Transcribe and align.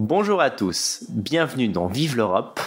Bonjour 0.00 0.40
à 0.40 0.50
tous, 0.50 1.02
bienvenue 1.08 1.66
dans 1.66 1.88
Vive 1.88 2.16
l'Europe. 2.16 2.60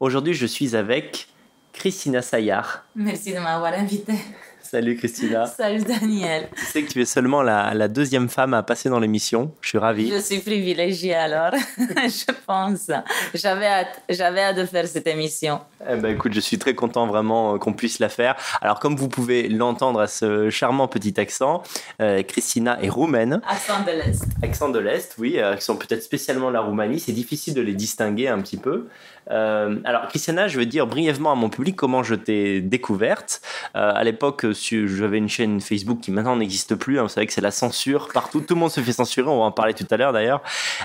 Aujourd'hui, 0.00 0.32
je 0.32 0.46
suis 0.46 0.74
avec 0.74 1.28
Christina 1.74 2.22
Sayar. 2.22 2.86
Merci 2.96 3.34
de 3.34 3.38
m'avoir 3.38 3.74
invité. 3.74 4.14
Salut 4.62 4.96
Christina. 4.96 5.44
Salut 5.58 5.82
Daniel. 5.82 6.48
Tu 6.56 6.64
sais 6.64 6.82
que 6.82 6.90
tu 6.90 7.02
es 7.02 7.04
seulement 7.04 7.42
la, 7.42 7.74
la 7.74 7.86
deuxième 7.86 8.30
femme 8.30 8.54
à 8.54 8.62
passer 8.62 8.88
dans 8.88 8.98
l'émission. 8.98 9.52
Je 9.60 9.68
suis 9.68 9.78
ravi. 9.78 10.10
Je 10.10 10.18
suis 10.18 10.38
privilégiée 10.38 11.14
alors, 11.14 11.52
je 11.78 12.32
pense. 12.46 12.90
J'avais 13.34 13.66
hâte, 13.66 14.02
j'avais 14.08 14.40
hâte 14.40 14.56
de 14.56 14.64
faire 14.64 14.88
cette 14.88 15.06
émission. 15.06 15.60
Eh 15.88 15.96
ben, 15.96 16.14
écoute, 16.14 16.32
je 16.32 16.40
suis 16.40 16.58
très 16.58 16.74
content 16.74 17.06
vraiment 17.06 17.54
euh, 17.54 17.58
qu'on 17.58 17.72
puisse 17.72 17.98
la 17.98 18.08
faire. 18.08 18.36
Alors, 18.60 18.80
comme 18.80 18.96
vous 18.96 19.08
pouvez 19.08 19.48
l'entendre 19.48 20.00
à 20.00 20.06
ce 20.06 20.50
charmant 20.50 20.88
petit 20.88 21.18
accent, 21.20 21.62
euh, 22.00 22.22
Christina 22.22 22.78
est 22.82 22.88
roumaine. 22.88 23.40
Accent 23.48 23.82
de 23.84 23.90
l'Est. 23.90 24.24
Accent 24.42 24.68
de 24.70 24.78
l'Est, 24.78 25.14
oui, 25.18 25.34
euh, 25.38 25.56
qui 25.56 25.64
sont 25.64 25.76
peut-être 25.76 26.02
spécialement 26.02 26.50
la 26.50 26.60
Roumanie. 26.60 27.00
C'est 27.00 27.12
difficile 27.12 27.54
de 27.54 27.60
les 27.60 27.74
distinguer 27.74 28.28
un 28.28 28.40
petit 28.40 28.56
peu. 28.56 28.88
Euh, 29.30 29.76
alors, 29.84 30.08
Christiana, 30.08 30.48
je 30.48 30.58
vais 30.58 30.66
dire 30.66 30.86
brièvement 30.86 31.32
à 31.32 31.34
mon 31.34 31.48
public 31.48 31.76
comment 31.76 32.02
je 32.02 32.14
t'ai 32.14 32.60
découverte. 32.60 33.40
Euh, 33.76 33.92
à 33.94 34.04
l'époque, 34.04 34.46
j'avais 34.52 35.18
une 35.18 35.28
chaîne 35.28 35.60
Facebook 35.60 36.00
qui 36.00 36.10
maintenant 36.10 36.36
n'existe 36.36 36.74
plus. 36.74 36.98
Hein. 36.98 37.04
vous 37.04 37.08
savez 37.08 37.26
que 37.26 37.32
c'est 37.32 37.40
la 37.40 37.50
censure 37.50 38.08
partout. 38.12 38.40
Tout 38.40 38.54
le 38.54 38.60
monde 38.60 38.70
se 38.70 38.80
fait 38.80 38.92
censurer. 38.92 39.28
On 39.28 39.38
va 39.38 39.44
en 39.44 39.52
parler 39.52 39.74
tout 39.74 39.86
à 39.90 39.96
l'heure 39.96 40.12
d'ailleurs. 40.12 40.42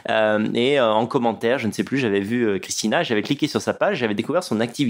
Euh, 0.10 0.48
et 0.54 0.80
en 0.80 1.06
commentaire, 1.06 1.60
je 1.60 1.68
ne 1.68 1.72
sais 1.72 1.84
plus, 1.84 1.98
j'avais 1.98 2.22
vu 2.22 2.60
Christina. 2.60 3.04
J'avais 3.04 3.22
cliqué 3.22 3.48
sur 3.48 3.62
sa 3.62 3.74
page. 3.74 3.98
J'avais 3.98 4.16
découvert 4.16 4.44
son 4.44 4.60
activité. 4.60 4.89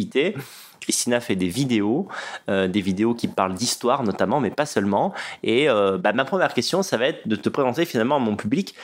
Christina 0.80 1.20
fait 1.20 1.36
des 1.36 1.50
vidéos, 1.50 2.08
des 2.48 2.82
vidéos 2.82 3.14
qui 3.14 3.28
parlent 3.28 3.54
d'histoire 3.54 4.04
notamment, 4.04 4.40
mais 4.40 4.50
pas 4.50 4.66
seulement. 4.66 5.14
Et 5.44 5.68
bah, 5.68 6.14
ma 6.14 6.26
première 6.26 6.54
question, 6.54 6.82
ça 6.84 6.98
va 6.98 7.08
être 7.08 7.28
de 7.28 7.36
te 7.36 7.50
présenter 7.50 7.86
finalement 7.86 8.16
à 8.16 8.20
mon 8.20 8.36
public. 8.36 8.76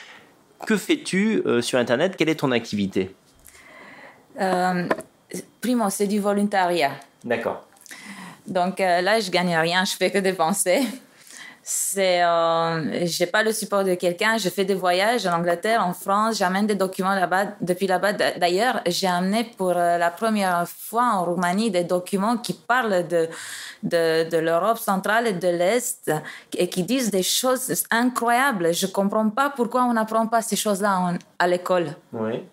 Que 0.66 0.76
fais-tu 0.76 1.42
sur 1.62 1.78
Internet? 1.78 2.16
Quelle 2.16 2.28
est 2.28 2.36
ton 2.36 2.52
activité? 2.52 3.14
Euh, 4.40 4.88
primo, 5.60 5.88
c'est 5.90 6.06
du 6.06 6.20
volontariat. 6.20 6.92
D'accord. 7.24 7.66
Donc 8.46 8.80
euh, 8.80 9.00
là, 9.00 9.20
je 9.20 9.30
gagne 9.30 9.56
rien, 9.56 9.84
je 9.84 9.96
fais 9.96 10.10
que 10.10 10.18
dépenser. 10.18 10.80
C'est, 11.68 12.22
euh, 12.22 13.04
j'ai 13.06 13.26
pas 13.26 13.42
le 13.42 13.52
support 13.52 13.82
de 13.82 13.94
quelqu'un. 13.94 14.38
Je 14.38 14.48
fais 14.50 14.64
des 14.64 14.76
voyages 14.76 15.26
en 15.26 15.32
Angleterre, 15.32 15.84
en 15.84 15.92
France. 15.92 16.38
J'amène 16.38 16.68
des 16.68 16.76
documents 16.76 17.16
là-bas. 17.16 17.56
Depuis 17.60 17.88
là-bas, 17.88 18.12
d'ailleurs, 18.12 18.82
j'ai 18.86 19.08
amené 19.08 19.42
pour 19.58 19.72
euh, 19.76 19.98
la 19.98 20.12
première 20.12 20.68
fois 20.68 21.02
en 21.14 21.24
Roumanie 21.24 21.72
des 21.72 21.82
documents 21.82 22.36
qui 22.36 22.52
parlent 22.52 23.08
de 23.08 23.28
de, 23.82 24.28
de 24.30 24.36
l'Europe 24.36 24.78
centrale 24.78 25.26
et 25.26 25.32
de 25.32 25.48
l'Est 25.48 26.12
et 26.56 26.68
qui 26.68 26.84
disent 26.84 27.10
des 27.10 27.24
choses 27.24 27.84
incroyables. 27.90 28.72
Je 28.72 28.86
comprends 28.86 29.28
pas 29.30 29.50
pourquoi 29.50 29.82
on 29.86 29.94
n'apprend 29.94 30.28
pas 30.28 30.42
ces 30.42 30.56
choses-là 30.56 31.14
à 31.36 31.48
l'école. 31.48 31.96
Oui. 32.12 32.44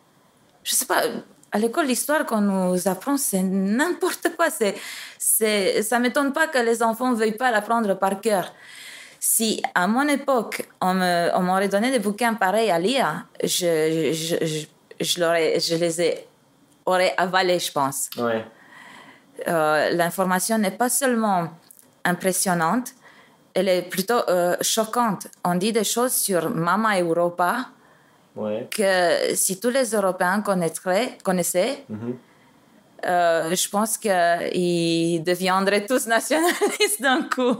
Je 0.63 0.73
sais 0.73 0.87
pas 0.87 1.03
à 1.51 1.59
l'école, 1.59 1.85
l'histoire 1.85 2.25
qu'on 2.25 2.41
nous 2.41 2.87
apprend, 2.87 3.15
c'est 3.15 3.43
n'importe 3.43 4.35
quoi. 4.35 4.49
C'est, 4.49 4.73
c'est, 5.19 5.83
ça 5.83 5.99
m'étonne 5.99 6.33
pas 6.33 6.47
que 6.47 6.57
les 6.57 6.81
enfants 6.81 7.11
ne 7.11 7.15
veuillent 7.15 7.37
pas 7.37 7.51
l'apprendre 7.51 7.93
par 7.93 8.19
cœur. 8.19 8.51
Si 9.25 9.63
à 9.73 9.87
mon 9.87 10.05
époque, 10.09 10.67
on, 10.81 10.95
m'aurait 10.95 11.69
donné 11.69 11.91
des 11.91 11.99
bouquins 11.99 12.33
pareils 12.33 12.69
à 12.69 12.77
lire, 12.77 13.25
je, 13.41 14.11
je, 14.11 14.45
je, 14.45 14.65
je, 14.99 15.19
l'aurais, 15.21 15.61
je 15.61 15.75
les 15.75 16.01
ai, 16.01 16.27
aurais 16.85 17.13
avalés, 17.15 17.57
je 17.59 17.71
pense. 17.71 18.09
Ouais. 18.17 18.43
Euh, 19.47 19.91
l'information 19.91 20.57
n'est 20.57 20.71
pas 20.71 20.89
seulement 20.89 21.47
impressionnante, 22.03 22.89
elle 23.53 23.69
est 23.69 23.83
plutôt 23.83 24.27
euh, 24.27 24.57
choquante. 24.59 25.27
On 25.45 25.55
dit 25.55 25.71
des 25.71 25.85
choses 25.85 26.11
sur 26.11 26.49
Mama 26.49 26.99
Europa 26.99 27.67
que 28.35 29.33
si 29.35 29.57
tous 29.57 29.69
les 29.69 29.91
Européens 29.91 30.41
connaîtraient, 30.41 31.17
connaissaient, 31.23 31.85
mhm. 31.87 32.17
Euh, 33.05 33.55
je 33.55 33.69
pense 33.69 33.97
qu'ils 33.97 35.23
deviendraient 35.23 35.85
tous 35.85 36.07
nationalistes 36.07 37.01
d'un 37.01 37.23
coup. 37.23 37.57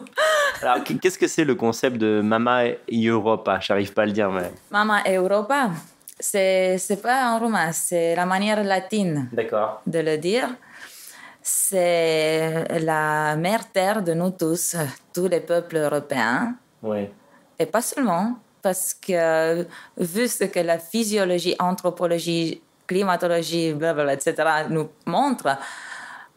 Alors, 0.62 0.84
qu'est-ce 0.84 1.18
que 1.18 1.28
c'est 1.28 1.44
le 1.44 1.56
concept 1.56 1.98
de 1.98 2.22
Mama 2.22 2.64
Europa? 2.92 3.60
J'arrive 3.60 3.94
pas 3.94 4.04
à 4.04 4.06
le 4.06 4.12
dire, 4.12 4.32
mais. 4.32 4.52
Mama 4.72 5.02
Europa, 5.08 5.72
c'est 6.20 6.78
c'est 6.78 7.02
pas 7.02 7.32
en 7.32 7.40
roumain, 7.40 7.72
c'est 7.72 8.16
la 8.16 8.26
manière 8.26 8.64
latine 8.64 9.30
de 9.88 10.00
le 10.00 10.18
dire. 10.18 10.50
C'est 11.42 12.80
la 12.80 13.36
mère 13.36 13.70
terre 13.70 14.02
de 14.02 14.14
nous 14.14 14.32
tous, 14.32 14.78
tous 15.14 15.28
les 15.28 15.42
peuples 15.42 15.76
européens. 15.76 16.56
Oui. 16.82 17.10
Et 17.60 17.66
pas 17.66 17.82
seulement 17.82 18.38
parce 18.62 18.94
que 18.94 19.68
vu 19.98 20.28
ce 20.30 20.46
que 20.46 20.62
la 20.62 20.80
physiologie, 20.80 21.56
anthropologie, 21.60 22.62
climatologie, 22.88 23.74
blablabla, 23.74 24.14
etc. 24.14 24.36
nous 24.70 24.90
montrent, 25.06 25.58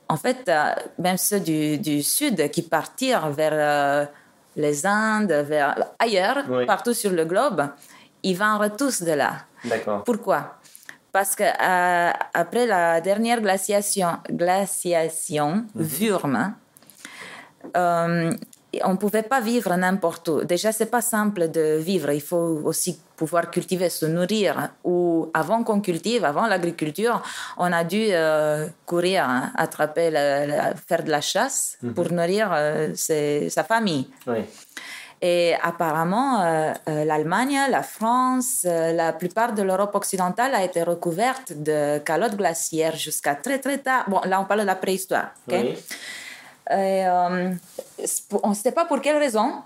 en 0.08 0.16
fait, 0.16 0.48
euh, 0.48 0.70
même 0.98 1.16
ceux 1.16 1.40
du, 1.40 2.02
Sud 2.02 2.50
qui 2.50 2.62
partirent 2.62 3.30
vers 3.30 3.52
euh, 3.52 4.06
les 4.56 4.86
Indes, 4.86 5.32
vers 5.32 5.76
ailleurs, 5.98 6.44
partout 6.66 6.94
sur 6.94 7.10
le 7.10 7.24
globe, 7.24 7.68
ils 8.22 8.36
vont 8.36 8.58
tous 8.76 9.02
de 9.02 9.12
là. 9.12 9.32
D'accord. 9.64 10.04
Pourquoi? 10.04 10.58
Parce 11.12 11.34
que 11.34 11.44
euh, 11.44 12.12
après 12.34 12.66
la 12.66 13.00
dernière 13.00 13.40
glaciation, 13.40 14.18
glaciation 14.30 15.64
mmh 15.74 15.80
on 18.84 18.92
ne 18.92 18.96
pouvait 18.96 19.22
pas 19.22 19.40
vivre 19.40 19.74
n'importe 19.76 20.28
où. 20.28 20.44
Déjà, 20.44 20.72
c'est 20.72 20.90
pas 20.90 21.00
simple 21.00 21.48
de 21.50 21.78
vivre. 21.78 22.10
Il 22.10 22.20
faut 22.20 22.60
aussi 22.64 22.98
pouvoir 23.16 23.50
cultiver, 23.50 23.88
se 23.88 24.06
nourrir. 24.06 24.70
Ou 24.84 25.30
avant 25.32 25.62
qu'on 25.62 25.80
cultive, 25.80 26.24
avant 26.24 26.46
l'agriculture, 26.46 27.22
on 27.56 27.72
a 27.72 27.84
dû 27.84 28.06
euh, 28.10 28.66
courir, 28.84 29.24
hein, 29.24 29.52
attraper, 29.56 30.10
faire 30.86 31.02
de 31.04 31.10
la 31.10 31.20
chasse 31.20 31.78
mhm. 31.82 31.94
pour 31.94 32.12
nourrir 32.12 32.50
euh, 32.52 32.94
sa 32.94 33.64
famille. 33.64 34.08
Et 35.22 35.54
apparemment, 35.62 36.42
euh, 36.42 36.72
l'Allemagne, 36.86 37.58
la 37.70 37.82
France, 37.82 38.64
la 38.64 39.14
plupart 39.14 39.54
de 39.54 39.62
l'Europe 39.62 39.94
occidentale 39.94 40.54
a 40.54 40.62
été 40.62 40.82
recouverte 40.82 41.54
de 41.54 41.98
calottes 41.98 42.36
glaciaires 42.36 42.96
jusqu'à 42.96 43.34
très 43.34 43.58
très 43.58 43.78
tard. 43.78 44.04
Bon, 44.08 44.20
là, 44.26 44.38
on 44.40 44.44
parle 44.44 44.60
de 44.60 44.66
la 44.66 44.74
préhistoire. 44.74 45.30
Et, 46.70 47.06
euh, 47.06 47.52
on 48.42 48.48
ne 48.50 48.54
sait 48.54 48.72
pas 48.72 48.84
pour 48.84 49.00
quelle 49.00 49.18
raison. 49.18 49.62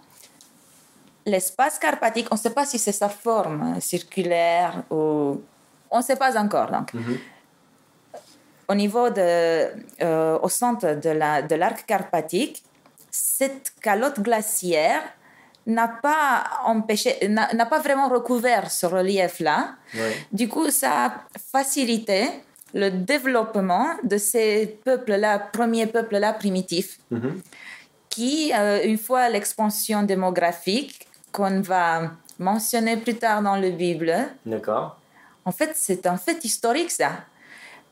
L'espace 1.26 1.78
carpatique, 1.78 2.28
on 2.30 2.34
ne 2.34 2.40
sait 2.40 2.50
pas 2.50 2.64
si 2.64 2.78
c'est 2.78 2.92
sa 2.92 3.08
forme 3.08 3.80
circulaire 3.80 4.82
ou. 4.90 5.40
On 5.90 5.98
ne 5.98 6.02
sait 6.02 6.16
pas 6.16 6.38
encore. 6.38 6.70
Donc. 6.70 6.94
Mhm. 6.94 7.18
Au 8.68 8.74
niveau 8.74 9.10
de, 9.10 9.68
euh, 10.00 10.38
au 10.40 10.48
centre 10.48 10.94
de, 10.94 11.10
la, 11.10 11.42
de 11.42 11.56
l'arc 11.56 11.84
carpatique, 11.84 12.62
cette 13.10 13.72
calotte 13.82 14.20
glaciaire 14.20 15.02
n'a 15.66 15.88
pas 15.88 16.44
empêché, 16.64 17.28
n'a, 17.28 17.66
pas 17.66 17.80
vraiment 17.80 18.08
recouvert 18.08 18.70
ce 18.70 18.86
relief-là. 18.86 19.74
Du 20.32 20.48
coup, 20.48 20.70
ça 20.70 21.06
a 21.06 21.12
facilité 21.52 22.28
le 22.74 22.90
développement 22.90 23.88
de 24.04 24.16
ces 24.18 24.78
peuples-là, 24.84 25.38
premiers 25.38 25.86
peuples-là 25.86 26.32
primitifs, 26.32 26.98
mhm. 27.10 27.40
qui, 28.08 28.52
euh, 28.54 28.80
une 28.84 28.98
fois 28.98 29.28
l'expansion 29.28 30.02
démographique 30.02 31.06
qu'on 31.32 31.60
va 31.60 32.12
mentionner 32.38 32.96
plus 32.96 33.16
tard 33.16 33.42
dans 33.42 33.56
la 33.56 33.70
Bible, 33.70 34.14
D'accord. 34.46 34.98
en 35.44 35.52
fait, 35.52 35.72
c'est 35.74 36.06
un 36.06 36.16
fait 36.16 36.44
historique, 36.44 36.90
ça. 36.90 37.10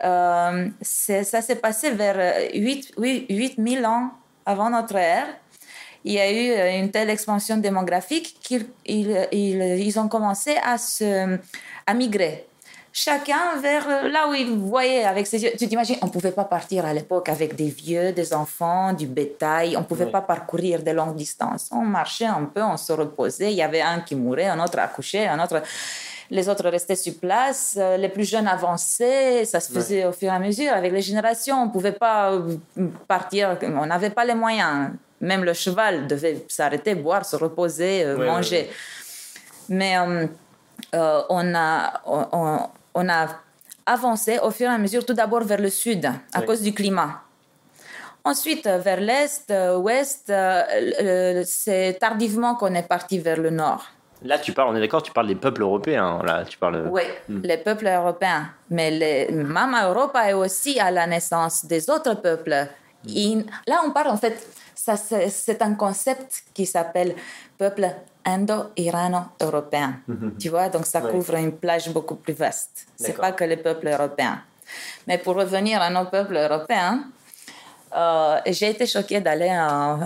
Euh, 0.04 0.68
ça 0.80 1.42
s'est 1.42 1.56
passé 1.56 1.90
vers 1.90 2.50
8, 2.54 2.94
8000 2.98 3.84
ans 3.84 4.12
avant 4.46 4.70
notre 4.70 4.96
ère. 4.96 5.26
Il 6.04 6.12
y 6.12 6.20
a 6.20 6.30
eu 6.30 6.50
euh, 6.52 6.78
une 6.78 6.90
telle 6.90 7.10
expansion 7.10 7.56
démographique 7.56 8.38
qu'ils 8.40 8.66
ils, 8.86 9.28
ils, 9.32 9.98
ont 9.98 10.08
commencé 10.08 10.56
à, 10.64 10.78
se, 10.78 11.38
à 11.86 11.94
migrer 11.94 12.46
chacun 12.92 13.56
vers 13.60 14.08
là 14.08 14.28
où 14.28 14.34
il 14.34 14.56
voyait 14.56 15.04
avec 15.04 15.26
ses 15.26 15.42
yeux. 15.42 15.50
Tu 15.58 15.68
t'imagines, 15.68 15.96
on 16.02 16.06
ne 16.06 16.10
pouvait 16.10 16.32
pas 16.32 16.44
partir 16.44 16.84
à 16.84 16.92
l'époque 16.92 17.28
avec 17.28 17.54
des 17.54 17.68
vieux, 17.68 18.12
des 18.12 18.32
enfants, 18.34 18.92
du 18.92 19.06
bétail, 19.06 19.76
on 19.76 19.80
ne 19.80 19.84
pouvait 19.84 20.06
pas 20.06 20.20
parcourir 20.20 20.82
de 20.82 20.90
longues 20.90 21.16
distances. 21.16 21.68
On 21.72 21.82
marchait 21.82 22.26
un 22.26 22.44
peu, 22.44 22.62
on 22.62 22.76
se 22.76 22.92
reposait, 22.92 23.52
il 23.52 23.56
y 23.56 23.62
avait 23.62 23.82
un 23.82 24.00
qui 24.00 24.14
mourait, 24.14 24.46
un 24.46 24.62
autre 24.62 24.78
accouchait, 24.78 25.26
un 25.26 25.42
autre... 25.42 25.62
Les 26.30 26.46
autres 26.46 26.68
restaient 26.68 26.94
sur 26.94 27.14
place, 27.14 27.76
euh, 27.78 27.96
les 27.96 28.10
plus 28.10 28.28
jeunes 28.28 28.48
avançaient, 28.48 29.46
ça 29.46 29.60
se 29.60 29.72
faisait 29.72 30.04
au 30.04 30.12
fur 30.12 30.30
et 30.30 30.36
à 30.36 30.38
mesure. 30.38 30.74
Avec 30.74 30.92
les 30.92 31.00
générations, 31.00 31.62
on 31.62 31.66
ne 31.66 31.70
pouvait 31.70 31.92
pas 31.92 32.32
euh, 32.32 32.58
partir, 33.06 33.56
on 33.62 33.86
n'avait 33.86 34.10
pas 34.10 34.26
les 34.26 34.34
moyens. 34.34 34.90
Même 35.22 35.42
le 35.42 35.54
cheval 35.54 36.06
devait 36.06 36.44
s'arrêter, 36.48 36.94
boire, 36.94 37.24
se 37.24 37.34
reposer, 37.34 38.04
euh, 38.04 38.26
manger. 38.26 38.70
Mais 39.70 39.96
on 39.98 41.54
a, 41.54 42.02
on 42.04 42.68
a 43.08 43.28
avancé 43.84 44.38
au 44.42 44.50
fur 44.50 44.68
et 44.70 44.74
à 44.74 44.78
mesure, 44.78 45.04
tout 45.04 45.14
d'abord 45.14 45.42
vers 45.42 45.60
le 45.60 45.70
sud, 45.70 46.10
à 46.32 46.42
cause 46.42 46.62
du 46.62 46.72
climat. 46.72 47.22
Ensuite, 48.24 48.66
vers 48.66 49.00
l'est, 49.00 49.50
euh, 49.50 49.78
ouest, 49.78 50.28
euh, 50.28 51.42
c'est 51.46 51.96
tardivement 51.98 52.54
qu'on 52.56 52.74
est 52.74 52.86
parti 52.86 53.18
vers 53.18 53.38
le 53.38 53.50
nord. 53.50 53.86
Là, 54.22 54.38
tu 54.38 54.52
parles, 54.52 54.70
on 54.70 54.76
est 54.76 54.80
d'accord, 54.80 55.02
tu 55.02 55.12
parles 55.12 55.28
des 55.28 55.36
peuples 55.36 55.62
européens. 55.62 56.20
Là, 56.24 56.44
tu 56.44 56.58
parles. 56.58 56.88
Oui, 56.90 57.02
hmm. 57.28 57.40
les 57.42 57.56
peuples 57.58 57.86
européens. 57.86 58.50
Mais 58.70 58.90
les, 58.90 59.30
Mama 59.30 59.88
Europa 59.88 60.28
est 60.28 60.32
aussi 60.32 60.80
à 60.80 60.90
la 60.90 61.06
naissance 61.06 61.64
des 61.64 61.88
autres 61.88 62.14
peuples. 62.14 62.66
là, 63.66 63.82
on 63.86 63.90
parle 63.92 64.08
en 64.08 64.16
fait, 64.16 64.36
c'est 64.74 65.62
un 65.62 65.74
concept 65.74 66.42
qui 66.52 66.66
s'appelle 66.66 67.14
peuple 67.56 67.88
indo-irano-européen. 68.28 69.90
Mhm. 70.06 70.36
Tu 70.38 70.48
vois, 70.48 70.68
donc 70.68 70.84
ça 70.86 71.00
couvre 71.00 71.34
une 71.36 71.52
plage 71.52 71.88
beaucoup 71.90 72.16
plus 72.16 72.34
vaste. 72.34 72.86
C'est 72.96 73.16
pas 73.16 73.32
que 73.32 73.44
les 73.44 73.56
peuples 73.56 73.88
européens. 73.88 74.38
Mais 75.06 75.18
pour 75.18 75.34
revenir 75.36 75.80
à 75.80 75.90
nos 75.90 76.04
peuples 76.04 76.36
européens, 76.36 77.04
euh, 77.96 78.38
j'ai 78.46 78.70
été 78.70 78.86
choquée 78.86 79.20
d'aller 79.20 79.54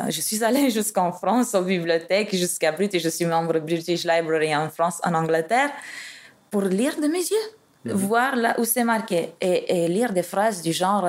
je 0.09 0.21
suis 0.21 0.45
allée 0.45 0.71
jusqu'en 0.79 1.11
France 1.13 1.55
aux 1.55 1.63
bibliothèques 1.63 2.35
jusqu'à 2.35 2.71
Brut 2.71 2.95
et 2.95 3.01
je 3.01 3.09
suis 3.09 3.25
membre 3.25 3.59
British 3.59 4.05
Library 4.05 4.55
en 4.55 4.71
France 4.71 5.01
en 5.03 5.13
Angleterre 5.15 5.71
pour 6.49 6.63
lire 6.63 6.95
de 7.01 7.09
mes 7.09 7.25
yeux 7.35 7.49
mhm. 7.85 7.93
voir 7.93 8.37
là 8.37 8.55
où 8.61 8.65
c'est 8.65 8.85
marqué 8.85 9.33
et, 9.41 9.89
lire 9.89 10.13
des 10.13 10.23
phrases 10.23 10.63
du 10.63 10.73
genre 10.73 11.09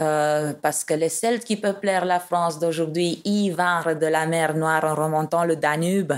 euh, 0.00 0.52
parce 0.60 0.84
que 0.84 0.94
les 0.94 1.08
Celtes 1.08 1.44
qui 1.44 1.56
peuplèrent 1.56 2.04
la 2.04 2.20
France 2.20 2.58
d'aujourd'hui 2.58 3.20
y 3.24 3.50
vinrent 3.50 3.96
de 3.96 4.06
la 4.06 4.26
mer 4.26 4.54
Noire 4.54 4.84
en 4.84 4.94
remontant 4.94 5.44
le 5.44 5.56
Danube 5.56 6.12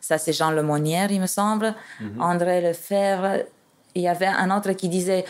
ça 0.00 0.18
c'est 0.18 0.32
Jean 0.32 0.50
Lemonnier 0.50 1.06
il 1.10 1.20
me 1.20 1.26
semble 1.26 1.74
mhm. 2.00 2.20
André 2.20 2.60
Lefebvre 2.60 3.44
il 3.94 4.02
y 4.02 4.08
avait 4.08 4.26
un 4.26 4.56
autre 4.56 4.72
qui 4.72 4.88
disait 4.88 5.24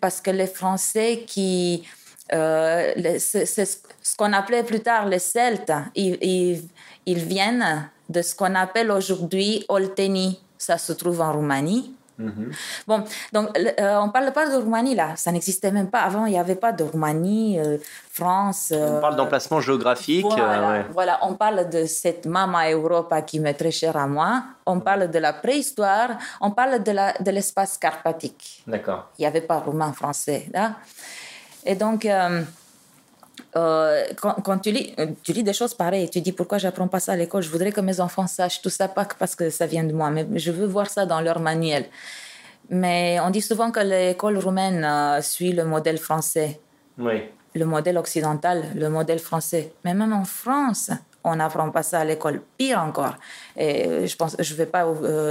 parce 0.00 0.20
que 0.20 0.30
les 0.30 0.46
Français 0.46 1.24
qui 1.26 1.86
euh, 2.32 2.92
c'est 3.18 3.46
ce 3.46 4.16
qu'on 4.16 4.32
appelait 4.32 4.64
plus 4.64 4.80
tard 4.80 5.06
les 5.06 5.18
Celtes. 5.18 5.72
Ils, 5.94 6.68
ils, 7.06 7.18
viennent 7.18 7.88
de 8.08 8.22
ce 8.22 8.34
qu'on 8.34 8.54
appelle 8.54 8.90
aujourd'hui 8.90 9.64
Olteni. 9.68 10.40
Ça 10.58 10.78
se 10.78 10.92
trouve 10.92 11.20
en 11.20 11.32
Roumanie. 11.32 11.94
Mm-hmm. 12.18 12.52
Bon, 12.86 13.04
donc 13.32 13.58
euh, 13.58 13.98
on 14.00 14.08
parle 14.08 14.32
pas 14.32 14.48
de 14.48 14.56
Roumanie 14.56 14.94
là, 14.94 15.16
ça 15.16 15.32
n'existait 15.32 15.70
même 15.70 15.90
pas. 15.90 16.00
Avant, 16.00 16.26
il 16.26 16.32
n'y 16.32 16.38
avait 16.38 16.54
pas 16.54 16.72
de 16.72 16.82
Roumanie, 16.84 17.58
euh, 17.58 17.78
France. 18.10 18.72
on 18.74 19.00
parle 19.00 19.16
d'emplacement 19.16 19.60
géographique. 19.60 20.24
Voilà, 20.24 20.84
voilà, 20.92 21.18
on 21.22 21.34
parle 21.34 21.68
de 21.68 21.84
cette 21.84 22.26
Mama 22.26 22.70
Europa 22.70 23.20
qui 23.22 23.40
m'est 23.40 23.54
très 23.54 23.70
chère 23.70 23.96
à 23.96 24.06
moi. 24.06 24.42
On 24.64 24.80
parle 24.80 25.10
de 25.10 25.18
la 25.18 25.32
préhistoire, 25.32 26.10
on 26.40 26.50
parle 26.50 26.82
de 26.82 27.30
l'espace 27.30 27.74
de 27.74 27.80
carpatique. 27.80 28.62
D'accord. 28.66 29.10
Il 29.18 29.22
n'y 29.22 29.26
avait 29.26 29.42
pas 29.42 29.58
roumain 29.58 29.92
français 29.92 30.48
là. 30.52 30.76
Et 31.64 31.74
donc, 31.74 32.06
euh, 33.56 33.58
euh, 33.58 34.04
quand, 34.16 34.58
tu, 34.58 34.70
lis, 34.70 34.94
tu 35.22 35.32
lis 35.32 35.42
des 35.42 35.52
choses 35.52 35.74
pareilles, 35.74 36.10
tu 36.10 36.20
dis 36.20 36.32
pourquoi 36.32 36.58
j'apprends 36.58 36.88
pas 36.88 37.00
ça 37.00 37.12
à 37.12 37.16
l'école, 37.16 37.42
je 37.42 37.50
voudrais 37.50 37.72
que 37.72 37.80
mes 37.80 38.00
enfants 38.00 38.26
sachent 38.26 38.60
tout 38.60 38.70
ça, 38.70 38.88
pas 38.88 39.06
parce 39.18 39.34
que 39.34 39.50
ça 39.50 39.66
vient 39.66 39.84
de 39.84 39.92
moi, 39.92 40.10
mais 40.10 40.26
je 40.34 40.50
veux 40.52 40.66
voir 40.66 40.90
ça 40.90 41.06
dans 41.06 41.20
leur 41.20 41.40
manuel. 41.40 41.86
Mais 42.68 43.18
on 43.20 43.30
dit 43.30 43.40
souvent 43.40 43.70
que 43.70 43.80
l'école 43.80 44.38
roumaine 44.38 44.84
euh, 44.84 45.22
suit 45.22 45.52
le 45.52 45.64
modèle 45.64 45.98
français. 45.98 46.60
Oui. 46.98 47.22
Le 47.54 47.64
modèle 47.64 47.96
occidental, 47.96 48.64
le 48.74 48.88
modèle 48.90 49.20
français. 49.20 49.72
Mais 49.84 49.94
même 49.94 50.12
en 50.12 50.24
France, 50.24 50.90
on 51.24 51.36
n'apprend 51.36 51.70
pas 51.70 51.82
ça 51.82 52.00
à 52.00 52.04
l'école. 52.04 52.42
Pire 52.58 52.80
encore. 52.80 53.14
Et 53.56 54.06
je 54.06 54.16
pense, 54.16 54.36
je 54.38 54.54
vais 54.54 54.66
pas 54.66 54.84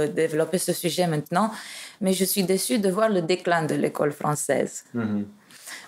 développer 0.08 0.58
ce 0.58 0.72
sujet 0.72 1.06
maintenant, 1.06 1.52
mais 2.00 2.12
je 2.14 2.24
suis 2.24 2.42
déçue 2.42 2.78
de 2.78 2.90
voir 2.90 3.10
le 3.10 3.22
déclin 3.22 3.62
de 3.62 3.76
l'école 3.76 4.12
française. 4.12 4.84
Mm-hmm. 4.94 5.24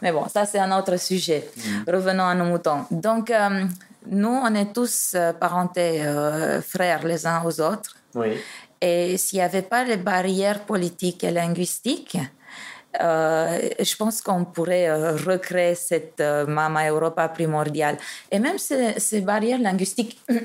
Mais 0.03 0.13
bon, 0.13 0.29
ça 0.29 0.45
c'est 0.47 0.59
un 0.59 0.77
autre 0.77 0.97
sujet. 0.99 1.49
Mm. 1.57 1.91
Revenons 1.91 2.25
à 2.25 2.35
nos 2.35 2.45
moutons. 2.45 2.85
Donc, 2.91 3.31
euh, 3.31 3.65
nous, 4.07 4.29
on 4.29 4.55
est 4.55 4.73
tous 4.73 5.13
euh, 5.15 5.33
parentés, 5.33 6.03
euh, 6.05 6.61
frères 6.63 7.07
les 7.07 7.27
uns 7.27 7.43
aux 7.45 7.61
autres. 7.61 7.97
Oui. 8.15 8.39
Et 8.81 9.17
s'il 9.17 9.39
n'y 9.39 9.45
avait 9.45 9.63
pas 9.63 9.85
les 9.85 9.97
barrières 9.97 10.61
politiques 10.61 11.25
et 11.25 11.31
linguistiques, 11.31 12.17
je 13.01 13.97
pense 13.97 14.23
qu'on 14.23 14.45
pourrait 14.45 15.13
recréer 15.13 15.75
cette 15.75 16.21
Mama 16.21 16.89
Europa 16.89 17.29
primordiale. 17.29 17.97
Et 18.31 18.39
même 18.39 18.57
ces, 18.57 18.99
ces 18.99 19.21
barrières 19.21 19.59
linguistiques, 19.59 20.21
tu, 20.29 20.43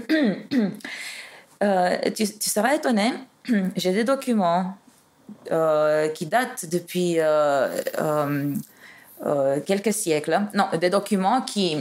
tu, 2.15 2.49
seras 2.49 2.73
étonné, 2.73 3.13
j'ai 3.75 3.93
des 3.93 4.03
documents 4.03 4.77
qui 6.13 6.25
datent 6.25 6.65
depuis 6.71 7.15
euh, 7.19 8.55
quelques 9.65 9.93
siècles, 9.93 10.41
non, 10.53 10.67
des 10.79 10.89
documents 10.89 11.41
qui, 11.41 11.77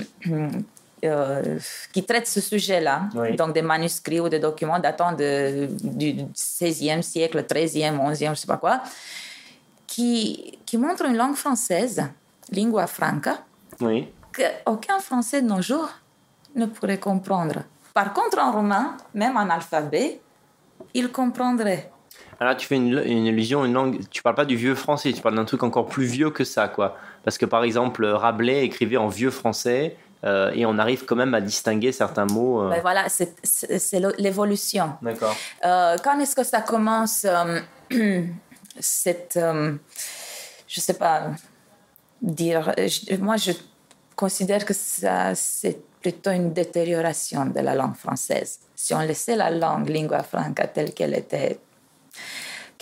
euh, 1.05 1.59
qui 1.93 2.05
traitent 2.05 2.29
ce 2.29 2.41
sujet-là, 2.41 3.09
donc 3.37 3.55
des 3.55 3.63
manuscrits 3.63 4.21
ou 4.21 4.29
des 4.29 4.39
documents 4.39 4.79
datant 4.79 5.13
de, 5.13 5.67
du 5.83 6.15
16e 6.35 7.03
siècle, 7.03 7.43
13e, 7.43 7.99
11e, 7.99 8.17
je 8.19 8.31
ne 8.31 8.35
sais 8.37 8.47
pas 8.47 8.57
quoi, 8.57 8.83
qui, 9.87 10.59
qui 10.65 10.79
montrent 10.79 11.05
une 11.05 11.17
langue 11.17 11.35
française, 11.35 12.05
lingua 12.51 12.87
franca, 12.87 13.39
oui. 13.81 14.09
qu'aucun 14.33 15.01
Français 15.01 15.43
de 15.43 15.49
nos 15.49 15.61
jours 15.61 15.91
ne 16.55 16.67
pourrait 16.67 16.99
comprendre. 16.99 17.65
Par 17.93 18.13
contre, 18.13 18.39
en 18.39 18.53
roumain, 18.53 18.97
même 19.15 19.37
en 19.37 19.51
alphabet, 19.51 20.21
il 20.95 21.11
comprendrait. 21.11 21.91
Alors, 22.43 22.57
tu 22.57 22.67
fais 22.67 22.75
une, 22.75 23.01
une 23.05 23.27
illusion, 23.27 23.65
une 23.65 23.73
langue. 23.73 24.01
Tu 24.11 24.21
parles 24.21 24.35
pas 24.35 24.45
du 24.45 24.57
vieux 24.57 24.75
français, 24.75 25.13
tu 25.13 25.23
parles 25.23 25.37
d'un 25.37 25.45
truc 25.45 25.63
encore 25.63 25.87
plus 25.87 26.07
vieux 26.07 26.31
que 26.31 26.43
ça, 26.43 26.67
quoi. 26.67 26.97
Parce 27.23 27.39
que 27.39 27.47
par 27.47 27.63
exemple, 27.63 28.05
Rabelais 28.05 28.65
écrivait 28.65 28.97
en 28.97 29.07
vieux 29.07 29.31
français 29.31 29.97
euh, 30.25 30.51
et 30.53 30.67
on 30.67 30.77
arrive 30.77 31.05
quand 31.05 31.15
même 31.15 31.35
à 31.35 31.41
distinguer 31.41 31.93
certains 31.93 32.27
mots. 32.27 32.63
Euh. 32.65 32.71
Ben 32.71 32.81
voilà, 32.81 33.05
c'est 33.09 33.33
l'évolution. 34.19 34.95
D'accord. 35.03 35.37
Euh, 35.65 35.97
quand 36.03 36.19
est-ce 36.19 36.35
que 36.35 36.43
ça 36.43 36.63
commence 36.63 37.25
cette, 38.81 39.39
je 39.39 40.81
sais 40.81 40.95
pas 40.95 41.31
dire. 42.21 42.75
moi, 43.21 43.37
je 43.37 43.53
considère 44.17 44.65
que 44.65 44.75
ça 44.75 45.37
c'est 45.37 45.79
plutôt 46.01 46.33
une 46.33 46.53
détérioration 46.53 47.47
de 47.47 47.61
la 47.61 47.77
langue 47.77 47.95
française. 47.95 48.59
Si 48.75 48.93
on 48.95 49.01
laissait 49.01 49.37
la 49.37 49.51
langue 49.51 49.89
lingua 49.89 50.25
franca 50.25 50.67
telle 50.67 50.93
qu'elle 50.93 51.15
était 51.15 51.61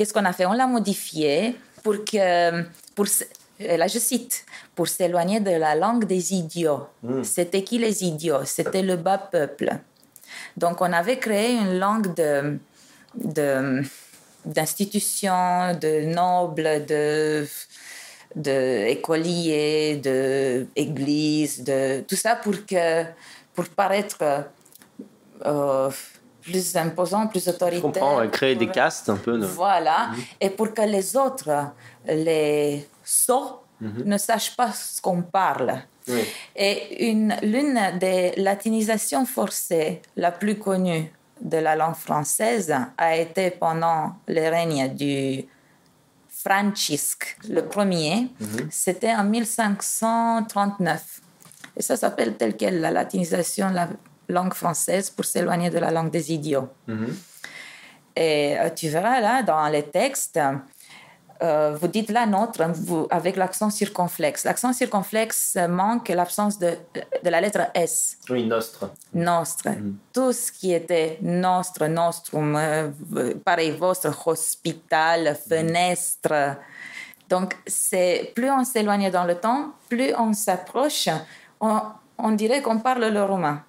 Qu'est-ce 0.00 0.14
qu'on 0.14 0.24
a 0.24 0.32
fait? 0.32 0.46
On 0.46 0.54
l'a 0.54 0.66
modifié 0.66 1.56
pour 1.82 2.06
que, 2.06 2.62
pour, 2.94 3.04
là 3.58 3.86
je 3.86 3.98
cite, 3.98 4.46
pour 4.74 4.88
s'éloigner 4.88 5.40
de 5.40 5.50
la 5.50 5.74
langue 5.74 6.06
des 6.06 6.32
idiots. 6.32 6.86
Hmm. 7.02 7.22
C'était 7.22 7.62
qui 7.62 7.76
les 7.76 8.02
idiots? 8.02 8.46
C'était 8.46 8.80
le 8.80 8.96
bas 8.96 9.18
peuple. 9.18 9.70
Donc 10.56 10.80
on 10.80 10.90
avait 10.90 11.18
créé 11.18 11.52
une 11.52 11.78
langue 11.78 12.14
de, 12.14 12.58
de 13.14 13.82
d'institutions, 14.46 15.74
de 15.78 16.06
nobles, 16.06 16.86
de, 16.86 17.46
de 18.34 18.86
écoliers, 18.86 20.00
de 20.02 20.66
églises, 20.76 21.62
de 21.62 22.00
tout 22.08 22.16
ça 22.16 22.36
pour 22.36 22.54
que 22.64 23.04
pour 23.54 23.68
paraître 23.68 24.46
euh, 25.44 25.90
plus 26.50 26.76
imposant, 26.76 27.26
plus 27.26 27.46
autoritaire. 27.48 27.78
Je 27.78 28.00
comprends, 28.00 28.28
créer 28.28 28.56
des 28.56 28.68
castes 28.68 29.08
un 29.08 29.16
peu. 29.16 29.38
Voilà, 29.38 30.08
mhm. 30.08 30.22
et 30.40 30.50
pour 30.50 30.74
que 30.74 30.82
les 30.82 31.16
autres, 31.16 31.50
les 32.06 32.88
sots, 33.04 33.60
mhm. 33.80 34.02
ne 34.04 34.18
sachent 34.18 34.56
pas 34.56 34.72
ce 34.72 35.00
qu'on 35.00 35.22
parle. 35.22 35.82
Et 36.56 37.08
une, 37.08 37.36
l'une 37.42 37.80
des 38.00 38.32
latinisations 38.36 39.24
forcées 39.26 40.02
la 40.16 40.32
plus 40.32 40.58
connue 40.58 41.12
de 41.40 41.58
la 41.58 41.76
langue 41.76 41.94
française 41.94 42.74
a 42.98 43.16
été 43.16 43.50
pendant 43.50 44.16
le 44.26 44.50
règne 44.50 44.92
du 44.94 45.44
Francisque 46.28 47.36
le 47.48 47.62
premier. 47.66 48.28
Mhm. 48.40 48.68
C'était 48.70 49.14
en 49.14 49.24
1539. 49.24 51.20
Et 51.76 51.82
ça 51.82 51.96
s'appelle 51.96 52.36
tel 52.36 52.56
quel 52.56 52.80
la 52.80 52.90
latinisation 52.90 53.68
la 53.70 53.88
langue 54.30 54.54
française 54.54 55.10
pour 55.10 55.24
s'éloigner 55.24 55.70
de 55.70 55.78
la 55.78 55.90
langue 55.90 56.10
des 56.10 56.32
idiots. 56.32 56.68
Mhm. 56.86 57.16
Et 58.16 58.58
euh, 58.58 58.70
tu 58.70 58.88
verras 58.88 59.20
là, 59.20 59.42
dans 59.42 59.68
les 59.68 59.84
textes, 59.84 60.38
euh, 61.42 61.74
vous 61.80 61.88
dites 61.88 62.10
la 62.10 62.26
nôtre 62.26 62.62
vous, 62.74 63.06
avec 63.10 63.36
l'accent 63.36 63.70
circonflexe. 63.70 64.44
L'accent 64.44 64.72
circonflexe 64.74 65.56
manque 65.68 66.08
l'absence 66.08 66.58
de, 66.58 66.76
de, 67.24 67.30
la 67.30 67.40
lettre 67.40 67.62
S. 67.74 68.18
Oui, 68.28 68.44
nostre. 68.44 68.90
Nostre. 69.14 69.70
Mhm. 69.70 69.96
Tout 70.12 70.32
ce 70.32 70.52
qui 70.52 70.72
était 70.72 71.18
nostre, 71.22 71.86
nostrum, 71.86 72.56
euh, 72.56 72.90
pareil, 73.44 73.70
votre, 73.70 74.28
hospital, 74.28 75.36
fenêtre. 75.48 76.58
Donc, 77.30 77.56
c'est 77.66 78.32
plus 78.34 78.50
on 78.50 78.64
s'éloigne 78.64 79.10
dans 79.10 79.24
le 79.24 79.36
temps, 79.36 79.72
plus 79.88 80.12
on 80.18 80.32
s'approche, 80.34 81.08
on, 81.60 81.80
on 82.18 82.32
dirait 82.32 82.60
qu'on 82.60 82.80
parle 82.80 83.06
le 83.06 83.22
romain. 83.22 83.62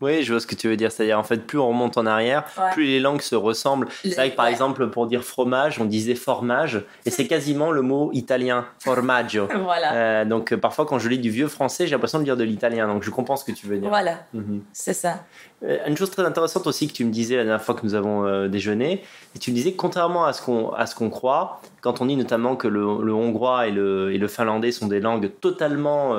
Oui, 0.00 0.22
je 0.22 0.32
vois 0.32 0.40
ce 0.40 0.46
que 0.46 0.54
tu 0.54 0.68
veux 0.68 0.76
dire. 0.76 0.92
C'est-à-dire, 0.92 1.18
en 1.18 1.22
fait, 1.22 1.38
plus 1.38 1.58
on 1.58 1.68
remonte 1.68 1.96
en 1.96 2.06
arrière, 2.06 2.44
plus 2.72 2.84
les 2.84 3.00
langues 3.00 3.22
se 3.22 3.34
ressemblent. 3.34 3.88
C'est 4.02 4.14
vrai 4.14 4.30
que, 4.30 4.36
par 4.36 4.46
exemple, 4.46 4.88
pour 4.88 5.06
dire 5.06 5.22
fromage, 5.22 5.80
on 5.80 5.84
disait 5.84 6.14
formage, 6.14 6.82
et 7.04 7.10
c'est 7.10 7.26
quasiment 7.26 7.70
le 7.70 7.82
mot 7.82 8.10
italien, 8.12 8.66
formaggio. 8.80 9.48
voilà. 9.62 9.94
Euh, 9.94 10.24
donc, 10.24 10.52
euh, 10.52 10.56
parfois, 10.56 10.86
quand 10.86 10.98
je 10.98 11.08
lis 11.08 11.18
du 11.18 11.30
vieux 11.30 11.48
français, 11.48 11.86
j'ai 11.86 11.92
l'impression 11.92 12.18
de 12.18 12.24
dire 12.24 12.36
de 12.36 12.44
l'italien. 12.44 12.86
Donc, 12.86 13.02
je 13.02 13.10
comprends 13.10 13.36
ce 13.36 13.44
que 13.44 13.52
tu 13.52 13.66
veux 13.66 13.78
dire. 13.78 13.88
Voilà. 13.88 14.18
Mhm. 14.34 14.62
C'est 14.72 14.94
ça. 14.94 15.24
Euh, 15.64 15.78
une 15.86 15.96
chose 15.96 16.10
très 16.10 16.24
intéressante 16.24 16.66
aussi 16.66 16.88
que 16.88 16.92
tu 16.92 17.04
me 17.04 17.10
disais 17.10 17.36
la 17.36 17.44
dernière 17.44 17.62
fois 17.62 17.74
que 17.74 17.84
nous 17.84 17.94
avons 17.94 18.46
déjeuné, 18.48 19.02
et 19.34 19.38
tu 19.38 19.50
me 19.50 19.56
disais 19.56 19.72
que 19.72 19.76
contrairement 19.76 20.26
à 20.26 20.32
ce 20.32 20.94
qu'on 20.94 21.10
croit, 21.10 21.60
quand 21.80 22.00
on 22.00 22.06
dit 22.06 22.16
notamment 22.16 22.56
que 22.56 22.68
le, 22.68 22.84
hongrois 23.14 23.68
et 23.68 23.70
le, 23.70 24.12
et 24.12 24.18
le, 24.18 24.28
finlandais 24.28 24.72
sont 24.72 24.88
des 24.88 25.00
langues 25.00 25.30
totalement 25.40 26.14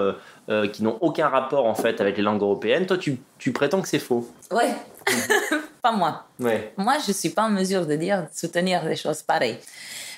euh, 0.50 0.68
qui 0.68 0.82
n'ont 0.82 0.98
aucun 1.02 1.28
rapport 1.28 1.66
en 1.66 1.76
fait 1.76 2.00
avec 2.00 2.16
les 2.16 2.24
langues 2.24 2.42
européennes. 2.42 2.86
Toi, 2.86 2.98
tu, 2.98 3.20
tu 3.38 3.52
prétends 3.52 3.82
que 3.82 3.88
c'est 3.88 4.00
faux. 4.00 4.30
Ouais, 4.50 4.74
pas 5.82 5.92
moi. 5.92 6.24
Ouais. 6.40 6.74
Moi, 6.78 6.96
je 7.06 7.12
suis 7.12 7.32
pas 7.32 7.44
en 7.44 7.50
mesure 7.50 7.86
de 7.86 7.96
dire, 7.96 8.28
soutenir 8.34 8.84
des 8.86 8.96
choses 8.96 9.22
pareilles. 9.22 9.60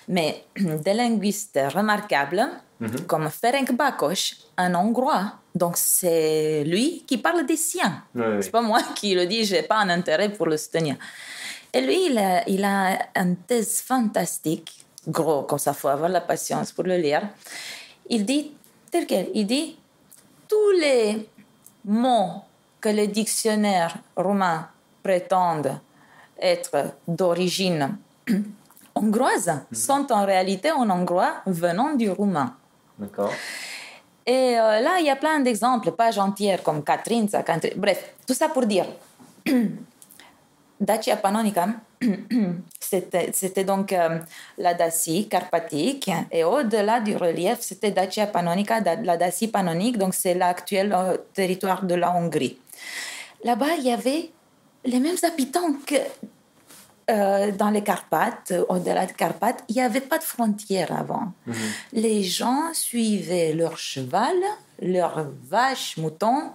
Mais 0.07 0.43
des 0.55 0.93
linguistes 0.93 1.59
remarquables, 1.73 2.47
mhm. 2.79 3.01
comme 3.07 3.29
Ferenc 3.29 3.71
Bakos, 3.73 4.35
un 4.57 4.75
Hongrois, 4.75 5.33
donc 5.55 5.77
c'est 5.77 6.63
lui 6.63 7.03
qui 7.07 7.17
parle 7.17 7.45
des 7.47 7.57
siens. 7.57 8.03
Ouais, 8.13 8.39
c'est 8.41 8.51
pas 8.51 8.61
moi 8.61 8.81
qui 8.95 9.15
le 9.15 9.25
dis, 9.25 9.45
j'ai 9.45 9.63
pas 9.63 9.77
un 9.77 9.89
intérêt 9.89 10.29
pour 10.29 10.45
le 10.45 10.57
soutenir. 10.57 10.95
Et 11.73 11.81
lui, 11.81 12.05
il 12.11 12.17
a, 12.19 12.47
il 12.47 12.63
a 12.63 12.99
une 13.15 13.35
thèse 13.35 13.81
fantastique, 13.81 14.85
gros, 15.07 15.41
comme 15.41 15.57
ça, 15.57 15.73
faut 15.73 15.87
avoir 15.87 16.09
la 16.09 16.21
patience 16.21 16.71
pour 16.71 16.83
le 16.83 16.97
lire. 16.97 17.23
Il 18.09 18.25
dit, 18.25 18.51
tel 18.91 19.07
quel, 19.07 19.29
il 19.33 19.47
dit, 19.47 19.78
tous 20.49 20.71
les 20.71 21.29
mots 21.85 22.41
que 22.81 22.89
les 22.89 23.07
dictionnaires 23.07 23.95
romains 24.17 24.67
prétendent 25.01 25.79
être 26.41 26.95
d'origine 27.07 27.97
hongroise 28.95 29.47
mhm. 29.47 29.61
sont 29.71 30.11
en 30.11 30.25
réalité 30.25 30.71
en 30.71 30.89
hongrois 30.89 31.35
venant 31.45 31.93
du 31.93 32.09
roumain. 32.09 32.55
D'accord. 32.97 33.31
Et 34.25 34.59
euh, 34.59 34.81
là, 34.81 34.99
il 34.99 35.05
y 35.05 35.09
a 35.09 35.15
plein 35.15 35.39
d'exemples, 35.39 35.91
pages 35.91 36.19
entières 36.19 36.61
comme 36.61 36.83
Catherine, 36.83 37.27
bref, 37.77 38.13
tout 38.27 38.33
ça 38.33 38.49
pour 38.49 38.65
dire 38.65 38.85
Dacia 40.79 41.15
Pannonica, 41.17 41.69
c'était 43.33 43.63
donc 43.63 43.93
euh, 43.93 44.19
la 44.57 44.73
Dacie 44.73 45.27
carpatique 45.27 46.09
et 46.31 46.43
au-delà 46.43 46.99
du 46.99 47.15
relief, 47.15 47.59
c'était 47.61 47.91
Dacia 47.91 48.27
Pannonica, 48.27 48.79
la 49.03 49.17
Dacie 49.17 49.47
pannonique, 49.47 49.97
donc 49.97 50.13
c'est 50.13 50.33
l'actuel 50.33 50.93
euh, 50.93 51.17
territoire 51.33 51.83
de 51.83 51.95
la 51.95 52.15
Hongrie. 52.15 52.57
Là-bas, 53.43 53.75
il 53.77 53.85
y 53.85 53.91
avait 53.91 54.31
les 54.85 54.99
mêmes 54.99 55.17
habitants 55.23 55.73
que 55.85 55.95
euh, 57.09 57.51
dans 57.51 57.69
les 57.69 57.83
Carpates, 57.83 58.53
au-delà 58.69 59.05
des 59.05 59.13
Carpates, 59.13 59.63
il 59.69 59.75
n'y 59.75 59.81
avait 59.81 60.01
pas 60.01 60.17
de 60.17 60.23
frontières 60.23 60.91
avant. 60.91 61.33
Mhm. 61.45 61.55
Les 61.93 62.23
gens 62.23 62.73
suivaient 62.73 63.53
leur 63.53 63.77
cheval, 63.77 64.35
leurs 64.81 65.27
vaches, 65.43 65.97
moutons, 65.97 66.51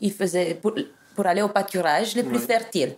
ils 0.00 0.12
faisaient 0.12 0.54
pour, 0.54 0.74
pour 1.14 1.26
aller 1.26 1.42
au 1.42 1.48
pâturage 1.48 2.14
les 2.14 2.22
plus 2.22 2.38
fertiles. 2.38 2.94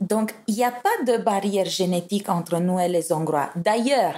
Donc, 0.00 0.34
il 0.46 0.54
n'y 0.54 0.64
a 0.64 0.70
pas 0.70 1.04
de 1.06 1.22
barrière 1.22 1.66
génétique 1.66 2.28
entre 2.28 2.58
nous 2.58 2.78
et 2.78 2.88
les 2.88 3.12
Hongrois. 3.12 3.50
D'ailleurs, 3.56 4.14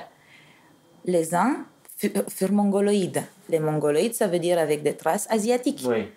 les 1.04 1.35
uns 1.35 1.64
furent 1.97 2.52
mongoloïdes. 2.52 3.23
Les 3.49 3.61
mongoloïdes, 3.61 4.14
ça 4.14 4.26
veut 4.26 4.38
dire 4.38 4.58
avec 4.58 4.82
des 4.82 4.94
traces 4.94 5.26
asiatiques. 5.30 5.85
Oui. 5.88 6.08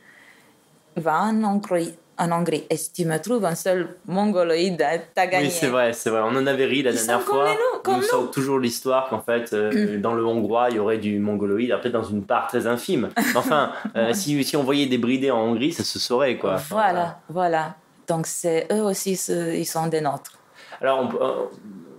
Va 0.98 1.22
en 1.22 1.44
Hongrie, 1.44 1.94
en 2.18 2.32
Hongrie. 2.32 2.66
Et 2.70 2.76
si 2.76 2.92
tu 2.92 3.06
me 3.06 3.18
trouves 3.18 3.46
un 3.46 3.56
seul 3.56 3.96
mongoloïde, 4.06 4.84
t'as 5.16 5.28
gagné. 5.28 5.46
Oui, 5.46 5.52
c'est 5.52 5.68
vrai, 5.68 5.94
c'est 5.94 6.10
vrai. 6.10 6.22
On 6.24 6.36
en 6.36 6.46
avait 6.46 6.66
ri 6.66 6.84
la 6.84 6.92
dernière 6.92 7.22
fois. 7.22 7.56
Comme 7.84 8.02
nous, 8.02 8.22
nous. 8.22 8.28
toujours 8.28 8.60
l'histoire 8.60 9.10
qu'en 9.10 9.22
fait, 9.22 9.54
euh, 9.54 9.98
mm. 9.98 10.02
dans 10.02 10.14
le 10.14 10.26
hongrois, 10.26 10.68
il 10.70 10.76
y 10.76 10.80
aurait 10.80 10.98
du 10.98 11.20
mongoloïde, 11.20 11.70
peut-être 11.82 11.94
dans 11.94 12.04
une 12.04 12.24
part 12.24 12.48
très 12.48 12.68
infime. 12.68 13.10
Enfin, 13.36 13.72
euh, 13.96 14.14
si, 14.14 14.44
si 14.44 14.58
on 14.58 14.64
voyait 14.64 14.88
des 14.88 14.98
bridés 14.98 15.32
en 15.32 15.40
Hongrie, 15.40 15.72
ça 15.72 15.84
se 15.84 15.98
saurait, 15.98 16.38
quoi. 16.38 16.58
voilà, 16.70 17.20
voilà. 17.30 17.76
Donc 18.12 18.28
c'est 18.28 18.68
eux 18.74 18.82
aussi, 18.82 19.14
ils 19.14 19.66
sont 19.66 19.88
des 19.88 20.02
nôtres. 20.02 20.38
Alors 20.82 21.10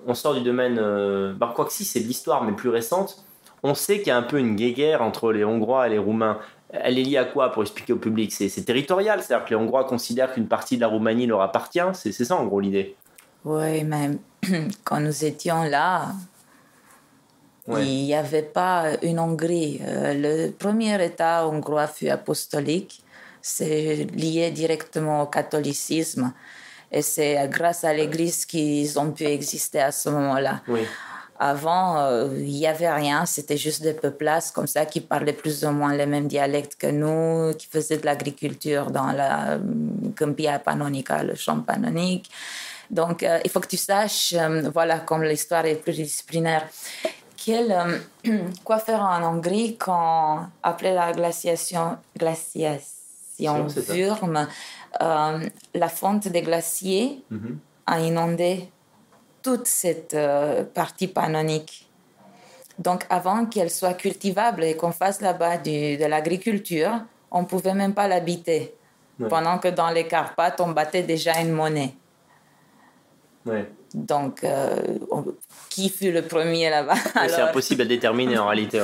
on, 0.07 0.11
euh, 0.11 0.15
sort 0.15 0.35
du 0.35 0.43
domaine, 0.43 0.77
euh, 0.79 1.33
bah, 1.33 1.55
quoi 1.57 1.65
que 1.65 1.73
si 1.73 1.87
c'est 1.87 2.01
de 2.01 2.07
l'histoire, 2.07 2.45
mais 2.45 2.53
plus 2.53 2.69
récente. 2.69 3.25
On 3.63 3.75
sait 3.75 4.01
qu'il 4.01 4.09
y 4.09 4.11
a 4.11 4.19
un 4.19 4.23
peu 4.23 4.39
une 4.39 4.55
guéguerre 4.55 5.01
entre 5.01 5.33
les 5.33 5.43
Hongrois 5.43 5.87
et 5.87 5.91
les 5.91 5.99
Roumains. 5.99 6.39
Elle 6.69 6.99
est 6.99 7.03
liée 7.03 7.17
à 7.17 7.25
quoi 7.25 7.51
pour 7.51 7.63
expliquer 7.63 7.95
au 7.95 7.97
public? 7.97 8.31
C'est 8.31 8.51
territorial, 8.63 9.23
c'est-à-dire 9.23 9.47
que 9.47 9.51
les 9.51 9.57
Hongrois 9.57 9.85
considèrent 9.85 10.35
qu'une 10.35 10.49
partie 10.49 10.77
de 10.77 10.83
la 10.83 10.89
Roumanie 10.89 11.27
leur 11.27 11.41
appartient. 11.41 11.81
C'est 11.95 12.13
ça 12.13 12.37
en 12.37 12.45
gros 12.45 12.61
l'idée. 12.61 12.95
Oui, 13.47 13.83
mais 13.83 14.11
quand 14.85 15.01
nous 15.01 15.25
étions 15.25 15.63
là, 15.63 16.09
il 17.69 18.05
n'y 18.05 18.15
avait 18.15 18.43
pas 18.43 18.97
une 19.03 19.19
Hongrie. 19.19 19.81
Euh, 19.83 20.13
le 20.15 20.51
premier 20.51 21.03
État 21.03 21.49
hongrois 21.49 21.87
fut 21.87 22.11
apostolique 22.11 23.03
c'est 23.43 24.07
lié 24.15 24.51
directement 24.51 25.23
au 25.23 25.27
catholicisme. 25.27 26.33
Et 26.91 27.03
c'est 27.03 27.49
grâce 27.49 27.85
à 27.85 27.93
l'Église 27.93 28.47
qu'ils 28.47 28.99
ont 28.99 29.11
pu 29.11 29.25
exister 29.25 29.81
à 29.81 29.93
ce 29.93 30.09
moment-là. 30.11 30.63
Avant, 31.39 31.99
euh, 31.99 32.29
il 32.39 32.53
n'y 32.53 32.69
avait 32.69 32.93
rien, 32.93 33.27
c'était 33.27 33.57
juste 33.57 33.83
des 33.83 33.95
peuplaces 33.95 34.53
comme 34.53 34.69
ça 34.69 34.87
qui 34.87 35.01
parlaient 35.01 35.33
plus 35.33 35.65
ou 35.65 35.71
moins 35.71 35.93
les 35.93 36.07
mêmes 36.07 36.29
dialectes 36.29 36.77
que 36.77 36.87
nous, 36.87 37.53
qui 37.55 37.67
faisaient 37.67 37.97
de 37.97 38.07
l'agriculture 38.07 38.93
dans 38.93 39.11
la 39.11 39.59
Campia 40.17 40.61
Pannonica, 40.61 41.25
le 41.25 41.35
champ 41.35 41.59
pannonique. 41.59 42.31
Donc, 42.91 43.25
euh, 43.25 43.41
il 43.45 43.51
faut 43.51 43.59
que 43.59 43.67
tu 43.67 43.79
saches, 43.79 44.35
euh, 44.35 44.71
voilà, 44.73 45.01
comme 45.01 45.25
l'histoire 45.25 45.67
est 45.67 45.77
pluridisciplinaire, 45.77 46.69
quel, 47.37 47.75
quoi 48.65 48.79
faire 48.79 49.01
en 49.01 49.25
Hongrie 49.25 49.77
quand, 49.77 50.47
après 50.63 50.95
la 50.95 51.11
glaciation, 51.13 51.97
glaciation 52.17 53.02
si 53.37 53.49
on 53.49 53.69
ferme, 53.69 54.47
euh, 55.01 55.39
la 55.75 55.89
fonte 55.89 56.29
des 56.29 56.43
glaciers 56.43 57.23
mhm. 57.31 57.59
a 57.87 58.01
inondé 58.01 58.69
toute 59.43 59.67
cette 59.67 60.15
euh, 60.15 60.65
partie 60.65 61.09
pannonique. 61.09 61.89
Donc 62.79 63.05
avant 63.11 63.47
qu'elle 63.47 63.71
soit 63.71 63.95
cultivable 63.95 64.65
et 64.65 64.77
qu'on 64.77 64.93
fasse 64.93 65.21
là-bas 65.21 65.59
de 65.59 66.07
l'agriculture, 66.07 66.93
on 67.31 67.43
ne 67.43 67.47
pouvait 67.47 67.75
même 67.75 67.95
pas 67.95 68.09
l'habiter. 68.09 68.75
Pendant 69.29 69.59
que 69.59 69.69
dans 69.69 69.91
les 69.91 70.09
Carpates, 70.09 70.61
on 70.61 70.73
battait 70.73 71.05
déjà 71.05 71.41
une 71.41 71.53
monnaie. 71.53 71.95
Donc, 73.95 74.43
euh, 74.43 74.99
qui 75.69 75.91
fut 75.91 76.11
le 76.11 76.23
premier 76.23 76.71
là-bas? 76.71 76.95
C'est 77.29 77.41
impossible 77.41 77.83
à 77.83 77.85
déterminer 77.85 78.39
en 78.39 78.47
réalité. 78.47 78.81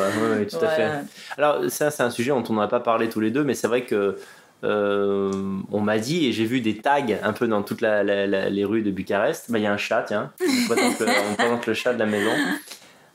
Tout 0.48 0.64
à 0.64 0.68
fait. 0.68 0.90
Alors, 1.36 1.64
ça, 1.70 1.90
c'est 1.90 2.02
un 2.02 2.10
sujet 2.10 2.30
dont 2.30 2.44
on 2.48 2.54
n'a 2.54 2.68
pas 2.68 2.80
parlé 2.80 3.08
tous 3.08 3.20
les 3.20 3.30
deux, 3.30 3.42
mais 3.42 3.54
c'est 3.54 3.68
vrai 3.68 3.84
que 3.84 4.18
euh, 4.64 5.30
on 5.70 5.80
m'a 5.80 5.98
dit, 5.98 6.26
et 6.26 6.32
j'ai 6.32 6.44
vu 6.44 6.60
des 6.60 6.78
tags 6.78 7.04
un 7.22 7.32
peu 7.32 7.46
dans 7.46 7.62
toutes 7.62 7.80
les 7.80 8.64
rues 8.64 8.82
de 8.82 8.90
Bucarest, 8.90 9.50
bah, 9.50 9.58
il 9.58 9.62
y 9.62 9.66
a 9.66 9.72
un 9.72 9.76
chat, 9.76 10.02
tiens, 10.02 10.32
on 10.40 10.74
présente, 11.36 11.66
le, 11.66 11.74
chat 11.74 11.92
de 11.94 11.98
la 11.98 12.06
maison. 12.06 12.32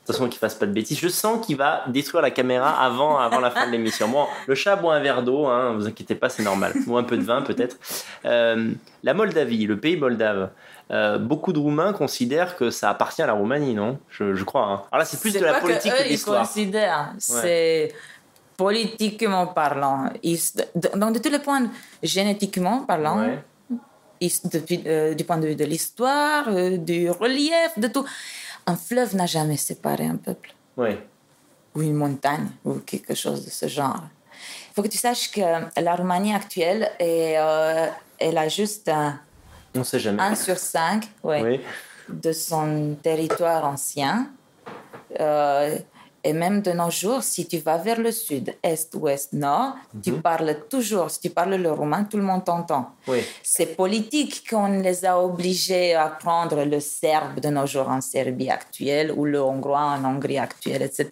Attention 0.04 0.28
qu'il 0.28 0.38
fasse 0.38 0.54
pas 0.54 0.66
de 0.66 0.72
bêtises. 0.72 0.98
Je 0.98 1.08
sens 1.08 1.44
qu'il 1.44 1.56
va 1.56 1.84
détruire 1.86 2.20
la 2.20 2.30
caméra 2.30 2.70
avant, 2.84 3.18
avant 3.18 3.40
la 3.40 3.50
fin 3.50 3.66
de 3.66 3.72
l'émission. 3.72 4.06
Bon, 4.08 4.26
le 4.46 4.54
chat 4.54 4.76
boit 4.76 4.94
un 4.94 5.00
verre 5.00 5.22
d'eau, 5.22 5.46
hein, 5.46 5.72
vous 5.74 5.86
inquiétez 5.86 6.14
pas, 6.14 6.28
c'est 6.28 6.42
normal. 6.42 6.74
Ou 6.86 6.98
un 6.98 7.04
peu 7.04 7.16
de 7.16 7.22
vin 7.22 7.40
peut-être. 7.40 7.78
Euh, 8.26 8.72
la 9.02 9.14
Moldavie, 9.14 9.66
le 9.66 9.78
pays 9.78 9.96
moldave. 9.96 10.50
Euh, 10.90 11.16
beaucoup 11.16 11.54
de 11.54 11.58
Roumains 11.58 11.94
considèrent 11.94 12.56
que 12.56 12.68
ça 12.68 12.90
appartient 12.90 13.22
à 13.22 13.26
la 13.26 13.32
Roumanie, 13.32 13.72
non? 13.72 13.98
Je, 14.10 14.44
crois. 14.44 14.64
Hein. 14.64 14.82
Alors 14.92 14.98
là, 14.98 15.04
c'est 15.06 15.18
plus 15.18 15.32
de 15.32 15.40
la 15.40 15.54
politique 15.54 15.92
que, 15.92 16.02
de 16.02 16.08
l'histoire. 16.08 16.42
Ils 16.42 16.46
considèrent. 16.46 17.12
C'est 17.18 17.94
politiquement 18.56 19.48
parlant, 19.48 20.10
donc 20.94 21.14
de 21.14 21.18
tous 21.18 21.30
les 21.30 21.38
points, 21.38 21.70
génétiquement 22.02 22.80
parlant, 22.80 23.38
depuis, 24.44 24.82
euh, 24.86 25.14
du 25.14 25.24
point 25.24 25.38
de 25.38 25.48
vue 25.48 25.56
de 25.56 25.64
l'histoire, 25.64 26.44
euh, 26.48 26.76
du 26.76 27.10
relief, 27.10 27.72
de 27.76 27.88
tout, 27.88 28.04
un 28.66 28.76
fleuve 28.76 29.14
n'a 29.14 29.26
jamais 29.26 29.56
séparé 29.56 30.06
un 30.06 30.16
peuple. 30.16 30.54
Ou 31.74 31.82
une 31.82 31.94
montagne, 31.94 32.48
ou 32.64 32.74
quelque 32.74 33.14
chose 33.14 33.44
de 33.44 33.50
ce 33.50 33.66
genre. 33.66 34.02
Il 34.70 34.74
faut 34.74 34.82
que 34.82 34.88
tu 34.88 34.98
saches 34.98 35.30
que 35.30 35.40
la 35.40 35.94
Roumanie 35.96 36.34
actuelle, 36.34 36.90
est, 36.98 37.34
euh, 37.38 37.86
elle 38.18 38.38
a 38.38 38.48
juste 38.48 38.88
un, 38.88 39.20
On 39.76 39.84
sait 39.84 39.98
jamais. 39.98 40.22
1 40.22 40.34
sur 40.36 40.56
5 40.56 41.08
de 42.08 42.32
son 42.32 42.96
territoire 43.02 43.64
ancien 43.64 44.28
Et 46.26 46.32
même 46.32 46.62
de 46.62 46.72
nos 46.72 46.88
jours, 46.90 47.22
si 47.22 47.46
tu 47.46 47.58
vas 47.58 47.76
vers 47.76 48.00
le 48.00 48.10
sud, 48.10 48.54
est, 48.62 48.94
ouest, 48.94 49.34
nord, 49.34 49.74
tu 50.02 50.12
Mhm. 50.12 50.22
parles 50.22 50.56
toujours, 50.70 51.10
si 51.10 51.20
tu 51.20 51.28
parles 51.28 51.56
le 51.56 51.70
roumain, 51.70 52.04
tout 52.04 52.16
le 52.16 52.22
monde 52.22 52.44
t'entend. 52.44 52.92
Oui. 53.06 53.20
C'est 53.42 53.76
politique 53.76 54.48
qu'on 54.48 54.68
les 54.80 55.04
a 55.04 55.20
obligés 55.20 55.94
à 55.94 56.06
apprendre 56.06 56.64
le 56.64 56.80
serbe 56.80 57.40
de 57.40 57.50
nos 57.50 57.66
jours 57.66 57.90
en 57.90 58.00
Serbie 58.00 58.48
actuelle 58.50 59.12
ou 59.14 59.26
le 59.26 59.40
hongrois 59.42 59.86
en 59.96 60.02
Hongrie 60.06 60.38
actuelle, 60.38 60.80
etc. 60.82 61.04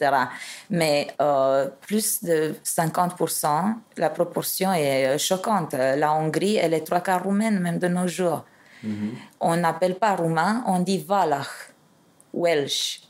Mais 0.71 1.09
euh, 1.21 1.69
plus 1.87 2.25
de 2.25 2.55
50%, 2.65 3.75
la 3.99 4.09
proportion 4.09 4.73
est 4.73 5.07
euh, 5.09 5.19
choquante. 5.19 5.75
La 5.75 6.13
Hongrie, 6.15 6.57
elle 6.57 6.73
est 6.73 6.85
trois 6.91 7.01
quarts 7.01 7.23
roumaine 7.25 7.61
même 7.61 7.79
de 7.79 7.89
nos 7.89 8.09
jours. 8.09 8.45
On 9.41 9.57
n'appelle 9.57 9.95
pas 9.97 10.17
roumain, 10.17 10.65
on 10.67 10.79
dit 10.81 10.99
valach, 10.99 11.47
welsh. 12.33 13.03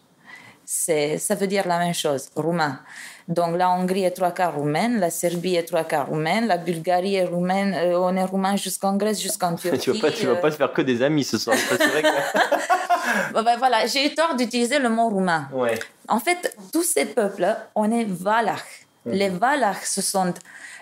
Ça 0.74 1.34
veut 1.34 1.46
dire 1.46 1.68
la 1.68 1.78
même 1.78 1.92
chose, 1.92 2.30
roumain. 2.34 2.80
Donc 3.28 3.58
la 3.58 3.68
Hongrie 3.70 4.04
est 4.04 4.10
trois 4.12 4.30
quarts 4.32 4.54
roumaine, 4.54 4.98
la 5.00 5.10
Serbie 5.10 5.56
est 5.56 5.64
trois 5.64 5.84
quarts 5.84 6.06
roumaine, 6.06 6.46
la 6.46 6.56
Bulgarie 6.56 7.16
est 7.16 7.26
roumaine, 7.26 7.74
euh, 7.74 7.98
on 8.00 8.16
est 8.16 8.24
roumain 8.24 8.56
jusqu'en 8.56 8.96
Grèce, 8.96 9.20
jusqu'en 9.20 9.54
Turquie. 9.54 9.78
Tu 9.84 9.92
vas 9.92 10.00
pas, 10.00 10.10
tu 10.10 10.26
vas 10.26 10.32
euh, 10.32 10.40
pas 10.40 10.50
te 10.50 10.56
faire 10.56 10.72
que 10.72 10.80
des 10.80 11.02
amis 11.02 11.24
ce 11.24 11.36
soir. 11.36 11.56
C'est 11.58 11.76
vrai 11.76 12.02
que- 12.02 13.34
ben 13.44 13.56
voilà, 13.58 13.84
j'ai 13.86 14.06
eu 14.06 14.14
tort 14.14 14.34
d'utiliser 14.34 14.78
le 14.78 14.88
mot 14.88 15.08
roumain. 15.10 15.46
Ouais. 15.52 15.78
En 16.08 16.18
fait, 16.18 16.56
tous 16.72 16.84
ces 16.84 17.04
peuples, 17.04 17.54
on 17.74 17.90
est 17.92 18.04
Valach. 18.08 18.64
Les 19.04 19.28
Valachs 19.28 19.84
se 19.84 20.00
sont 20.00 20.32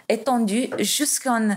étendus 0.08 0.68
jusqu'en 0.78 1.48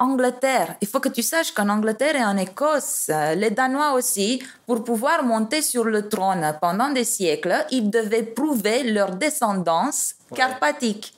Angleterre. 0.00 0.76
Il 0.80 0.88
faut 0.88 0.98
que 0.98 1.10
tu 1.10 1.22
saches 1.22 1.52
qu'en 1.52 1.68
Angleterre 1.68 2.16
et 2.16 2.24
en 2.24 2.36
Écosse, 2.36 3.10
euh, 3.10 3.34
les 3.34 3.50
Danois 3.50 3.92
aussi, 3.92 4.42
pour 4.66 4.82
pouvoir 4.82 5.22
monter 5.22 5.62
sur 5.62 5.84
le 5.84 6.08
trône 6.08 6.54
pendant 6.60 6.90
des 6.90 7.04
siècles, 7.04 7.66
ils 7.70 7.90
devaient 7.90 8.22
prouver 8.22 8.82
leur 8.82 9.14
descendance 9.14 10.14
carpatique. 10.34 11.14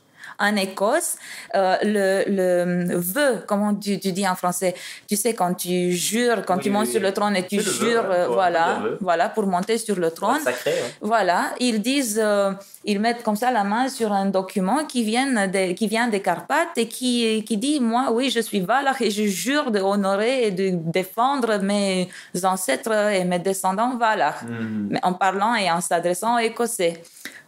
En 0.48 0.56
Écosse, 0.56 1.10
euh, 1.54 1.76
le, 1.94 2.24
le 2.38 2.96
vœu, 2.96 3.44
comment 3.46 3.72
tu, 3.74 3.98
tu 4.00 4.10
dis 4.18 4.26
en 4.26 4.34
français 4.42 4.74
Tu 5.08 5.14
sais, 5.22 5.32
quand 5.34 5.54
tu 5.54 5.92
jures, 5.92 6.40
quand 6.46 6.56
Oui, 6.56 6.62
tu 6.64 6.70
montes 6.70 6.86
oui, 6.86 6.92
sur 6.92 7.00
le 7.00 7.12
trône 7.12 7.36
et 7.36 7.46
tu 7.46 7.58
vœu, 7.58 7.72
jures, 7.86 8.06
ouais, 8.08 8.16
euh, 8.16 8.26
pour- 8.26 8.34
voilà, 8.34 8.64
pour 8.82 8.96
voilà, 9.08 9.28
pour 9.28 9.46
monter 9.46 9.78
sur 9.78 9.96
le 10.04 10.10
trône. 10.10 10.40
Sacré. 10.40 10.72
hein. 10.72 10.90
Voilà, 11.00 11.38
ils 11.60 11.80
disent, 11.80 12.20
euh, 12.22 12.52
ils 12.84 12.98
mettent 12.98 13.22
comme 13.22 13.36
ça 13.36 13.50
la 13.52 13.62
main 13.62 13.88
sur 13.88 14.10
un 14.12 14.26
document 14.26 14.84
qui 14.84 15.04
vient 15.04 15.46
des, 15.46 15.74
qui 15.76 15.86
vient 15.86 16.08
des 16.08 16.20
Carpates 16.20 16.76
et 16.76 16.88
qui, 16.88 17.44
qui 17.44 17.56
dit, 17.56 17.78
moi, 17.80 18.04
oui, 18.12 18.28
je 18.30 18.40
suis 18.40 18.60
Valach 18.60 19.00
et 19.00 19.10
je 19.12 19.24
jure 19.44 19.70
d'honorer 19.70 20.46
et 20.46 20.50
de 20.50 20.70
défendre 20.72 21.58
mes 21.58 22.08
ancêtres 22.42 22.92
et 23.18 23.24
mes 23.24 23.38
descendants 23.38 23.96
Valach, 23.96 24.42
Mhm. 24.42 24.88
mais 24.90 25.00
en 25.04 25.12
parlant 25.12 25.54
et 25.54 25.70
en 25.70 25.80
s'adressant 25.80 26.34
aux 26.36 26.38
Écossais. 26.50 26.94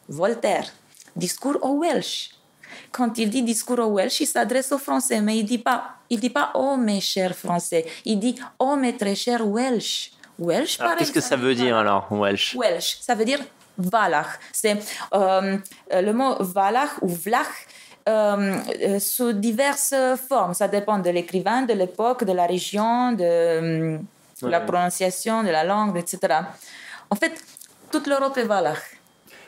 Voltaire, 0.08 0.66
discours 1.16 1.58
au 1.62 1.80
Welsh. 1.80 2.30
Quand 2.96 3.18
il 3.18 3.28
dit 3.28 3.42
discours 3.42 3.80
au 3.80 3.90
Welsh, 3.96 4.20
il 4.20 4.26
s'adresse 4.26 4.70
aux 4.70 4.78
Français, 4.78 5.20
mais 5.20 5.36
il 5.38 5.44
dit 5.44 5.58
pas, 5.58 5.96
il 6.08 6.20
dit 6.20 6.30
pas 6.30 6.52
oh 6.54 6.76
mes 6.76 7.00
chers 7.00 7.34
Français, 7.34 7.84
il 8.04 8.20
dit 8.20 8.36
oh 8.60 8.76
mes 8.76 8.96
très 8.96 9.16
chers 9.16 9.44
Welsh. 9.44 10.12
Welsh, 10.38 10.80
Alors, 10.80 10.96
qu'est-ce 10.96 11.12
que 11.12 11.20
ça 11.20 11.36
veut 11.36 11.56
dire 11.56 11.76
alors, 11.76 12.06
Welsh? 12.10 12.54
Welsh, 12.54 12.98
ça 13.00 13.16
veut 13.16 13.24
dire 13.24 13.40
Valach. 13.76 14.38
C'est 14.52 14.78
euh, 15.12 15.58
le 15.90 16.12
mot 16.12 16.36
Valach 16.40 16.90
ou 17.02 17.08
Vlach 17.08 17.66
euh, 18.08 18.58
euh, 18.82 18.98
sous 18.98 19.32
diverses 19.32 19.94
formes. 20.28 20.54
Ça 20.54 20.68
dépend 20.68 20.98
de 20.98 21.10
l'écrivain, 21.10 21.62
de 21.62 21.72
l'époque, 21.72 22.24
de 22.24 22.32
la 22.32 22.46
région, 22.46 23.12
de 23.12 23.24
euh, 23.24 23.98
la 24.42 24.60
prononciation, 24.60 25.42
de 25.42 25.48
la 25.48 25.64
langue, 25.64 25.96
etc. 25.96 26.18
En 27.10 27.16
fait, 27.16 27.32
toute 27.90 28.06
l'Europe 28.06 28.36
est 28.36 28.44
Valach. 28.44 28.82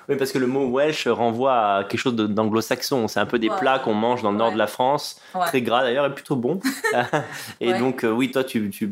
Oui, 0.09 0.17
parce 0.17 0.31
que 0.33 0.39
le 0.39 0.47
mot 0.47 0.69
Welsh 0.71 1.09
renvoie 1.09 1.77
à 1.79 1.85
quelque 1.85 1.99
chose 2.01 2.15
d'anglo-saxon. 2.15 3.09
C'est 3.09 3.19
un 3.21 3.27
peu 3.27 3.39
des 3.39 3.49
plats 3.51 3.79
qu'on 3.81 3.95
mange 3.95 4.23
dans 4.23 4.31
le 4.31 4.37
nord 4.37 4.53
de 4.53 4.59
la 4.59 4.67
France, 4.69 5.21
Ouais. 5.35 5.47
très 5.47 5.63
gras 5.63 5.83
d'ailleurs 5.83 6.07
et 6.07 6.15
plutôt 6.15 6.37
bon. 6.37 6.61
et 7.61 7.75
donc, 7.75 8.05
euh, 8.05 8.11
oui, 8.11 8.31
toi, 8.31 8.45
tu, 8.45 8.71
tu, 8.71 8.91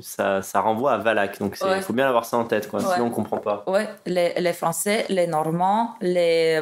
ça, 0.00 0.42
ça 0.42 0.60
renvoie 0.60 0.92
à 0.92 0.98
Valak. 0.98 1.38
Donc, 1.38 1.56
il 1.76 1.82
faut 1.82 1.92
bien 1.92 2.08
avoir 2.08 2.24
ça 2.24 2.36
en 2.36 2.44
tête, 2.44 2.68
quoi. 2.68 2.80
Sinon 2.80 3.06
on 3.06 3.10
comprend 3.10 3.38
pas. 3.38 3.64
Ouais, 3.66 3.88
les, 4.06 4.34
les 4.38 4.52
Français, 4.52 5.06
les 5.08 5.26
Normands, 5.26 5.94
les. 6.00 6.60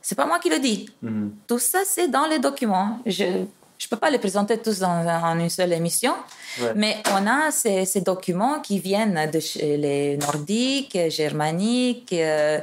C'est 0.00 0.14
pas 0.16 0.26
moi 0.26 0.38
qui 0.38 0.50
le 0.50 0.58
dis. 0.58 0.90
Mhm. 1.02 1.32
Tout 1.48 1.58
ça, 1.58 1.78
c'est 1.84 2.08
dans 2.08 2.26
les 2.26 2.38
documents. 2.38 2.98
Je 3.06 3.24
ne 3.24 3.46
peux 3.90 3.96
pas 3.96 4.10
les 4.10 4.18
présenter 4.18 4.58
tous 4.58 4.78
dans, 4.80 5.06
en 5.06 5.38
une 5.38 5.48
seule 5.50 5.72
émission, 5.72 6.12
Ouais. 6.62 6.72
mais 6.76 6.96
on 7.12 7.26
a 7.26 7.50
ces, 7.50 7.84
ces 7.86 8.00
documents 8.02 8.60
qui 8.60 8.78
viennent 8.78 9.28
de 9.30 9.40
chez 9.40 9.76
les 9.76 10.16
Nordiques, 10.18 10.96
Germaniques, 11.08 12.12
euh, 12.12 12.60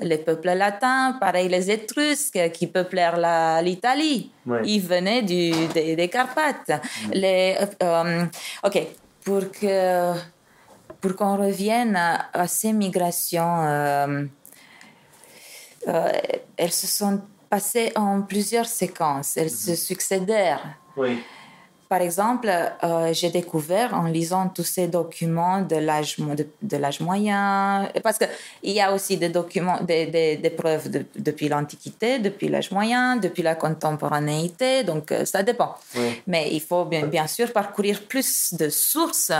les 0.00 0.18
peuples 0.18 0.52
latins, 0.52 1.16
pareil 1.20 1.48
les 1.48 1.70
Étrusques 1.70 2.50
qui 2.52 2.66
peuplèrent 2.66 3.62
l'Italie. 3.62 4.30
Ouais. 4.46 4.60
Ils 4.64 4.80
venaient 4.80 5.22
du, 5.22 5.50
des, 5.68 5.96
des 5.96 6.08
Carpates. 6.08 6.72
Les, 7.12 7.56
euh, 7.82 8.24
ok, 8.64 8.86
pour 9.24 9.50
que 9.50 10.12
pour 11.00 11.16
qu'on 11.16 11.36
revienne 11.36 11.96
à, 11.96 12.28
à 12.32 12.46
ces 12.46 12.72
migrations. 12.72 13.62
euh, 13.62 14.24
euh, 15.88 16.12
elles 16.56 16.72
se 16.72 16.86
sont 16.86 17.22
passées 17.48 17.90
en 17.96 18.22
plusieurs 18.22 18.66
séquences, 18.66 19.36
elles 19.36 19.50
se 19.50 19.74
succédèrent. 19.74 20.76
Oui. 20.96 21.22
Par 21.90 22.00
exemple, 22.02 22.48
euh, 22.48 23.12
j'ai 23.18 23.30
découvert 23.40 23.90
en 23.94 24.04
lisant 24.18 24.48
tous 24.56 24.68
ces 24.76 24.86
documents 24.86 25.60
de 25.72 25.74
l'âge 25.88 26.12
mo- 26.18 26.36
de, 26.40 26.46
de 26.72 26.76
l'âge 26.82 27.00
moyen, 27.00 27.88
parce 28.04 28.16
qu'il 28.20 28.72
y 28.78 28.80
a 28.80 28.88
aussi 28.94 29.14
des 29.16 29.28
documents, 29.40 29.80
des, 29.90 30.06
des- 30.06 30.36
des 30.44 30.50
preuves 30.60 30.88
de- 30.88 31.04
depuis 31.28 31.48
l'Antiquité, 31.48 32.20
depuis 32.28 32.48
l'âge 32.48 32.70
moyen, 32.70 33.16
depuis 33.16 33.42
la 33.42 33.56
contemporanéité, 33.64 34.84
donc 34.84 35.10
euh, 35.10 35.24
ça 35.24 35.42
dépend. 35.42 35.74
Oui. 35.96 36.22
Mais 36.28 36.44
il 36.52 36.60
faut 36.68 36.84
bien, 36.84 37.06
bien 37.16 37.26
sûr 37.26 37.52
parcourir 37.52 37.96
plus 38.12 38.54
de 38.54 38.68
sources. 38.68 39.32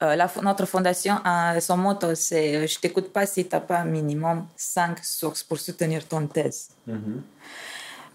Euh, 0.00 0.14
la, 0.14 0.30
notre 0.42 0.66
fondation, 0.66 1.16
a 1.24 1.60
son 1.60 1.76
motto, 1.76 2.14
c'est 2.14 2.54
euh, 2.54 2.66
Je 2.68 2.78
t'écoute 2.78 3.12
pas 3.12 3.26
si 3.26 3.40
tu 3.48 3.52
n'as 3.56 3.60
pas 3.72 3.82
minimum 3.82 4.46
cinq 4.56 4.94
sources 5.04 5.42
pour 5.42 5.58
soutenir 5.58 6.06
ton 6.06 6.24
thèse. 6.28 6.68
Mhm. 6.86 7.22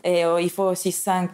Et 0.06 0.24
euh, 0.24 0.40
il 0.42 0.50
faut 0.50 0.70
aussi 0.74 0.92
cinq 0.94 1.32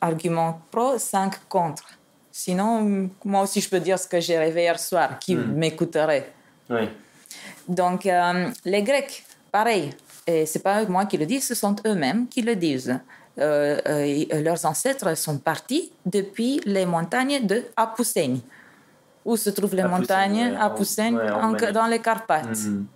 arguments 0.00 0.60
pro, 0.70 0.98
cinq 0.98 1.48
contre. 1.48 1.84
Sinon, 2.30 3.10
moi 3.24 3.42
aussi, 3.42 3.60
je 3.60 3.68
peux 3.68 3.80
dire 3.80 3.98
ce 3.98 4.06
que 4.06 4.20
j'ai 4.20 4.38
rêvé 4.38 4.62
hier 4.62 4.78
soir, 4.78 5.18
qui 5.18 5.34
m'écouterait. 5.34 6.32
Oui. 6.70 6.88
Donc, 7.66 8.06
euh, 8.06 8.50
les 8.64 8.82
Grecs, 8.82 9.24
pareil. 9.50 9.90
Et 10.26 10.46
c'est 10.46 10.60
pas 10.62 10.84
moi 10.84 11.06
qui 11.06 11.16
le 11.16 11.26
dis, 11.26 11.40
ce 11.40 11.54
sont 11.54 11.74
eux-mêmes 11.86 12.28
qui 12.28 12.42
le 12.42 12.54
disent. 12.54 12.98
Euh, 13.38 13.78
euh, 13.86 14.42
leurs 14.42 14.64
ancêtres 14.66 15.16
sont 15.16 15.38
partis 15.38 15.90
depuis 16.04 16.60
les 16.64 16.84
montagnes 16.86 17.46
de 17.46 17.64
Apuseni. 17.76 18.42
Où 19.24 19.36
se 19.36 19.50
trouvent 19.50 19.74
les 19.74 19.82
Apuseni, 19.82 20.00
montagnes 20.00 20.56
Apuseni 20.60 21.16
ouais, 21.16 21.30
en 21.30 21.36
en- 21.36 21.46
Roumanie. 21.52 21.72
dans 21.72 21.86
les 21.86 21.98
Carpates. 22.00 22.56
Mhm. 22.66 22.86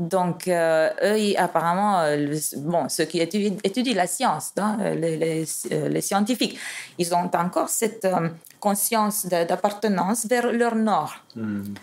Donc, 0.00 0.48
euh, 0.48 0.88
eux, 1.02 1.34
apparemment, 1.36 2.00
euh, 2.00 2.16
le- 2.16 2.58
bon, 2.72 2.88
ceux 2.88 3.04
qui 3.04 3.20
étudient, 3.20 3.58
étudient 3.62 3.94
la 3.94 4.06
science, 4.06 4.52
hein, 4.58 4.78
les, 5.02 5.16
les- 5.18 5.44
euh, 5.72 5.88
les 5.90 6.00
scientifiques, 6.00 6.58
ils 6.96 7.14
ont 7.14 7.28
encore 7.34 7.68
cette 7.68 8.06
euh, 8.06 8.30
conscience 8.58 9.26
de- 9.26 9.44
d'appartenance 9.44 10.24
vers 10.26 10.50
leur 10.52 10.74
nord. 10.74 11.12
Mhm. 11.36 11.74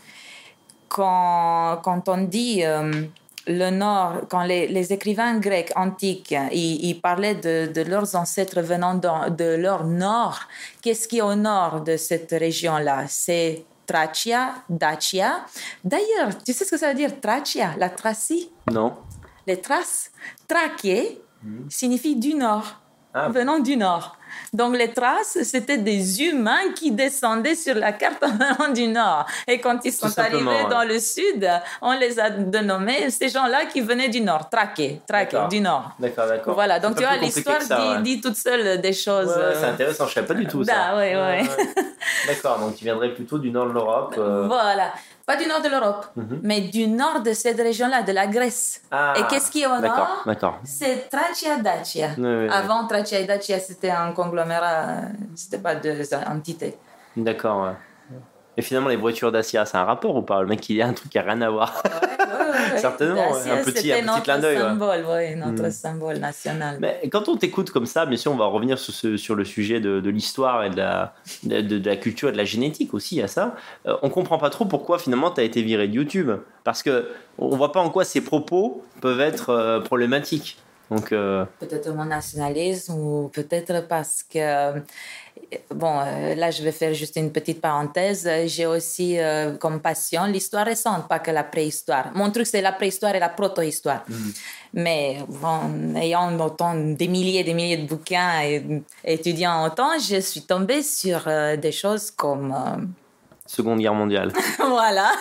Quand, 0.89 1.79
quand 1.83 2.09
on 2.09 2.17
dit 2.23 2.63
euh, 2.63 2.91
le 3.45 3.69
nord, 3.69 4.21
quand 4.29 4.43
les, 4.43 4.67
les 4.67 4.91
écrivains 4.93 5.37
grecs 5.37 5.71
antiques, 5.75 6.33
ils, 6.51 6.85
ils 6.89 6.99
parlaient 6.99 7.35
de, 7.35 7.71
de 7.71 7.81
leurs 7.81 8.15
ancêtres 8.15 8.61
venant 8.61 8.95
dans- 8.95 9.29
de 9.29 9.55
leur 9.55 9.83
nord, 9.85 10.39
qu'est-ce 10.81 11.07
qui 11.07 11.17
est 11.19 11.21
au 11.21 11.35
nord 11.35 11.81
de 11.81 11.97
cette 11.97 12.31
région-là? 12.31 13.05
C'est 13.07 13.63
Tracia, 13.87 14.53
Dacia. 14.69 15.45
D'ailleurs, 15.83 16.37
tu 16.45 16.53
sais 16.53 16.65
ce 16.65 16.69
que 16.71 16.77
ça 16.77 16.89
veut 16.89 16.95
dire 16.95 17.19
Tracia, 17.19 17.71
la 17.77 17.89
Tracie? 17.89 18.51
Non. 18.71 18.93
les 19.47 19.59
traces. 19.61 20.11
Traqué 20.47 21.21
signifie 21.69 22.17
du 22.17 22.33
nord, 22.33 22.81
Ah. 23.13 23.29
venant 23.29 23.59
du 23.59 23.77
nord. 23.77 24.17
Donc 24.53 24.75
les 24.75 24.91
traces, 24.93 25.37
c'était 25.43 25.77
des 25.77 26.21
humains 26.23 26.71
qui 26.75 26.91
descendaient 26.91 27.55
sur 27.55 27.75
la 27.75 27.91
carte 27.91 28.21
venant 28.23 28.71
du 28.73 28.87
nord. 28.87 29.25
Et 29.47 29.59
quand 29.59 29.79
ils 29.83 29.91
sont 29.93 30.17
arrivés 30.19 30.43
ouais. 30.45 30.69
dans 30.69 30.83
le 30.83 30.99
sud, 30.99 31.47
on 31.81 31.93
les 31.93 32.19
a 32.19 32.29
dénommés 32.29 33.09
ces 33.09 33.29
gens-là 33.29 33.65
qui 33.65 33.81
venaient 33.81 34.09
du 34.09 34.21
nord, 34.21 34.49
traqués, 34.49 35.01
traqués, 35.07 35.39
du 35.49 35.59
nord. 35.61 35.91
D'accord, 35.99 36.27
d'accord. 36.27 36.53
Voilà, 36.55 36.79
donc 36.79 36.95
tu 36.95 37.03
vois, 37.03 37.17
l'histoire 37.17 37.61
ça, 37.61 37.77
dit, 37.77 37.87
ouais. 37.89 38.01
dit 38.01 38.21
toute 38.21 38.35
seule 38.35 38.79
des 38.81 38.93
choses. 38.93 39.27
Ouais, 39.27 39.33
ouais, 39.47 39.53
c'est 39.55 39.65
euh, 39.65 39.73
intéressant, 39.73 40.07
je 40.07 40.13
savais 40.13 40.27
pas 40.27 40.33
du 40.33 40.47
tout 40.47 40.63
ça. 40.63 40.73
Bah, 40.91 40.97
ouais, 40.97 41.15
ouais. 41.15 41.43
D'accord, 42.27 42.59
donc 42.59 42.75
tu 42.75 42.83
viendrais 42.83 43.13
plutôt 43.13 43.37
du 43.37 43.51
nord 43.51 43.67
de 43.67 43.73
l'Europe. 43.73 44.15
euh, 44.17 44.45
Voilà, 44.47 44.93
pas 45.25 45.35
du 45.35 45.45
nord 45.47 45.61
de 45.61 45.69
l'Europe, 45.69 46.05
mais 46.41 46.61
du 46.61 46.87
nord 46.87 47.21
de 47.21 47.33
cette 47.33 47.57
région-là, 47.57 48.01
de 48.03 48.11
la 48.11 48.27
Grèce. 48.27 48.81
Ah, 48.91 49.13
Et 49.17 49.23
qu'est-ce 49.29 49.51
qui 49.51 49.61
est 49.63 49.67
au 49.67 49.79
D'accord, 49.81 49.97
nord? 49.97 50.23
d'accord. 50.25 50.59
C'est 50.63 51.09
Tracia 51.09 51.57
Dacia. 51.57 52.09
Oui, 52.17 52.23
oui, 52.25 52.35
oui. 52.45 52.49
Avant, 52.51 52.87
Tracia 52.87 53.19
et 53.19 53.25
Dacia, 53.25 53.59
c'était 53.59 53.89
un 53.89 54.11
conglomérat, 54.27 54.89
euh, 54.89 55.01
c'était 55.35 55.59
pas 55.59 55.75
deux 55.75 56.13
entités. 56.13 56.75
D'accord, 57.15 57.63
ouais. 57.63 57.73
Et 58.59 58.63
finalement, 58.63 58.89
les 58.89 58.95
voitures 58.95 59.31
d'Acia, 59.31 59.65
c'est 59.65 59.77
un 59.77 59.83
rapport 59.83 60.15
ou 60.15 60.23
pas? 60.23 60.41
Le 60.41 60.47
mec, 60.47 60.67
il 60.69 60.77
y 60.77 60.81
a 60.81 60.87
un 60.87 60.93
truc 60.93 61.11
qui 61.11 61.19
a 61.19 61.21
rien 61.21 61.39
à 61.41 61.49
voir. 61.49 61.83
Certainement, 62.77 63.35
un 63.35 63.63
petit, 63.63 63.93
un 63.93 64.01
petit 64.01 64.21
clin 64.23 64.39
d'œil. 64.39 64.57
Symbole, 64.57 65.05
notre 65.37 65.67
hmm. 65.67 65.71
symbole 65.71 66.17
national. 66.17 66.77
Mais 66.81 66.99
quand 67.11 67.29
on 67.29 67.37
t'écoute 67.37 67.69
comme 67.69 67.85
ça, 67.85 68.07
bien 68.07 68.17
sûr, 68.17 68.31
on 68.31 68.35
va 68.35 68.47
revenir 68.47 68.79
sur, 68.79 68.95
ce, 68.95 69.15
sur 69.15 69.35
le 69.35 69.45
sujet 69.45 69.79
de, 69.79 69.99
de 69.99 70.09
l'histoire 70.09 70.63
et 70.63 70.71
de 70.71 70.77
la, 70.77 71.13
de, 71.43 71.61
de, 71.61 71.87
la 71.87 71.95
culture 71.97 72.29
et 72.29 72.31
de 72.31 72.37
la 72.37 72.45
génétique 72.45 72.95
aussi 72.95 73.21
à 73.21 73.27
ça. 73.27 73.55
Euh, 73.85 73.95
on 74.01 74.09
comprend 74.09 74.39
pas 74.39 74.49
trop 74.49 74.65
pourquoi 74.65 74.97
finalement 74.97 75.29
tu 75.29 75.39
as 75.39 75.43
été 75.43 75.61
viré 75.61 75.87
de 75.87 75.93
YouTube. 75.93 76.31
Parce 76.63 76.81
que 76.81 77.11
on 77.37 77.55
voit 77.55 77.71
pas 77.71 77.81
en 77.81 77.91
quoi 77.91 78.05
ces 78.05 78.21
propos 78.21 78.83
peuvent 79.01 79.21
être 79.21 79.51
euh, 79.51 79.81
problématiques. 79.81 80.57
Donc, 80.89 81.11
euh, 81.11 81.45
Peut-être 81.59 81.89
mon 81.91 82.05
nationalisme 82.05 82.93
ou 82.93 83.29
peut-être 83.29 83.87
parce 83.87 84.23
que 84.23 84.81
bon, 85.73 85.99
euh, 85.99 86.35
là, 86.35 86.51
je 86.51 86.61
vais 86.63 86.71
faire 86.71 86.93
juste 86.93 87.15
une 87.15 87.31
petite 87.31 87.61
parenthèse. 87.61 88.29
J'ai 88.45 88.65
aussi 88.65 89.19
euh, 89.19 89.55
comme 89.55 89.79
passion 89.79 90.25
l'histoire 90.25 90.65
récente, 90.65 91.07
pas 91.07 91.19
que 91.19 91.31
la 91.31 91.43
préhistoire. 91.43 92.11
Mon 92.15 92.31
truc, 92.31 92.45
c'est 92.45 92.61
la 92.61 92.71
préhistoire 92.71 93.15
et 93.15 93.19
la 93.19 93.29
proto-histoire. 93.29 94.03
Mhm. 94.07 94.33
Mais 94.73 95.17
bon, 95.27 95.95
ayant 95.95 96.37
autant 96.39 96.75
des 96.75 97.07
milliers 97.07 97.39
et 97.39 97.43
des 97.43 97.53
milliers 97.53 97.77
de 97.77 97.87
bouquins 97.87 98.41
et 98.43 98.83
étudiant 99.03 99.65
autant, 99.65 99.97
je 99.99 100.19
suis 100.19 100.41
tombée 100.41 100.83
sur 100.83 101.23
euh, 101.27 101.55
des 101.55 101.71
choses 101.71 102.11
comme... 102.11 102.53
Seconde 103.45 103.79
Guerre 103.79 103.93
mondiale. 103.93 104.33
voilà. 104.59 105.11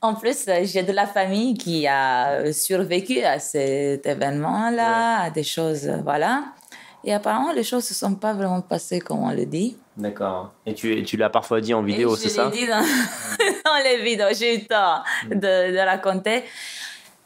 En 0.00 0.14
plus, 0.14 0.46
j'ai 0.62 0.82
de 0.82 0.92
la 0.92 1.06
famille 1.06 1.54
qui 1.54 1.86
a 1.86 2.52
survécu 2.52 3.20
à 3.22 3.38
cet 3.38 4.06
événement-là, 4.06 5.22
à 5.22 5.30
des 5.30 5.42
choses, 5.42 5.90
voilà. 6.04 6.44
Et 7.04 7.12
apparemment, 7.12 7.52
les 7.52 7.64
choses 7.64 7.84
ne 7.84 7.88
se 7.88 7.94
sont 7.94 8.14
pas 8.14 8.32
vraiment 8.32 8.60
passées 8.60 9.00
comme 9.00 9.22
on 9.22 9.30
le 9.30 9.46
dit. 9.46 9.76
D'accord. 9.96 10.52
Et 10.66 10.74
tu, 10.74 11.02
tu 11.04 11.16
l'as 11.16 11.30
parfois 11.30 11.60
dit 11.60 11.74
en 11.74 11.82
vidéo, 11.82 12.16
c'est 12.16 12.28
ça 12.28 12.50
Je 12.50 12.54
l'ai 12.54 12.66
dit 12.66 12.66
dans, 13.64 13.82
les 13.82 14.02
vidéos. 14.02 14.28
J'ai 14.32 14.56
eu 14.56 14.66
tort 14.66 15.04
de, 15.28 15.72
de, 15.72 15.78
raconter, 15.78 16.44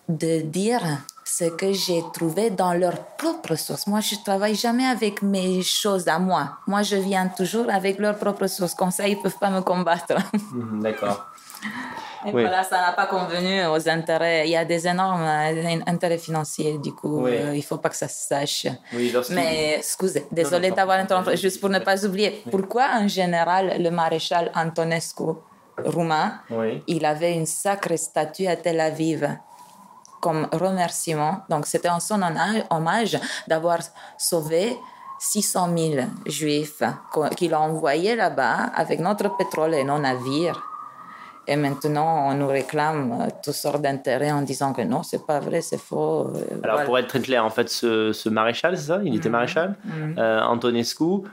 de 0.08 0.40
dire 0.42 0.82
ce 1.24 1.44
que 1.44 1.72
j'ai 1.72 2.02
trouvé 2.12 2.50
dans 2.50 2.74
leur 2.74 2.96
propre 3.16 3.54
source. 3.56 3.86
Moi, 3.86 4.00
je 4.00 4.14
ne 4.16 4.20
travaille 4.22 4.54
jamais 4.54 4.84
avec 4.84 5.22
mes 5.22 5.62
choses 5.62 6.06
à 6.08 6.18
moi. 6.18 6.58
Moi, 6.66 6.82
je 6.82 6.96
viens 6.96 7.28
toujours 7.28 7.70
avec 7.70 7.98
leur 7.98 8.16
propre 8.16 8.46
source. 8.46 8.74
Comme 8.74 8.90
ça, 8.90 9.08
ils 9.08 9.16
ne 9.16 9.22
peuvent 9.22 9.38
pas 9.38 9.50
me 9.50 9.60
combattre. 9.60 10.14
Mhm, 10.52 10.82
d'accord. 10.82 11.31
Et 12.24 12.30
voilà, 12.30 12.62
ça 12.62 12.80
n'a 12.80 12.92
pas 12.92 13.06
convenu 13.06 13.66
aux 13.66 13.88
intérêts. 13.88 14.46
Il 14.46 14.52
y 14.52 14.56
a 14.56 14.64
des 14.64 14.86
énormes 14.86 15.26
intérêts 15.86 16.18
financiers, 16.18 16.78
du 16.78 16.92
coup, 16.92 17.26
euh, 17.26 17.50
il 17.52 17.56
ne 17.56 17.62
faut 17.62 17.78
pas 17.78 17.88
que 17.88 17.96
ça 17.96 18.08
se 18.08 18.28
sache. 18.28 18.66
Mais, 19.30 19.74
excusez, 19.78 20.26
désolé 20.30 20.70
d'avoir 20.70 20.98
interrompu, 20.98 21.36
juste 21.36 21.60
pour 21.60 21.68
ne 21.68 21.80
pas 21.80 22.04
oublier. 22.06 22.42
Pourquoi, 22.50 22.90
en 22.94 23.08
général, 23.08 23.74
le 23.82 23.90
maréchal 23.90 24.52
Antonescu 24.54 25.24
roumain, 25.84 26.40
il 26.86 27.04
avait 27.04 27.34
une 27.34 27.46
sacrée 27.46 27.96
statue 27.96 28.46
à 28.46 28.56
Tel 28.56 28.78
Aviv 28.80 29.28
comme 30.20 30.46
remerciement. 30.52 31.40
Donc, 31.48 31.66
c'était 31.66 31.88
en 31.88 31.98
son 31.98 32.20
hommage 32.70 33.18
d'avoir 33.48 33.80
sauvé 34.16 34.78
600 35.18 35.76
000 35.76 36.06
juifs 36.26 36.82
qu'il 37.36 37.54
a 37.54 37.60
envoyés 37.60 38.14
là-bas 38.14 38.70
avec 38.74 39.00
notre 39.00 39.36
pétrole 39.36 39.74
et 39.74 39.82
nos 39.82 39.98
navires. 39.98 40.71
Et 41.48 41.56
maintenant, 41.56 42.30
on 42.30 42.34
nous 42.34 42.46
réclame 42.46 43.18
euh, 43.20 43.26
toutes 43.42 43.54
sortes 43.54 43.82
d'intérêts 43.82 44.30
en 44.30 44.42
disant 44.42 44.72
que 44.72 44.82
non, 44.82 45.02
c'est 45.02 45.26
pas 45.26 45.40
vrai, 45.40 45.60
c'est 45.60 45.80
faux. 45.80 46.28
Euh, 46.28 46.60
Alors, 46.62 46.84
pour 46.84 46.96
être 46.98 47.08
très 47.08 47.20
clair, 47.20 47.44
en 47.44 47.50
fait, 47.50 47.68
ce, 47.68 48.28
maréchal, 48.28 48.76
c'est 48.76 48.86
ça? 48.86 49.00
Il 49.04 49.16
était 49.16 49.28
mhm. 49.28 49.32
maréchal? 49.32 49.74
Mhm. 49.84 50.14
euh, 50.18 50.40
Antonescu 50.42 51.24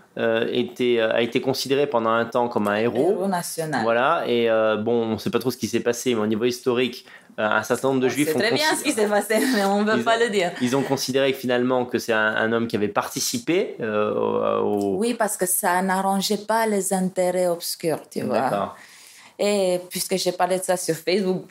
était, 0.52 1.00
a 1.00 1.22
été 1.22 1.40
considéré 1.40 1.88
pendant 1.88 2.10
un 2.10 2.26
temps 2.26 2.50
comme 2.50 2.68
un 2.68 2.76
héros. 2.76 3.12
Héros 3.12 3.28
national. 3.28 3.84
Voilà, 3.84 4.24
et 4.28 4.50
bon, 4.84 5.04
on 5.04 5.14
ne 5.14 5.18
sait 5.18 5.30
pas 5.30 5.40
trop 5.40 5.52
ce 5.52 5.58
qui 5.58 5.68
s'est 5.68 5.80
passé, 5.80 6.14
mais 6.14 6.22
au 6.22 6.28
niveau 6.28 6.44
historique, 6.44 7.06
un 7.38 7.64
certain 7.64 7.88
nombre 7.88 8.02
de 8.02 8.10
juifs. 8.10 8.28
C'est 8.34 8.38
très 8.38 8.52
bien 8.52 8.76
ce 8.78 8.84
qui 8.84 8.92
s'est 8.92 9.08
passé, 9.08 9.36
mais 9.56 9.64
on 9.64 9.84
ne 9.84 9.92
veut 9.92 10.04
pas 10.04 10.18
le 10.18 10.30
dire. 10.30 10.52
Ils 10.62 10.76
ont 10.76 10.82
considéré 10.82 11.32
que 11.32 11.38
finalement 11.38 11.86
que 11.86 12.00
c'est 12.00 12.12
un, 12.12 12.52
homme 12.52 12.68
qui 12.68 12.76
avait 12.76 12.90
participé 12.90 13.78
au, 13.80 14.98
Oui, 14.98 15.14
parce 15.14 15.38
que 15.38 15.46
ça 15.46 15.82
n'arrangeait 15.82 16.46
pas 16.46 16.66
les 16.66 16.92
intérêts 16.92 17.48
obscurs, 17.48 18.02
tu 18.10 18.22
vois. 18.24 18.76
Et 19.40 19.80
puisque 19.90 20.18
j'ai 20.18 20.32
parlé 20.34 20.60
de 20.60 20.64
ça 20.64 20.78
sur 20.78 20.96
Facebook, 20.96 21.46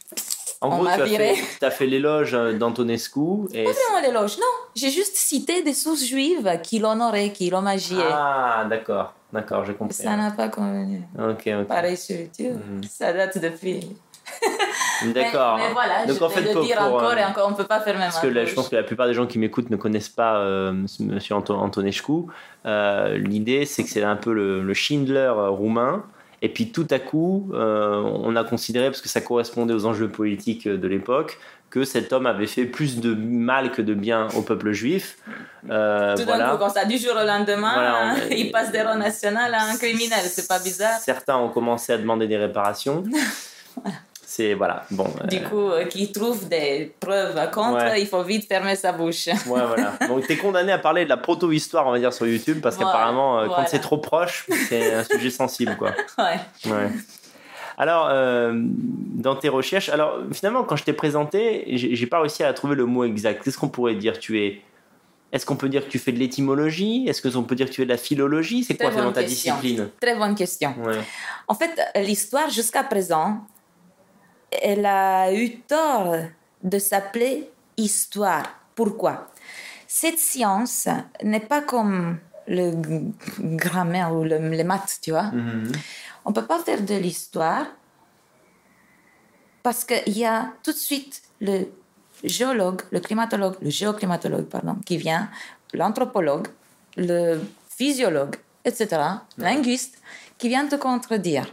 en 0.61 0.71
on 0.71 0.83
gros, 0.83 0.87
tu 0.87 0.91
as, 0.91 1.07
fait, 1.07 1.37
as 1.63 1.71
fait 1.71 1.87
l'éloge 1.87 2.33
d'Antonescu. 2.33 3.49
Et... 3.53 3.65
Pas 3.65 3.71
vraiment 3.71 4.07
l'éloge, 4.07 4.39
non. 4.39 4.45
J'ai 4.75 4.91
juste 4.91 5.17
cité 5.17 5.63
des 5.63 5.73
sources 5.73 6.05
juives 6.05 6.61
qui 6.63 6.81
l'honoraient, 6.81 7.33
qui 7.33 7.49
l'homagiaient. 7.49 7.97
Ah, 8.11 8.67
d'accord. 8.69 9.15
D'accord, 9.33 9.65
j'ai 9.65 9.75
compris. 9.75 9.95
Ça 9.95 10.17
n'a 10.17 10.31
pas 10.31 10.49
convenu. 10.49 11.03
Ok, 11.19 11.49
ok. 11.61 11.67
Pareil 11.67 11.97
sur 11.97 12.17
YouTube. 12.17 12.57
Mhm. 12.57 12.83
Ça 12.85 13.13
date 13.13 13.39
depuis. 13.39 13.81
D'accord. 15.15 15.59
Mais, 15.59 15.73
voilà, 15.73 16.07
Donc, 16.07 16.19
je 16.19 16.25
en 16.25 16.29
fait, 16.29 16.55
le 16.55 16.61
dire 16.63 16.81
encore 16.81 17.15
et 17.15 17.23
euh, 17.23 17.29
encore, 17.29 17.47
on 17.49 17.51
ne 17.53 17.57
peut 17.57 17.65
pas 17.65 17.81
faire 17.81 17.95
même 17.95 18.11
Parce 18.11 18.21
que 18.21 18.45
je 18.47 18.55
pense 18.55 18.69
que 18.69 18.77
la 18.77 18.83
plupart 18.83 19.07
des 19.07 19.15
gens 19.15 19.27
qui 19.27 19.39
m'écoutent 19.39 19.71
ne 19.71 19.77
connaissent 19.77 20.09
pas 20.09 20.39
euh, 20.39 20.73
Monsieur 21.01 21.35
Antonescu. 21.35 22.25
Euh, 22.67 23.17
L'idée, 23.17 23.65
c'est 23.65 23.85
que 23.85 23.91
c'est 23.91 24.03
un 24.03 24.17
peu 24.17 24.33
le, 24.33 24.63
le 24.63 24.75
Schindler 24.75 25.33
roumain. 25.49 26.05
Et 26.41 26.49
puis 26.49 26.71
tout 26.71 26.87
à 26.91 26.99
coup, 26.99 27.51
euh, 27.53 28.01
on 28.03 28.37
a 28.37 28.45
considéré, 28.45 28.87
parce 28.87 29.01
que 29.01 29.09
ça 29.09 29.21
correspondait 29.21 29.75
aux 29.75 29.87
enjeux 29.87 30.09
politiques 30.09 30.69
de 30.69 30.89
l'époque, 30.89 31.39
que 31.71 31.85
cet 31.85 32.13
homme 32.13 32.27
avait 32.27 32.47
fait 32.47 32.65
plus 32.65 33.01
de 33.01 33.15
mal 33.15 33.73
que 33.73 33.83
de 33.83 33.93
bien 33.93 34.29
au 34.37 34.43
peuple 34.43 34.73
juif. 34.73 35.19
Euh, 35.69 36.17
tout 36.17 36.25
d'un 36.25 36.51
coup, 36.51 36.59
quand 36.59 36.71
ça, 36.71 36.85
du 36.85 36.97
jour 36.97 37.13
au 37.13 37.27
lendemain, 37.27 38.15
il 38.31 38.51
passe 38.51 38.73
d'héros 38.73 38.97
national 38.97 39.53
à 39.53 39.65
un 39.65 39.77
criminel, 39.77 40.21
c'est 40.25 40.49
pas 40.49 40.59
bizarre 40.59 40.99
Certains 40.99 41.37
ont 41.37 41.51
commencé 41.51 41.93
à 41.93 41.99
demander 41.99 42.27
des 42.27 42.39
réparations. 42.39 43.05
c'est 44.31 44.53
voilà 44.53 44.85
bon 44.91 45.07
du 45.31 45.39
euh, 45.39 45.49
coup 45.49 45.71
euh, 45.71 45.87
qui 45.87 46.13
trouve 46.13 46.51
des 46.51 46.93
preuves 47.01 47.51
contre 47.51 47.97
il 47.97 48.07
faut 48.07 48.23
vite 48.23 48.47
fermer 48.47 48.77
sa 48.77 48.93
bouche. 48.93 49.27
Ouais 49.27 49.39
voilà. 49.47 49.95
Donc 50.07 50.27
tu 50.27 50.35
es 50.35 50.37
condamné 50.37 50.71
à 50.71 50.79
parler 50.79 51.05
de 51.05 51.09
la 51.09 51.17
proto-histoire 51.17 51.87
on 51.87 51.93
va 51.93 51.99
dire 51.99 52.13
sur 52.13 52.27
YouTube 52.27 52.59
parce 52.63 52.77
qu'apparemment 52.77 53.41
euh, 53.41 53.47
quand 53.47 53.65
c'est 53.67 53.79
trop 53.79 53.97
proche 53.97 54.47
c'est 54.69 54.93
un 54.93 55.05
sujet 55.05 55.31
sensible 55.31 55.77
quoi. 55.79 55.93
Ouais, 56.19 56.71
ouais. 56.71 56.91
Alors, 57.79 58.11
dans 58.53 59.37
tes 59.37 59.49
recherches, 59.49 59.89
alors 59.89 60.19
finalement, 60.33 60.65
quand 60.65 60.75
je 60.75 60.83
t'ai 60.83 60.93
présenté, 60.93 61.65
j'ai 61.77 62.07
pas 62.07 62.19
réussi 62.19 62.43
à 62.43 62.53
trouver 62.53 62.75
le 62.75 62.87
mot 62.87 63.05
exact. 63.05 63.45
Qu'est-ce 63.45 63.57
qu'on 63.57 63.69
pourrait 63.69 63.95
dire? 63.95 64.19
Tu 64.19 64.41
es 64.41 64.63
est-ce 65.31 65.47
qu'on 65.47 65.55
peut 65.55 65.69
dire 65.69 65.85
que 65.85 65.91
tu 65.91 66.01
fais 66.01 66.11
de 66.11 66.19
l'étymologie? 66.19 67.07
Est-ce 67.07 67.23
qu'on 67.23 67.45
peut 67.45 67.55
dire 67.55 67.67
que 67.67 67.71
tu 67.71 67.83
fais 67.83 67.85
de 67.85 67.93
la 67.93 67.99
philologie? 67.99 68.65
C'est 68.65 68.77
quoi 68.77 68.91
finalement 68.91 69.13
ta 69.13 69.23
discipline? 69.23 69.91
Très 70.01 70.17
bonne 70.17 70.35
question. 70.35 70.75
En 71.47 71.55
fait, 71.55 71.71
l'histoire 72.05 72.51
jusqu'à 72.51 72.83
présent, 72.83 73.47
elle 74.51 74.87
a 74.87 75.33
eu 75.33 75.61
tort 75.61 76.17
de 76.63 76.79
s'appeler 76.79 77.51
histoire. 77.77 78.45
Pourquoi? 78.75 79.29
Cette 79.87 80.19
science 80.19 80.89
n'est 81.23 81.41
pas 81.41 81.63
comme 81.63 82.19
le 82.47 82.73
grammaire 83.41 84.15
ou 84.15 84.25
le, 84.25 84.39
les 84.39 84.65
maths, 84.65 84.99
tu 85.03 85.11
vois. 85.11 85.31
Mm-hmm. 85.31 85.77
On 86.25 86.31
ne 86.31 86.35
peut 86.35 86.47
pas 86.47 86.59
faire 86.61 86.83
de 86.83 86.95
l'histoire 86.95 87.67
parce 89.63 89.85
qu'il 89.85 90.17
y 90.17 90.25
a 90.25 90.53
tout 90.63 90.73
de 90.73 90.77
suite 90.77 91.23
le 91.41 91.67
géologue, 92.25 92.83
le 92.91 93.01
climatologue, 93.01 93.57
le 93.61 93.71
géoclimatologue, 93.71 94.47
pardon, 94.47 94.77
qui 94.85 94.97
vient, 94.97 95.29
l'anthropologue, 95.73 96.49
le 96.97 97.41
physiologue, 97.69 98.37
etc., 98.65 99.01
linguiste, 99.37 99.99
qui 100.37 100.49
vient 100.49 100.67
te 100.67 100.77
contredire. 100.77 101.47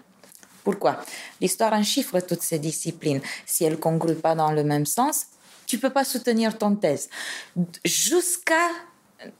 Pourquoi? 0.66 1.00
L'histoire 1.40 1.74
en 1.74 1.84
chiffre 1.84 2.20
toutes 2.20 2.42
ces 2.42 2.60
disciplines. 2.60 3.22
Si 3.46 3.64
elles 3.64 3.74
ne 3.74 3.78
congruent 3.78 4.16
pas 4.16 4.34
dans 4.34 4.52
le 4.52 4.64
même 4.64 4.88
sens, 4.88 5.28
tu 5.68 5.78
peux 5.78 5.92
pas 5.92 6.04
soutenir 6.04 6.58
ton 6.58 6.76
thèse. 6.76 7.08
Jusqu'à 7.86 8.68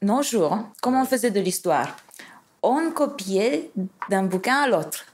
nos 0.02 0.22
jours, 0.22 0.54
hein, 0.54 0.72
comment 0.82 1.02
on 1.02 1.06
faisait 1.06 1.32
de 1.32 1.40
l'histoire? 1.40 1.98
On 2.62 2.92
copiait 2.92 3.72
d'un 4.10 4.24
bouquin 4.24 4.58
à 4.64 4.68
l'autre. 4.68 5.06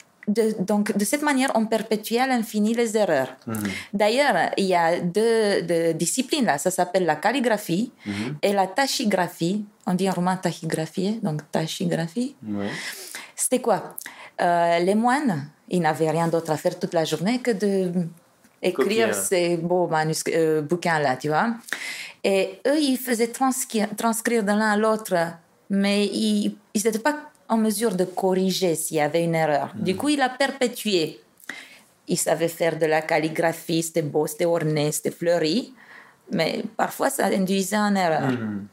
donc, 0.59 0.95
de 0.95 1.03
cette 1.03 1.23
manière, 1.23 1.51
on 1.55 1.65
perpétuait 1.65 2.19
à 2.19 2.27
l'infini 2.27 2.73
les 2.73 2.95
erreurs. 2.95 3.31
Mhm. 3.47 3.69
D'ailleurs, 3.93 4.35
il 4.57 4.65
y 4.65 4.75
a 4.75 4.99
deux, 4.99 5.93
disciplines 5.93 6.45
là. 6.45 6.57
Ça 6.57 6.71
s'appelle 6.71 7.05
la 7.05 7.15
calligraphie 7.15 7.91
mhm. 8.05 8.37
et 8.41 8.53
la 8.53 8.67
tachygraphie. 8.67 9.65
On 9.87 9.93
dit 9.93 10.09
en 10.09 10.13
roman 10.13 10.37
tachygraphie, 10.37 11.19
donc 11.23 11.39
tachygraphie. 11.51 12.35
C'était 13.35 13.59
quoi? 13.59 13.97
Euh, 14.39 14.79
Les 14.79 14.95
moines 14.95 15.49
il 15.71 15.81
n'avait 15.81 16.11
rien 16.11 16.27
d'autre 16.27 16.51
à 16.51 16.57
faire 16.57 16.77
toute 16.77 16.93
la 16.93 17.05
journée 17.05 17.39
que 17.39 17.51
de 17.51 17.91
écrire 18.61 19.15
ces 19.15 19.57
beaux 19.57 19.89
euh, 19.91 20.61
bouquins-là, 20.61 21.17
tu 21.17 21.29
vois. 21.29 21.55
Et 22.23 22.59
eux, 22.67 22.79
ils 22.79 22.97
faisaient 22.97 23.29
transcrire, 23.31 23.87
de 24.43 24.47
l'un 24.47 24.71
à 24.71 24.77
l'autre, 24.77 25.15
mais 25.69 26.05
ils 26.05 26.55
n'étaient 26.75 26.99
pas 26.99 27.17
en 27.49 27.57
mesure 27.57 27.95
de 27.95 28.05
corriger 28.05 28.75
s'il 28.75 28.97
y 28.97 28.99
avait 28.99 29.23
une 29.23 29.35
erreur. 29.35 29.73
Du 29.75 29.93
hmm. 29.93 29.97
coup, 29.97 30.09
il 30.09 30.21
a 30.21 30.29
perpétué. 30.29 31.19
Il 32.07 32.17
savait 32.17 32.47
faire 32.47 32.77
de 32.77 32.85
la 32.85 33.01
calligraphie, 33.01 33.81
c'était 33.81 34.01
beau, 34.01 34.27
c'était 34.27 34.45
orné, 34.45 34.91
c'était 34.91 35.11
fleuri, 35.11 35.73
mais 36.31 36.63
parfois 36.77 37.09
ça 37.09 37.25
induisait 37.25 37.77
en 37.77 37.95
erreur. 37.95 38.31
Hmm. 38.31 38.67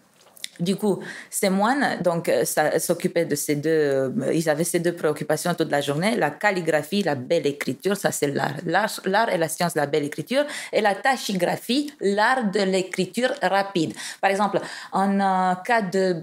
Du 0.60 0.76
coup, 0.76 1.00
ces 1.30 1.50
moines, 1.50 2.00
donc, 2.02 2.28
euh, 2.28 2.44
s'occupaient 2.78 3.24
de 3.24 3.34
ces 3.34 3.56
deux, 3.56 3.70
euh, 3.70 4.32
ils 4.34 4.48
avaient 4.50 4.64
ces 4.64 4.80
deux 4.80 4.92
préoccupations 4.92 5.54
toute 5.54 5.70
la 5.70 5.80
journée, 5.80 6.16
la 6.16 6.30
calligraphie, 6.30 7.02
la 7.02 7.14
belle 7.14 7.46
écriture, 7.46 7.96
ça 7.96 8.10
c'est 8.10 8.28
l'art, 8.28 8.90
l'art 9.04 9.30
et 9.30 9.38
la 9.38 9.48
science 9.48 9.74
de 9.74 9.80
la 9.80 9.86
belle 9.86 10.04
écriture, 10.04 10.44
et 10.72 10.80
la 10.80 10.94
tachygraphie, 10.94 11.92
l'art 12.00 12.50
de 12.50 12.60
l'écriture 12.60 13.30
rapide. 13.42 13.94
Par 14.20 14.30
exemple, 14.30 14.60
en 14.92 15.54
cas 15.64 15.82
de 15.82 16.22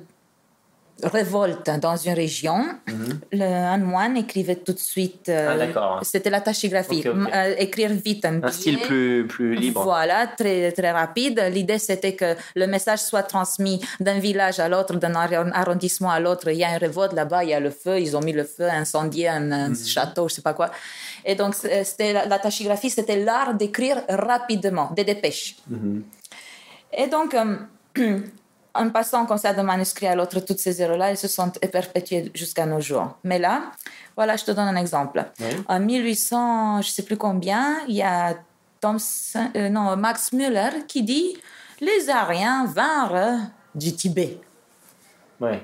révolte 1.03 1.69
dans 1.81 1.97
une 1.97 2.13
région, 2.13 2.65
mhm. 2.87 3.41
un 3.41 3.77
moine 3.77 4.17
écrivait 4.17 4.55
tout 4.55 4.73
de 4.73 4.79
suite. 4.79 5.27
Euh, 5.29 5.71
ah, 5.75 5.99
c'était 6.03 6.29
la 6.29 6.41
tachygraphie, 6.41 7.03
euh, 7.05 7.55
écrire 7.57 7.91
vite 7.91 8.25
un, 8.25 8.41
un 8.41 8.51
style 8.51 8.79
plus, 8.79 9.25
plus 9.27 9.55
libre. 9.55 9.83
Voilà, 9.83 10.27
très, 10.27 10.71
très 10.71 10.91
rapide. 10.91 11.41
L'idée, 11.51 11.79
c'était 11.79 12.15
que 12.15 12.35
le 12.55 12.67
message 12.67 12.99
soit 12.99 13.23
transmis 13.23 13.81
d'un 13.99 14.19
village 14.19 14.59
à 14.59 14.69
l'autre, 14.69 14.95
d'un 14.95 15.15
arrondissement 15.15 16.11
à 16.11 16.19
l'autre. 16.19 16.49
Il 16.49 16.57
y 16.57 16.63
a 16.63 16.71
une 16.71 16.77
révolte 16.77 17.13
là-bas, 17.13 17.43
il 17.43 17.49
y 17.49 17.53
a 17.53 17.59
le 17.59 17.71
feu, 17.71 17.99
ils 17.99 18.15
ont 18.15 18.21
mis 18.21 18.33
le 18.33 18.45
feu, 18.45 18.69
incendié 18.69 19.27
un, 19.27 19.69
mhm. 19.69 19.75
château, 19.75 20.29
je 20.29 20.35
sais 20.35 20.41
pas 20.41 20.53
quoi. 20.53 20.71
Et 21.25 21.35
donc, 21.35 21.55
c'était 21.55 22.13
la, 22.13 22.25
la 22.25 22.39
tachygraphie, 22.39 22.89
c'était 22.89 23.23
l'art 23.23 23.53
d'écrire 23.53 24.01
rapidement, 24.07 24.91
des 24.95 25.03
dépêches. 25.03 25.57
Mhm. 25.69 26.03
Et 26.97 27.07
donc, 27.07 27.33
euh, 27.33 27.57
en 28.75 28.89
passant 28.89 29.25
comme 29.25 29.37
ça 29.37 29.53
d'un 29.53 29.63
manuscrit 29.63 30.07
à 30.07 30.15
l'autre, 30.15 30.39
toutes 30.39 30.59
ces 30.59 30.81
erreurs-là, 30.81 31.11
elles 31.11 31.17
se 31.17 31.27
sont 31.27 31.49
perpétuées 31.49 32.31
jusqu'à 32.33 32.65
nos 32.65 32.81
jours. 32.81 33.17
Mais 33.23 33.39
là, 33.39 33.71
voilà, 34.15 34.35
je 34.35 34.45
te 34.45 34.51
donne 34.51 34.67
un 34.67 34.75
exemple. 34.75 35.25
En 35.67 35.79
1800, 35.79 36.81
je 36.81 36.87
ne 36.87 36.91
sais 36.91 37.03
plus 37.03 37.17
combien, 37.17 37.77
il 37.87 37.95
y 37.95 38.03
a 38.03 38.35
euh, 39.55 39.69
non, 39.69 39.95
Max 39.97 40.31
Müller 40.31 40.85
qui 40.87 41.03
dit 41.03 41.35
Les 41.81 42.09
Ariens 42.09 42.65
vinrent 42.65 43.49
du 43.73 43.95
Tibet. 43.95 44.37
Oui. 45.41 45.57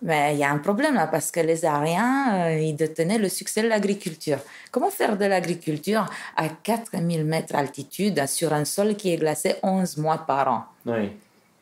Mais 0.00 0.34
il 0.34 0.38
y 0.38 0.44
a 0.44 0.50
un 0.50 0.58
problème 0.58 0.94
là, 0.94 1.08
parce 1.08 1.30
que 1.30 1.40
les 1.40 1.64
Ariens, 1.64 2.46
euh, 2.46 2.60
ils 2.60 2.74
détenaient 2.74 3.18
le 3.18 3.28
succès 3.28 3.62
de 3.62 3.68
l'agriculture. 3.68 4.38
Comment 4.70 4.90
faire 4.90 5.16
de 5.16 5.24
l'agriculture 5.24 6.06
à 6.36 6.48
4000 6.48 7.24
mètres 7.24 7.52
d'altitude 7.52 8.26
sur 8.26 8.52
un 8.52 8.64
sol 8.64 8.94
qui 8.94 9.12
est 9.12 9.16
glacé 9.16 9.56
11 9.62 9.96
mois 9.96 10.18
par 10.18 10.52
an? 10.52 10.64
Oui. 10.86 11.10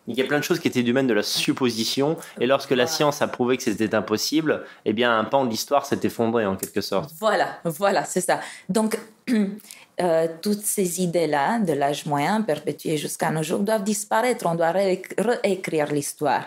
Il 0.09 0.17
y 0.17 0.23
a 0.23 0.25
plein 0.25 0.39
de 0.39 0.45
choses 0.45 0.61
qui 0.61 0.69
étaient 0.69 0.83
du 0.83 0.91
domaine 0.91 1.07
de 1.07 1.15
la 1.15 1.23
supposition, 1.23 2.17
et 2.41 2.47
lorsque 2.47 2.71
la 2.71 2.87
science 2.87 3.23
a 3.23 3.29
prouvé 3.29 3.57
que 3.57 3.63
c'était 3.63 3.95
impossible, 3.95 4.65
eh 4.85 4.93
bien 4.93 5.19
un 5.19 5.25
pan 5.25 5.45
de 5.45 5.51
l'histoire 5.51 5.85
s'est 5.87 6.01
effondré 6.03 6.47
en 6.47 6.57
quelque 6.57 6.81
sorte. 6.81 7.11
Voilà, 7.19 7.59
voilà, 7.65 8.05
c'est 8.05 8.21
ça. 8.21 8.41
Donc 8.69 8.99
euh, 10.01 10.29
toutes 10.43 10.63
ces 10.63 11.03
idées-là 11.03 11.59
de 11.59 11.73
l'âge 11.73 12.07
moyen 12.07 12.43
perpétuées 12.43 12.97
jusqu'à 12.97 13.31
nos 13.31 13.43
jours 13.43 13.61
doivent 13.61 13.85
disparaître. 13.85 14.47
On 14.47 14.55
doit 14.55 14.73
réécrire 14.73 15.93
l'histoire. 15.93 16.45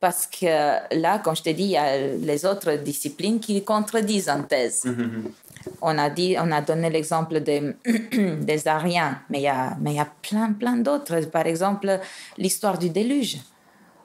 Parce 0.00 0.26
que 0.26 0.96
là, 0.96 1.20
comme 1.20 1.36
je 1.36 1.42
t'ai 1.42 1.54
dit, 1.54 1.62
il 1.62 1.70
y 1.70 1.76
a 1.76 1.96
les 1.96 2.44
autres 2.44 2.72
disciplines 2.72 3.38
qui 3.38 3.62
contredisent 3.62 4.28
en 4.28 4.42
thèse. 4.42 4.82
Hum, 4.84 4.96
hum, 4.98 5.22
hum 5.26 5.32
on 5.80 5.98
a 5.98 6.10
dit, 6.10 6.36
on 6.38 6.50
a 6.52 6.60
donné 6.60 6.90
l'exemple 6.90 7.40
des, 7.40 7.74
des 8.40 8.68
Ariens, 8.68 9.20
mais 9.30 9.38
il 9.40 9.44
y 9.44 9.48
a, 9.48 9.76
mais 9.80 9.92
il 9.92 9.96
y 9.96 10.00
a 10.00 10.08
plein, 10.22 10.52
plein 10.52 10.76
d'autres. 10.76 11.20
Par 11.30 11.46
exemple, 11.46 12.00
l'histoire 12.38 12.78
du 12.78 12.90
déluge. 12.90 13.38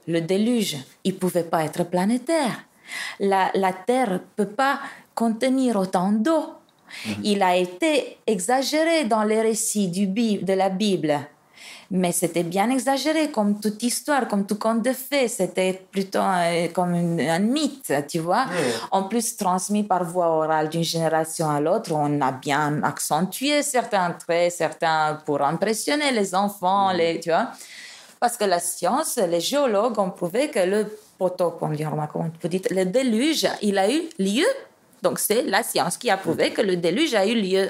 Le 0.08 0.22
déluge, 0.22 0.78
il 1.04 1.18
pouvait 1.18 1.44
pas 1.44 1.64
être 1.64 1.84
planétaire. 1.84 2.64
La, 3.20 3.52
la 3.54 3.74
Terre 3.74 4.22
peut 4.36 4.48
pas 4.48 4.80
contenir 5.14 5.76
autant 5.76 6.12
d'eau. 6.12 6.46
Mhm. 7.06 7.16
Il 7.24 7.44
a 7.44 7.58
été 7.58 8.18
exagéré 8.26 9.06
dans 9.06 9.24
les 9.24 9.42
récits 9.42 9.90
du, 9.90 10.08
de 10.08 10.54
la 10.54 10.70
Bible 10.70 11.20
mais 11.90 12.12
c'était 12.12 12.44
bien 12.44 12.70
exagéré 12.70 13.32
comme 13.32 13.60
toute 13.60 13.82
histoire, 13.82 14.28
comme 14.28 14.46
tout 14.46 14.58
conte 14.58 14.84
de 14.84 14.94
fées. 14.94 15.28
C'était 15.28 15.74
plutôt 15.92 16.20
comme 16.74 16.94
un 16.94 17.40
mythe, 17.40 17.94
tu 18.08 18.20
vois. 18.20 18.46
En 18.92 19.04
plus, 19.04 19.38
transmis 19.38 19.84
par 19.84 20.04
voie 20.04 20.28
orale 20.28 20.70
d'une 20.70 20.84
génération 20.84 21.50
à 21.50 21.60
l'autre, 21.62 21.92
on 21.94 22.20
a 22.22 22.32
bien 22.32 22.84
accentué 22.84 23.64
certains 23.64 24.12
traits, 24.12 24.52
certains 24.52 25.20
pour 25.26 25.42
impressionner 25.42 26.12
les 26.12 26.36
enfants, 26.36 26.92
les, 26.92 27.20
tu 27.20 27.30
vois. 27.30 27.52
Parce 28.20 28.36
que 28.36 28.46
la 28.46 28.60
science, 28.60 29.18
les 29.18 29.40
géologues 29.40 30.00
ont 30.00 30.10
prouvé 30.10 30.50
que 30.50 30.60
le 30.60 30.88
poteau, 31.18 31.52
comme 31.52 31.72
on 31.72 32.48
dit, 32.48 32.62
le 32.72 32.84
déluge, 32.86 33.48
il 33.62 33.78
a 33.78 33.90
eu 33.90 34.10
lieu 34.18 34.46
donc 35.02 35.20
c'est 35.20 35.44
la 35.44 35.64
science 35.64 35.98
qui 35.98 36.10
a 36.10 36.18
prouvé 36.18 36.52
que 36.52 36.62
le 36.62 36.76
déluge 36.76 37.14
a 37.14 37.26
eu 37.26 37.36
lieu 37.36 37.70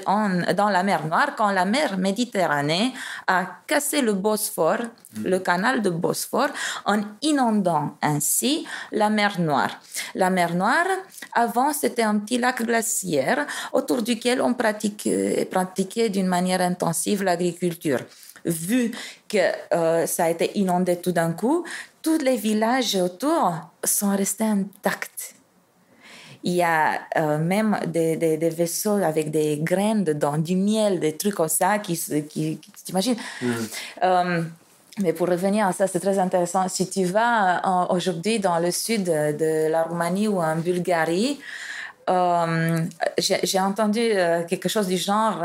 dans 0.56 0.70
la 0.70 0.82
mer 0.82 1.06
Noire 1.06 1.34
quand 1.36 1.50
la 1.50 1.64
mer 1.64 1.98
Méditerranée 1.98 2.92
a 3.26 3.46
cassé 3.66 4.00
le 4.00 4.14
Bosphore, 4.14 4.82
le 5.24 5.38
canal 5.38 5.82
de 5.82 5.90
Bosphore, 5.90 6.48
en 6.86 7.00
inondant 7.22 7.96
ainsi 8.02 8.66
la 8.92 9.10
mer 9.10 9.40
Noire. 9.40 9.80
La 10.14 10.30
mer 10.30 10.54
Noire, 10.54 10.86
avant, 11.34 11.72
c'était 11.72 12.02
un 12.02 12.18
petit 12.18 12.38
lac 12.38 12.62
glaciaire 12.62 13.46
autour 13.72 14.02
duquel 14.02 14.40
on 14.40 14.54
pratiquait, 14.54 15.44
pratiquait 15.50 16.08
d'une 16.08 16.26
manière 16.26 16.60
intensive 16.60 17.22
l'agriculture. 17.22 18.00
Vu 18.44 18.92
que 19.28 19.38
euh, 19.74 20.06
ça 20.06 20.24
a 20.24 20.30
été 20.30 20.58
inondé 20.58 20.96
tout 20.96 21.12
d'un 21.12 21.32
coup, 21.32 21.64
tous 22.00 22.18
les 22.18 22.36
villages 22.36 22.94
autour 22.94 23.52
sont 23.84 24.16
restés 24.16 24.44
intacts 24.44 25.37
il 26.44 26.54
y 26.54 26.62
a 26.62 27.00
euh, 27.16 27.38
même 27.38 27.78
des, 27.86 28.16
des, 28.16 28.50
vaisseaux 28.50 29.02
avec 29.02 29.30
des 29.30 29.58
graines 29.58 30.04
dedans, 30.04 30.38
du 30.38 30.56
miel, 30.56 31.00
des 31.00 31.16
trucs 31.16 31.34
comme 31.34 31.48
ça 31.48 31.78
qui, 31.78 31.98
qui, 32.28 32.58
qui 32.58 32.72
t'imagines? 32.84 33.16
Mm. 33.42 33.52
Euh, 34.04 34.42
mais 35.00 35.12
pour 35.12 35.28
revenir 35.28 35.66
à 35.66 35.72
ça, 35.72 35.86
c'est 35.86 36.00
très 36.00 36.18
intéressant. 36.18 36.68
Si 36.68 36.88
tu 36.88 37.04
vas 37.04 37.58
euh, 37.58 37.94
aujourd'hui 37.94 38.38
dans 38.38 38.58
le 38.58 38.70
sud 38.70 39.04
de 39.04 39.68
la 39.68 39.84
Roumanie 39.84 40.28
ou 40.28 40.40
en 40.40 40.56
Bulgarie, 40.56 41.38
j'ai 43.18 43.60
entendu 43.60 44.00
quelque 44.48 44.68
chose 44.68 44.86
du 44.86 44.96
genre 44.96 45.44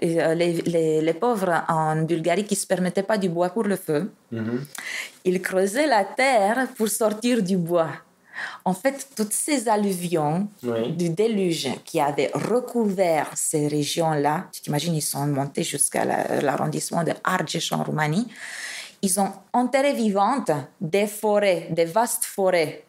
les, 0.00 0.52
les, 0.62 1.00
les, 1.00 1.14
pauvres 1.14 1.64
en 1.66 1.96
Bulgarie 2.02 2.44
qui 2.44 2.54
ne 2.54 2.58
se 2.58 2.66
permettaient 2.66 3.02
pas 3.02 3.18
du 3.18 3.30
bois 3.30 3.48
pour 3.48 3.64
le 3.64 3.76
feu, 3.76 4.12
mm-hmm. 4.32 4.58
ils 5.24 5.40
creusaient 5.40 5.86
la 5.86 6.04
terre 6.04 6.68
pour 6.76 6.88
sortir 6.88 7.42
du 7.42 7.56
bois. 7.56 7.88
En 8.64 8.74
fait, 8.74 9.08
toutes 9.16 9.32
ces 9.32 9.68
alluvions 9.68 10.48
du 10.62 11.10
déluge 11.10 11.68
qui 11.84 12.00
avaient 12.00 12.30
recouvert 12.34 13.30
ces 13.34 13.68
régions-là, 13.68 14.46
tu 14.52 14.60
t'imagines, 14.62 14.94
ils 14.94 15.02
sont 15.02 15.26
montés 15.26 15.62
jusqu'à 15.62 16.04
l'arrondissement 16.40 17.04
de 17.04 17.12
Argeș 17.24 17.72
en 17.72 17.82
Roumanie, 17.82 18.28
ils 19.02 19.20
ont 19.20 19.32
enterré 19.52 19.92
vivantes 19.92 20.50
des 20.80 21.06
forêts, 21.06 21.68
des 21.70 21.84
vastes 21.84 22.24
forêts. 22.24 22.84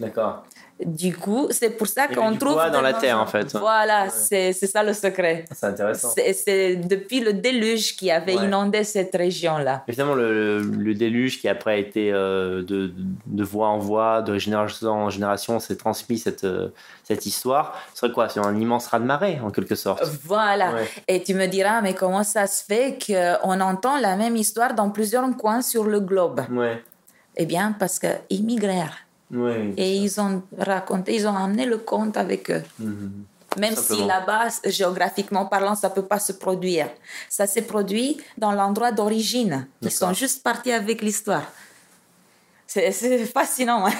D'accord. 0.00 0.44
Du 0.84 1.14
coup, 1.14 1.48
c'est 1.50 1.70
pour 1.70 1.86
ça 1.86 2.08
qu'on 2.08 2.34
trouve. 2.36 2.54
Bois 2.54 2.70
dans 2.70 2.80
la 2.80 2.94
terre, 2.94 3.20
en 3.20 3.26
fait. 3.26 3.54
Voilà, 3.54 4.08
c'est 4.08 4.52
ça 4.52 4.82
le 4.82 4.94
secret. 4.94 5.44
C'est 5.52 5.66
intéressant. 5.66 6.08
C'est 6.14 6.76
depuis 6.76 7.20
le 7.20 7.34
déluge 7.34 7.96
qui 7.96 8.10
avait 8.10 8.36
inondé 8.36 8.82
cette 8.84 9.14
région-là. 9.14 9.84
Évidemment, 9.88 10.14
le, 10.14 10.60
le, 10.62 10.94
déluge 10.94 11.40
qui 11.40 11.48
après 11.48 11.72
a 11.72 11.76
été 11.76 12.10
euh, 12.12 12.62
de, 12.62 12.92
de, 13.26 13.44
voix 13.44 13.68
en 13.68 13.78
voix, 13.78 14.22
de 14.22 14.38
génération 14.38 14.90
en 14.90 15.10
génération, 15.10 15.60
s'est 15.60 15.76
transmis 15.76 16.18
cette, 16.18 16.44
euh, 16.44 16.70
cette 17.04 17.26
histoire. 17.26 17.78
Ce 17.92 18.00
serait 18.00 18.12
quoi? 18.12 18.30
C'est 18.30 18.40
un 18.40 18.58
immense 18.58 18.86
raz-de-marée, 18.86 19.38
en 19.44 19.50
quelque 19.50 19.74
sorte. 19.74 20.02
Voilà. 20.24 20.72
Et 21.08 21.22
tu 21.22 21.34
me 21.34 21.46
diras, 21.46 21.82
mais 21.82 21.92
comment 21.92 22.24
ça 22.24 22.46
se 22.46 22.64
fait 22.64 22.96
qu'on 23.06 23.60
entend 23.60 23.98
la 23.98 24.16
même 24.16 24.36
histoire 24.36 24.74
dans 24.74 24.88
plusieurs 24.88 25.28
coins 25.36 25.60
sur 25.60 25.84
le 25.84 26.00
globe? 26.00 26.40
Ouais. 26.50 26.82
Eh 27.36 27.44
bien, 27.44 27.76
parce 27.78 27.98
qu'ils 27.98 28.44
et 29.76 29.96
ils 29.96 30.20
ont 30.20 30.42
raconté, 30.58 31.14
ils 31.14 31.26
ont 31.26 31.36
amené 31.36 31.66
le 31.66 31.78
conte 31.78 32.16
avec 32.16 32.50
eux. 32.50 32.62
Mhm. 32.78 33.24
Même 33.58 33.74
si 33.74 34.04
là-bas, 34.04 34.48
géographiquement 34.64 35.44
parlant, 35.46 35.74
ça 35.74 35.88
ne 35.88 35.94
peut 35.94 36.04
pas 36.04 36.20
se 36.20 36.32
produire. 36.32 36.88
Ça 37.28 37.46
s'est 37.48 37.62
produit 37.62 38.16
dans 38.38 38.52
l'endroit 38.52 38.92
d'origine. 38.92 39.66
Ils 39.82 39.90
sont 39.90 40.12
juste 40.12 40.44
partis 40.44 40.72
avec 40.72 41.02
l'histoire. 41.02 41.42
C'est 42.66 43.26
fascinant. 43.26 43.86
Hein. 43.86 43.92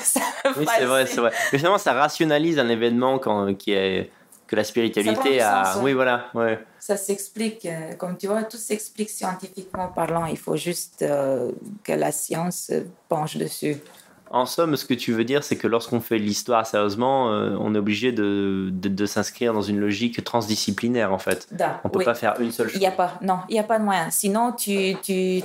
oui, 0.56 0.66
c'est 0.78 0.84
vrai, 0.84 1.06
c'est 1.06 1.20
vrai. 1.20 1.32
Mais 1.52 1.58
finalement, 1.58 1.78
ça 1.78 1.92
rationalise 1.92 2.60
un 2.60 2.68
événement 2.68 3.18
quand, 3.18 3.52
qui 3.54 3.72
est, 3.72 4.12
que 4.46 4.54
la 4.54 4.62
spiritualité 4.62 5.40
a. 5.40 5.78
Oui, 5.80 5.92
voilà. 5.92 6.26
Ouais. 6.34 6.58
Ça 6.78 6.96
s'explique, 6.96 7.66
euh, 7.66 7.94
comme 7.94 8.16
tu 8.16 8.28
vois, 8.28 8.44
tout 8.44 8.56
s'explique 8.56 9.10
scientifiquement 9.10 9.88
parlant. 9.88 10.26
Il 10.26 10.38
faut 10.38 10.56
juste 10.56 11.02
euh, 11.02 11.50
que 11.82 11.92
la 11.92 12.12
science 12.12 12.70
penche 13.08 13.36
dessus. 13.36 13.76
En 14.32 14.46
somme, 14.46 14.76
ce 14.76 14.84
que 14.84 14.94
tu 14.94 15.12
veux 15.12 15.24
dire, 15.24 15.42
c'est 15.42 15.56
que 15.56 15.66
lorsqu'on 15.66 16.00
fait 16.00 16.18
l'histoire 16.18 16.64
sérieusement, 16.64 17.32
euh, 17.32 17.56
on 17.58 17.74
est 17.74 17.78
obligé 17.78 18.12
de, 18.12 18.70
de, 18.70 19.06
s'inscrire 19.06 19.52
dans 19.52 19.60
une 19.60 19.80
logique 19.80 20.22
transdisciplinaire, 20.22 21.12
en 21.12 21.18
fait. 21.18 21.48
on 21.50 21.88
ne 21.88 21.92
peut 21.92 22.04
pas 22.04 22.14
faire 22.14 22.40
une 22.40 22.52
seule 22.52 22.68
chose. 22.68 22.76
Il 22.76 22.80
n'y 22.80 22.86
a 22.86 22.92
pas, 22.92 23.18
non, 23.22 23.40
il 23.48 23.54
n'y 23.54 23.58
a 23.58 23.64
pas 23.64 23.80
de 23.80 23.84
moyen. 23.84 24.08
Sinon, 24.10 24.52
tu, 24.52 24.94
tu, 25.02 25.42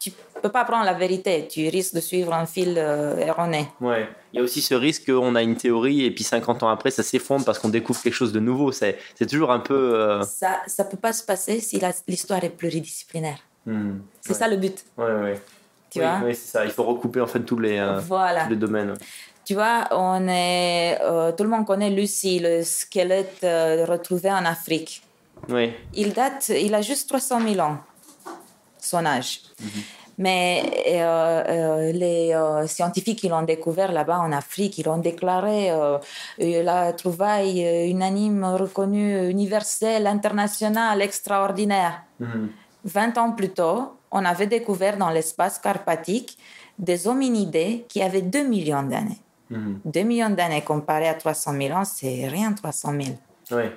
tu 0.00 0.10
peux 0.42 0.48
pas 0.48 0.64
prendre 0.64 0.84
la 0.84 0.94
vérité. 0.94 1.46
Tu 1.48 1.68
risques 1.68 1.94
de 1.94 2.00
suivre 2.00 2.32
un 2.32 2.46
fil 2.46 2.74
euh, 2.76 3.16
erroné. 3.18 3.68
Ouais. 3.80 4.08
Il 4.32 4.38
y 4.38 4.40
a 4.40 4.42
aussi 4.42 4.62
ce 4.62 4.74
risque 4.74 5.06
qu'on 5.06 5.34
a 5.34 5.42
une 5.42 5.56
théorie 5.56 6.04
et 6.04 6.10
puis 6.10 6.24
50 6.24 6.62
ans 6.62 6.68
après, 6.68 6.90
ça 6.90 7.02
s'effondre 7.02 7.44
parce 7.44 7.58
qu'on 7.58 7.68
découvre 7.68 8.02
quelque 8.02 8.14
chose 8.14 8.32
de 8.32 8.40
nouveau. 8.40 8.72
C'est, 8.72 8.98
c'est 9.14 9.26
toujours 9.26 9.52
un 9.52 9.60
peu. 9.60 9.94
Euh, 9.94 10.22
ça 10.22 10.60
ne 10.78 10.84
peut 10.90 10.96
pas 10.96 11.12
se 11.12 11.22
passer 11.22 11.60
si 11.60 11.80
l'histoire 12.06 12.42
est 12.42 12.50
pluridisciplinaire. 12.50 13.38
Hmm. 13.66 13.98
C'est 14.20 14.34
ça 14.34 14.48
le 14.48 14.56
but. 14.56 14.84
Ouais, 14.96 15.04
ouais. 15.04 15.40
Tu 15.90 16.00
vois 16.00 16.20
oui 16.24 16.34
c'est 16.34 16.50
ça. 16.50 16.64
Il 16.64 16.70
faut 16.70 16.84
recouper 16.84 17.20
en 17.20 17.26
fait 17.26 17.40
tous 17.40 17.58
les, 17.58 17.78
voilà. 18.06 18.44
tous 18.44 18.50
les 18.50 18.56
domaines. 18.56 18.94
Tu 19.44 19.54
vois, 19.54 19.88
on 19.92 20.28
est, 20.28 20.98
tout 21.36 21.42
le 21.42 21.48
monde 21.48 21.64
connaît 21.64 21.88
Lucie, 21.88 22.38
le 22.38 22.62
squelette 22.62 23.40
retrouvé 23.42 24.30
en 24.30 24.44
Afrique. 24.44 25.02
Oui. 25.48 25.72
Il 25.94 26.12
date, 26.12 26.50
il 26.50 26.74
a 26.74 26.82
juste 26.82 27.08
300 27.08 27.40
000 27.40 27.60
ans, 27.60 27.78
son 28.78 29.06
âge. 29.06 29.40
Mhm. 29.60 29.68
Mais 30.18 30.64
euh, 30.88 31.44
euh, 31.48 31.92
les 31.92 32.34
euh, 32.34 32.66
scientifiques 32.66 33.20
qui 33.20 33.28
l'ont 33.28 33.42
découvert 33.42 33.92
là-bas 33.92 34.18
en 34.18 34.32
Afrique, 34.32 34.76
ils 34.78 34.84
l'ont 34.84 34.98
déclaré 34.98 35.70
la 36.38 36.92
trouvaille 36.92 37.88
unanime, 37.88 38.44
reconnue, 38.44 39.28
universelle, 39.30 40.06
internationale, 40.08 41.00
extraordinaire. 41.02 42.02
20 42.84 43.16
mhm. 43.16 43.22
ans 43.22 43.32
plus 43.32 43.50
tôt, 43.50 43.92
on 44.10 44.24
avait 44.24 44.46
découvert 44.46 44.96
dans 44.96 45.10
l'espace 45.10 45.58
carpatique 45.58 46.38
des 46.78 47.08
hominidés 47.08 47.84
qui 47.88 48.02
avaient 48.02 48.22
2 48.22 48.44
millions 48.44 48.82
d'années. 48.82 49.18
2 49.50 49.56
mhm. 49.56 50.06
millions 50.06 50.30
d'années 50.30 50.62
comparé 50.62 51.08
à 51.08 51.14
300 51.14 51.54
000 51.60 51.78
ans, 51.78 51.84
c'est 51.84 52.28
rien 52.28 52.52
300 52.52 52.92
000. 52.92 53.04
Oui. 53.52 53.70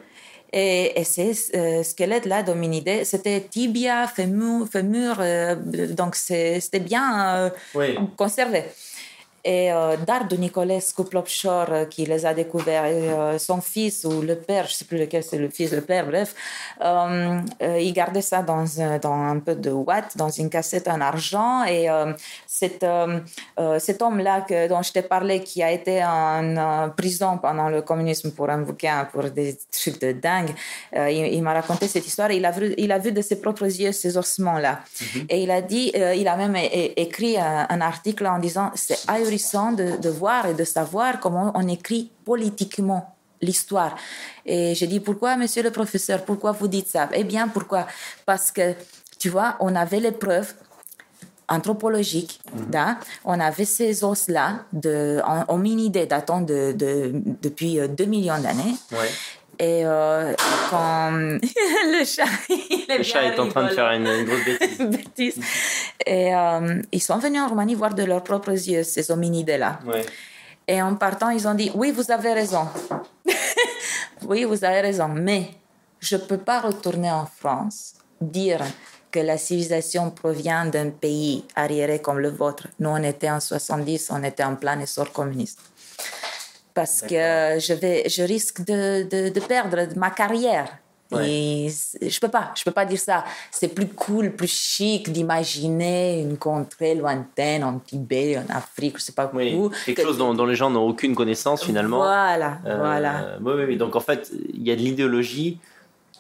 Et, 0.54 1.04
ces 1.06 1.56
euh, 1.56 1.82
squelettes-là 1.82 2.44
d'hominidés, 2.44 3.06
c'était 3.06 3.40
tibia, 3.40 4.06
fémur, 4.08 4.68
fémur 4.70 5.16
euh, 5.20 5.56
donc 5.96 6.16
c'était 6.16 6.82
bien 6.82 7.36
euh, 7.38 7.50
conservé. 8.18 8.66
Et 9.44 9.72
euh, 9.72 9.96
de 10.20 10.36
Nicolas 10.36 10.94
Kuplopshore 10.96 11.68
euh, 11.72 11.86
qui 11.86 12.06
les 12.06 12.26
a 12.26 12.34
découverts, 12.34 12.84
euh, 12.86 13.38
son 13.40 13.62
fils 13.62 14.04
ou 14.06 14.22
le 14.22 14.36
père, 14.36 14.66
je 14.66 14.72
ne 14.72 14.76
sais 14.76 14.86
plus 14.86 14.98
lequel 14.98 15.24
c'est 15.24 15.38
le 15.38 15.50
fils, 15.50 15.72
le 15.72 15.82
père, 15.82 16.06
bref, 16.06 16.36
euh, 16.82 17.42
il 17.80 17.94
gardait 17.94 18.22
ça 18.22 18.42
dans, 18.42 18.66
dans 19.02 19.14
un 19.14 19.40
peu 19.40 19.56
de 19.56 19.72
watt, 19.72 20.18
dans 20.18 20.30
une 20.30 20.50
cassette 20.50 20.88
en 20.88 21.02
argent. 21.02 21.64
Et 21.66 21.88
cet, 22.48 22.86
cet 23.80 24.02
homme-là 24.02 24.46
dont 24.70 24.82
je 24.82 24.92
t'ai 24.92 25.02
parlé, 25.02 25.42
qui 25.42 25.64
a 25.64 25.72
été 25.72 26.04
en 26.04 26.90
prison 26.96 27.38
pendant 27.38 27.70
le 27.70 27.82
communisme 27.82 28.32
pour 28.32 28.50
un 28.50 28.60
bouquin, 28.60 29.08
pour 29.12 29.24
des 29.24 29.58
trucs 29.72 30.00
de 30.02 30.12
dingue, 30.12 30.52
il, 30.94 31.42
m'a 31.42 31.54
raconté 31.54 31.88
cette 31.88 32.06
histoire. 32.06 32.32
il, 32.32 32.46
a 32.46 32.52
vu, 32.52 32.74
il 32.78 32.92
a 32.92 32.98
vu 32.98 33.12
de 33.12 33.22
ses 33.22 33.40
propres 33.40 33.66
yeux 33.66 33.92
ces 33.92 34.18
ossements-là. 34.18 34.82
Mhm. 35.16 35.26
Et 35.30 35.44
il 35.44 35.52
a 35.52 35.62
dit, 35.62 35.92
il 35.94 36.28
a 36.28 36.36
même 36.36 36.56
écrit 36.56 37.38
un, 37.38 37.68
un 37.70 37.82
article 37.82 38.28
en 38.28 38.40
disant, 38.40 38.72
c'est 38.76 39.00
de, 39.32 39.98
de 39.98 40.10
voir 40.10 40.46
et 40.48 40.54
de 40.54 40.64
savoir 40.64 41.20
comment 41.20 41.52
on 41.56 41.68
écrit 41.68 42.12
politiquement 42.26 43.16
l'histoire. 43.42 43.96
Et 44.46 44.76
j'ai 44.76 44.88
dit, 44.88 45.00
pourquoi, 45.00 45.36
monsieur 45.36 45.64
le 45.64 45.72
professeur, 45.72 46.24
pourquoi 46.24 46.52
vous 46.52 46.68
dites 46.68 46.88
ça? 46.88 47.10
Eh 47.14 47.24
bien, 47.24 47.48
pourquoi? 47.48 47.88
Parce 48.26 48.52
que, 48.52 48.76
tu 49.20 49.30
vois, 49.30 49.56
on 49.60 49.76
avait 49.76 50.00
les 50.00 50.12
preuves 50.12 50.54
anthropologiques, 51.48 52.40
mhm. 52.56 52.96
on 53.26 53.40
avait 53.40 53.66
ces 53.66 54.04
os-là 54.04 54.66
de, 54.72 55.22
hominidés 55.50 56.06
datant 56.06 56.42
de, 56.42 56.72
de, 56.72 57.12
depuis 57.42 57.78
2 57.78 58.06
millions 58.06 58.40
d'années. 58.40 58.76
Et 59.62 59.86
euh, 59.86 60.34
quand 60.72 61.12
le 61.12 62.04
chat, 62.04 62.26
il 62.50 62.86
est, 62.90 62.98
le 62.98 63.04
chat 63.04 63.26
est 63.26 63.40
en 63.40 63.48
train 63.48 63.66
de 63.66 63.70
faire 63.70 63.92
une, 63.92 64.26
grosse 64.26 64.80
bêtise. 64.90 65.40
Et 66.04 66.34
euh, 66.34 66.82
ils 66.92 67.00
sont 67.00 67.20
venus 67.20 67.42
en 67.42 67.48
Roumanie 67.48 67.76
voir 67.76 67.94
de 67.94 68.04
leurs 68.04 68.24
propres 68.24 68.54
yeux 68.54 68.82
ces 68.82 69.12
hominidés-là. 69.12 69.78
Et 70.68 70.82
en 70.82 70.96
partant, 70.96 71.30
ils 71.30 71.48
ont 71.48 71.54
dit 71.54 71.70
Oui, 71.76 71.92
vous 71.92 72.10
avez 72.10 72.34
raison. 72.34 72.68
oui, 74.24 74.46
vous 74.46 74.66
avez 74.66 74.82
raison. 74.82 75.10
Mais 75.10 75.52
je 76.00 76.16
ne 76.16 76.22
peux 76.22 76.40
pas 76.40 76.62
retourner 76.62 77.12
en 77.12 77.28
France, 77.28 77.94
dire 78.20 78.62
que 79.12 79.20
la 79.20 79.38
civilisation 79.38 80.10
provient 80.10 80.66
d'un 80.66 80.90
pays 80.90 81.46
arriéré 81.56 82.02
comme 82.02 82.18
le 82.18 82.30
vôtre. 82.30 82.66
Nous, 82.80 82.90
on 82.90 83.04
était 83.04 83.30
en 83.30 83.40
70, 83.40 84.10
on 84.12 84.24
était 84.24 84.44
en 84.44 84.56
plein 84.56 84.80
essor 84.80 85.12
communiste 85.12 85.60
parce 86.74 87.02
que 87.02 87.60
je, 87.60 87.74
vais, 87.74 88.08
je 88.10 88.24
risque 88.24 88.62
de, 88.66 89.04
de, 89.04 89.40
perdre 89.40 89.78
ma 89.96 90.10
carrière. 90.10 90.78
Et 91.20 91.68
je 92.02 92.20
peux 92.22 92.30
pas, 92.30 92.54
je 92.56 92.64
peux 92.64 92.72
pas 92.72 92.86
dire 92.86 93.00
ça. 93.00 93.26
C'est 93.52 93.68
plus 93.68 93.88
cool, 93.88 94.32
plus 94.32 94.48
chic 94.48 95.12
d'imaginer 95.12 96.22
une 96.22 96.38
contrée 96.38 96.96
lointaine 96.96 97.66
en 97.66 97.80
Tibet, 97.80 98.38
en 98.38 98.56
Afrique, 98.56 98.98
je 98.98 99.04
sais 99.04 99.12
pas 99.12 99.30
où. 99.34 99.70
Quelque 99.86 100.04
chose 100.04 100.18
dont, 100.18 100.46
les 100.46 100.56
gens 100.56 100.70
n'ont 100.70 100.88
aucune 100.88 101.14
connaissance 101.14 101.66
finalement. 101.66 101.98
Voilà, 101.98 102.60
euh, 102.66 102.78
voilà. 102.78 103.38
Oui, 103.42 103.54
oui, 103.58 103.64
oui. 103.68 103.78
Donc 103.78 103.98
en 103.98 104.00
fait, 104.00 104.32
il 104.54 104.66
y 104.66 104.72
a 104.72 104.76
de 104.76 104.82
l'idéologie 104.82 105.60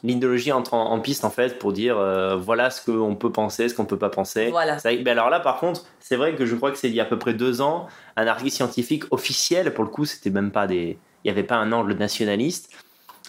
l'idéologie 0.03 0.51
entre 0.51 0.73
en, 0.73 0.99
piste 0.99 1.25
en 1.25 1.29
fait 1.29 1.59
pour 1.59 1.73
dire 1.73 1.97
euh, 1.97 2.35
voilà 2.35 2.69
ce 2.69 2.83
qu'on 2.83 3.15
peut 3.15 3.31
penser, 3.31 3.69
ce 3.69 3.75
qu'on 3.75 3.85
peut 3.85 3.97
pas 3.97 4.09
penser. 4.09 4.49
Voilà. 4.49 4.77
Mais 4.85 5.11
alors 5.11 5.29
là, 5.29 5.39
par 5.39 5.59
contre, 5.59 5.85
c'est 5.99 6.15
vrai 6.15 6.35
que 6.35 6.45
je 6.45 6.55
crois 6.55 6.71
que 6.71 6.77
c'est 6.77 6.89
il 6.89 6.95
y 6.95 6.99
a 6.99 7.03
à 7.03 7.07
peu 7.07 7.19
près 7.19 7.33
deux 7.33 7.61
ans, 7.61 7.87
un 8.15 8.27
article 8.27 8.51
scientifique 8.51 9.03
officiel, 9.11 9.73
pour 9.73 9.83
le 9.83 9.89
coup, 9.89 10.05
c'était 10.05 10.29
même 10.29 10.51
pas 10.51 10.67
des, 10.67 10.97
il 11.23 11.27
n'y 11.27 11.31
avait 11.31 11.43
pas 11.43 11.57
un 11.57 11.71
angle 11.71 11.93
nationaliste, 11.93 12.71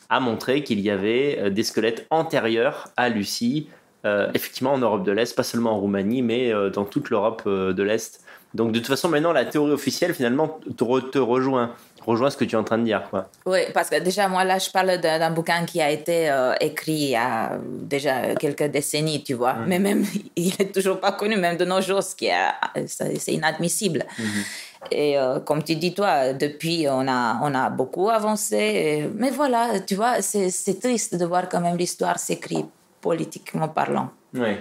a 0.08 0.20
montré 0.20 0.62
qu'il 0.62 0.80
y 0.80 0.90
avait 0.90 1.38
euh, 1.40 1.50
des 1.50 1.62
squelettes 1.62 2.06
antérieurs 2.10 2.88
à 2.96 3.08
Lucie, 3.08 3.68
euh, 4.04 4.28
effectivement 4.34 4.72
en 4.72 4.78
Europe 4.78 5.04
de 5.04 5.12
l'Est, 5.12 5.36
pas 5.36 5.42
seulement 5.42 5.72
en 5.72 5.78
Roumanie, 5.78 6.22
mais 6.22 6.52
dans 6.72 6.84
toute 6.84 7.10
l'Europe 7.10 7.46
de 7.46 7.82
l'Est. 7.82 8.24
Donc 8.54 8.72
de 8.72 8.78
toute 8.78 8.88
façon, 8.88 9.08
maintenant, 9.08 9.32
la 9.32 9.44
théorie 9.44 9.72
officielle 9.72 10.12
finalement 10.12 10.60
te 10.76 11.18
rejoint 11.18 11.74
rejoins 12.04 12.30
ce 12.30 12.36
que 12.36 12.44
tu 12.44 12.54
es 12.54 12.58
en 12.58 12.64
train 12.64 12.78
de 12.78 12.84
dire. 12.84 13.02
Quoi. 13.10 13.28
Oui, 13.46 13.60
parce 13.72 13.90
que 13.90 14.00
déjà, 14.00 14.28
moi, 14.28 14.44
là, 14.44 14.58
je 14.58 14.70
parle 14.70 14.98
d'un 14.98 15.30
bouquin 15.30 15.64
qui 15.64 15.80
a 15.80 15.90
été 15.90 16.30
euh, 16.30 16.54
écrit 16.60 16.92
il 16.92 17.10
y 17.10 17.16
a 17.16 17.58
déjà 17.64 18.34
quelques 18.34 18.64
décennies, 18.64 19.22
tu 19.22 19.34
vois. 19.34 19.54
Mm-hmm. 19.54 19.66
Mais 19.66 19.78
même, 19.78 20.04
il 20.36 20.52
n'est 20.58 20.70
toujours 20.70 21.00
pas 21.00 21.12
connu, 21.12 21.36
même 21.36 21.56
de 21.56 21.64
nos 21.64 21.80
jours, 21.80 22.02
ce 22.02 22.14
qui 22.14 22.26
est, 22.26 22.86
c'est 22.86 23.32
inadmissible. 23.32 24.04
Mm-hmm. 24.18 24.44
Et 24.90 25.18
euh, 25.18 25.40
comme 25.40 25.62
tu 25.62 25.76
dis, 25.76 25.94
toi, 25.94 26.32
depuis, 26.32 26.86
on 26.88 27.06
a, 27.08 27.38
on 27.42 27.54
a 27.54 27.70
beaucoup 27.70 28.10
avancé. 28.10 29.08
mais 29.14 29.30
voilà, 29.30 29.80
tu 29.80 29.94
vois, 29.94 30.20
c'est 30.22 30.80
triste 30.80 31.14
de 31.16 31.24
voir 31.24 31.48
quand 31.48 31.60
même 31.60 31.76
l'histoire 31.76 32.18
s'écrit 32.18 32.66
politiquement 33.00 33.68
parlant. 33.68 34.10
Oui. 34.34 34.56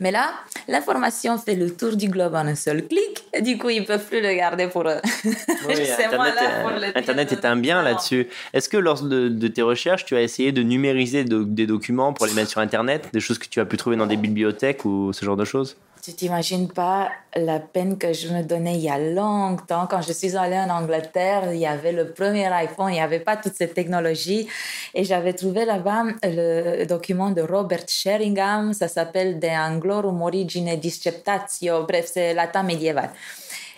Mais 0.00 0.10
là, 0.10 0.32
l'information 0.68 1.38
fait 1.38 1.54
le 1.54 1.70
tour 1.74 1.96
du 1.96 2.08
globe 2.08 2.34
en 2.34 2.46
un 2.46 2.54
seul 2.54 2.86
clic, 2.86 3.24
et 3.32 3.42
du 3.42 3.58
coup, 3.58 3.70
ils 3.70 3.80
ne 3.80 3.86
peuvent 3.86 4.04
plus 4.04 4.20
le 4.20 4.34
garder 4.34 4.68
pour 4.68 4.88
eux. 4.88 5.00
Oui, 5.24 5.74
Internet, 6.94 7.32
est 7.32 7.44
un 7.44 7.56
bien 7.56 7.82
là-dessus. 7.82 8.28
Est-ce 8.52 8.68
que 8.68 8.76
lors 8.76 9.02
de, 9.02 9.48
tes 9.48 9.62
recherches, 9.62 10.04
tu 10.04 10.16
as 10.16 10.22
essayé 10.22 10.52
de 10.52 10.62
numériser 10.62 11.24
des 11.24 11.66
documents 11.66 12.12
pour 12.12 12.26
les 12.26 12.34
mettre 12.34 12.50
sur 12.50 12.60
Internet, 12.60 13.08
des 13.12 13.20
choses 13.20 13.38
que 13.38 13.48
tu 13.48 13.60
as 13.60 13.64
pu 13.64 13.76
trouver 13.76 13.96
dans 13.96 14.06
des 14.06 14.16
bibliothèques 14.16 14.84
ou 14.84 15.12
ce 15.12 15.24
genre 15.24 15.36
de 15.36 15.44
choses? 15.44 15.76
Tu 16.02 16.12
t'imagines 16.14 16.66
pas 16.66 17.12
la 17.36 17.60
peine 17.60 17.96
que 17.96 18.12
je 18.12 18.26
me 18.26 18.42
donnais 18.42 18.74
il 18.74 18.80
y 18.80 18.90
a 18.90 18.98
longtemps. 18.98 19.86
Quand 19.88 20.02
je 20.02 20.12
suis 20.12 20.36
allée 20.36 20.58
en 20.58 20.68
Angleterre, 20.68 21.52
il 21.52 21.60
y 21.60 21.66
avait 21.66 21.92
le 21.92 22.10
premier 22.10 22.46
iPhone, 22.46 22.88
il 22.88 22.94
n'y 22.94 23.00
avait 23.00 23.20
pas 23.20 23.36
toute 23.36 23.54
cette 23.54 23.74
technologie. 23.74 24.48
Et 24.94 25.04
j'avais 25.04 25.32
trouvé 25.32 25.64
là-bas 25.64 26.06
le 26.24 26.84
document 26.86 27.30
de 27.30 27.40
Robert 27.40 27.84
Sheringham, 27.86 28.72
ça 28.72 28.88
s'appelle 28.88 29.38
De 29.38 29.46
Anglorum 29.46 30.20
Origine 30.22 30.74
Disceptatio, 30.74 31.84
bref, 31.84 32.10
c'est 32.12 32.34
latin 32.34 32.64
médiéval. 32.64 33.10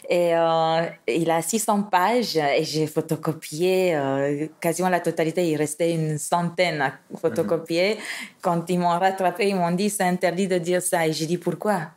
Et 0.08 0.34
euh, 0.34 0.86
il 1.06 1.30
a 1.30 1.42
600 1.42 1.82
pages 1.84 2.36
et 2.36 2.64
j'ai 2.64 2.86
photocopié 2.86 3.94
euh, 3.96 4.46
quasiment 4.60 4.88
la 4.88 5.00
totalité. 5.00 5.50
Il 5.50 5.56
restait 5.56 5.92
une 5.92 6.18
centaine 6.18 6.80
à 6.80 6.92
photocopier. 7.18 7.94
Mm-hmm. 7.94 8.40
Quand 8.42 8.64
ils 8.68 8.78
m'ont 8.78 8.88
rattrapé, 8.88 9.48
ils 9.48 9.56
m'ont 9.56 9.70
dit 9.70 9.88
c'est 9.88 10.04
interdit 10.04 10.46
de 10.46 10.58
dire 10.58 10.82
ça. 10.82 11.06
Et 11.06 11.12
j'ai 11.12 11.24
dit 11.24 11.38
pourquoi? 11.38 11.88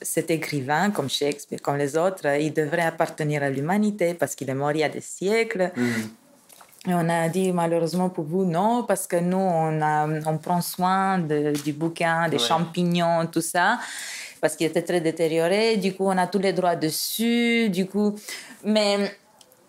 Cet 0.00 0.30
écrivain, 0.30 0.90
comme 0.90 1.08
Shakespeare, 1.08 1.60
comme 1.60 1.76
les 1.76 1.96
autres, 1.96 2.26
il 2.40 2.52
devrait 2.52 2.82
appartenir 2.82 3.42
à 3.42 3.50
l'humanité 3.50 4.14
parce 4.14 4.34
qu'il 4.34 4.48
est 4.50 4.54
mort 4.54 4.72
il 4.72 4.78
y 4.78 4.84
a 4.84 4.88
des 4.88 5.00
siècles. 5.00 5.72
Mm. 5.76 6.90
Et 6.90 6.94
on 6.94 7.08
a 7.08 7.28
dit 7.28 7.52
malheureusement 7.52 8.08
pour 8.08 8.24
vous 8.24 8.44
non, 8.44 8.84
parce 8.84 9.06
que 9.06 9.16
nous, 9.16 9.36
on, 9.36 9.80
on 10.26 10.38
prend 10.38 10.60
soin 10.60 11.18
du 11.18 11.72
bouquin, 11.72 12.28
des 12.28 12.38
champignons, 12.38 13.26
tout 13.26 13.40
ça, 13.40 13.78
parce 14.40 14.56
qu'il 14.56 14.66
était 14.66 14.82
très 14.82 15.00
détérioré. 15.00 15.76
Du 15.76 15.94
coup, 15.94 16.04
on 16.06 16.16
a 16.16 16.26
tous 16.26 16.38
les 16.38 16.52
droits 16.52 16.76
dessus. 16.76 17.68
Du 17.68 17.86
coup, 17.86 18.14
mais 18.64 19.10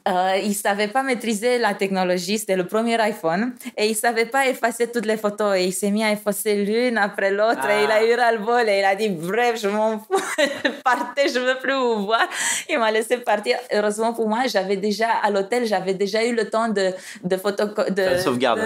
euh, 0.10 0.38
il 0.41 0.50
ne 0.50 0.54
savait 0.54 0.88
pas 0.88 1.04
maîtriser 1.04 1.58
la 1.58 1.74
technologie, 1.74 2.39
c'était 2.39 2.56
le 2.56 2.65
premier 2.65 3.00
iPhone, 3.00 3.54
et 3.78 3.86
il 3.86 3.91
ne 3.91 3.95
savait 3.95 4.26
pas 4.26 4.48
effacer 4.48 4.91
toutes 4.91 5.06
les 5.06 5.17
photos, 5.17 5.56
et 5.58 5.65
il 5.65 5.74
s'est 5.74 5.91
mis 5.91 6.04
à 6.04 6.12
effacer 6.12 6.56
l'une 6.56 6.98
après 6.98 7.32
l'autre, 7.32 7.69
et 7.69 7.84
il 7.84 7.91
a 7.91 8.04
eu 8.06 8.15
ras 8.15 8.32
le 8.32 8.39
bol, 8.39 8.67
et 8.67 8.80
il 8.80 8.86
a 8.86 8.95
dit, 8.95 9.10
bref, 9.10 9.60
je 9.62 9.67
m'en 9.67 10.00
fous, 10.00 10.22
partez, 10.84 11.30
je 11.30 11.39
ne 11.39 11.45
veux 11.45 11.60
plus 11.60 11.74
vous 11.74 12.06
voir. 12.06 12.28
Il 12.69 12.80
m'a 12.80 12.91
laissé 12.91 13.17
partir. 13.17 13.58
Heureusement 13.72 14.13
pour 14.13 14.28
moi, 14.28 14.39
j'avais 14.48 14.78
déjà, 14.78 15.10
à 15.24 15.30
l'hôtel, 15.30 15.65
j'avais 15.65 15.93
déjà 15.93 16.24
eu 16.26 16.34
le 16.34 16.50
temps 16.50 16.69
de, 16.69 16.91
de, 17.24 17.38
photo, 17.38 17.65
de, 17.89 18.17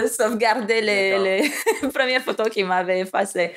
sauvegarder 0.08 0.80
les, 0.80 1.18
les 1.18 1.88
premières 1.94 2.22
photos 2.22 2.48
qu'il 2.48 2.66
m'avait 2.66 3.00
effacées. 3.00 3.52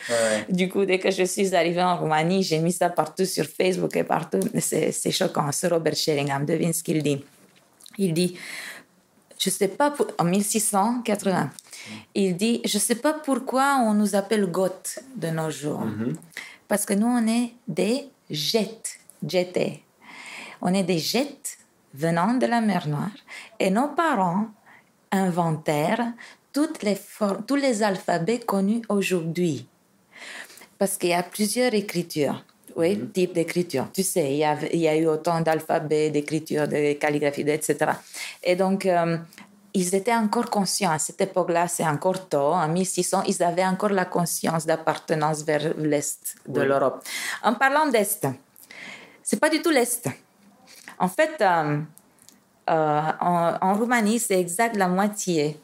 Du 0.50 0.70
coup, 0.70 0.86
dès 0.86 1.00
que 1.00 1.12
je 1.12 1.24
suis 1.24 1.56
arrivée 1.56 1.84
en 1.84 1.96
Roumanie, 1.98 2.44
j'ai 2.44 2.60
mis 2.60 2.72
ça 2.72 2.90
partout 2.90 3.26
sur 3.26 3.46
Facebook 3.46 3.96
et 3.96 4.04
partout. 4.04 4.40
C'est 4.60 5.12
choquant. 5.12 5.52
Ce 5.52 5.68
Robert 5.68 5.96
Sheringham, 5.96 6.46
devine 6.46 6.74
ce 6.74 6.84
qu'il 6.84 7.02
dit. 7.02 7.24
Il 7.98 8.14
dit, 8.14 8.38
je 9.40 9.50
sais 9.50 9.68
pas, 9.68 9.94
en 10.18 10.24
1680, 10.24 11.50
il 12.16 12.36
dit, 12.36 12.62
je 12.66 12.78
sais 12.78 12.96
pas 12.96 13.14
pourquoi 13.14 13.78
on 13.84 13.94
nous 13.94 14.16
appelle 14.16 14.48
Goth 14.48 15.00
de 15.16 15.30
nos 15.30 15.50
jours. 15.50 15.82
Mhm. 15.82 16.16
Parce 16.68 16.86
que 16.86 16.94
nous, 16.94 17.08
on 17.08 17.26
est 17.28 17.54
des 17.68 18.10
Jettes. 18.30 19.00
Jeté. 19.26 19.84
On 20.62 20.74
est 20.74 20.84
des 20.84 21.00
jets 21.00 21.58
venant 21.94 22.34
de 22.34 22.46
la 22.46 22.62
mer 22.62 22.88
Noire 22.88 23.12
et 23.60 23.70
nos 23.70 23.88
parents 23.88 24.48
inventèrent 25.12 26.14
toutes 26.54 26.84
les 26.84 26.98
tous 27.48 27.56
les 27.56 27.84
alphabets 27.84 28.40
connus 28.40 28.82
aujourd'hui. 28.90 29.68
Parce 30.78 30.98
qu'il 30.98 31.10
y 31.10 31.14
a 31.14 31.24
plusieurs 31.24 31.74
écritures. 31.74 32.44
Oui, 32.78 32.96
mhm. 32.96 33.12
types 33.12 33.34
d'écriture. 33.34 33.88
Tu 33.92 34.04
sais, 34.04 34.32
il 34.32 34.38
y, 34.38 34.46
a, 34.46 34.56
il 34.72 34.80
y 34.80 34.88
a 34.88 34.96
eu 34.96 35.08
autant 35.08 35.42
d'alphabets, 35.42 36.12
d'écritures, 36.12 36.68
de 36.68 36.94
calligraphie, 36.94 37.42
etc. 37.42 37.76
Et 38.44 38.56
donc, 38.56 38.86
euh, 38.86 39.18
ils 39.74 39.96
étaient 39.96 40.14
encore 40.14 40.50
conscients. 40.50 40.92
À 40.92 41.00
cette 41.00 41.20
époque-là, 41.20 41.68
c'est 41.68 41.88
encore 41.88 42.30
tôt, 42.30 42.54
en 42.54 42.68
1600, 42.68 43.24
ils 43.28 43.42
avaient 43.42 43.66
encore 43.66 43.90
la 43.90 44.06
conscience 44.06 44.66
d'appartenance 44.66 45.44
vers 45.44 45.74
l'Est 45.78 46.36
de 46.48 46.62
l'Europe. 46.62 47.04
En 47.44 47.56
parlant 47.56 47.88
d'Est, 47.88 48.28
c'est 49.24 49.40
pas 49.40 49.50
du 49.50 49.62
tout 49.62 49.72
l'Est. 49.72 50.08
En 51.00 51.08
fait, 51.08 51.36
euh, 51.42 51.80
euh, 52.70 53.02
en, 53.20 53.74
Roumanie, 53.74 54.20
c'est 54.20 54.40
exact 54.40 54.76
la 54.76 54.88
moitié. 54.88 55.60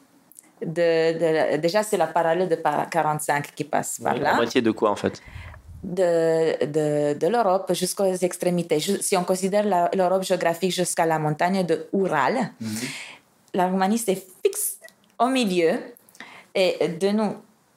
De, 0.64 1.56
déjà, 1.58 1.82
c'est 1.82 1.96
la 1.96 2.06
parallèle 2.06 2.48
de 2.48 2.56
45 2.90 3.54
qui 3.54 3.64
passe 3.64 4.00
par 4.00 4.14
là. 4.14 4.30
La 4.30 4.34
moitié 4.34 4.62
de 4.62 4.70
quoi, 4.70 4.90
en 4.90 4.96
fait? 4.96 5.20
De, 5.84 6.64
de, 6.64 7.18
de 7.18 7.26
l'Europe 7.26 7.72
jusqu'aux 7.74 8.12
extrémités. 8.14 8.80
Si 8.80 9.16
on 9.16 9.24
considère 9.24 9.90
l'Europe 9.94 10.22
géographique 10.22 10.72
jusqu'à 10.72 11.06
la 11.06 11.18
montagne 11.18 11.64
de 11.64 11.86
Ural, 11.92 12.52
mhm. 12.60 12.76
la 13.54 13.68
Roumanie, 13.68 13.98
c'est 13.98 14.20
fixe 14.42 14.78
au 15.18 15.28
milieu. 15.28 15.72
Et 16.54 16.88
de 16.88 17.08
nous, 17.08 17.34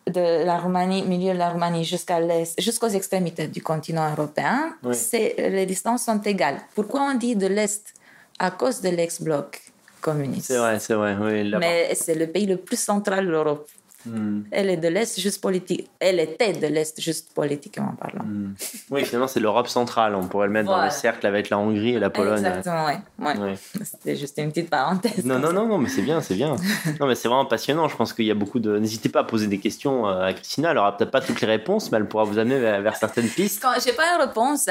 de 0.08 0.46
la 0.46 0.58
Roumanie, 0.58 1.04
milieu 1.04 1.34
de 1.34 1.38
la 1.38 1.50
Roumanie 1.50 1.84
jusqu'à 1.84 2.20
l'est, 2.20 2.60
jusqu'aux 2.62 2.88
extrémités 2.88 3.48
du 3.48 3.62
continent 3.62 4.10
européen, 4.12 4.76
c'est, 4.94 5.36
les 5.38 5.66
distances 5.66 6.06
sont 6.06 6.22
égales. 6.22 6.60
Pourquoi 6.76 7.02
on 7.02 7.16
dit 7.16 7.36
de 7.36 7.48
l'est? 7.48 7.94
À 8.40 8.52
cause 8.52 8.82
de 8.82 8.90
l'ex-bloc 8.90 9.60
communiste. 10.00 10.46
C'est 10.46 10.58
vrai, 10.58 10.80
c'est 10.80 10.94
vrai. 10.94 11.18
Oui, 11.20 11.52
Mais 11.60 11.96
c'est 11.96 12.14
le 12.14 12.28
pays 12.28 12.46
le 12.46 12.58
plus 12.58 12.80
central 12.80 13.26
de 13.26 13.32
l'Europe. 13.32 13.68
Hmm. 14.08 14.44
Elle 14.52 14.70
est 14.70 14.78
de 14.78 14.88
l'Est 14.88 15.20
juste 15.20 15.42
politique. 15.42 15.90
Elle 16.00 16.20
était 16.20 16.54
de 16.54 16.68
l'Est 16.68 17.00
juste 17.02 17.34
politiquement 17.34 17.94
parlant. 18.00 18.24
Hmm. 18.24 18.54
Oui, 18.90 19.04
finalement, 19.04 19.28
c'est 19.28 19.42
l'Europe 19.42 19.68
centrale. 19.68 20.16
On 20.16 20.28
pourrait 20.28 20.48
le 20.48 20.54
mettre 20.54 20.70
dans 20.70 20.84
le 20.84 20.90
cercle 20.90 21.28
avec 21.28 21.50
la 21.50 21.58
Hongrie 21.58 21.96
et 21.96 22.00
la 22.00 22.10
Pologne. 22.10 22.38
Exactement, 22.38 22.86
oui. 23.20 23.56
C'était 23.84 24.16
juste 24.16 24.38
une 24.38 24.50
petite 24.50 24.70
parenthèse. 24.70 25.26
Non, 25.26 25.40
non, 25.40 25.52
non, 25.52 25.68
non, 25.68 25.78
mais 25.78 25.90
c'est 25.90 26.02
bien, 26.02 26.22
c'est 26.22 26.36
bien. 26.36 26.56
non, 27.00 27.08
mais 27.08 27.16
c'est 27.16 27.28
vraiment 27.28 27.46
passionnant. 27.46 27.88
Je 27.90 27.96
pense 27.98 28.14
qu'il 28.14 28.26
y 28.26 28.32
a 28.32 28.36
beaucoup 28.36 28.60
de. 28.60 28.78
N'hésitez 28.78 29.10
pas 29.10 29.22
à 29.22 29.24
poser 29.24 29.48
des 29.48 29.60
questions 29.60 30.08
euh, 30.08 30.28
à 30.28 30.34
Christina. 30.34 30.72
Elle 30.72 30.78
aura 30.78 30.96
peut-être 30.96 31.12
pas 31.12 31.22
toutes 31.22 31.42
les 31.42 31.48
réponses, 31.48 31.92
mais 31.92 31.98
elle 31.98 32.08
pourra 32.08 32.24
vous 32.24 32.40
amener 32.40 32.60
vers, 32.60 32.96
certaines 32.96 33.28
pistes. 33.28 33.62
Quand 33.62 33.74
j'ai 33.84 33.94
pas 33.94 34.16
une 34.16 34.28
réponse, 34.28 34.70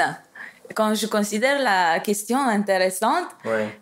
quand 0.75 0.93
je 0.93 1.07
considère 1.07 1.61
la 1.61 1.99
question 1.99 2.37
intéressante, 2.37 3.27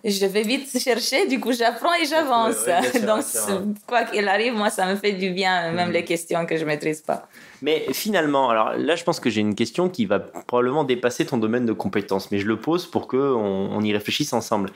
je 0.03 0.25
vais 0.25 0.43
vite 0.43 0.77
chercher, 0.79 1.27
du 1.27 1.39
coup 1.39 1.51
j'apprends 1.51 1.93
et 1.93 2.05
j'avance. 2.05 2.65
Donc, 3.05 3.75
quoi 3.85 4.03
qu'il 4.03 4.27
arrive, 4.27 4.53
moi, 4.53 4.69
ça 4.69 4.85
me 4.85 4.95
fait 4.95 5.13
du 5.13 5.31
bien, 5.31 5.71
même 5.71 5.89
mm. 5.89 5.93
les 5.93 6.05
questions 6.05 6.45
que 6.45 6.55
je 6.55 6.61
ne 6.61 6.67
maîtrise 6.67 7.01
pas. 7.01 7.27
Mais 7.61 7.85
finalement, 7.93 8.49
alors 8.49 8.73
là, 8.77 8.95
je 8.95 9.03
pense 9.03 9.19
que 9.19 9.29
j'ai 9.29 9.41
une 9.41 9.55
question 9.55 9.89
qui 9.89 10.05
va 10.05 10.19
probablement 10.19 10.83
dépasser 10.83 11.25
ton 11.25 11.37
domaine 11.37 11.65
de 11.65 11.73
compétence, 11.73 12.31
mais 12.31 12.39
je 12.39 12.47
le 12.47 12.57
pose 12.57 12.85
pour 12.85 13.07
qu'on 13.07 13.17
on 13.17 13.81
y 13.81 13.93
réfléchisse 13.93 14.33
ensemble 14.33 14.69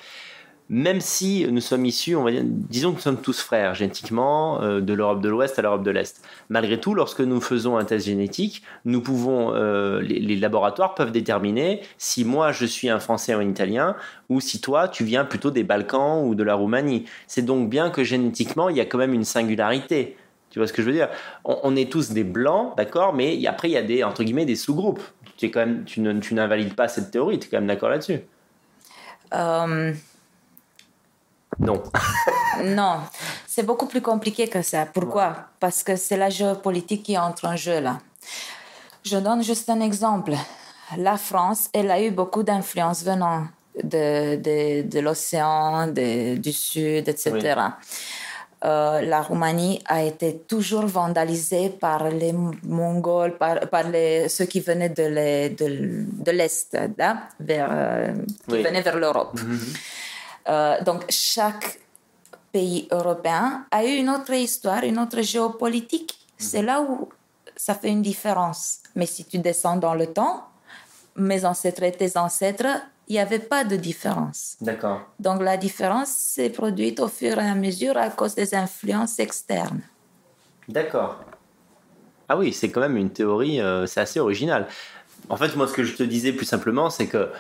même 0.69 1.01
si 1.01 1.47
nous 1.49 1.61
sommes 1.61 1.85
issus, 1.85 2.15
disons 2.43 2.91
que 2.91 2.97
nous 2.97 3.01
sommes 3.01 3.21
tous 3.21 3.41
frères 3.41 3.73
génétiquement, 3.73 4.61
euh, 4.61 4.81
de 4.81 4.93
l'Europe 4.93 5.19
de 5.19 5.27
l'Ouest 5.27 5.57
à 5.57 5.63
l'Europe 5.63 5.81
de 5.83 5.89
l'Est. 5.89 6.23
Malgré 6.49 6.79
tout, 6.79 6.93
lorsque 6.93 7.21
nous 7.21 7.41
faisons 7.41 7.77
un 7.77 7.85
test 7.85 8.05
génétique, 8.05 8.61
nous 8.85 9.01
pouvons, 9.01 9.53
euh, 9.55 9.99
les, 10.01 10.35
laboratoires 10.35 10.93
peuvent 10.93 11.11
déterminer 11.11 11.81
si 11.97 12.23
moi 12.23 12.51
je 12.51 12.65
suis 12.65 12.87
un 12.87 12.99
Français 12.99 13.33
ou 13.33 13.39
un 13.39 13.49
Italien, 13.49 13.95
ou 14.29 14.39
si 14.41 14.61
toi 14.61 14.87
tu 14.87 15.03
viens 15.03 15.25
plutôt 15.25 15.49
des 15.49 15.63
Balkans 15.63 16.23
ou 16.23 16.35
de 16.35 16.43
la 16.43 16.53
Roumanie. 16.53 17.05
C'est 17.25 17.41
donc 17.41 17.67
bien 17.69 17.89
que 17.89 18.03
génétiquement 18.03 18.69
il 18.69 18.77
y 18.77 18.81
a 18.81 18.85
quand 18.85 18.99
même 18.99 19.13
une 19.13 19.25
singularité. 19.25 20.17
Tu 20.51 20.59
vois 20.59 20.67
ce 20.67 20.73
que 20.73 20.81
je 20.81 20.87
veux 20.87 20.93
dire? 20.93 21.09
On, 21.45 21.75
est 21.75 21.91
tous 21.91 22.11
des 22.11 22.23
blancs, 22.23 22.75
d'accord, 22.77 23.13
mais 23.13 23.45
après 23.45 23.69
il 23.69 23.73
y 23.73 23.77
a 23.77 23.83
des 23.83 24.03
entre 24.03 24.23
guillemets 24.23 24.45
des 24.45 24.55
sous-groupes. 24.55 25.01
Tu 25.37 25.51
tu 25.85 26.33
n'invalides 26.33 26.75
pas 26.75 26.87
cette 26.87 27.11
théorie. 27.11 27.39
Tu 27.39 27.47
es 27.47 27.49
quand 27.49 27.57
même 27.57 27.67
d'accord 27.67 27.89
là-dessus. 27.89 28.21
Euh, 29.33 29.93
non. 31.59 31.83
non, 32.63 32.99
c'est 33.47 33.63
beaucoup 33.63 33.87
plus 33.87 34.01
compliqué 34.01 34.47
que 34.47 34.61
ça. 34.61 34.85
Pourquoi? 34.85 35.35
Parce 35.59 35.83
que 35.83 35.95
c'est 35.95 36.17
la 36.17 36.29
géopolitique 36.29 37.03
qui 37.03 37.17
entre 37.17 37.45
en 37.45 37.55
jeu 37.55 37.79
là. 37.79 37.99
Je 39.03 39.17
donne 39.17 39.43
juste 39.43 39.69
un 39.69 39.81
exemple. 39.81 40.33
La 40.97 41.17
France, 41.17 41.69
elle 41.73 41.91
a 41.91 42.01
eu 42.01 42.11
beaucoup 42.11 42.43
d'influence 42.43 43.03
venant 43.03 43.47
de, 43.83 44.35
de, 44.35 44.87
de 44.87 44.99
l'océan, 44.99 45.87
du 45.87 46.51
sud, 46.51 47.07
etc. 47.07 47.55
Euh, 48.65 49.01
la 49.01 49.21
Roumanie 49.21 49.81
a 49.85 50.03
été 50.03 50.39
toujours 50.39 50.85
vandalisée 50.85 51.69
par 51.69 52.09
les 52.09 52.33
Mongols, 52.63 53.37
par, 53.37 53.69
par 53.69 53.89
les, 53.89 54.27
ceux 54.27 54.45
qui 54.45 54.59
venaient 54.59 54.89
de 54.89 56.31
l'Est, 56.31 56.77
vers, 57.39 57.69
euh, 57.71 58.13
qui 58.49 58.61
venaient 58.61 58.81
vers 58.81 58.97
l'Europe. 58.97 59.39
Mhm. 59.41 59.59
Euh, 60.49 60.81
donc 60.83 61.05
chaque 61.09 61.79
pays 62.51 62.87
européen 62.91 63.65
a 63.71 63.85
eu 63.85 63.95
une 63.95 64.09
autre 64.09 64.33
histoire, 64.33 64.83
une 64.83 64.99
autre 64.99 65.21
géopolitique. 65.21 66.17
C'est 66.37 66.61
là 66.61 66.81
où 66.81 67.09
ça 67.55 67.75
fait 67.75 67.89
une 67.89 68.01
différence. 68.01 68.79
Mais 68.95 69.05
si 69.05 69.25
tu 69.25 69.37
descends 69.37 69.77
dans 69.77 69.93
le 69.93 70.07
temps, 70.07 70.47
mes 71.15 71.45
ancêtres 71.45 71.83
et 71.83 71.91
tes 71.91 72.17
ancêtres, 72.17 72.81
il 73.07 73.13
n'y 73.13 73.19
avait 73.19 73.39
pas 73.39 73.63
de 73.63 73.75
différence. 73.75 74.55
D'accord. 74.61 75.01
Donc 75.19 75.41
la 75.41 75.57
différence 75.57 76.09
s'est 76.09 76.49
produite 76.49 76.99
au 76.99 77.07
fur 77.07 77.37
et 77.39 77.49
à 77.49 77.55
mesure 77.55 77.97
à 77.97 78.09
cause 78.09 78.35
des 78.35 78.53
influences 78.55 79.19
externes. 79.19 79.81
D'accord. 80.67 81.19
Ah 82.29 82.37
oui, 82.37 82.53
c'est 82.53 82.69
quand 82.69 82.81
même 82.81 82.97
une 82.97 83.09
théorie, 83.09 83.59
euh, 83.59 83.87
c'est 83.87 84.01
assez 84.01 84.19
original. 84.19 84.67
En 85.29 85.35
fait, 85.35 85.55
moi, 85.55 85.67
ce 85.67 85.73
que 85.73 85.83
je 85.83 85.95
te 85.95 86.03
disais 86.03 86.31
plus 86.31 86.45
simplement, 86.45 86.91
c'est 86.91 87.07
que 87.07 87.31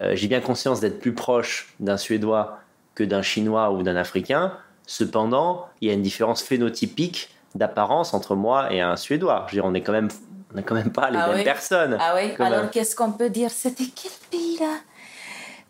euh, 0.00 0.14
j'ai 0.14 0.28
bien 0.28 0.40
conscience 0.40 0.80
d'être 0.80 1.00
plus 1.00 1.14
proche 1.14 1.74
d'un 1.80 1.96
Suédois 1.96 2.60
que 2.94 3.04
d'un 3.04 3.22
Chinois 3.22 3.72
ou 3.72 3.82
d'un 3.82 3.96
Africain. 3.96 4.52
Cependant, 4.86 5.68
il 5.80 5.88
y 5.88 5.90
a 5.90 5.94
une 5.94 6.02
différence 6.02 6.42
phénotypique 6.42 7.30
d'apparence 7.54 8.14
entre 8.14 8.34
moi 8.34 8.72
et 8.72 8.80
un 8.80 8.96
Suédois. 8.96 9.46
Je 9.48 9.52
veux 9.52 9.62
dire, 9.62 9.66
on 9.66 9.72
n'est 9.72 9.82
quand 9.82 9.92
même, 9.92 10.08
on 10.54 10.62
quand 10.62 10.74
même 10.74 10.92
pas 10.92 11.10
les 11.10 11.18
ah 11.18 11.32
mêmes 11.32 11.44
personnes. 11.44 11.96
Ah 12.00 12.14
oui. 12.14 12.32
Alors 12.38 12.70
qu'est-ce 12.70 12.94
qu'on 12.94 13.12
peut 13.12 13.30
dire? 13.30 13.50
C'était 13.50 13.88
quel 13.94 14.12
pays 14.30 14.58
là? 14.58 14.76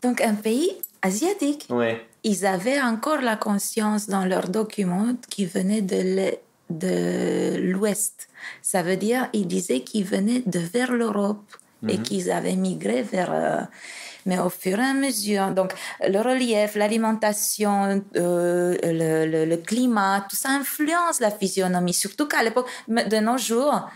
Donc 0.03 0.21
un 0.21 0.35
pays 0.35 0.73
asiatique. 1.03 1.66
Ouais. 1.71 2.07
Ils 2.23 2.47
avaient 2.47 2.81
encore 2.81 3.23
la 3.23 3.37
conscience 3.37 4.09
dans 4.09 4.25
leurs 4.25 4.49
documents 4.49 5.14
qui 5.31 5.47
venaient 5.47 5.83
de 5.83 7.57
l'Ouest. 7.57 8.29
Ça 8.62 8.83
veut 8.83 8.97
dire, 8.97 9.29
ils 9.33 9.47
disaient 9.47 9.81
qu'ils 9.81 10.05
venaient 10.05 10.43
de 10.45 10.59
vers 10.59 10.93
l'Europe 10.93 11.45
et 11.89 11.97
mhm. 11.97 12.03
qu'ils 12.03 12.31
avaient 12.31 12.57
migré 12.57 13.03
vers 13.03 13.33
euh, 13.33 13.61
mais 14.27 14.39
au 14.39 14.51
fur 14.51 14.79
et 14.79 14.83
à 14.83 14.95
mesure. 14.95 15.51
Donc, 15.51 15.73
le 16.01 16.18
relief, 16.18 16.75
l'alimentation, 16.75 18.03
euh, 18.16 18.77
le, 18.83 19.45
le, 19.45 19.57
climat, 19.57 20.27
tout 20.29 20.37
ça 20.37 20.51
influence 20.51 21.21
la 21.21 21.31
physionomie. 21.31 21.95
Surtout 21.95 22.27
qu'à 22.27 22.43
l'époque, 22.43 22.68
de 22.89 23.16
nos 23.18 23.39
jours, 23.39 23.89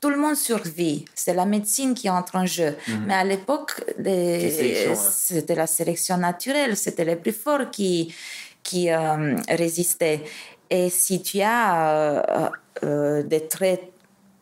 tout 0.00 0.10
le 0.10 0.16
monde 0.16 0.36
survit. 0.36 1.04
C'est 1.14 1.34
la 1.34 1.44
médecine 1.44 1.94
qui 1.94 2.08
entre 2.08 2.36
en 2.36 2.46
jeu. 2.46 2.76
Mhm. 2.88 3.04
Mais 3.06 3.14
à 3.14 3.24
l'époque, 3.24 3.84
c'était 4.96 5.54
la 5.54 5.66
sélection 5.66 6.16
naturelle. 6.16 6.76
C'était 6.76 7.04
les 7.04 7.16
plus 7.16 7.32
forts 7.32 7.70
qui, 7.70 8.14
qui 8.62 8.90
euh, 8.90 9.36
résistaient. 9.48 10.22
Et 10.70 10.88
si 10.88 11.22
tu 11.22 11.40
as 11.42 12.50
euh, 12.82 13.22
des 13.22 13.46
traits 13.46 13.92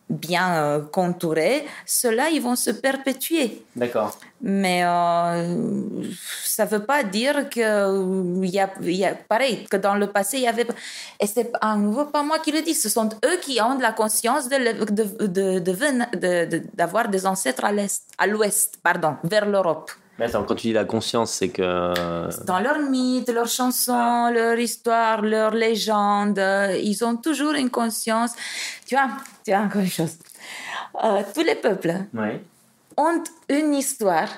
bien 0.08 0.54
euh, 0.54 0.80
contourés, 0.80 1.66
ceux-là, 1.86 2.30
ils 2.30 2.40
vont 2.40 2.56
se 2.56 2.70
perpétuer. 2.70 3.62
D'accord. 3.76 4.16
Mais 4.40 4.84
euh, 4.84 6.02
ça 6.44 6.64
ne 6.64 6.70
veut 6.70 6.84
pas 6.84 7.02
dire 7.02 7.48
qu'il 7.48 7.62
euh, 7.62 8.46
y, 8.46 8.58
a, 8.58 8.70
y 8.80 9.04
a, 9.04 9.14
pareil, 9.14 9.66
que 9.70 9.76
dans 9.76 9.94
le 9.94 10.06
passé, 10.06 10.38
il 10.38 10.44
y 10.44 10.46
avait... 10.46 10.66
Et 11.20 11.26
c'est 11.26 11.50
à 11.60 11.76
nouveau 11.76 12.06
pas 12.06 12.22
moi 12.22 12.38
qui 12.38 12.52
le 12.52 12.62
dis, 12.62 12.74
ce 12.74 12.88
sont 12.88 13.08
eux 13.24 13.38
qui 13.42 13.60
ont 13.60 13.74
de 13.74 13.82
la 13.82 13.92
conscience 13.92 14.48
d'avoir 14.48 14.86
de, 14.90 15.02
de, 15.26 17.06
de, 17.06 17.10
des 17.10 17.26
ancêtres 17.26 17.64
à 17.64 17.72
l'est, 17.72 18.02
à 18.16 18.26
l'ouest, 18.26 18.78
pardon, 18.82 19.16
vers 19.24 19.46
l'Europe. 19.46 19.90
Mais 20.18 20.24
attends, 20.24 20.42
quand 20.42 20.56
tu 20.56 20.68
dis 20.68 20.72
la 20.72 20.84
conscience, 20.84 21.30
c'est 21.32 21.48
que... 21.48 22.44
Dans 22.44 22.58
leurs 22.58 22.80
mythes, 22.80 23.30
leurs 23.30 23.48
chansons, 23.48 24.30
leur 24.30 24.58
histoire, 24.58 25.22
leurs 25.22 25.54
légendes, 25.54 26.42
ils 26.82 27.04
ont 27.04 27.16
toujours 27.16 27.52
une 27.52 27.70
conscience. 27.70 28.32
Tu 28.84 28.96
vois, 28.96 29.08
tu 29.44 29.52
vois 29.52 29.60
encore 29.60 29.82
une 29.82 29.88
chose. 29.88 30.16
Euh, 31.04 31.22
tous 31.32 31.42
les 31.42 31.54
peuples 31.54 31.94
ont 32.96 33.22
une 33.48 33.74
histoire, 33.74 34.28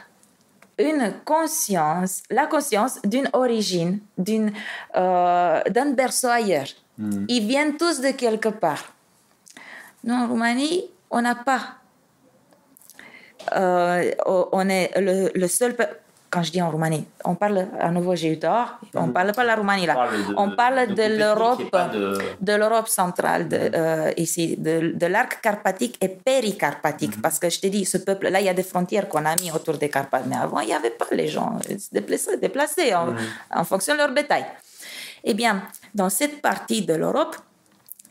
une 0.79 1.15
conscience, 1.25 2.23
la 2.31 2.47
conscience 2.47 3.01
d'une 3.05 3.31
origine, 3.33 4.01
d'une, 4.19 4.53
euh, 4.97 5.63
d'un 5.71 5.93
berceau 5.93 6.29
ailleurs. 6.29 6.69
Hmm. 6.99 7.25
Ils 7.29 7.47
viennent 7.47 7.79
tous 7.79 8.01
de 8.01 8.11
quelque 8.11 8.51
part. 8.51 8.93
Nous, 10.05 10.15
en 10.15 10.27
Roumanie, 10.29 10.85
on 11.11 11.23
n'a 11.23 11.35
pas 11.35 11.80
on 13.57 14.69
est 14.69 14.91
le, 15.01 15.31
le 15.35 15.49
seul 15.49 15.75
quand 16.31 16.45
je 16.45 16.53
dis 16.53 16.63
en 16.63 16.71
Roumanie, 16.71 17.05
on 17.25 17.35
parle 17.35 17.67
à 17.81 17.91
nouveau, 17.91 18.15
j'ai 18.15 18.33
eu 18.33 18.39
tort, 18.39 18.79
on 18.95 19.03
ne 19.03 19.07
mhm. 19.09 19.13
parle 19.13 19.33
pas 19.33 19.43
de 19.43 19.47
la 19.49 19.57
Roumanie 19.57 19.87
là, 19.87 20.09
on 20.37 20.51
parle 20.53 20.95
de, 20.95 21.19
l'Europe, 21.19 21.61
de, 22.41 22.53
l'Europe 22.53 22.87
centrale 22.87 23.49
de, 23.49 23.57
mhm. 23.57 23.71
euh, 23.75 24.13
ici, 24.17 24.57
de, 24.57 25.07
l'arc 25.07 25.41
carpathique 25.43 25.99
et 26.01 26.09
péricarpatique, 26.09 27.17
mhm. 27.17 27.23
parce 27.23 27.41
que 27.41 27.51
je 27.51 27.59
te 27.59 27.67
dis, 27.67 27.85
ce 27.85 27.99
peuple-là, 27.99 28.41
il 28.41 28.47
y 28.47 28.49
a 28.49 28.55
des 28.55 28.63
frontières 28.63 29.09
qu'on 29.09 29.25
a 29.25 29.35
mis 29.43 29.51
autour 29.51 29.77
des 29.77 29.89
Carpates, 29.89 30.25
mais 30.27 30.37
avant, 30.37 30.61
il 30.61 30.69
n'y 30.69 30.75
avait 30.75 30.91
pas 30.91 31.09
les 31.11 31.27
gens 31.27 31.59
déplacés, 31.91 32.37
déplacés 32.37 32.95
en, 32.95 33.09
en 33.53 33.65
fonction 33.65 33.95
de 33.95 33.99
leur 33.99 34.13
bétail. 34.13 34.47
Eh 35.25 35.35
bien, 35.35 35.65
dans 35.95 36.09
cette 36.11 36.41
partie 36.41 36.83
de 36.83 36.95
l'Europe, 36.95 37.37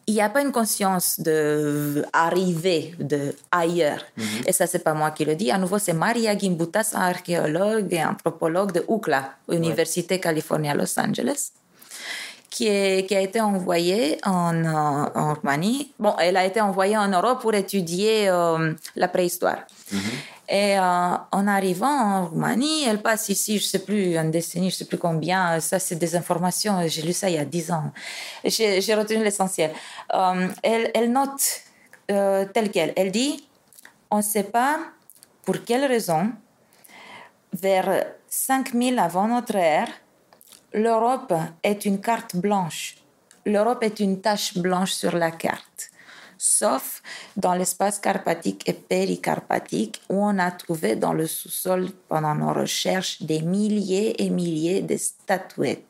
il 0.09 0.13
n'y 0.15 0.21
a 0.21 0.29
pas 0.29 0.41
une 0.41 0.51
conscience 0.51 1.19
d'arriver 1.19 2.95
de 2.99 3.35
ailleurs. 3.51 4.03
Mhm. 4.17 4.47
Et 4.47 4.51
ça, 4.51 4.65
c'est 4.65 4.83
pas 4.83 4.95
moi 4.95 5.11
qui 5.11 5.23
le 5.23 5.35
dis. 5.35 5.51
À 5.51 5.59
nouveau, 5.59 5.77
c'est 5.77 5.93
Maria 5.93 6.35
Gimbutas, 6.35 6.93
archéologue 6.95 7.93
et 7.93 8.03
anthropologue 8.03 8.71
de 8.71 8.83
UCLA, 8.89 9.35
Université 9.51 10.19
Californie 10.19 10.69
à 10.69 10.73
Los 10.73 10.99
Angeles, 10.99 11.51
qui, 12.49 12.65
est, 12.65 13.07
qui 13.07 13.15
a 13.15 13.21
été 13.21 13.39
envoyée 13.39 14.17
en, 14.25 14.65
en, 14.65 15.33
Roumanie. 15.35 15.93
Bon, 15.99 16.15
elle 16.17 16.37
a 16.37 16.43
été 16.43 16.59
envoyée 16.59 16.97
en 16.97 17.09
Europe 17.09 17.41
pour 17.41 17.53
étudier 17.53 18.29
euh, 18.29 18.73
la 18.95 19.07
préhistoire. 19.09 19.59
Mhm. 19.91 19.99
Et 20.49 20.79
euh, 20.79 20.81
en 21.31 21.47
arrivant 21.47 21.87
en 21.87 22.25
Roumanie, 22.25 22.83
elle 22.87 23.01
passe 23.03 23.29
ici, 23.29 23.59
je 23.59 23.63
ne 23.63 23.67
sais 23.67 23.79
plus, 23.79 24.17
une 24.17 24.31
décennie, 24.31 24.71
je 24.71 24.75
ne 24.75 24.79
sais 24.79 24.85
plus 24.85 24.97
combien. 24.97 25.59
Ça, 25.59 25.77
c'est 25.77 25.95
des 25.95 26.15
informations. 26.15 26.87
J'ai 26.87 27.03
lu 27.03 27.13
ça 27.13 27.29
il 27.29 27.35
y 27.35 27.37
a 27.37 27.45
dix 27.45 27.71
ans. 27.71 27.91
J'ai 28.43 28.95
retenu 28.95 29.23
l'essentiel. 29.23 29.71
Euh, 30.13 30.47
elle, 30.63 31.11
note 31.11 31.61
euh, 32.09 32.45
tel 32.51 32.71
quel. 32.71 32.93
Elle 32.95 33.11
dit 33.11 33.47
on 34.09 34.17
ne 34.17 34.21
sait 34.23 34.43
pas 34.43 34.79
pour 35.43 35.63
quelle 35.63 35.85
raison, 35.85 36.31
vers 37.53 38.05
5000 38.27 38.97
avant 38.97 39.27
notre 39.27 39.55
ère, 39.55 39.89
l'Europe 40.73 41.33
est 41.63 41.85
une 41.85 42.01
carte 42.01 42.35
blanche. 42.35 42.97
L'Europe 43.45 43.83
est 43.83 43.99
une 43.99 44.21
tache 44.21 44.57
blanche 44.57 44.91
sur 44.91 45.15
la 45.15 45.31
carte 45.31 45.88
sauf 46.39 47.03
dans 47.35 47.53
l'espace 47.53 47.99
carpatique 47.99 48.67
et 48.67 48.73
péricarpatique 48.73 50.01
où 50.09 50.23
on 50.25 50.39
a 50.39 50.49
trouvé 50.49 50.95
dans 50.95 51.13
le 51.13 51.27
sous-sol 51.27 51.89
pendant 52.07 52.33
nos 52.33 52.53
recherches 52.53 53.21
des 53.21 53.41
milliers 53.41 54.23
et 54.23 54.29
milliers 54.29 54.81
de 54.81 54.97
statuettes 54.97 55.83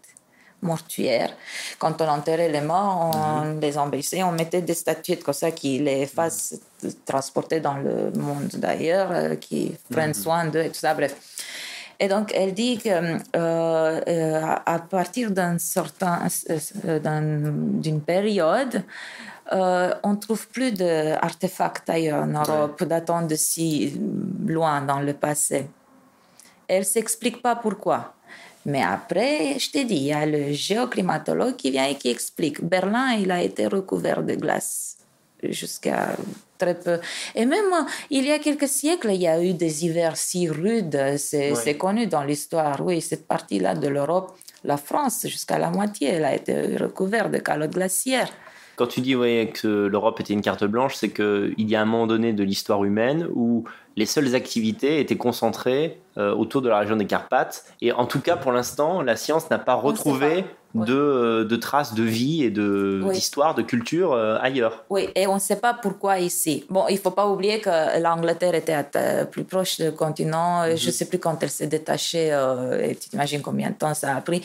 mortuaires. 0.62 1.34
Quand 1.78 2.02
on 2.02 2.08
enterrait 2.08 2.50
les 2.50 2.62
morts, 2.62 3.12
on 3.16 3.45
mhm. 3.45 3.60
les 3.62 3.78
embêtait, 3.78 4.24
on 4.24 4.32
mettait 4.32 4.62
des 4.62 4.74
statuettes 4.74 5.24
comme 5.24 5.34
ça 5.34 5.52
qui 5.52 5.80
les 5.80 6.06
fassent 6.06 6.60
transporter 7.06 7.60
dans 7.60 7.78
le 7.78 8.12
monde 8.12 8.50
d'ailleurs, 8.56 9.12
euh, 9.12 9.36
qui 9.36 9.76
prennent 9.89 10.10
mhm. 10.10 10.14
soin 10.14 10.45
d'eux 10.45 10.64
et 10.64 10.70
tout 10.70 10.80
ça, 10.80 10.93
bref. 10.93 11.16
Et 12.02 12.08
donc, 12.08 12.32
elle 12.34 12.54
dit 12.54 12.78
que 12.78 12.89
euh, 12.89 13.20
euh, 13.36 14.56
à 14.66 14.80
partir 14.80 15.32
d'un 15.32 15.58
certain, 15.58 16.28
d'une 16.82 18.02
période, 18.02 18.84
euh, 19.52 19.93
on 20.04 20.12
ne 20.12 20.18
trouve 20.18 20.47
plus 20.50 20.72
d'artefacts 20.72 21.89
ailleurs 21.89 22.24
en 22.24 22.28
Europe 22.28 22.84
datant 22.84 23.24
de 23.24 23.36
si 23.36 24.00
loin 24.45 24.82
dans 24.82 25.00
le 25.00 25.14
passé. 25.14 25.68
Elle 26.68 26.80
ne 26.80 26.84
s'explique 26.84 27.41
pas 27.41 27.56
pourquoi. 27.56 28.14
Mais 28.66 28.84
après, 28.84 29.58
je 29.58 29.72
t'ai 29.72 29.86
dit, 29.86 29.95
il 29.95 30.04
y 30.04 30.14
a 30.14 30.26
le 30.26 30.52
géoclimatologue 30.52 31.56
qui 31.56 31.72
vient 31.72 31.86
et 31.86 31.95
qui 31.95 32.10
explique. 32.10 32.64
Berlin, 32.64 33.14
il 33.14 33.32
a 33.32 33.41
été 33.41 33.66
recouvert 33.66 34.22
de 34.22 34.36
glace 34.36 34.97
jusqu'à 35.41 36.16
très 36.58 36.76
peu. 36.76 37.00
Et 37.34 37.45
même 37.45 37.88
il 38.10 38.26
y 38.26 38.32
a 38.32 38.39
quelques 38.39 38.68
siècles, 38.68 39.12
il 39.12 39.22
y 39.22 39.28
a 39.28 39.41
eu 39.41 39.54
des 39.54 39.86
hivers 39.86 40.18
si 40.18 40.47
rudes. 40.50 41.16
C'est 41.18 41.78
connu 41.78 42.06
dans 42.06 42.24
l'histoire. 42.24 42.86
Oui, 42.86 43.02
cette 43.02 43.28
partie-là 43.28 43.74
de 43.76 43.88
l'Europe, 43.88 44.38
la 44.64 44.78
France, 44.78 45.22
jusqu'à 45.24 45.58
la 45.58 45.70
moitié, 45.70 46.10
elle 46.10 46.26
a 46.26 46.36
été 46.36 46.78
recouverte 46.78 47.32
de 47.32 47.38
calottes 47.38 47.72
glaciaires. 47.72 48.32
Quand 48.80 48.88
tu 48.88 49.01
dis 49.01 49.11
que 49.11 49.88
l'Europe 49.88 50.21
était 50.21 50.32
une 50.32 50.41
carte 50.41 50.63
blanche, 50.63 50.95
c'est 50.95 51.09
qu'il 51.09 51.53
y 51.57 51.75
a 51.75 51.82
un 51.82 51.86
moment 51.86 52.07
donné 52.07 52.32
de 52.32 52.45
l'histoire 52.45 52.86
humaine 52.86 53.27
où 53.36 53.65
les 53.97 54.05
seules 54.05 54.36
activités 54.36 55.01
étaient 55.01 55.17
concentrées 55.17 55.99
euh, 56.17 56.34
autour 56.34 56.61
de 56.61 56.69
la 56.69 56.80
région 56.80 56.95
des 56.95 57.05
Carpates. 57.05 57.65
Et 57.82 57.91
en 57.91 58.05
tout 58.05 58.21
cas, 58.21 58.38
pour 58.38 58.53
l'instant, 58.53 59.01
la 59.01 59.17
science 59.17 59.49
n'a 59.49 59.59
pas 59.59 59.73
retrouvé 59.73 60.45
euh, 60.76 61.45
de, 61.45 61.55
traces 61.55 61.95
de 61.95 62.03
vie 62.03 62.43
et 62.43 62.51
d'histoire, 62.51 63.55
de, 63.55 63.63
culture 63.63 64.13
euh, 64.13 64.38
ailleurs. 64.39 64.86
Oui, 64.91 65.09
et 65.15 65.26
on 65.26 65.36
ne 65.36 65.39
sait 65.39 65.55
pas 65.55 65.74
pourquoi 65.74 66.20
ici. 66.20 66.63
Bon, 66.70 66.86
il 66.89 66.95
ne 66.95 66.99
faut 66.99 67.11
pas 67.11 67.28
oublier 67.28 67.59
que 67.59 67.99
l'Angleterre 67.99 68.53
était 68.53 68.84
plus 69.26 69.43
proche 69.43 69.80
du 69.80 69.91
continent. 69.91 70.65
Je 70.65 70.70
ne 70.70 70.74
mhm. 70.74 70.91
sais 70.91 71.05
plus 71.05 71.17
quand 71.17 71.41
elle 71.41 71.49
s'est 71.49 71.67
détachée. 71.67 72.28
et 72.84 72.95
tu 72.95 73.09
t'imagines 73.09 73.41
combien 73.41 73.72
de 73.72 73.76
temps 73.76 73.95
ça 73.95 74.15
a 74.15 74.22
pris. 74.22 74.43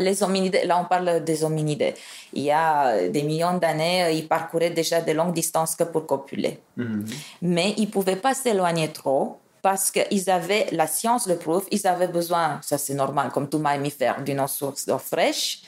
les 0.00 0.22
hominidés, 0.22 0.64
là, 0.64 0.80
on 0.80 0.84
parle 0.84 1.22
des 1.22 1.44
hominidés. 1.44 1.94
Il 2.32 2.42
y 2.42 2.50
a 2.50 3.08
des 3.08 3.22
millions 3.22 3.56
d'années, 3.56 4.16
ils 4.16 4.26
parcouraient 4.26 4.70
déjà 4.70 5.00
de 5.00 5.12
longues 5.12 5.34
distances 5.34 5.76
que 5.76 5.84
pour 5.84 6.06
copuler. 6.06 6.58
Mhm. 6.76 7.04
Mais 7.42 7.74
ils 7.76 7.86
ne 7.86 7.90
pouvaient 7.90 8.16
pas 8.16 8.34
s'éloigner 8.34 8.88
trop 8.88 9.38
parce 9.62 9.92
qu'ils 9.92 10.28
avaient, 10.28 10.66
la 10.72 10.88
science 10.88 11.26
le 11.28 11.36
prouve, 11.36 11.66
ils 11.70 11.86
avaient 11.86 12.08
besoin, 12.08 12.60
ça 12.62 12.76
c'est 12.76 12.94
normal, 12.94 13.30
comme 13.32 13.48
tout 13.48 13.58
mammifère, 13.58 14.22
d'une 14.22 14.46
source 14.48 14.86
d'eau 14.86 14.98
fraîche 14.98 15.62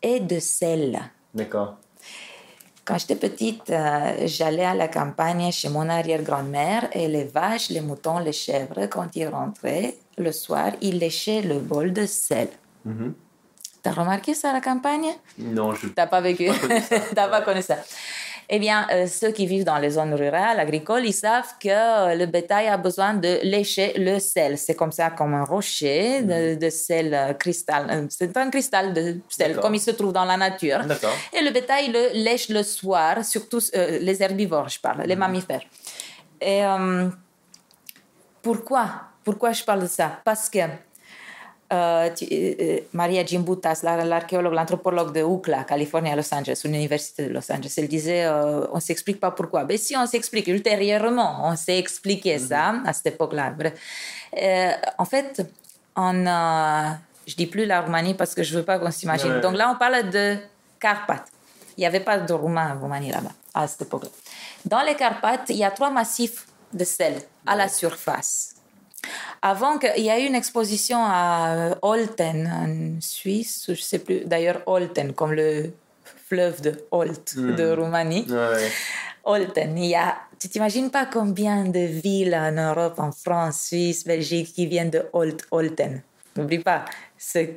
et 0.00 0.20
de 0.20 0.38
sel. 0.38 1.00
D'accord. 1.34 1.76
Quand 2.84 2.96
j'étais 2.98 3.16
petite, 3.16 3.70
euh, 3.70 4.26
j'allais 4.26 4.64
à 4.64 4.74
la 4.74 4.88
campagne 4.88 5.52
chez 5.52 5.68
mon 5.68 5.88
arrière-grand-mère 5.88 6.88
et 6.92 7.08
les 7.08 7.24
vaches, 7.24 7.68
les 7.70 7.80
moutons, 7.80 8.18
les 8.18 8.32
chèvres, 8.32 8.86
quand 8.86 9.14
ils 9.14 9.28
rentraient 9.28 9.96
le 10.16 10.32
soir, 10.32 10.72
ils 10.80 10.98
léchaient 10.98 11.42
le 11.42 11.58
bol 11.58 11.92
de 11.92 12.06
sel. 12.06 12.48
Mm 12.84 13.10
T'as 13.82 13.92
remarqué 13.92 14.34
ça 14.34 14.50
à 14.50 14.52
la 14.52 14.60
campagne? 14.60 15.06
Non, 15.38 15.72
je. 15.72 15.88
T'as 15.88 16.06
pas 16.06 16.20
vécu. 16.20 16.50
T'as 17.14 17.28
pas 17.28 17.40
connu 17.40 17.62
ça 17.62 17.78
eh 18.52 18.58
bien, 18.58 18.84
euh, 18.90 19.06
ceux 19.06 19.30
qui 19.30 19.46
vivent 19.46 19.62
dans 19.62 19.78
les 19.78 19.90
zones 19.90 20.12
rurales, 20.12 20.58
agricoles, 20.58 21.06
ils 21.06 21.12
savent 21.12 21.54
que 21.60 22.16
le 22.16 22.26
bétail 22.26 22.66
a 22.66 22.76
besoin 22.76 23.14
de 23.14 23.38
lécher 23.44 23.92
le 23.96 24.18
sel. 24.18 24.58
C'est 24.58 24.74
comme 24.74 24.90
ça, 24.90 25.10
comme 25.10 25.34
un 25.34 25.44
rocher 25.44 26.22
de, 26.22 26.58
mhm. 26.60 26.70
sel 26.70 27.14
euh, 27.14 27.32
cristal. 27.34 27.86
Euh, 27.88 28.06
c'est 28.10 28.36
un 28.36 28.50
cristal 28.50 28.92
de 28.92 29.20
sel, 29.28 29.56
comme 29.56 29.76
il 29.76 29.80
se 29.80 29.92
trouve 29.92 30.12
dans 30.12 30.24
la 30.24 30.36
nature. 30.36 30.80
Et 31.32 31.42
le 31.42 31.52
bétail 31.52 31.92
le 31.92 32.24
lèche 32.24 32.48
le 32.48 32.64
soir, 32.64 33.24
surtout 33.24 33.60
les 33.72 34.20
herbivores, 34.20 34.68
je 34.68 34.80
parle, 34.80 35.02
les 35.06 35.14
mhm. 35.14 35.20
mammifères. 35.20 35.66
Et 36.40 36.62
pourquoi? 38.42 38.86
Pourquoi 39.22 39.52
je 39.52 39.62
parle 39.62 39.82
de 39.82 39.86
ça? 39.86 40.18
Parce 40.24 40.50
que 40.50 40.58
euh, 41.72 42.10
euh, 42.22 42.54
euh, 42.60 42.78
Maria 42.92 43.24
Gimbutas, 43.24 43.80
l'archéologue, 43.82 44.54
l'anthropologue 44.54 45.12
de 45.12 45.20
UCLA, 45.20 45.64
Californie 45.64 46.10
à 46.10 46.16
Los 46.16 46.34
Angeles, 46.34 46.60
l'université 46.64 47.28
de 47.28 47.32
Los 47.32 47.50
Angeles, 47.50 47.74
elle 47.76 47.86
disait 47.86 48.28
on 48.28 48.74
ne 48.74 48.80
s'explique 48.80 49.20
pas 49.20 49.30
pourquoi. 49.30 49.64
Mais 49.64 49.76
si 49.76 49.96
on 49.96 50.04
s'explique 50.06 50.48
ultérieurement, 50.48 51.42
on 51.44 51.54
s'est 51.54 51.78
expliqué 51.78 52.38
mhm. 52.38 52.46
ça 52.48 52.74
à 52.84 52.92
cette 52.92 53.14
époque-là. 53.14 53.54
en 54.98 55.04
fait, 55.04 55.46
on, 55.94 56.24
je 57.26 57.34
dis 57.36 57.46
plus 57.46 57.66
la 57.66 57.82
Roumanie 57.82 58.14
parce 58.14 58.34
que 58.34 58.42
je 58.42 58.58
veux 58.58 58.64
pas 58.64 58.78
qu'on 58.78 58.90
s'imagine. 58.90 59.40
Donc 59.40 59.56
là, 59.56 59.70
on 59.72 59.78
parle 59.78 60.10
de 60.10 60.38
Carpates. 60.80 61.28
Il 61.76 61.80
n'y 61.80 61.86
avait 61.86 62.00
pas 62.00 62.18
de 62.18 62.32
Roumains 62.32 62.74
en 62.74 62.80
Roumanie 62.80 63.12
là-bas 63.12 63.32
à 63.54 63.68
cette 63.68 63.82
époque-là. 63.82 64.10
Dans 64.64 64.82
les 64.82 64.96
Carpates, 64.96 65.46
il 65.50 65.56
y 65.56 65.64
a 65.64 65.70
trois 65.70 65.90
massifs 65.90 66.46
de 66.72 66.84
sel 66.84 67.14
à 67.46 67.54
la 67.54 67.68
surface. 67.68 68.59
Avant 69.42 69.78
qu'il 69.78 70.04
y 70.04 70.08
ait 70.08 70.24
eu 70.24 70.26
une 70.26 70.34
exposition 70.34 70.98
à 71.00 71.76
Olten, 71.82 72.46
en 72.46 73.00
Suisse, 73.00 73.64
je 73.68 73.72
ne 73.72 73.76
sais 73.76 73.98
plus, 74.00 74.20
d'ailleurs 74.26 74.62
Olten, 74.66 75.12
comme 75.12 75.32
le 75.32 75.72
fleuve 76.28 76.60
de 76.60 76.84
Holt 76.90 77.34
hmm. 77.36 77.54
de 77.56 77.72
Roumanie. 77.72 78.26
Olten, 79.24 79.76
il 79.78 79.86
y 79.86 79.94
a, 79.94 80.16
tu 80.38 80.48
t'imagines 80.48 80.90
pas 80.90 81.06
combien 81.06 81.64
de 81.64 81.80
villes 81.80 82.34
en 82.34 82.52
Europe, 82.52 82.98
en 82.98 83.12
France, 83.12 83.66
Suisse, 83.66 84.04
Belgique, 84.04 84.52
qui 84.54 84.66
viennent 84.66 84.90
de 84.90 85.04
Holt, 85.12 85.42
Olten? 85.50 86.02
N'oublie 86.36 86.60
pas, 86.60 86.84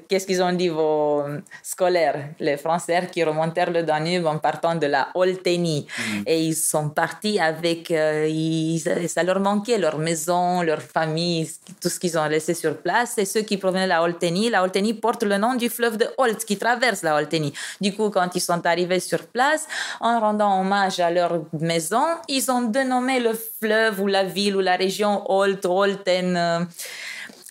qu'est-ce 0.10 0.26
qu'ils 0.26 0.44
ont 0.44 0.52
dit 0.52 0.68
vos 0.68 1.22
euh, 1.22 1.40
scolaires, 1.62 2.30
les 2.40 2.58
Français 2.58 3.08
qui 3.12 3.24
remontèrent 3.24 3.72
le 3.72 3.84
Danube 3.84 4.26
en 4.26 4.38
partant 4.38 4.76
de 4.76 4.88
la 4.88 5.08
Oltenie. 5.16 5.88
Mm. 5.98 6.24
Et 6.28 6.42
ils 6.42 6.56
sont 6.56 6.90
partis 6.90 7.40
avec, 7.40 7.90
euh, 7.92 8.78
ça 9.08 9.24
leur 9.24 9.40
manquait, 9.40 9.78
leur 9.78 9.98
maison, 9.98 10.62
leur 10.62 10.82
famille, 10.82 11.50
tout 11.82 11.90
ce 11.90 12.00
qu'ils 12.00 12.18
ont 12.18 12.26
laissé 12.26 12.54
sur 12.54 12.78
place. 12.78 13.18
Et 13.18 13.26
ceux 13.26 13.42
qui 13.42 13.58
provenaient 13.58 13.86
de 13.86 13.90
la 13.90 14.04
Oltenie, 14.04 14.50
la 14.50 14.64
Oltenie 14.64 14.94
porte 14.94 15.24
le 15.24 15.38
nom 15.38 15.56
du 15.56 15.70
fleuve 15.70 15.98
de 15.98 16.08
Holt 16.18 16.44
qui 16.44 16.58
traverse 16.58 17.02
la 17.02 17.16
Oltenie. 17.16 17.54
Du 17.80 17.94
coup, 17.94 18.10
quand 18.10 18.30
ils 18.36 18.42
sont 18.42 18.66
arrivés 18.66 19.00
sur 19.00 19.26
place, 19.28 19.66
en 20.02 20.20
rendant 20.20 20.60
hommage 20.60 21.00
à 21.00 21.10
leur 21.10 21.42
maison, 21.60 22.04
ils 22.28 22.52
ont 22.52 22.64
dénommé 22.64 23.20
le 23.20 23.34
fleuve 23.34 24.02
ou 24.02 24.08
la 24.08 24.26
ville 24.26 24.58
ou 24.58 24.60
la 24.60 24.76
région 24.76 25.24
Holt, 25.32 25.66
Olten. 25.66 26.36
Euh, 26.36 26.60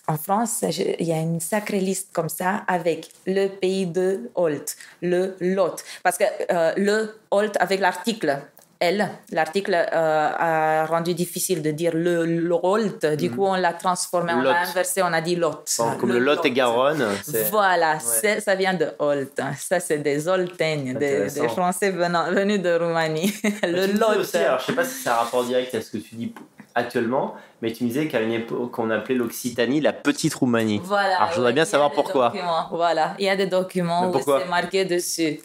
en 0.07 0.17
France, 0.17 0.63
il 0.63 1.05
y 1.05 1.13
a 1.13 1.19
une 1.19 1.39
sacrée 1.39 1.79
liste 1.79 2.09
comme 2.11 2.29
ça 2.29 2.63
avec 2.67 3.09
le 3.25 3.47
pays 3.47 3.85
de 3.85 4.29
Holt, 4.35 4.75
le 5.01 5.35
Lot. 5.39 5.83
Parce 6.03 6.17
que 6.17 6.25
euh, 6.51 6.73
le 6.75 7.15
Holt 7.31 7.55
avec 7.59 7.79
l'article 7.79 8.41
elle. 8.83 9.09
L'article 9.31 9.73
euh, 9.73 10.29
a 10.37 10.85
rendu 10.85 11.13
difficile 11.13 11.61
de 11.61 11.71
dire 11.71 11.93
le, 11.93 12.25
Lot. 12.25 13.05
Du 13.17 13.29
mhm. 13.29 13.35
coup, 13.35 13.45
on 13.45 13.55
l'a 13.55 13.73
transformé, 13.73 14.33
on 14.33 14.41
l'a 14.41 14.61
inversé, 14.63 15.01
on 15.01 15.13
a 15.13 15.21
dit 15.21 15.35
Lot. 15.35 15.63
comme 15.99 16.11
le, 16.11 16.19
Lot, 16.19 16.45
et 16.45 16.51
Garonne. 16.51 17.05
Voilà, 17.49 17.99
ça 17.99 18.55
vient 18.55 18.73
de 18.73 18.87
Holt. 18.99 19.39
Ça, 19.57 19.79
c'est 19.79 19.99
des 19.99 20.27
Olteignes, 20.27 20.93
des, 20.95 21.29
Français 21.49 21.91
venant, 21.91 22.29
venus 22.31 22.61
de 22.61 22.73
Roumanie. 22.73 23.33
le 23.63 23.97
Lot. 23.97 24.19
Aussi, 24.19 24.37
alors, 24.37 24.59
je 24.59 24.65
sais 24.65 24.73
pas 24.73 24.83
si 24.83 25.01
c'est 25.01 25.09
un 25.09 25.15
rapport 25.15 25.43
direct 25.45 25.73
à 25.75 25.81
ce 25.81 25.91
que 25.91 25.97
tu 25.97 26.15
dis 26.15 26.33
actuellement, 26.75 27.35
mais 27.61 27.71
tu 27.71 27.83
me 27.83 27.89
disais 27.89 28.07
qu'à 28.07 28.21
une 28.21 28.31
époque, 28.31 28.77
on 28.79 28.89
appelait 28.89 29.15
l'Occitanie 29.15 29.81
la 29.81 29.93
petite 29.93 30.33
Roumanie. 30.33 30.81
Voilà. 30.83 31.17
Alors, 31.17 31.31
je 31.31 31.35
voudrais 31.35 31.53
bien 31.53 31.65
savoir 31.65 31.91
pourquoi. 31.91 32.33
Voilà, 32.71 33.15
il 33.19 33.25
y 33.25 33.29
a 33.29 33.35
des 33.35 33.47
documents 33.47 34.09
où 34.09 34.19
c'est 34.19 34.49
marqué 34.49 34.85
dessus. 34.85 35.39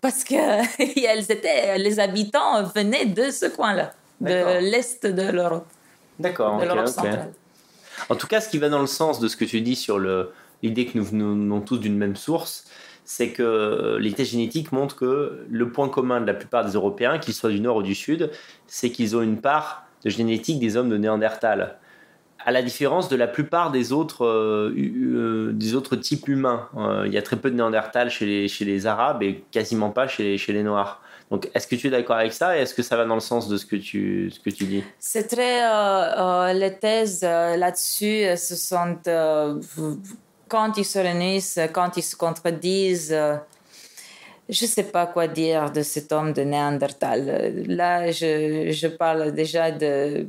Parce 0.00 0.24
que 0.24 0.34
elles 1.06 1.30
étaient, 1.30 1.78
les 1.78 1.98
habitants 1.98 2.62
venaient 2.64 3.06
de 3.06 3.30
ce 3.30 3.46
coin-là, 3.46 3.92
de 4.20 4.60
l'Est 4.60 5.06
de 5.06 5.30
l'Europe. 5.30 5.66
D'accord, 6.18 6.60
de 6.60 6.66
l'Europe 6.66 6.88
centrale. 6.88 7.32
En 8.08 8.16
tout 8.16 8.26
cas, 8.26 8.40
ce 8.40 8.48
qui 8.48 8.58
va 8.58 8.68
dans 8.68 8.80
le 8.80 8.86
sens 8.86 9.20
de 9.20 9.28
ce 9.28 9.36
que 9.36 9.44
tu 9.44 9.60
dis 9.60 9.76
sur 9.76 9.98
l'idée 10.62 10.86
que 10.86 10.98
nous 10.98 11.04
venons 11.04 11.60
tous 11.60 11.78
d'une 11.78 11.96
même 11.96 12.16
source, 12.16 12.66
c'est 13.04 13.30
que 13.30 13.96
l'état 14.00 14.24
génétique 14.24 14.72
montre 14.72 14.96
que 14.96 15.44
le 15.48 15.70
point 15.70 15.88
commun 15.88 16.20
de 16.20 16.26
la 16.26 16.34
plupart 16.34 16.64
des 16.64 16.72
Européens, 16.72 17.18
qu'ils 17.18 17.34
soient 17.34 17.50
du 17.50 17.60
nord 17.60 17.76
ou 17.76 17.82
du 17.82 17.94
sud, 17.94 18.30
c'est 18.66 18.90
qu'ils 18.90 19.16
ont 19.16 19.22
une 19.22 19.40
part 19.40 19.83
de 20.04 20.10
génétique 20.10 20.60
des 20.60 20.76
hommes 20.76 20.90
de 20.90 20.96
Néandertal. 20.96 21.76
À 22.46 22.52
la 22.52 22.62
différence 22.62 23.08
de 23.08 23.16
la 23.16 23.26
plupart 23.26 23.70
des 23.70 23.92
autres, 23.92 24.26
euh, 24.26 24.74
euh, 24.76 25.52
des 25.52 25.74
autres 25.74 25.96
types 25.96 26.28
humains. 26.28 26.68
Euh, 26.76 27.04
il 27.06 27.12
y 27.12 27.16
a 27.16 27.22
très 27.22 27.36
peu 27.36 27.50
de 27.50 27.56
Néandertal 27.56 28.10
chez 28.10 28.26
les, 28.26 28.48
chez 28.48 28.66
les 28.66 28.86
Arabes 28.86 29.22
et 29.22 29.44
quasiment 29.50 29.90
pas 29.90 30.06
chez, 30.06 30.36
chez 30.36 30.52
les 30.52 30.62
Noirs. 30.62 31.00
Donc, 31.30 31.50
est-ce 31.54 31.66
que 31.66 31.74
tu 31.74 31.86
es 31.86 31.90
d'accord 31.90 32.16
avec 32.16 32.34
ça 32.34 32.56
et 32.56 32.60
est-ce 32.60 32.74
que 32.74 32.82
ça 32.82 32.98
va 32.98 33.06
dans 33.06 33.14
le 33.14 33.20
sens 33.20 33.48
de 33.48 33.56
ce 33.56 33.64
que 33.64 33.76
tu, 33.76 34.30
ce 34.30 34.38
que 34.38 34.50
tu 34.50 34.64
dis? 34.64 34.84
C'est 34.98 35.26
très. 35.26 36.52
les 36.52 36.78
thèses 36.78 37.22
là-dessus, 37.22 38.24
ce 38.36 38.56
sont. 38.56 38.98
quand 40.48 40.76
ils 40.76 40.84
se 40.84 40.98
réunissent, 40.98 41.58
quand 41.72 41.96
ils 41.96 42.02
se 42.02 42.14
contredisent 42.14 43.16
je 44.48 44.64
ne 44.64 44.68
sais 44.68 44.84
pas 44.84 45.06
quoi 45.06 45.26
dire 45.26 45.70
de 45.70 45.82
cet 45.82 46.12
homme 46.12 46.32
de 46.32 46.42
Néandertal. 46.42 47.64
Là, 47.66 48.10
je, 48.10 48.70
je 48.70 48.86
parle 48.88 49.32
déjà 49.32 49.70
de... 49.70 50.26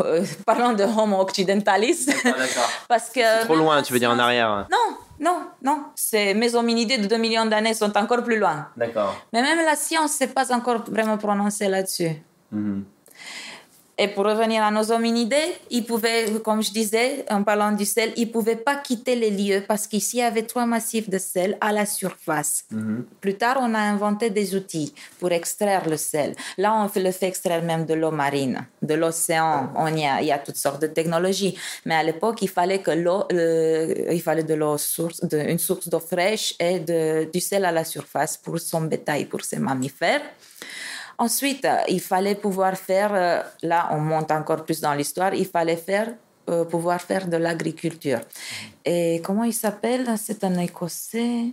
Euh, 0.00 0.22
parlons 0.44 0.74
de 0.74 0.84
Homo 0.84 1.18
occidentalis. 1.20 2.08
parce 2.88 3.08
que... 3.10 3.20
C'est 3.20 3.44
trop 3.44 3.56
loin, 3.56 3.82
tu 3.82 3.92
veux 3.92 3.98
dire 3.98 4.10
en 4.10 4.18
arrière 4.18 4.66
Non, 4.70 4.96
non, 5.18 5.46
non. 5.62 5.84
Ces 5.94 6.54
hominidés 6.54 6.98
de 6.98 7.06
2 7.06 7.16
millions 7.16 7.46
d'années 7.46 7.74
sont 7.74 7.96
encore 7.96 8.22
plus 8.22 8.38
loin. 8.38 8.68
D'accord. 8.76 9.14
Mais 9.32 9.42
même 9.42 9.64
la 9.64 9.76
science 9.76 10.12
ne 10.12 10.26
s'est 10.26 10.32
pas 10.32 10.52
encore 10.54 10.84
vraiment 10.90 11.16
prononcée 11.18 11.68
là-dessus. 11.68 12.12
Mhm. 12.52 12.84
Et 14.00 14.06
pour 14.06 14.26
revenir 14.26 14.62
à 14.62 14.70
nos 14.70 14.92
hominidés, 14.92 15.56
ils 15.70 15.84
pouvaient, 15.84 16.26
comme 16.44 16.62
je 16.62 16.70
disais, 16.70 17.24
en 17.30 17.42
parlant 17.42 17.72
du 17.72 17.84
sel, 17.84 18.12
ils 18.16 18.28
ne 18.28 18.32
pouvaient 18.32 18.54
pas 18.54 18.76
quitter 18.76 19.16
les 19.16 19.30
lieux 19.30 19.64
parce 19.66 19.88
qu'ici, 19.88 20.18
il 20.18 20.20
y 20.20 20.22
avait 20.22 20.42
trois 20.42 20.66
massifs 20.66 21.10
de 21.10 21.18
sel 21.18 21.58
à 21.60 21.72
la 21.72 21.84
surface. 21.84 22.64
Mhm. 22.70 23.04
Plus 23.20 23.34
tard, 23.34 23.58
on 23.60 23.74
a 23.74 23.80
inventé 23.80 24.30
des 24.30 24.54
outils 24.54 24.94
pour 25.18 25.32
extraire 25.32 25.88
le 25.88 25.96
sel. 25.96 26.36
Là, 26.56 26.76
on 26.80 26.88
fait 26.88 27.02
le 27.02 27.10
fait 27.10 27.26
extraire 27.26 27.62
même 27.64 27.86
de 27.86 27.94
l'eau 27.94 28.12
marine, 28.12 28.64
de 28.82 28.94
l'océan. 28.94 29.72
On 29.74 29.88
y 29.88 30.06
a, 30.06 30.22
il 30.22 30.28
y 30.28 30.32
a 30.32 30.38
toutes 30.38 30.56
sortes 30.56 30.80
de 30.80 30.86
technologies. 30.86 31.58
Mais 31.84 31.96
à 31.96 32.04
l'époque, 32.04 32.40
il 32.42 32.48
fallait 32.48 32.80
que 32.80 32.92
l'eau, 32.92 33.24
il 33.30 34.22
fallait 34.22 34.44
de 34.44 34.54
l'eau 34.54 34.78
source, 34.78 35.20
de, 35.24 35.38
une 35.38 35.58
source 35.58 35.88
d'eau 35.88 35.98
fraîche 35.98 36.54
et 36.60 36.78
de, 36.78 37.28
du 37.32 37.40
sel 37.40 37.64
à 37.64 37.72
la 37.72 37.84
surface 37.84 38.36
pour 38.36 38.60
son 38.60 38.82
bétail, 38.82 39.24
pour 39.24 39.42
ses 39.44 39.58
mammifères. 39.58 40.22
Ensuite, 41.18 41.64
euh, 41.64 41.78
il 41.88 42.00
fallait 42.00 42.36
pouvoir 42.36 42.76
faire, 42.76 43.12
euh, 43.12 43.42
là 43.62 43.88
on 43.90 43.98
monte 43.98 44.30
encore 44.30 44.64
plus 44.64 44.80
dans 44.80 44.94
l'histoire, 44.94 45.34
il 45.34 45.46
fallait 45.46 45.76
faire, 45.76 46.14
euh, 46.48 46.64
pouvoir 46.64 47.00
faire 47.00 47.26
de 47.26 47.36
l'agriculture. 47.36 48.20
Et 48.84 49.20
comment 49.24 49.42
il 49.42 49.52
s'appelle 49.52 50.06
C'est 50.16 50.44
un 50.44 50.56
Écossais. 50.58 51.46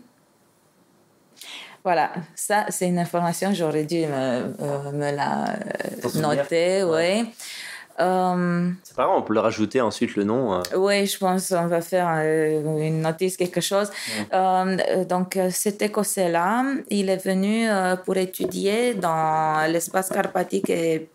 Voilà, 1.84 2.12
ça 2.36 2.66
c'est 2.70 2.88
une 2.88 3.00
information, 3.00 3.54
j'aurais 3.54 3.86
dû 3.86 4.06
me, 4.06 4.92
me 4.92 5.12
la 5.12 5.56
noter, 6.16 6.84
oui. 6.84 7.28
Euh, 8.00 8.72
c'est 8.84 8.96
pas 8.96 9.06
grave, 9.06 9.18
on 9.18 9.22
peut 9.22 9.34
le 9.34 9.40
rajouter 9.40 9.80
ensuite 9.80 10.16
le 10.16 10.24
nom. 10.24 10.54
Euh. 10.54 10.62
Oui, 10.76 11.06
je 11.06 11.18
pense 11.18 11.50
qu'on 11.50 11.68
va 11.68 11.82
faire 11.82 12.12
euh, 12.18 12.80
une 12.80 13.02
notice, 13.02 13.38
quelque 13.38 13.62
chose. 13.62 13.90
donc, 15.10 15.40
cet 15.52 15.82
Écossais-là, 15.82 16.66
il 16.90 17.10
est 17.10 17.24
venu 17.24 17.68
pour 18.04 18.18
étudier 18.18 18.94
dans 18.94 19.72
l'espace 19.72 20.10
carpatique 20.10 20.70
et 20.70 21.10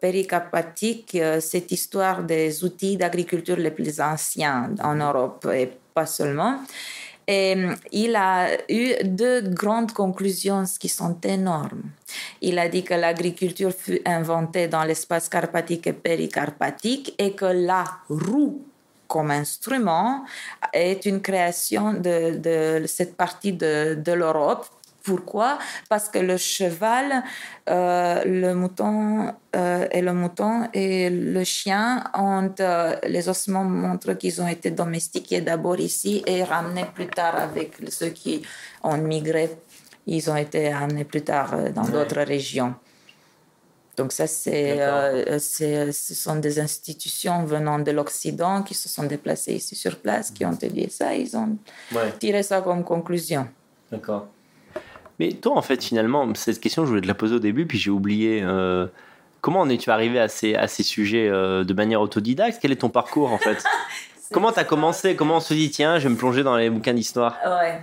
péricarpatique 0.00 1.18
cette 1.40 1.72
histoire 1.72 2.22
des 2.22 2.64
outils 2.64 2.96
d'agriculture 2.96 3.56
les 3.56 3.70
plus 3.70 4.00
anciens 4.00 4.70
en 4.82 4.94
Europe 4.94 5.46
et 5.52 5.70
pas 5.92 6.06
seulement. 6.06 6.60
Et 7.26 7.56
euh, 7.56 7.74
il 7.90 8.14
a 8.14 8.48
eu 8.68 8.94
deux 9.04 9.40
grandes 9.42 9.92
conclusions 9.92 10.64
qui 10.78 10.88
sont 10.88 11.18
énormes. 11.22 11.82
Il 12.40 12.58
a 12.58 12.68
dit 12.68 12.84
que 12.84 12.94
l'agriculture 12.94 13.72
fut 13.72 14.00
inventée 14.04 14.68
dans 14.68 14.84
l'espace 14.84 15.28
carpatique 15.28 15.86
et 15.88 15.92
péricarpatique 15.92 17.14
et 17.18 17.32
que 17.32 17.46
la 17.46 17.84
roue 18.08 18.64
comme 19.08 19.30
instrument 19.30 20.24
est 20.72 21.06
une 21.06 21.20
création 21.20 21.92
de, 21.92 22.84
cette 22.86 23.16
partie 23.16 23.52
de 23.52 24.12
l'Europe 24.12 24.66
pourquoi? 25.06 25.58
Parce 25.88 26.08
que 26.08 26.18
le 26.18 26.36
cheval, 26.36 27.22
euh, 27.70 28.24
le 28.24 28.54
mouton 28.54 29.32
euh, 29.54 29.86
et 29.92 30.02
le 30.02 30.12
mouton 30.12 30.68
et 30.74 31.08
le 31.10 31.44
chien 31.44 32.04
ont 32.14 32.52
euh, 32.58 32.96
les 33.06 33.28
ossements 33.28 33.64
montrent 33.64 34.14
qu'ils 34.14 34.42
ont 34.42 34.48
été 34.48 34.72
domestiqués 34.72 35.40
d'abord 35.40 35.78
ici 35.78 36.24
et 36.26 36.42
ramenés 36.42 36.86
plus 36.92 37.06
tard 37.06 37.36
avec 37.36 37.76
ceux 37.88 38.08
qui 38.08 38.42
ont 38.82 38.98
migré. 38.98 39.48
Ils 40.08 40.28
ont 40.28 40.36
été 40.36 40.72
amenés 40.72 41.04
plus 41.04 41.22
tard 41.22 41.50
dans 41.72 41.84
d'autres 41.84 42.22
régions. 42.22 42.74
Donc 43.96 44.12
ça, 44.12 44.26
c'est, 44.26 44.78
ce 45.38 46.14
sont 46.14 46.36
des 46.36 46.60
institutions 46.60 47.44
venant 47.44 47.78
de 47.78 47.92
l'Occident 47.92 48.62
qui 48.62 48.74
se 48.74 48.88
sont 48.88 49.04
déplacées 49.04 49.54
ici 49.54 49.74
sur 49.74 49.98
place, 50.00 50.30
qui 50.30 50.44
ont 50.44 50.52
dit 50.52 50.88
ça, 50.90 51.14
ils 51.14 51.34
ont 51.36 51.56
tiré 52.20 52.42
ça 52.42 52.60
comme 52.60 52.84
conclusion. 52.84 53.48
D'accord. 53.90 54.28
Mais 55.18 55.32
toi, 55.32 55.56
en 55.56 55.62
fait, 55.62 55.82
finalement, 55.82 56.34
cette 56.34 56.60
question, 56.60 56.84
je 56.84 56.90
voulais 56.90 57.00
te 57.00 57.06
la 57.06 57.14
poser 57.14 57.36
au 57.36 57.40
début, 57.40 57.66
puis 57.66 57.78
j'ai 57.78 57.90
oublié. 57.90 58.42
Euh, 58.42 58.86
comment 59.40 59.60
en 59.60 59.68
es-tu 59.68 59.90
arrivé 59.90 60.18
à 60.18 60.28
ces, 60.28 60.82
sujets 60.82 61.28
euh, 61.28 61.64
de 61.64 61.72
manière 61.72 62.00
autodidacte? 62.00 62.58
Quel 62.60 62.72
est 62.72 62.76
ton 62.76 62.90
parcours, 62.90 63.32
en 63.32 63.38
fait? 63.38 63.64
Comment 64.32 64.52
tu 64.52 64.60
as 64.60 64.64
commencé? 64.64 65.16
Comment 65.16 65.36
on 65.36 65.40
se 65.40 65.54
dit, 65.54 65.70
tiens, 65.70 65.98
je 65.98 66.08
vais 66.08 66.14
me 66.14 66.18
plonger 66.18 66.42
dans 66.42 66.56
les 66.56 66.70
bouquins 66.70 66.94
d'histoire? 66.94 67.36
Ouais. 67.44 67.80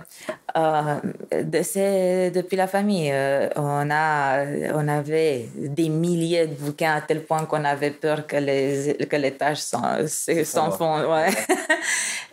Euh, 0.56 1.62
c'est 1.62 2.30
depuis 2.30 2.56
la 2.56 2.66
famille. 2.66 3.12
on, 3.56 3.88
a, 3.90 4.44
on 4.74 4.88
avait 4.88 5.48
des 5.56 5.88
milliers 5.88 6.46
de 6.46 6.54
bouquins 6.54 6.94
à 6.94 7.00
tel 7.00 7.24
point 7.24 7.44
qu'on 7.46 7.64
avait 7.64 7.90
peur 7.90 8.26
que 8.26 8.36
les, 8.36 8.96
que 9.08 9.16
les 9.16 9.32
tâches 9.32 9.58
s'en 9.58 10.70
font. 10.70 11.12
Ouais. 11.12 11.30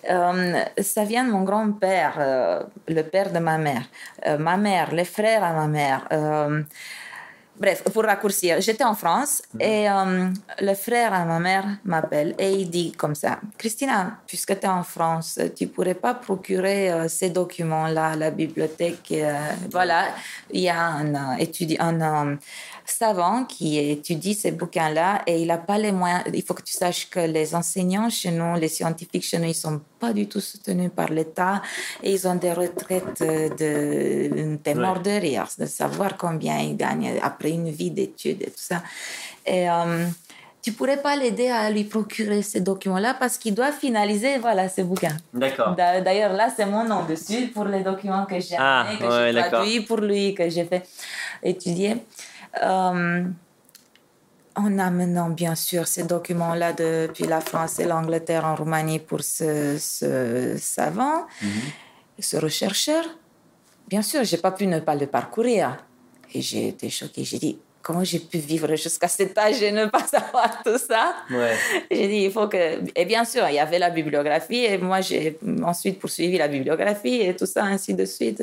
Euh, 0.10 0.64
ça 0.82 1.04
vient 1.04 1.26
de 1.26 1.32
mon 1.32 1.44
grand-père, 1.44 2.16
euh, 2.18 2.64
le 2.88 3.04
père 3.04 3.32
de 3.32 3.40
ma 3.40 3.58
mère, 3.58 3.84
euh, 4.26 4.38
ma 4.38 4.58
mère, 4.58 4.94
les 4.94 5.06
frères 5.06 5.44
à 5.44 5.54
ma 5.54 5.68
mère. 5.68 6.08
Bref, 7.62 7.84
pour 7.94 8.04
raccourcir, 8.04 8.60
j'étais 8.60 8.84
en 8.84 8.96
France 8.96 9.44
mhm. 9.54 9.62
et 9.62 9.88
le 10.60 10.74
frère 10.74 11.14
à 11.14 11.24
ma 11.26 11.40
mère 11.40 11.66
m'appelle 11.86 12.36
et 12.38 12.52
il 12.52 12.70
dit 12.70 12.92
comme 12.92 13.16
ça, 13.16 13.40
Christina, 13.58 14.18
puisque 14.28 14.60
tu 14.60 14.66
es 14.66 14.70
en 14.70 14.84
France, 14.84 15.40
tu 15.56 15.68
pourrais 15.68 16.00
pas 16.06 16.14
procurer 16.14 17.08
ces 17.08 17.30
documents-là 17.30 18.08
à 18.12 18.16
la 18.16 18.32
bibliothèque. 18.32 19.14
voilà, 19.72 20.08
il 20.52 20.62
y 20.62 20.70
a 20.70 20.82
un 20.82 21.38
étudiant, 21.38 22.02
un 22.02 22.38
savant 22.86 23.46
qui 23.46 23.78
étudie 23.78 24.34
ces 24.34 24.52
bouquins-là 24.52 25.22
et 25.28 25.42
il 25.42 25.48
n'a 25.48 25.58
pas 25.58 25.78
les 25.78 25.92
moyens. 25.92 26.24
Il 26.34 26.44
faut 26.44 26.54
que 26.54 26.64
tu 26.64 26.74
saches 26.74 27.10
que 27.10 27.20
les 27.20 27.56
enseignants 27.56 28.10
chez 28.10 28.32
nous, 28.32 28.56
les 28.56 28.68
scientifiques 28.68 29.24
chez 29.24 29.40
nous, 29.40 29.48
ils 29.48 29.56
sont 29.56 29.82
pas 30.00 30.14
du 30.14 30.28
tout 30.28 30.40
soutenus 30.40 30.92
par 30.96 31.10
l'État 31.10 31.62
et 32.04 32.12
ils 32.12 32.28
ont 32.28 32.36
des 32.36 32.54
retraites 32.54 33.22
de, 33.22 34.58
t'es 34.64 34.76
mort 34.76 35.00
de 35.00 35.12
rire, 35.12 35.48
de 35.58 35.66
savoir 35.66 36.18
combien 36.18 36.60
ils 36.60 36.76
gagnent 36.76 37.20
après 37.22 37.52
une 37.52 37.70
vie 37.70 37.92
d'études 37.92 38.42
et 38.42 38.52
tout 38.52 38.68
ça. 38.72 38.84
Et 39.46 39.70
euh, 39.70 40.06
tu 40.62 40.74
pourrais 40.74 41.02
pas 41.02 41.16
l'aider 41.16 41.50
à 41.50 41.70
lui 41.72 41.84
procurer 41.84 42.42
ces 42.44 42.62
documents-là 42.62 43.16
parce 43.16 43.38
qu'il 43.38 43.56
doit 43.56 43.72
finaliser 43.72 44.38
voilà 44.38 44.70
ces 44.70 44.84
bouquins. 44.84 45.18
D'accord. 45.34 45.76
D'ailleurs 45.76 46.34
là 46.34 46.50
c'est 46.56 46.66
mon 46.66 46.84
nom 46.84 47.04
dessus 47.06 47.48
pour 47.48 47.66
les 47.66 47.82
documents 47.82 48.26
que 48.26 48.40
j'ai 48.40 48.58
ah, 48.60 48.86
que 49.00 49.32
j'ai 49.32 49.42
traduits 49.42 49.82
pour 49.82 49.98
lui 49.98 50.36
que 50.36 50.48
j'ai 50.50 50.66
fait 50.66 50.88
étudier. 51.42 51.98
Euh, 52.62 53.24
en 54.56 54.80
amenant 54.80 55.30
bien 55.30 55.56
sûr 55.56 55.88
ces 55.88 56.04
documents-là 56.04 56.74
depuis 56.74 57.26
la 57.26 57.40
France 57.40 57.80
et 57.80 57.86
l'Angleterre 57.86 58.46
en 58.46 58.56
Roumanie 58.56 59.00
pour 59.00 59.22
ce, 59.22 59.78
savant, 60.58 61.26
mhm. 61.42 61.50
ce 62.20 62.38
rechercheur, 62.38 63.06
bien 63.88 64.02
sûr, 64.02 64.24
j'ai 64.24 64.38
pas 64.38 64.52
pu 64.52 64.68
ne 64.68 64.80
pas 64.80 64.96
le 64.96 65.08
parcourir. 65.08 65.78
Et 66.34 66.42
j'ai 66.42 66.70
été 66.70 66.90
choquée. 66.90 67.24
J'ai 67.24 67.40
dit, 67.40 67.60
comment 67.82 68.04
j'ai 68.04 68.20
pu 68.20 68.38
vivre 68.38 68.74
jusqu'à 68.76 69.08
cet 69.08 69.38
âge 69.38 69.62
et 69.62 69.72
ne 69.72 69.86
pas 69.86 70.06
savoir 70.08 70.64
tout 70.64 70.78
ça? 70.78 71.14
Ouais. 71.30 71.56
J'ai 71.90 72.08
dit, 72.08 72.24
il 72.26 72.32
faut 72.32 72.48
que... 72.48 72.80
Et 72.96 73.06
bien 73.06 73.26
sûr, 73.26 73.48
il 73.50 73.56
y 73.56 73.60
avait 73.60 73.80
la 73.80 73.90
bibliographie 73.90 74.66
et 74.66 74.78
moi, 74.78 75.02
j'ai 75.02 75.38
ensuite 75.64 76.00
poursuivi 76.00 76.38
la 76.38 76.48
bibliographie 76.48 77.22
et 77.22 77.36
tout 77.36 77.46
ça, 77.46 77.64
ainsi 77.64 77.94
de 77.94 78.06
suite. 78.06 78.42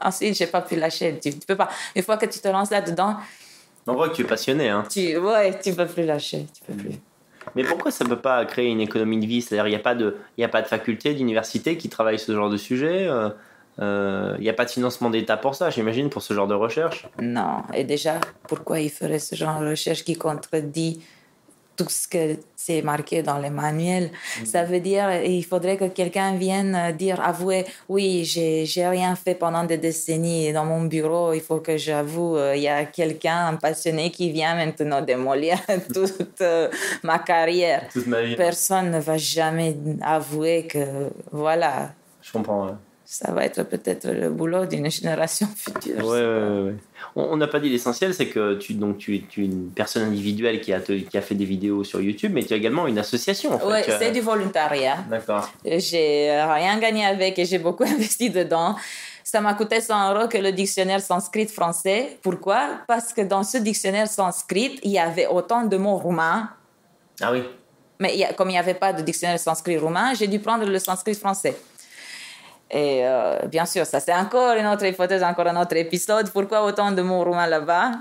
Ensuite, 0.00 0.36
j'ai 0.36 0.46
pas 0.46 0.60
pu 0.60 0.76
lâcher. 0.76 1.18
Tu, 1.22 1.30
tu 1.32 1.46
peux 1.46 1.56
pas. 1.56 1.68
Une 1.96 2.02
fois 2.02 2.16
que 2.16 2.26
tu 2.26 2.38
te 2.38 2.48
lances 2.48 2.70
là-dedans, 2.70 3.16
On 3.86 3.94
voit 3.94 4.08
que 4.10 4.14
tu 4.16 4.22
es 4.22 4.26
passionné. 4.26 4.68
Hein. 4.68 4.84
tu, 4.90 5.16
ouais, 5.16 5.58
tu 5.60 5.72
peux 5.74 5.86
plus 5.86 6.04
lâcher. 6.04 6.46
Tu 6.54 6.62
peux 6.66 6.74
plus. 6.78 6.94
Mais 7.56 7.62
pourquoi 7.64 7.90
ça 7.90 8.04
ne 8.04 8.10
peut 8.10 8.18
pas 8.20 8.44
créer 8.44 8.68
une 8.68 8.80
économie 8.82 9.18
de 9.18 9.24
vie? 9.26 9.40
C'est-à-dire, 9.40 9.66
il 9.66 9.70
n'y 9.70 9.76
a, 9.76 9.80
pas 9.80 9.94
de- 9.94 10.16
y 10.36 10.44
a 10.44 10.48
pas 10.48 10.60
de 10.60 10.66
faculté, 10.66 11.14
d'université 11.14 11.78
qui 11.78 11.88
travaille 11.88 12.18
ce 12.18 12.32
genre 12.34 12.50
de 12.50 12.58
sujet 12.58 13.06
euh, 13.08 13.30
euh, 13.80 14.34
Il 14.38 14.42
n'y 14.42 14.50
a 14.50 14.52
pas 14.52 14.66
de 14.66 14.70
financement 14.70 15.08
d'État 15.08 15.38
pour 15.38 15.54
ça, 15.54 15.70
j'imagine, 15.70 16.10
pour 16.10 16.20
ce 16.20 16.34
genre 16.34 16.46
de 16.46 16.54
recherche 16.54 17.06
Non. 17.20 17.62
Et 17.72 17.84
déjà, 17.84 18.20
pourquoi 18.46 18.80
il 18.80 18.90
ferait 18.90 19.18
ce 19.18 19.34
genre 19.34 19.60
de 19.60 19.68
recherche 19.70 20.04
qui 20.04 20.14
contredit 20.16 21.00
tout 21.78 21.88
ce 21.88 22.08
que 22.08 22.36
c'est 22.56 22.82
marqué 22.82 23.22
dans 23.22 23.38
les 23.38 23.50
manuels 23.50 24.10
Ça 24.44 24.64
veut 24.64 24.80
dire 24.80 25.06
il 25.24 25.44
faudrait 25.44 25.76
que 25.76 25.88
quelqu'un 26.00 26.34
vienne 26.36 26.76
dire, 26.98 27.18
avouer, 27.20 27.64
oui, 27.88 28.24
j'ai 28.24 28.86
rien 28.88 29.14
fait 29.16 29.34
pendant 29.36 29.64
des 29.64 29.78
décennies 29.78 30.52
dans 30.52 30.64
mon 30.66 30.82
bureau, 30.82 31.32
il 31.32 31.40
faut 31.40 31.60
que 31.60 31.76
j'avoue, 31.78 32.36
euh, 32.36 32.56
il 32.56 32.62
y 32.62 32.68
a 32.68 32.84
quelqu'un, 32.84 33.46
un 33.52 33.56
passionné 33.56 34.10
qui 34.10 34.30
vient 34.32 34.54
maintenant 34.56 35.00
démolir 35.00 35.56
toute 35.94 36.40
euh, 36.42 36.68
ma 37.02 37.18
carrière. 37.20 37.82
Toute 37.92 38.06
ma 38.08 38.22
vie. 38.22 38.36
Personne 38.36 38.90
ne 38.90 39.00
va 39.00 39.16
jamais 39.16 39.76
avouer 40.02 40.66
que, 40.66 40.84
voilà, 41.32 41.92
Je 42.22 42.32
comprends. 42.32 42.66
ouais. 42.66 42.72
ça 43.04 43.32
va 43.32 43.44
être 43.44 43.62
peut-être 43.62 44.08
le 44.10 44.28
boulot 44.30 44.66
d'une 44.66 44.90
génération 44.90 45.46
future. 45.56 45.96
je 46.00 46.04
Ouais, 46.04 46.72
sais 46.72 46.76
On 47.16 47.36
n'a 47.36 47.46
pas 47.48 47.58
dit 47.60 47.68
l'essentiel, 47.68 48.14
c'est 48.14 48.28
que 48.28 48.54
tu, 48.54 48.74
donc, 48.74 48.98
tu, 48.98 49.22
tu 49.26 49.42
es 49.42 49.46
une 49.46 49.70
personne 49.70 50.02
individuelle 50.02 50.60
qui 50.60 50.72
a, 50.72 50.80
te- 50.80 50.92
qui 51.00 51.16
a 51.18 51.22
fait 51.22 51.34
des 51.34 51.44
vidéos 51.44 51.82
sur 51.84 52.00
YouTube, 52.00 52.32
mais 52.34 52.42
tu 52.42 52.52
as 52.52 52.56
également 52.56 52.86
une 52.86 52.98
association. 52.98 53.52
En 53.54 53.58
fait, 53.58 53.90
as- 53.90 53.98
c'est 53.98 54.10
du 54.12 54.20
volontariat. 54.20 54.98
D'accord. 55.10 55.50
J'ai 55.64 56.30
rien 56.30 56.78
gagné 56.78 57.04
avec 57.06 57.38
et 57.38 57.44
j'ai 57.44 57.58
beaucoup 57.58 57.84
investi 57.94 58.30
dedans. 58.30 58.76
Ça 59.24 59.40
m'a 59.40 59.54
coûté 59.54 59.80
100 59.80 60.14
euros 60.14 60.28
que 60.28 60.38
le 60.38 60.52
dictionnaire 60.52 61.00
sanskrit-français. 61.02 62.18
Pourquoi? 62.22 62.78
Parce 62.86 63.12
que 63.12 63.20
dans 63.22 63.42
ce 63.42 63.58
dictionnaire 63.58 64.08
sanskrit, 64.08 64.78
il 64.82 64.90
y 64.90 64.98
avait 64.98 65.26
autant 65.26 65.64
de 65.64 65.76
mots 65.76 65.96
roumains. 65.96 66.48
Ah 67.20 67.32
oui. 67.32 67.42
Mais 68.00 68.14
il 68.14 68.20
y 68.20 68.24
a- 68.24 68.32
comme 68.32 68.48
il 68.48 68.52
n'y 68.52 68.58
avait 68.58 68.74
pas 68.74 68.92
de 68.92 69.02
dictionnaire 69.02 69.40
sanskrit-roumain, 69.40 70.14
j'ai 70.14 70.28
dû 70.28 70.38
prendre 70.38 70.64
le 70.64 70.78
sanskrit-français. 70.78 71.56
Et 72.70 73.00
euh, 73.06 73.38
bien 73.46 73.64
sûr, 73.64 73.86
ça 73.86 73.98
c'est 74.00 74.14
encore 74.14 74.54
une 74.56 74.66
autre 74.66 74.84
hypothèse, 74.84 75.22
encore 75.22 75.46
un 75.46 75.60
autre 75.60 75.76
épisode. 75.76 76.30
Pourquoi 76.30 76.62
autant 76.64 76.92
de 76.92 77.02
mots 77.02 77.24
roumains 77.24 77.46
là-bas? 77.46 77.92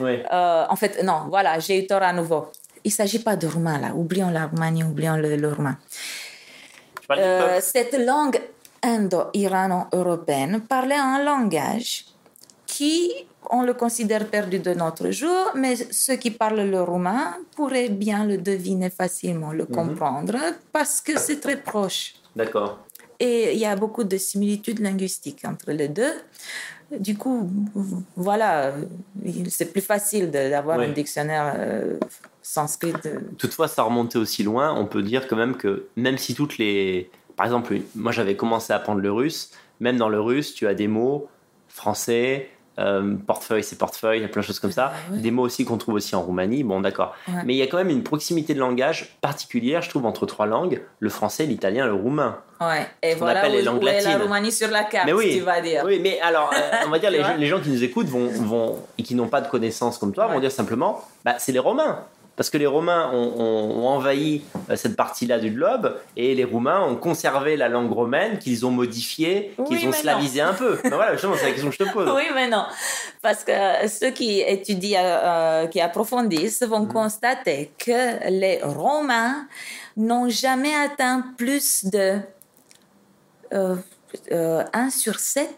Euh, 0.00 0.64
En 0.68 0.76
fait, 0.76 1.02
non, 1.02 1.26
voilà, 1.28 1.58
j'ai 1.58 1.82
eu 1.82 1.86
tort 1.86 2.02
à 2.02 2.12
nouveau. 2.12 2.48
Il 2.84 2.88
ne 2.88 2.92
s'agit 2.92 3.18
pas 3.20 3.36
de 3.36 3.46
roumain 3.46 3.78
là. 3.78 3.88
Oublions 3.94 4.30
la 4.30 4.46
Roumanie, 4.46 4.84
oublions 4.84 5.16
le, 5.16 5.36
le 5.36 5.52
roumain. 5.52 5.76
Euh, 7.10 7.58
cette 7.60 7.94
langue 7.94 8.40
indo-irano-européenne 8.82 10.60
parlait 10.62 10.96
un 10.96 11.22
langage 11.22 12.06
qui, 12.66 13.12
on 13.50 13.62
le 13.62 13.74
considère 13.74 14.26
perdu 14.28 14.58
de 14.58 14.72
notre 14.72 15.10
jour, 15.10 15.50
mais 15.54 15.76
ceux 15.76 16.16
qui 16.16 16.30
parlent 16.30 16.62
le 16.62 16.82
roumain 16.82 17.34
pourraient 17.54 17.90
bien 17.90 18.24
le 18.24 18.38
deviner 18.38 18.90
facilement, 18.90 19.52
le 19.52 19.66
comprendre, 19.66 20.36
parce 20.72 21.00
que 21.00 21.18
c'est 21.18 21.40
très 21.40 21.56
proche. 21.56 22.14
D'accord. 22.34 22.78
Et 23.24 23.52
il 23.54 23.58
y 23.58 23.66
a 23.66 23.76
beaucoup 23.76 24.04
de 24.04 24.16
similitudes 24.16 24.80
linguistiques 24.80 25.42
entre 25.44 25.70
les 25.70 25.88
deux. 25.88 26.12
Du 27.08 27.16
coup, 27.16 27.48
voilà, 28.16 28.74
c'est 29.48 29.70
plus 29.72 29.80
facile 29.80 30.30
d'avoir 30.30 30.78
Oui. 30.78 30.86
un 30.86 30.92
dictionnaire 30.92 31.54
euh, 31.56 31.98
sanskrit. 32.42 32.92
euh, 33.06 33.20
Toutefois, 33.38 33.68
ça 33.68 33.82
remontait 33.84 34.18
aussi 34.18 34.42
loin. 34.42 34.74
On 34.76 34.86
peut 34.86 35.02
dire 35.02 35.26
quand 35.28 35.36
même 35.36 35.56
que 35.56 35.86
même 35.96 36.18
si 36.18 36.34
toutes 36.34 36.58
les. 36.58 37.10
Par 37.36 37.46
exemple, 37.46 37.76
moi 37.94 38.12
j'avais 38.12 38.36
commencé 38.36 38.72
à 38.72 38.76
apprendre 38.76 39.00
le 39.00 39.12
russe. 39.12 39.50
Même 39.80 39.96
dans 39.96 40.08
le 40.10 40.20
russe, 40.20 40.52
tu 40.54 40.66
as 40.66 40.74
des 40.74 40.88
mots 40.88 41.28
français, 41.68 42.50
euh, 42.78 43.16
portefeuille, 43.26 43.62
c'est 43.62 43.76
portefeuille, 43.76 44.20
il 44.20 44.22
y 44.22 44.24
a 44.24 44.28
plein 44.28 44.40
de 44.40 44.46
choses 44.46 44.58
comme 44.58 44.72
ça. 44.72 44.92
Ouais. 45.10 45.18
Des 45.18 45.30
mots 45.30 45.42
aussi 45.42 45.64
qu'on 45.64 45.76
trouve 45.76 45.94
aussi 45.94 46.16
en 46.16 46.22
Roumanie. 46.22 46.64
Bon, 46.64 46.80
d'accord. 46.80 47.14
Ouais. 47.28 47.42
Mais 47.44 47.54
il 47.54 47.58
y 47.58 47.62
a 47.62 47.66
quand 47.66 47.76
même 47.76 47.90
une 47.90 48.02
proximité 48.02 48.54
de 48.54 48.60
langage 48.60 49.16
particulière, 49.20 49.82
je 49.82 49.90
trouve, 49.90 50.06
entre 50.06 50.24
trois 50.26 50.46
langues 50.46 50.82
le 50.98 51.10
français, 51.10 51.44
l'italien, 51.44 51.86
le 51.86 51.94
roumain. 51.94 52.38
Ouais, 52.60 52.86
et 53.02 53.12
qu'on 53.14 53.20
voilà 53.20 53.40
appelle 53.40 53.52
où, 53.52 53.56
les 53.56 53.62
langues 53.62 53.82
est 53.82 53.86
la 53.86 53.92
latines. 53.92 54.22
Roumanie 54.22 54.52
sur 54.52 54.70
la 54.70 54.84
carte, 54.84 55.06
Mais 55.06 55.12
oui. 55.12 55.34
tu 55.36 55.40
vas 55.40 55.60
dire. 55.60 55.82
Oui, 55.84 56.00
mais 56.00 56.20
alors, 56.20 56.50
euh, 56.54 56.70
on 56.86 56.90
va 56.90 56.98
dire, 56.98 57.10
les, 57.12 57.22
gens, 57.22 57.36
les 57.36 57.46
gens 57.46 57.60
qui 57.60 57.68
nous 57.68 57.84
écoutent 57.84 58.06
vont, 58.06 58.28
vont, 58.28 58.78
et 58.96 59.02
qui 59.02 59.14
n'ont 59.14 59.28
pas 59.28 59.40
de 59.40 59.48
connaissances 59.48 59.98
comme 59.98 60.12
toi 60.12 60.28
vont 60.28 60.40
dire 60.40 60.52
simplement 60.52 61.04
bah, 61.24 61.34
c'est 61.38 61.52
les 61.52 61.58
Romains. 61.58 62.04
Parce 62.34 62.48
que 62.48 62.56
les 62.56 62.66
Romains 62.66 63.10
ont, 63.12 63.34
ont- 63.38 63.82
ont 63.82 63.88
envahi 63.88 64.42
euh, 64.70 64.76
cette 64.76 64.96
partie-là 64.96 65.38
du 65.38 65.50
globe 65.50 65.98
et 66.16 66.34
les 66.34 66.44
Roumains 66.44 66.80
ont 66.80 66.96
conservé 66.96 67.56
la 67.58 67.68
langue 67.68 67.92
romaine 67.92 68.38
qu'ils 68.38 68.64
ont 68.64 68.70
modifiée, 68.70 69.54
Oui, 69.58 69.64
qu'ils 69.66 69.86
ont 69.86 69.90
mais 69.90 69.96
slavisé 69.98 70.40
un 70.40 70.54
peu. 70.54 70.78
Ben 70.82 70.94
voilà, 70.94 71.12
justement, 71.12 71.34
c'est 71.36 71.44
la 71.44 71.50
question 71.52 71.68
que 71.68 71.76
je 71.78 71.84
te 71.84 71.92
pose. 71.92 72.10
Oui, 72.16 72.24
mais 72.34 72.48
non. 72.48 72.64
Parce 73.20 73.44
que 73.44 73.52
ceux 73.86 74.10
qui 74.10 74.40
étudient, 74.40 75.02
euh, 75.04 75.66
qui 75.66 75.80
approfondissent, 75.80 76.62
vont 76.62 76.86
constater 76.86 77.70
que 77.78 78.28
les 78.30 78.60
Romains 78.62 79.46
n'ont 79.98 80.28
jamais 80.30 80.74
atteint 80.74 81.24
plus 81.36 81.84
de 81.84 82.18
euh, 83.52 83.76
euh, 84.32 84.64
1 84.72 84.88
sur 84.90 85.18
7 85.18 85.48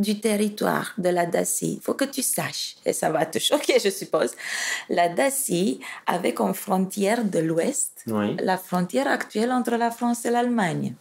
du 0.00 0.18
territoire 0.20 0.92
de 0.98 1.10
la 1.10 1.26
Dacie. 1.26 1.74
Il 1.78 1.80
faut 1.82 1.94
que 1.94 2.04
tu 2.06 2.22
saches, 2.22 2.76
et 2.86 2.92
ça 2.92 3.10
va 3.10 3.26
te 3.26 3.38
choquer, 3.48 3.78
je 3.78 3.90
suppose. 3.90 4.32
La 4.88 5.08
Dacie 5.08 5.80
avait 6.06 6.34
comme 6.34 6.54
frontière 6.54 7.24
de 7.24 7.38
l'Ouest 7.38 7.92
Oui. 8.06 8.36
la 8.42 8.56
frontière 8.58 9.06
actuelle 9.08 9.52
entre 9.52 9.76
la 9.76 9.90
France 9.90 10.24
et 10.24 10.30
l'Allemagne, 10.30 10.94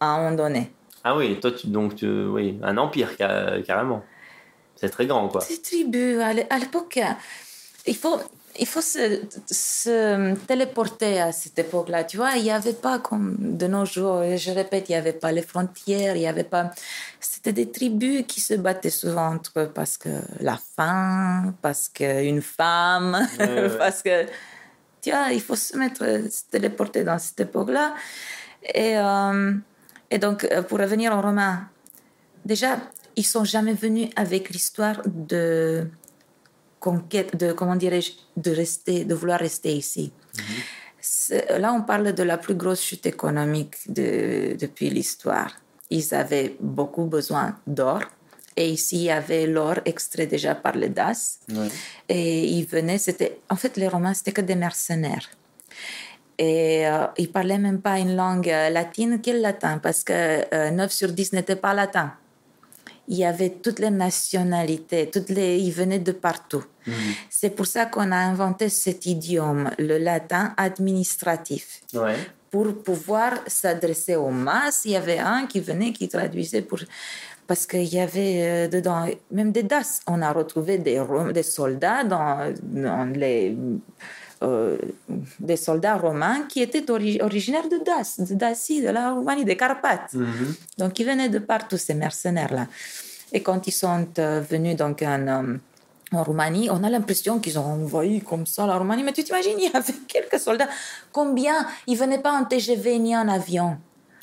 à 0.00 0.06
un 0.06 0.16
moment 0.18 0.36
donné. 0.36 0.70
Ah 1.04 1.16
oui, 1.16 1.38
toi, 1.40 1.52
tu, 1.52 1.68
donc, 1.68 1.94
tu- 1.94 2.24
oui, 2.36 2.58
un 2.62 2.76
empire, 2.78 3.10
ca- 3.16 3.60
carrément. 3.66 4.02
C'est 4.80 4.90
très 4.90 5.06
grand, 5.06 5.28
quoi. 5.28 5.40
Ces 5.40 5.62
tribus, 5.62 6.18
à 6.20 6.32
l'é- 6.32 6.46
à 6.50 6.58
l'époque, 6.58 6.98
il 7.86 7.96
faut, 7.96 8.18
il 8.58 8.66
faut 8.66 8.80
se, 8.80 9.20
se 9.50 10.34
téléporter 10.46 11.20
à 11.20 11.30
cette 11.32 11.58
époque-là. 11.58 12.04
Tu 12.04 12.16
vois, 12.16 12.32
il 12.36 12.42
n'y 12.42 12.50
avait 12.50 12.72
pas 12.72 12.98
comme 12.98 13.36
de 13.56 13.66
nos 13.68 13.84
jours, 13.84 14.22
je 14.36 14.50
répète, 14.50 14.88
il 14.88 14.92
n'y 14.92 14.96
avait 14.98 15.12
pas 15.12 15.30
les 15.32 15.42
frontières, 15.42 16.16
il 16.16 16.20
n'y 16.20 16.26
avait 16.26 16.44
pas. 16.44 16.72
C'était 17.36 17.52
des 17.52 17.70
tribus 17.70 18.24
qui 18.26 18.40
se 18.40 18.54
battaient 18.54 18.88
souvent 18.88 19.34
entre 19.34 19.52
eux 19.60 19.70
parce 19.72 19.98
que 19.98 20.08
la 20.40 20.56
faim, 20.56 21.54
parce 21.60 21.86
qu'une 21.90 22.40
femme, 22.40 23.28
Ouais, 23.38 23.46
ouais. 23.68 23.76
parce 23.78 24.02
que. 24.02 24.24
Tu 25.02 25.10
vois, 25.10 25.30
il 25.32 25.42
faut 25.42 25.54
se 25.54 25.76
mettre, 25.76 26.02
se 26.30 26.44
téléporter 26.50 27.04
dans 27.04 27.18
cette 27.18 27.38
époque-là. 27.40 27.94
Et, 28.74 28.96
euh, 28.96 29.52
et 30.10 30.18
donc, 30.18 30.44
euh, 30.44 30.62
pour 30.62 30.78
revenir 30.78 31.12
aux 31.14 31.20
Romains, 31.20 31.68
déjà, 32.46 32.78
ils 33.16 33.26
sont 33.26 33.44
jamais 33.44 33.74
venus 33.74 34.08
avec 34.16 34.48
l'histoire 34.48 35.02
de 35.04 35.86
conquête, 36.80 37.36
de 37.36 37.52
comment 37.52 37.76
dirais-je, 37.76 38.12
de 38.38 38.50
rester, 38.50 39.04
de 39.04 39.14
vouloir 39.14 39.38
rester 39.40 39.72
ici. 39.76 40.10
C'est- 41.00 41.58
Là, 41.58 41.72
on 41.74 41.82
parle 41.82 42.14
de 42.14 42.22
la 42.22 42.38
plus 42.38 42.54
grosse 42.54 42.80
chute 42.82 43.04
économique 43.04 43.76
de- 43.92 44.56
depuis 44.58 44.88
l'histoire. 44.88 45.54
Ils 45.90 46.14
avaient 46.14 46.56
beaucoup 46.60 47.04
besoin 47.04 47.56
d'or. 47.66 48.00
Et 48.56 48.70
ici, 48.70 48.96
il 48.96 49.02
y 49.02 49.10
avait 49.10 49.46
l'or 49.46 49.80
extrait 49.84 50.26
déjà 50.26 50.54
par 50.54 50.76
les 50.76 50.88
Das. 50.88 51.40
Ouais. 51.50 51.68
Et 52.08 52.46
ils 52.46 52.66
venaient, 52.66 52.98
c'était, 52.98 53.40
en 53.50 53.56
fait, 53.56 53.76
les 53.76 53.86
Romains, 53.86 54.14
c'était 54.14 54.32
que 54.32 54.40
des 54.40 54.54
mercenaires. 54.54 55.28
Et 56.38 56.86
euh, 56.86 57.06
ils 57.16 57.30
parlaient 57.30 57.58
même 57.58 57.80
pas 57.80 57.98
une 57.98 58.14
langue 58.16 58.48
euh, 58.48 58.70
latine. 58.70 59.20
Quel 59.22 59.40
latin 59.40 59.78
Parce 59.78 60.04
que 60.04 60.44
euh, 60.54 60.70
9 60.70 60.92
sur 60.92 61.12
10 61.12 61.32
n'étaient 61.32 61.56
pas 61.56 61.74
latins. 61.74 62.12
Il 63.08 63.16
y 63.16 63.24
avait 63.24 63.50
toutes 63.50 63.78
les 63.78 63.90
nationalités, 63.90 65.08
toutes 65.08 65.28
les, 65.28 65.58
ils 65.58 65.70
venaient 65.70 66.00
de 66.00 66.12
partout. 66.12 66.64
C'est 67.30 67.50
pour 67.50 67.66
ça 67.66 67.86
qu'on 67.86 68.10
a 68.10 68.16
inventé 68.16 68.68
cet 68.68 69.06
idiome, 69.06 69.70
le 69.78 69.98
latin 69.98 70.54
administratif. 70.56 71.82
Ouais. 71.94 72.16
Pour 72.56 72.68
pouvoir 72.88 73.32
s'adresser 73.46 74.16
aux 74.24 74.34
masses, 74.48 74.82
il 74.86 74.92
y 74.92 74.96
avait 75.04 75.22
un 75.36 75.42
qui 75.50 75.60
venait, 75.70 75.92
qui 75.98 76.06
traduisait 76.16 76.64
pour... 76.70 76.80
Parce 77.48 77.64
qu'il 77.70 77.90
y 77.98 78.00
avait 78.08 78.36
euh, 78.40 78.68
dedans 78.76 79.02
même 79.38 79.52
des 79.56 79.66
DAS. 79.72 79.88
On 80.14 80.18
a 80.28 80.30
retrouvé 80.40 80.72
des, 80.86 80.98
des 81.38 81.46
soldats 81.58 82.02
dans, 82.12 82.32
dans 82.62 83.04
les... 83.22 83.40
euh, 84.42 84.78
des 85.50 85.60
soldats 85.66 85.98
romains 86.06 86.40
qui 86.50 86.58
étaient 86.66 86.88
ori- 86.96 87.20
originaires 87.28 87.68
de 87.74 87.78
Das, 87.88 88.08
de 88.30 88.34
Dacie, 88.34 88.80
de 88.86 88.90
la 88.98 89.04
Roumanie, 89.16 89.44
des 89.44 89.58
Carpates. 89.64 90.14
Mhm. 90.14 90.54
Donc, 90.80 90.98
ils 91.00 91.06
venaient 91.10 91.32
de 91.38 91.42
partout, 91.52 91.78
ces 91.86 91.96
mercenaires-là. 92.06 92.66
Et 93.34 93.40
quand 93.46 93.60
ils 93.66 93.76
sont 93.84 94.06
euh, 94.18 94.40
venus 94.52 94.76
donc, 94.76 95.02
en, 95.02 95.24
en 96.12 96.22
Roumanie, 96.22 96.68
on 96.70 96.84
a 96.84 96.90
l'impression 96.90 97.40
qu'ils 97.40 97.58
ont 97.58 97.64
envahi 97.64 98.20
comme 98.20 98.46
ça 98.46 98.66
la 98.66 98.78
Roumanie. 98.78 99.02
Mais 99.02 99.12
tu 99.12 99.24
t'imagines, 99.24 99.58
il 99.58 99.70
y 99.70 99.76
avait 99.76 99.92
quelques 100.06 100.38
soldats. 100.38 100.68
Combien 101.12 101.66
Ils 101.86 101.96
venaient 101.96 102.22
pas 102.22 102.32
en 102.32 102.44
TGV 102.44 102.98
ni 102.98 103.16
en 103.16 103.28
avion. 103.28 103.78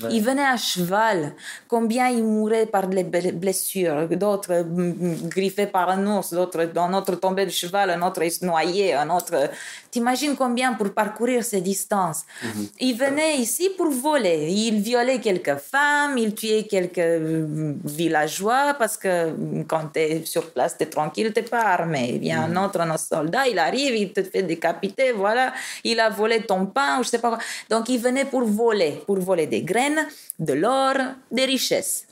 Ils 0.09 0.21
venaient 0.21 0.45
à 0.45 0.57
cheval. 0.57 1.33
Combien 1.67 2.09
ils 2.09 2.23
mouraient 2.23 2.65
par 2.65 2.87
des 2.87 3.03
blessures. 3.03 4.07
D'autres 4.09 4.63
mm, 4.63 5.29
griffés 5.29 5.67
par 5.67 5.89
un 5.89 6.05
ours, 6.07 6.33
d'autres, 6.33 6.69
un 6.75 6.93
autre 6.93 7.15
tombé 7.15 7.45
de 7.45 7.51
cheval, 7.51 7.89
un 7.91 8.01
autre 8.01 8.21
noyé, 8.43 8.93
un 8.93 9.09
autre. 9.09 9.49
T'imagines 9.91 10.35
combien 10.35 10.73
pour 10.73 10.91
parcourir 10.93 11.43
ces 11.43 11.61
distances? 11.61 12.23
Mhm. 12.43 12.67
Ils 12.79 12.97
venaient 12.97 13.37
ici 13.37 13.69
pour 13.77 13.89
voler. 13.91 14.49
Ils 14.49 14.79
violaient 14.81 15.19
quelques 15.19 15.57
femmes, 15.57 16.17
ils 16.17 16.33
tuaient 16.33 16.63
quelques 16.63 16.97
mm, 16.97 17.75
villageois 17.85 18.73
parce 18.77 18.97
que 18.97 19.31
mm, 19.31 19.65
quand 19.67 19.93
tu 19.93 19.99
es 19.99 20.25
sur 20.25 20.51
place, 20.51 20.77
tu 20.77 20.83
es 20.83 20.87
tranquille, 20.87 21.31
tu 21.33 21.43
pas 21.43 21.61
armé. 21.61 22.11
Il 22.15 22.19
vient 22.19 22.43
un 22.43 22.65
autre 22.65 22.81
un 22.81 22.97
soldat, 22.97 23.47
il 23.47 23.59
arrive, 23.59 23.95
il 23.95 24.11
te 24.11 24.23
fait 24.23 24.43
décapiter, 24.43 25.11
voilà. 25.11 25.53
Il 25.83 25.99
a 25.99 26.09
volé 26.09 26.41
ton 26.43 26.65
pain, 26.65 26.99
ou 26.99 27.03
je 27.03 27.09
sais 27.09 27.19
pas 27.19 27.29
quoi. 27.29 27.39
Donc 27.69 27.87
ils 27.89 27.99
venaient 27.99 28.25
pour 28.25 28.43
voler, 28.43 29.01
pour 29.05 29.19
voler 29.19 29.47
des 29.47 29.61
graines 29.61 29.82
de 30.39 30.53
l'or, 30.53 30.95
des 31.31 31.45
richesses. 31.45 32.07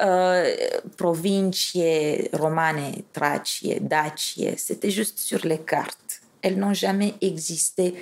Euh, 0.00 0.56
provincie 0.96 2.28
romane, 2.32 3.02
Tracie, 3.12 3.78
Dacie, 3.80 4.48
c'était 4.56 4.90
juste 4.90 5.18
sur 5.18 5.46
les 5.46 5.60
cartes. 5.60 6.20
Elles 6.42 6.58
n'ont 6.58 6.74
jamais 6.74 7.14
existé 7.20 7.94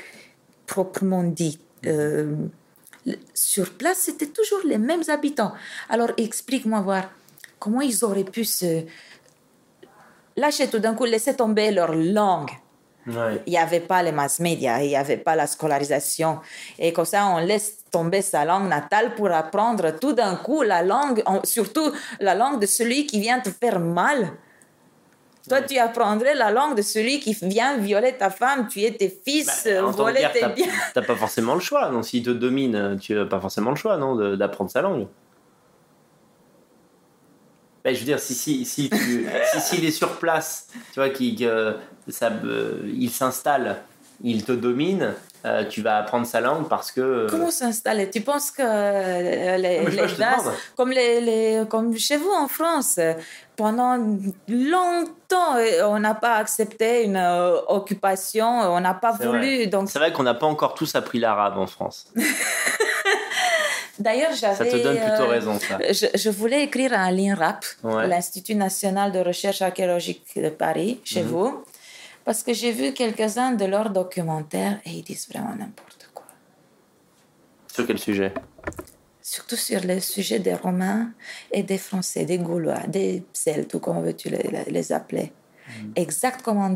proprement 0.66 1.22
dit. 1.22 1.60
Euh, 1.84 2.34
sur 3.34 3.70
place, 3.74 3.98
c'était 3.98 4.28
toujours 4.28 4.60
les 4.64 4.78
mêmes 4.78 5.02
habitants. 5.08 5.52
Alors 5.90 6.12
explique-moi 6.16 6.80
voir 6.80 7.10
comment 7.58 7.82
ils 7.82 8.04
auraient 8.04 8.24
pu 8.24 8.44
se 8.44 8.84
lâcher 10.36 10.68
tout 10.68 10.78
d'un 10.78 10.94
coup, 10.94 11.04
laisser 11.04 11.36
tomber 11.36 11.70
leur 11.72 11.94
langue? 11.94 12.50
Il 13.06 13.40
n'y 13.46 13.58
avait 13.58 13.80
pas 13.80 14.02
les 14.02 14.12
mass 14.12 14.38
médias, 14.38 14.80
il 14.80 14.88
n'y 14.88 14.96
avait 14.96 15.16
pas 15.16 15.34
la 15.34 15.46
scolarisation. 15.46 16.38
Et 16.78 16.92
comme 16.92 17.04
ça, 17.04 17.26
on 17.26 17.38
laisse 17.38 17.78
tomber 17.90 18.22
sa 18.22 18.44
langue 18.44 18.68
natale 18.68 19.14
pour 19.14 19.30
apprendre 19.30 19.98
tout 19.98 20.12
d'un 20.12 20.36
coup 20.36 20.62
la 20.62 20.82
langue, 20.82 21.22
surtout 21.44 21.92
la 22.20 22.34
langue 22.34 22.60
de 22.60 22.66
celui 22.66 23.06
qui 23.06 23.20
vient 23.20 23.40
te 23.40 23.50
faire 23.50 23.80
mal. 23.80 24.32
Toi, 25.48 25.60
tu 25.62 25.76
apprendrais 25.76 26.34
la 26.36 26.52
langue 26.52 26.76
de 26.76 26.82
celui 26.82 27.18
qui 27.18 27.36
vient 27.42 27.76
violer 27.76 28.12
ta 28.16 28.30
femme, 28.30 28.68
tuer 28.68 28.96
tes 28.96 29.08
fils, 29.08 29.66
bah, 29.66 29.82
voler 29.82 30.26
tes 30.32 30.46
biens. 30.54 30.66
Tu 30.92 31.00
n'as 31.00 31.04
pas 31.04 31.16
forcément 31.16 31.54
le 31.54 31.60
choix. 31.60 31.90
Non 31.90 32.04
S'il 32.04 32.22
te 32.22 32.30
domine, 32.30 32.96
tu 33.00 33.14
n'as 33.14 33.24
pas 33.24 33.40
forcément 33.40 33.70
le 33.70 33.76
choix 33.76 33.96
non, 33.96 34.36
d'apprendre 34.36 34.70
sa 34.70 34.82
langue. 34.82 35.08
Ben, 37.84 37.92
je 37.92 37.98
veux 37.98 38.06
dire, 38.06 38.20
si, 38.20 38.34
si, 38.34 38.64
si, 38.64 38.88
tu, 38.88 39.26
si 39.52 39.60
s'il 39.60 39.84
est 39.84 39.90
sur 39.90 40.16
place, 40.18 40.68
tu 40.92 41.00
vois, 41.00 41.08
qu'il 41.10 41.34
ça, 42.08 42.30
euh, 42.44 42.80
il 42.94 43.10
s'installe, 43.10 43.82
il 44.22 44.44
te 44.44 44.52
domine, 44.52 45.14
euh, 45.44 45.64
tu 45.68 45.82
vas 45.82 45.98
apprendre 45.98 46.26
sa 46.26 46.40
langue 46.40 46.68
parce 46.68 46.90
que. 46.90 47.00
Euh, 47.00 47.26
Comment 47.28 47.50
s'installer 47.50 48.10
Tu 48.10 48.20
penses 48.20 48.50
que 48.50 48.62
les, 49.56 49.84
comme, 50.76 50.90
les, 50.90 51.20
les, 51.20 51.64
comme 51.68 51.96
chez 51.96 52.16
vous 52.16 52.30
en 52.30 52.48
France, 52.48 52.98
pendant 53.56 53.96
longtemps, 54.48 55.56
on 55.84 55.98
n'a 55.98 56.14
pas 56.14 56.34
accepté 56.34 57.04
une 57.04 57.18
occupation, 57.68 58.48
on 58.48 58.80
n'a 58.80 58.94
pas 58.94 59.12
voulu. 59.12 59.66
Donc... 59.66 59.90
C'est 59.90 59.98
vrai 59.98 60.12
qu'on 60.12 60.22
n'a 60.22 60.34
pas 60.34 60.46
encore 60.46 60.74
tous 60.74 60.94
appris 60.94 61.18
l'arabe 61.18 61.58
en 61.58 61.66
France. 61.66 62.06
D'ailleurs, 63.98 64.32
j'avais. 64.34 64.70
Ça 64.70 64.76
te 64.78 64.82
donne 64.82 64.98
plutôt 64.98 65.28
raison, 65.28 65.58
ça. 65.58 65.78
Je, 65.90 66.30
voulais 66.30 66.64
écrire 66.64 66.92
un 66.92 67.10
l'INRAP, 67.10 67.64
l'Institut 67.84 68.54
national 68.54 69.12
de 69.12 69.20
recherche 69.20 69.62
archéologique 69.62 70.24
de 70.36 70.48
Paris, 70.48 71.00
chez 71.04 71.22
mhm. 71.22 71.28
vous, 71.28 71.64
parce 72.24 72.42
que 72.42 72.52
j'ai 72.52 72.72
vu 72.72 72.92
quelques-uns 72.92 73.52
de 73.52 73.64
leurs 73.64 73.90
documentaires 73.90 74.80
et 74.84 74.90
ils 74.90 75.02
disent 75.02 75.28
vraiment 75.28 75.54
n'importe 75.54 76.10
quoi. 76.14 76.26
Sur 77.72 77.86
quel 77.86 77.98
sujet? 77.98 78.32
Surtout 79.20 79.56
sur 79.56 79.80
le 79.84 80.00
sujet 80.00 80.40
des 80.40 80.54
Romains 80.54 81.12
et 81.52 81.62
des 81.62 81.78
Français, 81.78 82.24
des 82.24 82.38
Gaulois, 82.38 82.86
des 82.88 83.24
Celtes, 83.32 83.74
ou 83.74 83.78
comment 83.78 84.00
veux-tu 84.00 84.28
les, 84.30 84.64
les, 84.66 84.92
appeler? 84.92 85.32
Mhm. 85.68 85.92
Exact 85.96 86.42
comme 86.42 86.58
en 86.58 86.74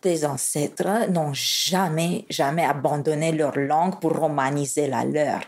Tes 0.00 0.24
ancêtres 0.24 1.10
n'ont 1.10 1.34
jamais, 1.34 2.24
jamais 2.28 2.64
abandonné 2.64 3.32
leur 3.32 3.56
langue 3.58 4.00
pour 4.00 4.18
romaniser 4.18 4.88
la 4.88 5.04
leur. 5.04 5.42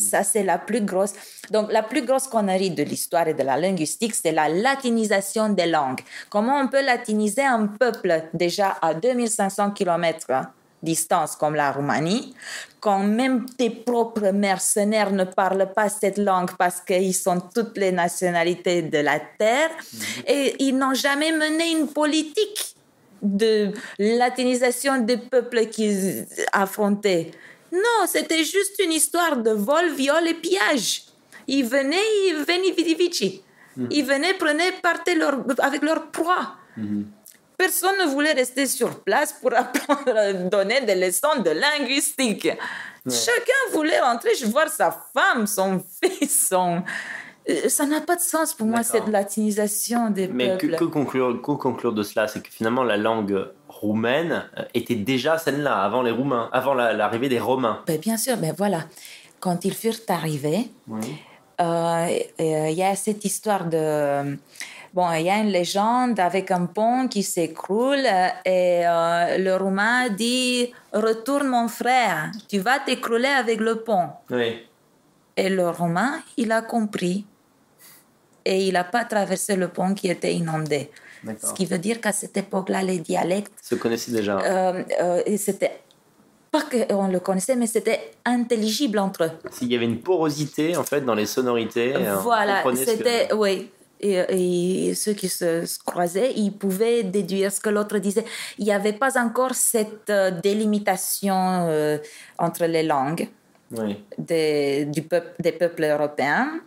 Ça, 0.00 0.22
c'est 0.22 0.42
la 0.42 0.58
plus 0.58 0.80
grosse. 0.80 1.12
Donc, 1.50 1.70
la 1.70 1.82
plus 1.82 2.04
grosse 2.04 2.26
connerie 2.26 2.70
de 2.70 2.82
l'histoire 2.82 3.28
et 3.28 3.34
de 3.34 3.42
la 3.42 3.56
linguistique, 3.56 4.14
c'est 4.14 4.32
la 4.32 4.48
latinisation 4.48 5.50
des 5.50 5.66
langues. 5.66 6.00
Comment 6.28 6.58
on 6.60 6.68
peut 6.68 6.84
latiniser 6.84 7.44
un 7.44 7.66
peuple 7.66 8.24
déjà 8.34 8.76
à 8.80 8.94
2500 8.94 9.72
km 9.72 10.26
distance 10.82 11.36
comme 11.36 11.54
la 11.54 11.72
Roumanie, 11.72 12.34
quand 12.80 13.00
même 13.00 13.46
tes 13.46 13.70
propres 13.70 14.30
mercenaires 14.30 15.12
ne 15.12 15.24
parlent 15.24 15.70
pas 15.74 15.88
cette 15.88 16.18
langue 16.18 16.50
parce 16.58 16.80
qu'ils 16.80 17.14
sont 17.14 17.40
toutes 17.54 17.76
les 17.76 17.92
nationalités 17.92 18.82
de 18.82 18.98
la 18.98 19.20
terre 19.20 19.70
mhm. 19.70 20.00
et 20.26 20.56
ils 20.58 20.76
n'ont 20.76 20.94
jamais 20.94 21.32
mené 21.32 21.72
une 21.72 21.88
politique 21.88 22.76
de 23.22 23.72
latinisation 23.98 24.98
des 24.98 25.18
peuples 25.18 25.66
qu'ils 25.66 26.26
affrontaient. 26.52 27.32
Non, 27.72 28.06
c'était 28.06 28.44
juste 28.44 28.80
une 28.82 28.92
histoire 28.92 29.36
de 29.36 29.50
vol, 29.50 29.90
viol 29.94 30.26
et 30.26 30.34
pillage. 30.34 31.02
Ils 31.46 31.64
venaient, 31.64 31.96
ils 32.28 32.36
venaient 32.36 32.94
vici. 32.94 33.42
Mhm. 33.76 33.88
Ils 33.90 34.04
venaient, 34.04 34.34
prenaient, 34.34 34.72
partaient 34.82 35.14
leur, 35.14 35.44
avec 35.58 35.82
leur 35.82 36.10
proie. 36.10 36.54
Mhm. 36.76 37.06
Personne 37.56 37.98
ne 37.98 38.06
voulait 38.06 38.32
rester 38.32 38.66
sur 38.66 39.00
place 39.00 39.34
pour 39.34 39.52
apprendre, 39.64 40.48
donner 40.48 40.80
des 40.82 40.94
leçons 40.94 41.40
de 41.44 41.50
linguistique. 41.50 42.48
Chacun 43.08 43.72
voulait 43.72 44.00
rentrer 44.00 44.30
voir 44.46 44.68
sa 44.68 44.90
femme, 45.14 45.46
son 45.46 45.82
fils, 46.02 46.48
son... 46.48 46.82
Euh, 47.48 47.68
ça 47.68 47.86
n'a 47.86 48.00
pas 48.02 48.16
de 48.16 48.20
sens 48.20 48.52
pour 48.52 48.66
moi, 48.66 48.82
cette 48.82 49.08
latinisation 49.08 50.10
des 50.10 50.28
Mais 50.28 50.50
peuples. 50.50 50.66
Mais 50.66 50.76
que, 50.76 50.84
conclure, 50.84 51.40
que 51.40 51.52
conclure 51.52 51.92
de 51.92 52.02
cela 52.02 52.28
C'est 52.28 52.42
que 52.42 52.50
finalement, 52.50 52.84
la 52.84 52.98
langue 52.98 53.46
roumaine 53.80 54.44
euh, 54.58 54.62
était 54.74 54.94
déjà 54.94 55.38
celle-là, 55.38 55.82
avant 55.82 56.02
les 56.02 56.10
Roumains, 56.10 56.48
avant 56.52 56.74
l'arrivée 56.74 57.28
des 57.28 57.40
Romains. 57.40 57.82
Ben, 57.86 57.98
bien 57.98 58.16
sûr, 58.16 58.36
mais 58.36 58.48
ben 58.48 58.54
voilà. 58.56 58.84
Quand 59.40 59.64
ils 59.64 59.74
furent 59.74 59.94
arrivés, 60.08 60.70
euh, 61.60 62.18
il 62.38 62.74
y 62.74 62.82
a 62.82 62.94
cette 62.94 63.24
histoire 63.24 63.64
de... 63.64 64.36
Bon, 64.92 65.10
il 65.12 65.22
y 65.22 65.30
a 65.30 65.38
une 65.38 65.50
légende 65.50 66.18
avec 66.18 66.50
un 66.50 66.66
pont 66.66 67.06
qui 67.06 67.22
s'écroule 67.22 68.04
et 68.44 68.82
le 68.84 69.54
Roumain 69.54 70.08
dit 70.08 70.72
Retourne 70.92 71.46
mon 71.46 71.68
frère, 71.68 72.32
tu 72.48 72.58
vas 72.58 72.80
t'écrouler 72.80 73.28
avec 73.28 73.60
le 73.60 73.76
pont. 73.82 74.08
Oui. 74.30 74.66
Et 75.36 75.48
le 75.48 75.70
Roumain, 75.70 76.20
il 76.36 76.50
a 76.50 76.60
compris 76.60 77.24
et 78.44 78.66
il 78.66 78.72
n'a 78.72 78.84
pas 78.84 79.04
traversé 79.04 79.56
le 79.56 79.68
pont 79.68 79.94
qui 79.94 80.08
était 80.08 80.34
inondé. 80.34 80.90
Ce 81.42 81.52
qui 81.52 81.66
veut 81.66 81.78
dire 81.78 82.00
qu'à 82.00 82.12
cette 82.12 82.36
époque-là, 82.36 82.82
les 82.82 82.98
dialectes 82.98 83.52
se 83.62 83.74
connaissaient 83.74 84.12
déjà. 84.12 84.38
Euh, 84.38 84.82
euh, 85.00 85.22
et 85.26 85.36
c'était 85.36 85.80
pas 86.50 86.62
qu'on 86.62 87.08
le 87.08 87.20
connaissait, 87.20 87.56
mais 87.56 87.66
c'était 87.66 88.12
intelligible 88.24 88.98
entre 88.98 89.24
eux. 89.24 89.30
S'il 89.50 89.70
y 89.70 89.76
avait 89.76 89.84
une 89.84 90.00
porosité 90.00 90.76
en 90.76 90.84
fait 90.84 91.02
dans 91.02 91.14
les 91.14 91.26
sonorités. 91.26 91.94
Euh, 91.94 92.16
voilà, 92.16 92.64
c'était 92.74 93.32
oui. 93.34 93.70
Et, 94.02 94.94
ceux 94.94 95.12
qui 95.12 95.28
se, 95.28 95.66
croisaient, 95.84 96.32
ils 96.34 96.52
pouvaient 96.52 97.02
déduire 97.02 97.52
ce 97.52 97.60
que 97.60 97.68
l'autre 97.68 97.98
disait. 97.98 98.24
Il 98.58 98.64
n'y 98.64 98.72
avait 98.72 98.94
pas 98.94 99.20
encore 99.20 99.54
cette 99.54 100.10
délimitation 100.42 101.68
entre 102.38 102.64
les 102.64 102.82
langues 102.82 103.28
des, 104.16 104.86
du 104.86 105.02
peuple, 105.02 105.34
des 105.42 105.52
peuples 105.52 105.84
européens 105.84 106.62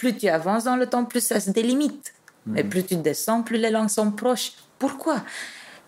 plus 0.00 0.16
tu 0.16 0.28
avances 0.28 0.64
dans 0.64 0.76
le 0.76 0.86
temps, 0.86 1.04
plus 1.04 1.20
ça 1.20 1.40
se 1.40 1.50
délimite. 1.50 2.14
Et 2.56 2.64
plus 2.64 2.84
tu 2.84 2.96
descends, 2.96 3.42
plus 3.42 3.58
les 3.58 3.70
langues 3.70 3.88
sont 3.88 4.10
proches. 4.10 4.52
Pourquoi? 4.78 5.22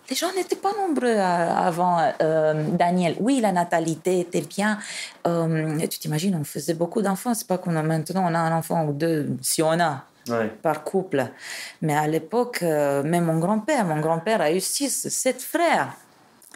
Les 0.09 0.15
gens 0.15 0.33
n'étaient 0.35 0.57
pas 0.57 0.73
nombreux 0.73 1.17
avant 1.17 1.97
euh, 2.21 2.65
Daniel. 2.73 3.15
Oui, 3.19 3.39
la 3.39 3.51
natalité 3.51 4.19
était 4.19 4.41
bien. 4.41 4.77
Euh, 5.25 5.79
tu 5.87 5.99
t'imagines, 5.99 6.35
on 6.35 6.43
faisait 6.43 6.73
beaucoup 6.73 7.01
d'enfants. 7.01 7.33
C'est 7.33 7.47
pas 7.47 7.57
qu'on 7.57 7.75
a 7.75 7.83
maintenant 7.83 8.25
on 8.29 8.35
a 8.35 8.39
un 8.39 8.57
enfant 8.57 8.85
ou 8.85 8.93
deux, 8.93 9.29
si 9.41 9.63
on 9.63 9.79
a. 9.79 10.03
par 10.61 10.83
couple. 10.83 11.25
Mais 11.81 11.95
à 11.95 12.07
l'époque, 12.07 12.59
euh, 12.63 13.01
même 13.03 13.25
mon 13.25 13.39
grand-père, 13.39 13.85
mon 13.85 14.01
grand-père 14.01 14.41
a 14.41 14.51
eu 14.51 14.59
six, 14.59 15.07
sept 15.09 15.41
frères. 15.41 15.93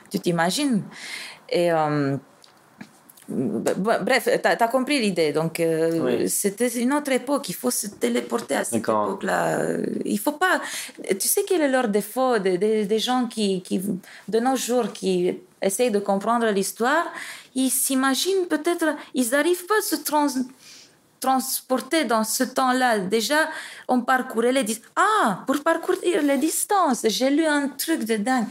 Tu 0.09 0.19
t'imagines? 0.19 0.83
Et 1.49 1.71
Bref, 3.29 4.29
tu 4.41 4.47
as, 4.47 4.67
compris 4.67 4.99
l'idée. 4.99 5.33
Donc, 5.33 5.59
euh, 5.59 6.27
c'était 6.27 6.69
une 6.69 6.93
autre 6.93 7.11
époque. 7.11 7.49
Il 7.49 7.55
faut 7.55 7.71
se 7.71 7.87
téléporter 7.87 8.55
à 8.55 8.63
cette 8.63 8.75
époque-là. 8.75 9.77
Il 10.05 10.17
faut 10.17 10.33
pas. 10.33 10.61
Tu 11.19 11.27
sais 11.27 11.43
quel 11.47 11.61
est 11.61 11.67
leur 11.67 11.89
défaut 11.89 12.39
des, 12.39 12.99
gens 12.99 13.27
qui, 13.27 13.61
qui, 13.61 13.81
de 14.27 14.39
nos 14.39 14.55
jours, 14.55 14.93
qui 14.93 15.37
essayent 15.61 15.91
de 15.91 15.99
comprendre 15.99 16.47
l'histoire 16.51 17.05
Ils 17.53 17.69
s'imaginent 17.69 18.47
peut-être, 18.47 18.95
ils 19.13 19.29
n'arrivent 19.31 19.65
pas 19.65 19.77
à 19.79 19.81
se 19.81 19.95
transporter 21.19 22.05
dans 22.05 22.23
ce 22.23 22.43
temps-là. 22.43 22.99
Déjà, 22.99 23.49
on 23.89 24.01
parcourait 24.01 24.53
les 24.53 24.63
distances. 24.63 24.91
Ah, 24.95 25.43
pour 25.45 25.61
parcourir 25.63 26.21
les 26.23 26.37
distances, 26.37 27.05
j'ai 27.07 27.29
lu 27.29 27.45
un 27.45 27.67
truc 27.69 28.05
de 28.05 28.15
dingue. 28.15 28.47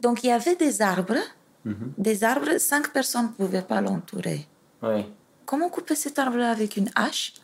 Donc, 0.00 0.24
il 0.24 0.28
y 0.28 0.32
avait 0.32 0.56
des 0.56 0.82
arbres 0.82 1.22
Mhm. 1.66 1.92
Des 1.98 2.18
arbres, 2.32 2.58
cinq 2.58 2.84
personnes 2.98 3.26
ne 3.26 3.44
pouvaient 3.44 3.68
pas 3.72 3.80
l'entourer. 3.80 4.40
Oui. 4.82 5.00
Comment 5.44 5.68
couper 5.68 5.96
cet 6.04 6.16
arbre-là 6.24 6.50
avec 6.56 6.76
une 6.76 6.90
hache 6.94 7.34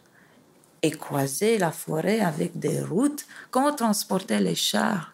et 0.83 0.91
croiser 1.05 1.59
la 1.59 1.73
forêt 1.73 2.21
avec 2.21 2.51
des 2.59 2.81
routes 2.93 3.25
Comment 3.51 3.73
transporter 3.75 4.39
les 4.39 4.55
chars 4.55 5.07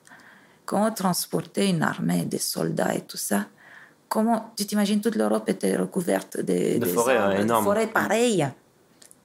Comment 0.67 0.93
transporter 0.93 1.65
une 1.75 1.83
armée, 1.83 2.25
des 2.35 2.39
soldats 2.55 2.95
et 2.95 3.01
tout 3.11 3.17
ça 3.31 3.41
Comment 4.11 4.53
tu 4.57 4.67
t'imagines 4.67 5.01
toute 5.01 5.17
l'Europe 5.17 5.49
était 5.49 5.77
recouverte 5.77 6.37
de, 6.39 6.79
De 6.79 6.85
des 6.85 6.93
forêts, 6.99 7.17
arbres, 7.17 7.33
ouais, 7.33 7.39
de 7.39 7.43
énormes. 7.45 7.65
forêts 7.65 7.87
pareilles. 7.87 8.47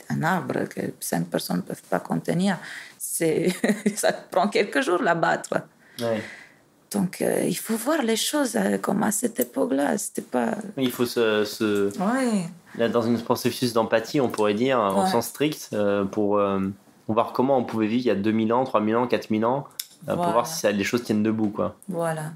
Un 0.10 0.22
arbre 0.24 0.66
que 0.74 0.82
cinq 1.00 1.28
personnes 1.28 1.58
ne 1.58 1.62
peuvent 1.62 1.88
pas 1.90 2.00
contenir, 2.00 2.58
c'est 2.98 3.48
ça 3.96 4.12
prend 4.14 4.48
quelques 4.50 4.82
jours 4.82 5.02
l'abattre. 5.02 5.56
Ouais. 6.00 6.22
Donc 6.94 7.22
euh, 7.22 7.44
il 7.46 7.56
faut 7.58 7.76
voir 7.76 8.02
les 8.02 8.16
choses 8.16 8.56
euh, 8.56 8.78
comme 8.78 9.04
à 9.04 9.12
cette 9.12 9.40
époque-là. 9.40 9.98
C'était 9.98 10.22
pas. 10.22 10.52
Il 10.78 10.92
faut 10.92 11.06
se, 11.06 11.44
se- 11.46 11.90
Ouais. 12.00 12.46
Là, 12.78 12.90
dans 12.90 13.08
un 13.08 13.16
processus 13.16 13.74
d'empathie, 13.74 14.20
on 14.22 14.30
pourrait 14.30 14.54
dire, 14.56 14.80
en 14.80 15.06
sens 15.08 15.28
strict, 15.28 15.70
euh, 15.74 16.06
pour 16.06 16.42
voir 17.08 17.32
comment 17.34 17.58
on 17.58 17.64
pouvait 17.64 17.86
vivre 17.88 18.02
il 18.06 18.08
y 18.08 18.12
a 18.12 18.16
2000 18.16 18.52
ans, 18.54 18.64
3000 18.64 18.96
ans, 18.96 19.08
4000 19.08 19.46
ans, 19.46 19.68
pour 20.08 20.16
voir 20.32 20.48
si 20.48 20.60
ça, 20.60 20.72
les 20.72 20.84
choses 20.84 21.04
tiennent 21.04 21.22
debout. 21.22 21.50
Quoi. 21.50 21.76
Voilà. 21.88 22.32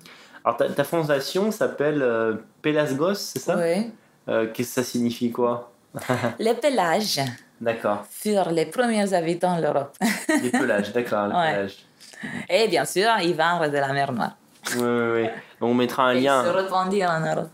Alors, 0.45 0.57
ta, 0.57 0.69
ta 0.69 0.83
fondation 0.83 1.51
s'appelle 1.51 2.05
Pelasgos, 2.61 3.15
c'est 3.15 3.39
ça? 3.39 3.57
Oui. 3.57 3.91
Qu'est-ce 4.27 4.53
que 4.53 4.63
ça 4.63 4.83
signifie 4.83 5.31
quoi? 5.31 5.71
Les 6.39 6.53
pélages 6.53 7.19
D'accord. 7.59 8.05
furent 8.11 8.51
les 8.51 8.67
premiers 8.67 9.11
habitants 9.13 9.57
de 9.57 9.63
l'Europe. 9.63 9.97
Les 10.43 10.51
pelages, 10.51 10.93
d'accord. 10.93 11.27
les 11.27 11.33
Ouais. 11.35 11.53
pelages. 11.55 11.77
Et 12.49 12.67
bien 12.67 12.85
sûr, 12.85 13.09
ils 13.23 13.33
vinrent 13.33 13.71
de 13.71 13.77
la 13.77 13.91
mer 13.93 14.11
Noire. 14.11 14.35
Oui, 14.75 14.81
oui, 14.83 15.21
oui. 15.23 15.29
On 15.61 15.73
mettra 15.73 16.07
un 16.07 16.15
Et 16.15 16.21
lien. 16.21 16.43
se 16.43 16.49
répandirent 16.49 17.09
en 17.11 17.19
Europe. 17.19 17.49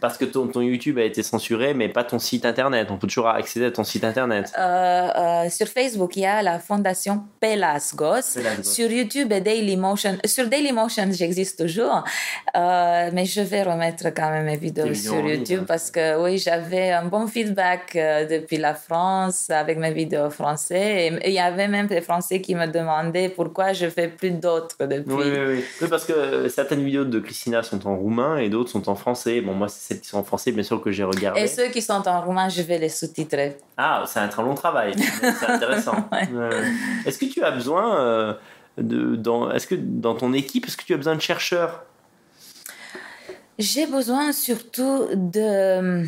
Parce 0.00 0.18
que 0.18 0.24
ton, 0.24 0.46
ton 0.48 0.60
YouTube 0.60 0.98
a 0.98 1.04
été 1.04 1.22
censuré, 1.22 1.74
mais 1.74 1.88
pas 1.88 2.04
ton 2.04 2.18
site 2.18 2.44
internet. 2.44 2.88
On 2.90 2.96
peut 2.96 3.06
toujours 3.06 3.28
accéder 3.28 3.66
à 3.66 3.70
ton 3.70 3.84
site 3.84 4.04
internet. 4.04 4.52
Euh, 4.58 4.62
euh, 4.62 5.50
sur 5.50 5.68
Facebook, 5.68 6.16
il 6.16 6.22
y 6.22 6.26
a 6.26 6.42
la 6.42 6.58
fondation 6.58 7.22
Pelasgos. 7.40 8.34
Pelasgos. 8.34 8.62
Sur 8.62 8.90
YouTube 8.90 9.32
et 9.32 9.40
Dailymotion. 9.40 10.18
Sur 10.24 10.48
Dailymotion, 10.48 11.08
j'existe 11.12 11.62
toujours. 11.62 12.04
Euh, 12.56 13.10
mais 13.12 13.24
je 13.24 13.40
vais 13.40 13.62
remettre 13.62 14.08
quand 14.14 14.30
même 14.30 14.46
mes 14.46 14.56
vidéos 14.56 14.94
sur 14.94 15.20
YouTube 15.20 15.60
hein. 15.62 15.66
parce 15.66 15.90
que 15.90 16.22
oui, 16.22 16.38
j'avais 16.38 16.90
un 16.90 17.06
bon 17.06 17.26
feedback 17.26 17.96
euh, 17.96 18.26
depuis 18.26 18.56
la 18.56 18.74
France 18.74 19.50
avec 19.50 19.78
mes 19.78 19.92
vidéos 19.92 20.30
français. 20.30 21.06
Et 21.06 21.28
il 21.28 21.34
y 21.34 21.38
avait 21.38 21.68
même 21.68 21.86
des 21.86 22.00
Français 22.00 22.40
qui 22.40 22.54
me 22.54 22.66
demandaient 22.66 23.28
pourquoi 23.28 23.72
je 23.72 23.88
fais 23.88 24.08
plus 24.08 24.30
d'autres 24.30 24.76
depuis. 24.80 25.12
Oui, 25.12 25.24
oui, 25.26 25.38
oui. 25.48 25.64
Oui, 25.80 25.88
parce 25.88 26.04
que 26.04 26.12
euh, 26.12 26.48
certaines 26.48 26.84
vidéos 26.84 27.04
de 27.04 27.18
Christina 27.20 27.62
sont 27.62 27.86
en 27.86 27.96
roumain 27.96 28.36
et 28.38 28.48
d'autres 28.48 28.70
sont 28.70 28.88
en 28.88 28.94
français. 28.94 29.40
Bon, 29.40 29.51
moi, 29.52 29.68
c'est 29.68 29.80
celles 29.80 30.00
qui 30.00 30.08
sont 30.08 30.18
en 30.18 30.24
français, 30.24 30.52
bien 30.52 30.62
sûr, 30.62 30.80
que 30.80 30.90
j'ai 30.90 31.04
regardées. 31.04 31.40
Et 31.40 31.46
ceux 31.46 31.68
qui 31.68 31.82
sont 31.82 32.06
en 32.06 32.20
roumain, 32.20 32.48
je 32.48 32.62
vais 32.62 32.78
les 32.78 32.88
sous-titrer. 32.88 33.58
Ah, 33.76 34.04
c'est 34.06 34.20
un 34.20 34.28
très 34.28 34.42
long 34.42 34.54
travail. 34.54 34.94
c'est 35.20 35.46
intéressant. 35.46 36.08
Ouais. 36.12 36.28
Ouais. 36.32 36.64
Est-ce 37.06 37.18
que 37.18 37.26
tu 37.26 37.42
as 37.42 37.50
besoin 37.50 37.98
euh, 37.98 38.34
de 38.78 39.16
dans 39.16 39.50
est-ce 39.50 39.66
que 39.66 39.74
dans 39.74 40.14
ton 40.14 40.32
équipe 40.32 40.66
est-ce 40.66 40.76
que 40.76 40.84
tu 40.84 40.94
as 40.94 40.96
besoin 40.96 41.16
de 41.16 41.20
chercheurs? 41.20 41.84
J'ai 43.58 43.86
besoin 43.86 44.32
surtout 44.32 45.08
de 45.14 46.06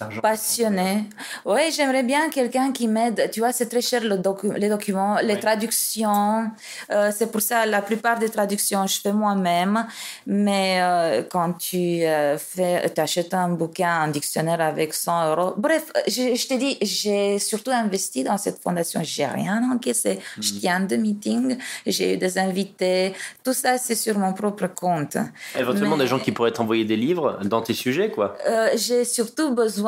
Argent. 0.00 0.20
passionnés. 0.20 1.04
Oui, 1.44 1.60
j'aimerais 1.74 2.02
bien 2.02 2.28
quelqu'un 2.30 2.70
qui 2.72 2.86
m'aide. 2.88 3.30
Tu 3.32 3.40
vois, 3.40 3.52
c'est 3.52 3.66
très 3.68 3.80
cher 3.80 4.02
le 4.02 4.16
docu- 4.18 4.52
les 4.56 4.68
documents, 4.68 5.16
les 5.22 5.34
Ouais. 5.34 5.40
traductions. 5.40 6.50
Euh, 6.90 7.10
c'est 7.16 7.30
pour 7.32 7.40
ça 7.40 7.64
la 7.66 7.80
plupart 7.82 8.18
des 8.18 8.28
traductions, 8.28 8.86
je 8.86 9.00
fais 9.00 9.12
moi-même. 9.12 9.86
Mais 10.26 10.78
euh, 10.82 11.22
quand 11.30 11.52
tu 11.54 12.02
euh, 12.04 12.36
fais, 12.38 12.92
achètes 12.98 13.32
un 13.34 13.48
bouquin, 13.50 13.88
un 14.02 14.08
dictionnaire 14.08 14.60
avec 14.60 14.92
100 14.94 15.30
euros. 15.30 15.54
Bref, 15.56 15.84
je, 16.06 16.34
je 16.34 16.46
te 16.46 16.54
dis, 16.54 16.76
j'ai 16.82 17.38
surtout 17.38 17.70
investi 17.70 18.22
dans 18.24 18.38
cette 18.38 18.60
fondation. 18.62 19.00
J'ai 19.02 19.26
rien 19.26 19.62
encaissé. 19.72 20.18
Je 20.40 20.52
tiens 20.60 20.80
deux 20.80 20.96
meetings, 20.96 21.56
j'ai 21.86 22.14
eu 22.14 22.16
des 22.16 22.38
invités. 22.38 23.14
Tout 23.44 23.52
ça, 23.54 23.78
c'est 23.78 23.94
sur 23.94 24.18
mon 24.18 24.32
propre 24.32 24.66
compte. 24.66 25.16
Éventuellement 25.58 25.96
Mais- 25.96 26.04
des 26.04 26.08
gens 26.08 26.18
qui 26.18 26.32
pourraient 26.32 26.52
t'envoyer 26.52 26.84
des 26.84 26.96
livres 26.96 27.38
dans 27.44 27.62
tes 27.62 27.74
sujets 27.74 28.10
quoi. 28.10 28.36
Euh, 28.48 28.68
j'ai 28.76 29.04
surtout 29.04 29.54
besoin 29.54 29.85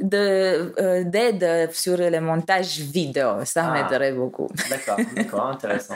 de, 0.00 0.74
euh, 0.80 1.04
d'aide 1.04 1.70
sur 1.72 1.96
le 1.96 2.20
montage 2.20 2.78
vidéo. 2.80 3.44
Ça 3.44 3.66
Ah. 3.68 3.72
m'aiderait 3.72 4.12
beaucoup. 4.12 4.48
D'accord, 4.68 4.96
d'accord, 5.14 5.46
intéressant. 5.46 5.94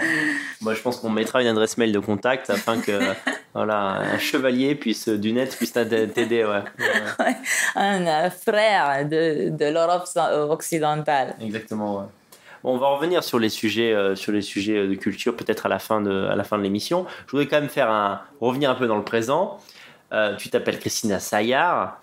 Moi, 0.60 0.74
je 0.74 0.80
pense 0.80 0.98
qu'on 0.98 1.10
mettra 1.10 1.42
une 1.42 1.48
adresse 1.48 1.76
mail 1.78 1.90
de 1.92 1.98
contact 1.98 2.48
afin 2.50 2.80
que 2.80 2.92
voilà 3.54 3.76
un 4.14 4.18
chevalier 4.18 4.76
puisse 4.76 5.08
du 5.08 5.32
net 5.32 5.54
puisse 5.56 5.72
t'aider. 5.72 6.44
Ouais. 6.44 6.62
Ouais, 7.18 7.36
Un 7.74 8.06
euh, 8.06 8.30
frère 8.30 9.04
de, 9.08 9.48
de 9.50 9.64
l'Europe 9.64 10.06
so- 10.06 10.20
occidentale. 10.50 11.34
exactement. 11.40 11.98
ouais. 11.98 12.04
Bon, 12.62 12.74
on 12.74 12.78
va 12.78 12.88
revenir 12.88 13.22
sur 13.24 13.38
les 13.40 13.48
sujets, 13.48 13.92
euh, 13.92 14.14
sur 14.16 14.32
les 14.32 14.42
sujets 14.42 14.86
de 14.86 14.94
culture 14.94 15.36
peut-être 15.36 15.66
à 15.66 15.68
la 15.68 15.78
fin 15.80 16.00
de, 16.00 16.28
à 16.30 16.36
la 16.36 16.44
fin 16.44 16.56
de 16.58 16.62
l'émission. 16.62 17.06
Je 17.26 17.32
voudrais 17.32 17.46
quand 17.46 17.60
même 17.60 17.68
faire 17.68 17.90
un 17.90 18.20
revenir 18.40 18.70
un 18.70 18.74
peu 18.76 18.86
dans 18.86 18.96
le 18.96 19.04
présent. 19.04 19.58
Euh, 20.12 20.36
tu 20.36 20.50
t'appelles 20.50 20.78
Christina 20.78 21.18
Sayar. 21.20 22.00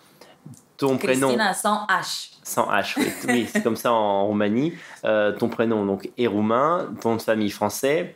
Ton 0.78 0.98
prénom 0.98 1.28
Christina 1.28 1.54
sans 1.54 1.86
H. 1.88 2.32
sans 2.44 2.70
H, 2.70 2.94
oui, 2.98 3.12
oui 3.28 3.50
c'est 3.52 3.64
comme 3.64 3.76
ça 3.78 3.92
en 3.94 4.26
Roumanie. 4.28 4.74
Euh, 5.06 5.32
ton 5.32 5.48
prénom 5.50 5.86
donc 5.86 6.10
est 6.18 6.28
roumain, 6.28 6.90
ton 7.02 7.12
nom 7.12 7.16
de 7.16 7.22
famille 7.22 7.50
français. 7.52 8.16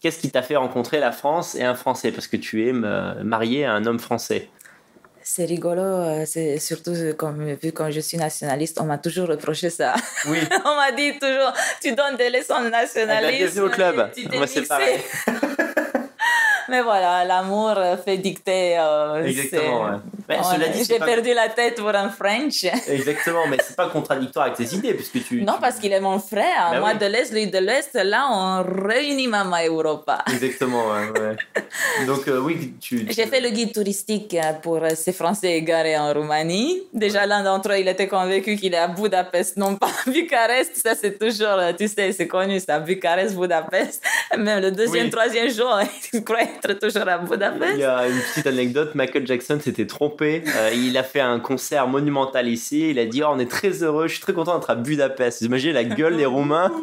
Qu'est-ce 0.00 0.18
qui 0.18 0.30
t'a 0.30 0.42
fait 0.42 0.56
rencontrer 0.56 0.98
la 0.98 1.12
France 1.12 1.54
et 1.54 1.62
un 1.62 1.76
Français? 1.76 2.10
Parce 2.10 2.26
que 2.26 2.36
tu 2.36 2.68
es 2.68 2.72
marié 2.72 3.64
à 3.64 3.72
un 3.72 3.86
homme 3.86 4.00
français. 4.00 4.48
C'est 5.24 5.44
rigolo, 5.44 5.80
euh, 5.82 6.24
c'est 6.26 6.58
surtout 6.58 6.90
euh, 6.90 7.12
comme, 7.12 7.52
vu 7.54 7.70
quand 7.70 7.88
je 7.92 8.00
suis 8.00 8.16
nationaliste, 8.18 8.80
on 8.80 8.84
m'a 8.86 8.98
toujours 8.98 9.28
reproché 9.28 9.70
ça. 9.70 9.94
Oui. 10.26 10.38
on 10.64 10.74
m'a 10.74 10.90
dit 10.90 11.12
toujours, 11.20 11.52
tu 11.80 11.94
donnes 11.94 12.16
des 12.16 12.30
leçons 12.30 12.60
de 12.64 12.70
nationalisme. 12.70 13.36
bienvenue 13.38 13.66
au 13.66 13.70
club. 13.70 14.10
et 14.16 14.20
tu 14.22 14.28
t'es 14.28 14.36
Moi, 14.36 14.46
c'est 14.48 14.66
pareil. 14.66 14.98
Mais 16.68 16.82
voilà, 16.82 17.24
l'amour 17.24 17.76
fait 18.04 18.16
dicter. 18.18 18.78
euh, 18.78 19.24
Exactement. 19.24 20.00
Cela 20.28 20.68
dit, 20.68 20.84
c'est 20.84 20.94
J'ai 20.94 20.98
pas- 20.98 21.06
perdu 21.06 21.32
la 21.34 21.48
tête 21.48 21.76
pour 21.76 21.88
un 21.88 22.08
French. 22.10 22.64
Exactement, 22.88 23.46
mais 23.48 23.58
c'est 23.66 23.76
pas 23.76 23.88
contradictoire 23.88 24.46
avec 24.46 24.56
tes 24.58 24.74
idées 24.74 24.94
puisque 24.94 25.24
tu. 25.26 25.42
Non, 25.42 25.54
tu- 25.54 25.60
parce 25.60 25.76
qu'il 25.78 25.92
est 25.92 26.00
mon 26.00 26.18
frère. 26.18 26.70
Bah 26.72 26.80
Moi 26.80 26.90
oui. 26.92 26.98
de 26.98 27.06
l'Est, 27.06 27.32
lui 27.32 27.46
de 27.46 27.58
l'Est. 27.58 27.94
Là, 27.94 28.26
on 28.30 28.62
réunit 28.88 29.26
Mama 29.28 29.64
Europa. 29.66 30.24
Exactement, 30.32 30.84
ouais, 30.88 31.20
ouais. 31.20 32.06
Donc 32.06 32.26
euh, 32.28 32.38
oui, 32.40 32.74
tu. 32.80 33.04
tu- 33.06 33.12
J'ai 33.12 33.26
fait 33.26 33.40
le 33.40 33.50
guide 33.50 33.72
touristique 33.72 34.36
pour 34.62 34.76
euh, 34.82 34.90
ces 34.94 35.12
Français 35.12 35.52
égarés 35.52 35.96
en 35.98 36.12
Roumanie. 36.12 36.82
Déjà, 36.92 37.26
l'un 37.26 37.42
d'entre 37.42 37.72
eux, 37.72 37.78
il 37.78 37.88
était 37.88 38.08
convaincu 38.08 38.56
qu'il 38.56 38.74
est 38.74 38.78
à 38.78 38.88
Budapest, 38.88 39.56
non 39.56 39.76
pas 39.76 39.88
à 39.88 40.10
Bucarest. 40.10 40.76
Ça, 40.76 40.94
c'est 40.94 41.18
toujours, 41.18 41.48
euh, 41.58 41.72
tu 41.76 41.88
sais, 41.88 42.12
c'est 42.12 42.28
connu, 42.28 42.60
c'est 42.60 42.70
à 42.70 42.78
Bucarest, 42.80 43.34
Budapest. 43.36 44.02
Même 44.36 44.60
le 44.62 44.70
deuxième, 44.70 45.04
Oui. 45.06 45.10
troisième 45.10 45.50
jour, 45.50 45.78
il 46.12 46.22
croit 46.24 46.42
être 46.42 46.74
toujours 46.78 47.08
à 47.08 47.18
Il 47.22 47.28
Budapest. 47.28 47.78
y 47.78 47.84
a 47.84 48.06
une 48.06 48.20
petite 48.20 48.46
anecdote, 48.46 48.94
Michael 48.94 49.26
Jackson 49.26 49.58
s'était 49.62 49.86
trompé. 49.86 50.11
Euh, 50.20 50.70
il 50.74 50.96
a 50.98 51.02
fait 51.02 51.20
un 51.20 51.40
concert 51.40 51.86
monumental 51.88 52.48
ici. 52.48 52.90
Il 52.90 52.98
a 52.98 53.04
dit 53.06 53.22
oh, 53.22 53.28
On 53.32 53.38
est 53.38 53.50
très 53.50 53.82
heureux, 53.82 54.08
je 54.08 54.14
suis 54.14 54.22
très 54.22 54.32
content 54.32 54.58
d'être 54.58 54.70
à 54.70 54.74
Budapest. 54.74 55.40
Vous 55.40 55.46
imaginez 55.46 55.72
la 55.72 55.84
gueule 55.84 56.16
des 56.16 56.26
Roumains 56.26 56.72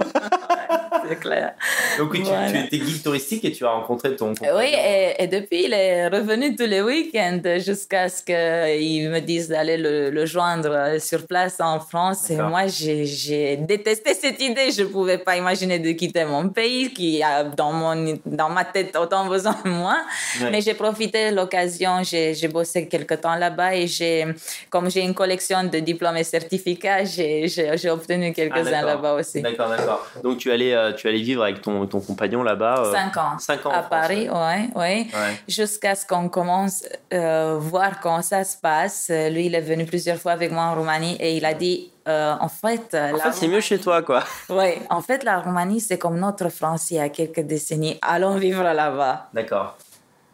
C'est 1.07 1.15
clair. 1.15 1.53
Donc, 1.97 2.11
oui, 2.11 2.19
tu, 2.19 2.25
Voilà. 2.25 2.51
tu 2.51 2.57
étais 2.59 2.77
guide 2.77 3.01
touristique 3.01 3.43
et 3.43 3.51
tu 3.51 3.65
as 3.65 3.69
rencontré 3.71 4.15
ton. 4.15 4.31
Oui, 4.41 4.65
et, 4.75 5.15
et 5.23 5.27
depuis, 5.27 5.63
il 5.65 5.73
est 5.73 6.07
revenu 6.07 6.55
tous 6.55 6.65
les 6.67 6.81
week-ends 6.81 7.41
jusqu'à 7.57 8.09
ce 8.09 8.21
qu'ils 8.21 9.09
me 9.09 9.19
disent 9.19 9.47
d'aller 9.49 9.77
le, 9.77 10.11
le 10.11 10.25
joindre 10.27 10.99
sur 10.99 11.25
place 11.25 11.55
en 11.61 11.79
France. 11.79 12.29
Et 12.29 12.35
moi, 12.35 12.67
j'ai 12.67 13.57
détesté 13.57 14.13
cette 14.13 14.39
idée. 14.39 14.69
Je 14.71 14.83
ne 14.83 14.87
pouvais 14.87 15.17
pas 15.17 15.35
imaginer 15.35 15.79
de 15.79 15.91
quitter 15.93 16.25
mon 16.25 16.49
pays 16.49 16.93
qui 16.93 17.23
a 17.23 17.43
dans, 17.43 17.71
mon, 17.73 18.19
dans 18.25 18.49
ma 18.49 18.65
tête 18.65 18.95
autant 18.95 19.25
besoin 19.27 19.55
de 19.65 19.69
moi. 19.69 19.97
Ouais. 20.41 20.51
Mais 20.51 20.61
j'ai 20.61 20.75
profité 20.75 21.31
de 21.31 21.35
l'occasion. 21.35 22.03
J'ai 22.03 22.47
bossé 22.49 22.87
quelque 22.87 23.15
temps 23.19 23.35
là-bas 23.35 23.75
et 23.75 23.87
j'ai, 23.87 24.25
comme 24.69 24.89
j'ai 24.89 25.01
une 25.01 25.13
collection 25.13 25.63
de 25.63 25.79
diplômes 25.79 26.17
et 26.17 26.23
certificats, 26.23 27.03
j'ai 27.05 27.89
obtenu 27.89 28.27
Ah, 28.29 28.33
quelques-uns 28.33 28.81
là-bas 28.81 29.13
aussi. 29.13 29.41
D'accord, 29.41 29.69
d'accord. 29.69 30.05
Donc, 30.23 30.37
tu 30.37 30.51
allais, 30.51 30.73
euh, 30.73 30.93
tu 30.93 31.07
allais 31.07 31.21
vivre 31.21 31.43
avec 31.43 31.61
ton, 31.61 31.85
ton 31.87 31.99
compagnon 31.99 32.43
là-bas. 32.43 32.83
euh, 32.85 32.93
Cinq 32.93 33.17
ans. 33.17 33.37
Cinq 33.39 33.65
ans 33.65 33.71
À 33.71 33.83
Paris, 33.83 34.29
ouais, 34.29 34.69
ouais. 34.75 35.07
Ouais. 35.13 35.41
Jusqu'à 35.47 35.95
ce 35.95 36.05
qu'on 36.05 36.29
commence 36.29 36.83
euh, 37.13 37.57
voir 37.59 37.99
comment 37.99 38.21
ça 38.21 38.43
se 38.43 38.57
passe. 38.57 39.09
Lui, 39.31 39.45
il 39.47 39.55
est 39.55 39.61
venu 39.61 39.85
plusieurs 39.85 40.17
fois 40.17 40.31
avec 40.33 40.51
moi 40.51 40.63
en 40.63 40.75
Roumanie 40.75 41.15
et 41.19 41.35
il 41.37 41.45
a 41.45 41.53
dit, 41.53 41.91
euh, 42.07 42.33
en 42.39 42.49
fait, 42.49 42.95
En 42.95 43.17
fait, 43.17 43.31
c'est 43.33 43.47
mieux 43.47 43.61
chez 43.61 43.79
toi, 43.79 44.01
quoi. 44.01 44.23
Oui, 44.49 44.73
en 44.89 45.01
fait, 45.01 45.23
la 45.23 45.39
Roumanie, 45.39 45.79
c'est 45.79 45.97
comme 45.97 46.17
notre 46.19 46.49
France 46.49 46.89
il 46.91 46.95
y 46.95 46.99
a 46.99 47.09
quelques 47.09 47.41
décennies. 47.41 47.97
Allons 48.01 48.35
vivre 48.35 48.63
là-bas. 48.63 49.29
D'accord. 49.33 49.77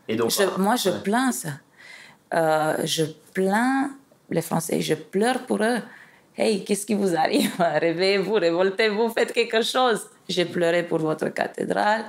Et 0.07 0.15
donc. 0.15 0.29
Je- 0.31 0.61
moi, 0.61 0.75
je 0.75 0.89
ouais. 0.89 0.99
plains 1.03 1.31
ça. 1.31 1.49
Euh, 2.35 2.75
je 2.83 3.05
plains 3.33 3.91
les 4.29 4.41
Français, 4.41 4.81
je 4.81 4.95
pleure 4.95 5.45
pour 5.45 5.63
eux. 5.63 5.79
Hey, 6.37 6.63
qu'est-ce 6.65 6.85
qui 6.85 6.95
vous 6.95 7.15
arrive? 7.15 7.51
Réveillez-vous, 7.59 8.33
révoltez-vous, 8.33 9.09
faites 9.09 9.31
quelque 9.31 9.61
chose. 9.61 10.07
J'ai 10.27 10.45
pleuré 10.45 10.83
pour 10.83 10.99
votre 10.99 11.29
cathédrale. 11.29 12.05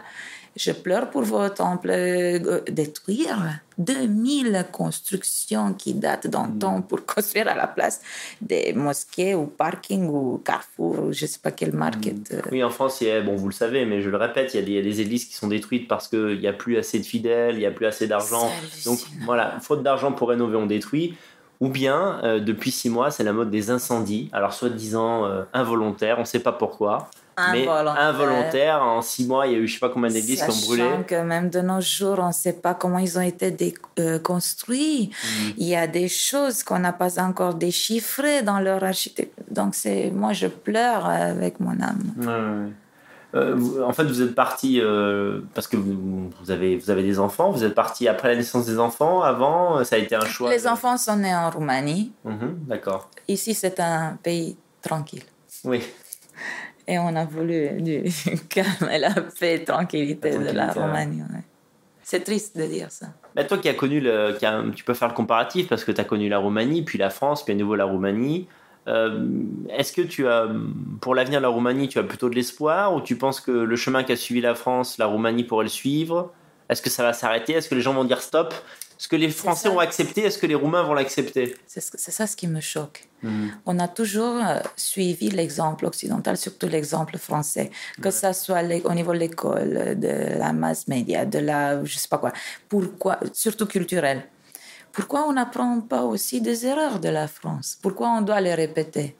Je 0.57 0.72
pleure 0.72 1.11
pour 1.11 1.22
vos 1.22 1.48
temples 1.50 1.90
euh, 1.90 2.61
détruire 2.70 3.61
2000 3.78 4.64
constructions 4.72 5.74
qui 5.74 5.92
datent 5.94 6.26
d'un 6.28 6.46
Mm. 6.48 6.59
temps 6.59 6.80
pour 6.82 7.04
construire 7.14 7.48
à 7.48 7.54
la 7.54 7.66
place 7.66 8.00
des 8.40 8.72
mosquées 8.72 9.34
ou 9.34 9.46
parking 9.46 10.09
ou 10.09 10.38
carrefour 10.38 10.98
ou 11.04 11.12
je 11.12 11.26
sais 11.26 11.38
pas 11.42 11.50
quelle 11.50 11.74
market. 11.74 12.32
euh. 12.32 12.40
Oui, 12.50 12.64
en 12.64 12.70
France, 12.70 13.00
il 13.02 13.09
y 13.09 13.11
a- 13.11 13.20
bon, 13.20 13.36
vous 13.36 13.48
le 13.48 13.54
savez, 13.54 13.84
mais 13.84 14.00
je 14.00 14.09
le 14.11 14.16
répète, 14.16 14.54
il 14.54 14.61
y 14.61 14.62
a 14.62 14.64
des, 14.64 14.72
il 14.72 14.76
y 14.76 14.78
a 14.78 14.82
des 14.82 15.00
églises 15.02 15.26
qui 15.26 15.34
sont 15.34 15.48
détruites 15.48 15.88
parce 15.88 16.09
qu'il 16.09 16.38
n'y 16.40 16.48
a 16.48 16.52
plus 16.54 16.76
assez 16.78 16.98
de 16.98 17.04
fidèles, 17.04 17.57
il 17.57 17.59
n'y 17.59 17.66
a 17.66 17.70
plus 17.70 17.86
assez 17.86 18.07
d'argent. 18.07 18.50
Donc 18.86 18.98
voilà, 19.24 19.59
faute 19.61 19.82
d'argent 19.82 20.12
pour 20.12 20.28
rénover, 20.30 20.57
on 20.57 20.66
détruit. 20.66 21.16
Ou 21.61 21.68
bien, 21.68 22.20
euh, 22.22 22.38
depuis 22.40 22.70
six 22.70 22.90
mois, 22.90 23.11
c'est 23.11 23.24
la 23.24 23.32
mode 23.32 23.50
des 23.50 23.70
incendies. 23.70 24.28
Alors, 24.32 24.52
soi-disant 24.52 25.24
euh, 25.26 25.42
involontaires, 25.54 26.16
on 26.18 26.22
ne 26.22 26.26
sait 26.26 26.40
pas 26.40 26.52
pourquoi. 26.52 27.09
Mais 27.53 27.66
Involontaire. 27.68 28.82
en 28.82 29.03
six 29.03 29.26
mois, 29.26 29.47
il 29.47 29.53
y 29.53 29.57
a 29.57 29.59
eu 29.59 29.66
je 29.68 29.74
sais 29.74 29.78
pas 29.80 29.89
combien 29.91 30.09
d'églises 30.11 30.43
qui 30.43 30.51
ont 30.51 30.66
brûlé. 30.66 30.82
Sachant 30.82 31.03
que 31.03 31.22
même 31.22 31.51
de 31.51 31.61
nos 31.61 31.80
jours, 31.80 32.18
on 32.18 32.28
ne 32.28 32.32
sait 32.32 32.55
pas 32.55 32.74
comment 32.74 32.99
ils 32.99 33.18
ont 33.18 33.22
été 33.22 33.74
euh, 33.99 34.18
construits. 34.18 35.11
Mm. 35.12 35.49
Il 35.59 35.66
y 35.66 35.76
a 35.76 35.87
des 35.87 36.09
choses 36.09 36.62
qu'on 36.62 36.78
n'a 36.78 36.93
pas 36.93 37.20
encore 37.20 37.55
déchiffrées 37.55 38.43
dans 38.43 38.59
leur 38.61 38.82
architecture. 38.84 39.34
Donc, 39.51 39.74
c'est 39.74 40.11
moi, 40.11 40.32
je 40.32 40.47
pleure 40.47 41.07
avec 41.07 41.61
mon 41.61 41.78
âme. 41.80 42.03
Ouais, 42.18 42.26
ouais. 42.26 42.72
Euh, 43.34 43.55
vous- 43.55 43.82
en 43.82 43.93
fait, 43.93 44.05
vous 44.05 44.22
êtes 44.22 44.34
parti 44.34 44.80
euh, 44.80 45.41
parce 45.53 45.66
que 45.66 45.76
vous, 45.76 46.30
vous 46.41 46.51
avez, 46.51 46.78
vous 46.78 46.89
avez 46.91 47.03
des 47.03 47.18
enfants. 47.18 47.51
Vous 47.51 47.64
êtes 47.64 47.74
parti 47.74 48.09
après 48.09 48.28
la 48.28 48.37
naissance 48.37 48.64
des 48.64 48.78
enfants, 48.78 49.20
avant 49.22 49.84
Ça 49.84 49.97
a 49.97 49.99
été 49.99 50.14
un 50.14 50.24
choix 50.24 50.49
Les 50.51 50.62
de- 50.62 50.66
enfants 50.68 50.97
sont 50.97 51.16
nés 51.16 51.34
en 51.34 51.51
Roumanie. 51.51 52.12
Mhm, 52.24 52.61
D'accord. 52.66 53.11
Ici, 53.28 53.53
c'est 53.53 53.78
un 53.80 54.16
pays 54.22 54.57
tranquille. 54.80 55.22
Oui. 55.64 55.82
Et 56.89 56.99
on 56.99 57.14
a 57.16 57.24
voulu 57.24 57.80
du 57.82 58.05
calme 58.49 58.89
et 58.93 58.99
la 58.99 59.12
paix, 59.39 59.64
tranquillité, 59.64 60.30
La 60.32 60.39
de 60.39 60.45
la 60.45 60.53
tranquillité. 60.68 60.80
Roumanie. 60.80 61.22
ouais. 61.22 61.41
C'est 62.03 62.20
triste 62.22 62.57
de 62.57 62.64
dire 62.66 62.91
ça. 62.93 63.07
Bah, 63.34 63.43
toi 63.45 63.59
qui 63.59 63.68
as 63.68 63.74
connu 63.74 63.99
le, 64.01 64.37
qui 64.39 64.47
a- 64.47 64.62
tu 64.74 64.84
peux 64.84 64.95
faire 64.95 65.09
le 65.09 65.14
comparatif 65.14 65.68
parce 65.68 65.84
que 65.84 65.91
tu 65.91 66.01
as 66.01 66.05
connu 66.05 66.28
la 66.28 66.39
Roumanie, 66.39 66.82
puis 66.82 66.99
la 66.99 67.11
France, 67.11 67.45
puis 67.45 67.53
à 67.55 67.57
nouveau 67.57 67.74
la 67.74 67.84
Roumanie. 67.84 68.47
Euh, 68.87 69.24
Est-ce 69.70 69.93
que 69.93 70.03
tu 70.03 70.28
as, 70.28 70.47
pour 71.01 71.16
l'avenir 71.16 71.41
de 71.41 71.43
la 71.43 71.49
Roumanie, 71.49 71.89
tu 71.89 71.99
as 71.99 72.05
plutôt 72.05 72.28
de 72.30 72.37
l'espoir 72.37 72.95
ou 72.95 73.01
tu 73.01 73.16
penses 73.16 73.41
que 73.41 73.51
le 73.51 73.74
chemin 73.76 74.05
qu'a 74.05 74.14
suivi 74.14 74.41
la 74.41 74.55
France, 74.55 74.97
la 74.99 75.07
Roumanie 75.07 75.43
pourrait 75.43 75.64
le 75.64 75.70
suivre? 75.70 76.32
Est-ce 76.68 76.82
que 76.82 76.91
ça 76.91 77.03
va 77.03 77.12
s'arrêter? 77.12 77.55
Est-ce 77.55 77.68
que 77.68 77.74
les 77.74 77.80
gens 77.80 77.95
vont 77.95 78.05
dire 78.05 78.20
stop? 78.20 78.55
Est-ce 78.99 79.09
que 79.09 79.16
les 79.16 79.30
Français 79.30 79.64
ça. 79.68 79.70
vont 79.74 79.78
accepter 79.78 80.22
Est-ce 80.24 80.38
que 80.38 80.47
les 80.47 80.55
Roumains 80.55 80.82
vont 80.82 80.94
l'accepter 80.94 81.55
C'est 81.66 81.80
ce- 81.80 81.99
ça 82.11 82.26
ce 82.26 82.36
qui 82.36 82.47
me 82.49 82.61
choque. 82.61 83.09
On 83.66 83.78
a 83.80 83.88
toujours 83.88 84.36
euh, 84.36 84.61
suivi 84.76 85.30
l'exemple 85.30 85.84
occidental, 85.86 86.36
surtout 86.36 86.68
l'exemple 86.68 87.18
français, 87.18 87.70
que 88.01 88.11
ça 88.12 88.32
soit 88.32 88.62
au 88.84 88.94
niveau 88.94 89.12
de 89.12 89.18
l'école, 89.18 89.99
de 89.99 90.38
la 90.38 90.53
mass 90.53 90.86
média, 90.86 91.24
de 91.24 91.40
la, 91.40 91.84
je 91.84 91.99
sais 91.99 92.07
pas 92.09 92.18
quoi. 92.18 92.32
Pourquoi, 92.68 93.18
surtout 93.32 93.66
culturel. 93.66 94.22
Pourquoi 94.92 95.26
on 95.28 95.32
n'apprend 95.32 95.80
pas 95.80 96.03
aussi 96.05 96.40
des 96.40 96.66
erreurs 96.66 97.01
de 97.01 97.09
la 97.09 97.26
France? 97.26 97.76
Pourquoi 97.82 98.09
on 98.11 98.20
doit 98.22 98.40
les 98.40 98.55
répéter? 98.55 99.16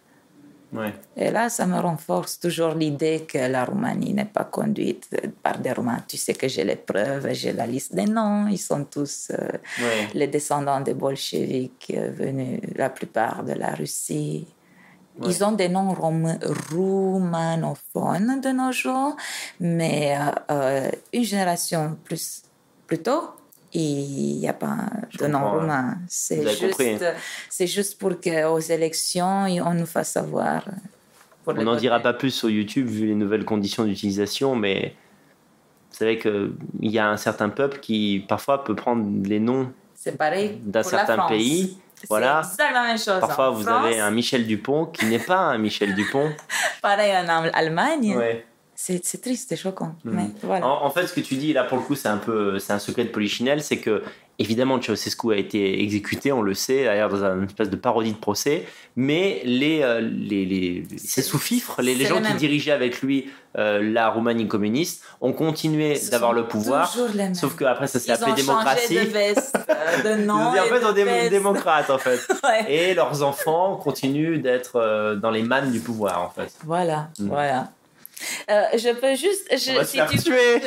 Ouais. 0.73 0.93
Et 1.17 1.31
là, 1.31 1.49
ça 1.49 1.65
me 1.67 1.79
renforce 1.79 2.41
toujours 2.41 2.75
l'idée 2.75 3.25
que 3.27 3.39
la 3.39 3.65
Roumanie 3.65 4.13
n'est 4.13 4.25
pas 4.25 4.45
conduite 4.45 5.09
par 5.43 5.59
des 5.59 5.73
Roumains. 5.73 6.03
Tu 6.09 6.17
sais 6.17 6.35
que 6.35 6.49
j'ai 6.49 6.65
les 6.65 6.77
preuves, 6.77 7.33
j'ai 7.33 7.53
la 7.53 7.67
liste 7.67 7.95
des 7.95 8.05
noms. 8.07 8.47
Ils 8.49 8.59
sont 8.59 8.85
tous 8.85 9.31
euh, 9.31 9.37
Ouais. 9.81 10.09
les 10.15 10.27
descendants 10.27 10.81
des 10.81 10.95
bolcheviks 10.95 11.93
euh, 11.97 12.11
venus, 12.11 12.61
la 12.75 12.91
plupart 12.91 13.45
de 13.45 13.53
la 13.53 13.71
Russie. 13.75 14.47
Ils 15.25 15.43
ont 15.45 15.53
des 15.53 15.69
noms 15.71 15.95
roumanophones 17.17 18.41
de 18.41 18.51
nos 18.51 18.73
jours, 18.73 19.17
mais 19.61 20.17
euh, 20.19 20.31
euh, 20.51 20.91
une 21.13 21.23
génération 21.25 21.97
plus, 22.05 22.43
plus 22.87 22.99
tôt, 22.99 23.31
il 23.83 24.39
n'y 24.39 24.49
a 24.49 24.53
pas 24.53 24.77
de 25.19 25.27
nom 25.27 25.41
ouais. 25.43 25.61
roumain. 25.61 25.99
C'est 26.09 26.47
juste, 26.57 26.83
c'est 27.51 27.67
juste 27.67 27.99
pour 27.99 28.21
qu'aux 28.21 28.59
élections, 28.59 29.45
on 29.47 29.75
nous 29.75 29.87
fasse 29.87 30.13
savoir. 30.13 30.65
On 31.47 31.55
n'en 31.55 31.77
dira 31.77 32.01
pas 32.01 32.13
plus 32.13 32.31
sur 32.31 32.51
YouTube 32.51 32.89
vu 32.89 33.07
les 33.07 33.15
nouvelles 33.15 33.45
conditions 33.45 33.85
d'utilisation, 33.85 34.57
mais 34.57 34.95
vous 35.91 35.97
savez 35.97 36.19
qu'il 36.19 36.53
y 36.83 36.99
a 36.99 37.09
un 37.09 37.17
certain 37.17 37.49
peuple 37.51 37.79
qui 37.79 38.25
parfois 38.29 38.65
peut 38.65 38.75
prendre 38.75 39.07
les 39.29 39.39
noms 39.39 39.73
C'est 39.95 40.19
d'un 40.19 40.83
certain 40.83 41.27
pays. 41.29 41.79
C'est 41.95 42.09
Voilà. 42.09 42.41
exactement 42.41 42.83
la 42.83 42.87
même 42.89 42.99
chose. 42.99 43.21
Parfois, 43.21 43.51
en 43.51 43.53
vous 43.55 43.63
France, 43.63 43.87
avez 43.87 44.01
un 44.01 44.11
Michel 44.11 44.47
Dupont 44.47 44.87
qui 44.87 45.07
n'est 45.07 45.19
pas 45.19 45.39
un 45.39 45.57
Michel 45.59 45.95
Dupont. 45.95 46.31
Pareil 46.83 47.13
en 47.17 47.27
Al- 47.29 47.51
Allemagne. 47.55 48.15
Ouais. 48.17 48.45
C'est 48.79 49.21
triste, 49.21 49.47
c'est 49.49 49.57
choquant. 49.57 49.95
Mhm. 50.05 50.13
Mais 50.15 50.27
voilà. 50.43 50.67
En, 50.67 50.85
en 50.85 50.91
fait, 50.91 51.07
ce 51.07 51.13
que 51.15 51.21
tu 51.21 51.35
dis 51.37 51.53
là, 51.53 51.65
pour 51.65 51.79
le 51.79 51.83
coup, 51.85 51.95
c'est 51.97 52.09
un 52.09 52.19
peu, 52.19 52.59
c'est 52.59 52.73
un 52.73 52.79
secret 52.79 53.05
de 53.05 53.09
Polichinelle, 53.11 53.63
c'est 53.63 53.79
que 53.79 54.03
évidemment, 54.39 54.79
Ceausescu 54.81 55.33
a 55.33 55.37
été 55.37 55.83
exécuté, 55.83 56.31
on 56.31 56.43
le 56.43 56.53
sait, 56.53 56.85
d'ailleurs 56.85 57.09
dans 57.09 57.25
une 57.39 57.45
espèce 57.45 57.71
de 57.71 57.77
parodie 57.77 58.13
de 58.13 58.19
procès, 58.19 58.67
mais 58.95 59.41
les, 59.45 59.81
euh, 59.83 60.01
les, 60.03 60.45
les, 60.45 60.85
ses 60.99 61.23
sous-fifres, 61.23 61.81
les, 61.81 61.95
les 61.95 62.05
gens 62.05 62.21
qui 62.21 62.35
dirigeaient 62.35 62.73
avec 62.73 63.01
lui 63.01 63.31
euh, 63.57 63.81
la 63.83 64.11
Roumanie 64.11 64.47
communiste, 64.47 65.03
ont 65.23 65.33
continué 65.33 65.99
d'avoir 66.11 66.35
le 66.35 66.47
pouvoir. 66.47 66.93
toujours 66.93 67.09
les 67.09 67.15
mêmes. 67.23 67.35
Sauf 67.35 67.57
qu'après, 67.57 67.87
ça 67.87 67.99
s'est 67.99 68.09
Ils 68.09 68.13
appelé 68.13 68.33
ont 68.33 68.35
démocratie. 68.35 68.95
changé 68.97 69.07
de 69.07 69.11
veste, 69.11 69.59
euh, 69.71 70.03
de 70.17 70.21
Ils 70.21 70.27
nom. 70.27 70.35
ont 70.35 70.49
en 70.49 70.53
fait, 70.53 70.85
on 70.85 70.95
est 70.95 71.31
démocrates, 71.31 71.89
en 71.89 71.97
fait. 71.99 72.21
Ouais. 72.45 72.71
Et 72.91 72.93
leurs 72.95 73.23
enfants 73.23 73.77
continuent 73.77 74.43
d'être 74.43 74.77
euh, 74.77 75.17
dans 75.17 75.31
les 75.31 75.43
mannes 75.43 75.73
du 75.73 75.81
pouvoir, 75.81 76.21
en 76.23 76.29
fait. 76.29 76.53
Voilà, 76.65 77.09
Mhm. 77.19 77.29
voilà. 77.29 77.71
Euh, 78.51 78.63
je 78.77 78.91
peux 78.95 79.15
juste. 79.15 79.47
Je, 79.53 79.73
On 79.73 79.75
va 79.77 79.85
se 79.85 79.91
si 79.91 79.97
faire 79.97 80.11
tu- 80.11 80.19
tuer 80.19 80.63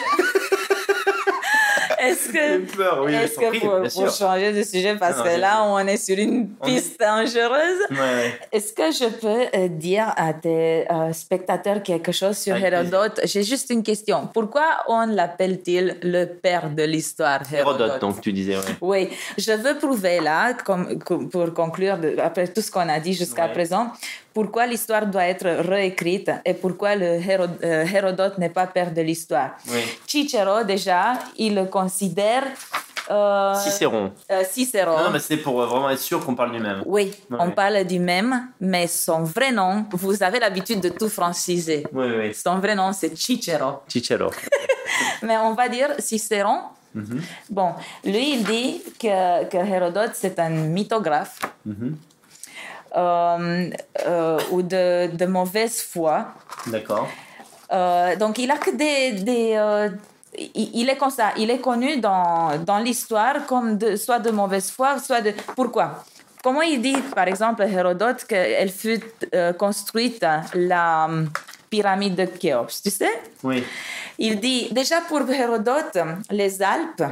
Est-ce 2.01 2.29
que. 2.29 2.59
peur, 2.77 3.01
oui, 3.05 3.13
Est-ce 3.13 3.35
que 3.37 3.59
pour, 3.59 3.79
bien 3.81 3.89
pour 3.89 3.91
sûr. 3.91 4.13
changer 4.13 4.53
de 4.53 4.63
sujet, 4.63 4.95
parce 4.95 5.17
Non, 5.17 5.23
que 5.25 5.37
là, 5.37 5.63
on 5.65 5.79
est 5.79 5.97
sur 5.97 6.17
une 6.17 6.49
est- 6.63 6.65
piste 6.65 6.97
dangereuse, 6.99 7.79
Ouais, 7.91 7.97
ouais. 7.97 8.39
est-ce 8.53 8.71
que 8.71 8.89
je 8.91 9.09
peux 9.09 9.45
euh, 9.57 9.67
dire 9.67 10.13
à 10.15 10.33
tes 10.33 10.89
euh, 10.89 11.11
spectateurs 11.11 11.83
quelque 11.83 12.13
chose 12.13 12.37
sur 12.37 12.55
Avec. 12.55 12.71
Hérodote? 12.71 13.19
J'ai 13.25 13.43
juste 13.43 13.69
une 13.69 13.83
question. 13.83 14.29
Pourquoi 14.33 14.63
on 14.87 15.07
l'appelle-t-il 15.07 15.97
le 16.03 16.25
père 16.25 16.69
de 16.69 16.83
l'histoire 16.83 17.41
Hérodote, 17.53 17.99
donc, 17.99 18.21
tu 18.21 18.31
disais, 18.31 18.55
ouais. 18.55 18.63
Oui, 18.79 19.09
je 19.37 19.51
veux 19.51 19.77
prouver 19.77 20.21
là, 20.21 20.53
comme, 20.53 20.99
pour 20.99 21.53
conclure, 21.53 21.97
après 22.23 22.47
tout 22.47 22.61
ce 22.61 22.71
qu'on 22.71 22.87
a 22.87 22.99
dit 23.01 23.13
jusqu'à 23.13 23.47
Ouais. 23.47 23.51
présent, 23.53 23.91
pourquoi 24.33 24.65
l'histoire 24.67 25.05
doit 25.07 25.25
être 25.25 25.47
réécrite 25.67 26.31
et 26.45 26.53
pourquoi 26.53 26.95
le 26.95 27.19
euh, 27.29 27.85
Hérodote 27.85 28.37
n'est 28.37 28.49
pas 28.49 28.67
père 28.67 28.91
de 28.93 29.01
l'histoire? 29.01 29.51
Oui. 29.69 29.81
Cicero, 30.07 30.63
déjà, 30.63 31.13
il 31.37 31.55
le 31.55 31.65
considère... 31.65 32.43
euh, 33.11 33.55
Cicéron. 33.55 34.11
euh, 34.31 34.43
Cicero. 34.49 34.91
Non, 34.97 35.03
non, 35.05 35.09
mais 35.11 35.19
c'est 35.19 35.37
pour 35.37 35.59
euh, 35.61 35.65
vraiment 35.65 35.89
être 35.89 35.99
sûr 35.99 36.23
qu'on 36.23 36.35
parle 36.35 36.51
du 36.51 36.59
même. 36.59 36.83
Oui, 36.85 37.11
Ouais. 37.31 37.37
on 37.39 37.49
parle 37.51 37.83
du 37.85 37.97
même, 37.99 38.49
mais 38.61 38.85
son 38.87 39.23
vrai 39.23 39.51
nom, 39.51 39.85
vous 39.91 40.21
avez 40.21 40.39
l'habitude 40.39 40.79
de 40.79 40.89
tout 40.89 41.09
franciser. 41.09 41.83
Oui, 41.91 42.05
oui. 42.19 42.33
Son 42.35 42.59
vrai 42.59 42.75
nom, 42.75 42.93
c'est 42.93 43.15
Cicero. 43.17 43.79
Cicero. 43.87 44.29
Mais 45.23 45.37
on 45.37 45.53
va 45.53 45.67
dire 45.69 45.89
Cicéron. 45.99 46.59
Mhm. 46.93 47.21
Bon, 47.49 47.69
lui, 48.03 48.33
il 48.35 48.43
dit 48.43 48.81
que, 48.99 49.45
que 49.45 49.57
Hérodote, 49.57 50.11
c'est 50.13 50.37
un 50.39 50.49
mythographe 50.49 51.39
euh, 51.67 51.91
ou 52.95 54.61
de, 54.61 55.15
de 55.15 55.25
mauvaise 55.25 55.81
foi. 55.81 56.27
D'accord. 56.67 57.07
Euh, 57.71 58.15
donc, 58.15 58.37
il 58.39 58.49
a 58.51 58.57
que 58.57 58.71
des... 58.71 59.11
des 59.23 59.53
euh, 59.55 59.89
il, 60.37 60.69
il 60.81 60.89
est 60.89 60.97
comme 60.97 61.09
ça, 61.09 61.31
il 61.37 61.49
est 61.49 61.59
connu 61.59 61.97
dans, 61.97 62.57
dans 62.63 62.77
l'histoire 62.77 63.45
comme 63.47 63.77
de, 63.77 63.95
soit 63.95 64.19
de 64.19 64.31
mauvaise 64.31 64.69
foi, 64.69 64.99
soit 64.99 65.21
de... 65.21 65.33
Pourquoi? 65.55 66.03
Comment 66.43 66.61
il 66.61 66.81
dit, 66.81 66.97
par 67.13 67.27
exemple, 67.27 67.63
Hérodote, 67.63 68.23
qu'elle 68.25 68.69
fut 68.71 69.01
euh, 69.33 69.53
construite, 69.53 70.25
la 70.53 71.09
euh, 71.09 71.25
pyramide 71.69 72.15
de 72.15 72.25
Khéops, 72.25 72.81
tu 72.81 72.89
sais? 72.89 73.21
Oui. 73.43 73.63
Il 74.17 74.39
dit, 74.39 74.69
déjà 74.71 75.01
pour 75.01 75.29
Hérodote, 75.29 75.97
les 76.29 76.61
Alpes 76.61 77.03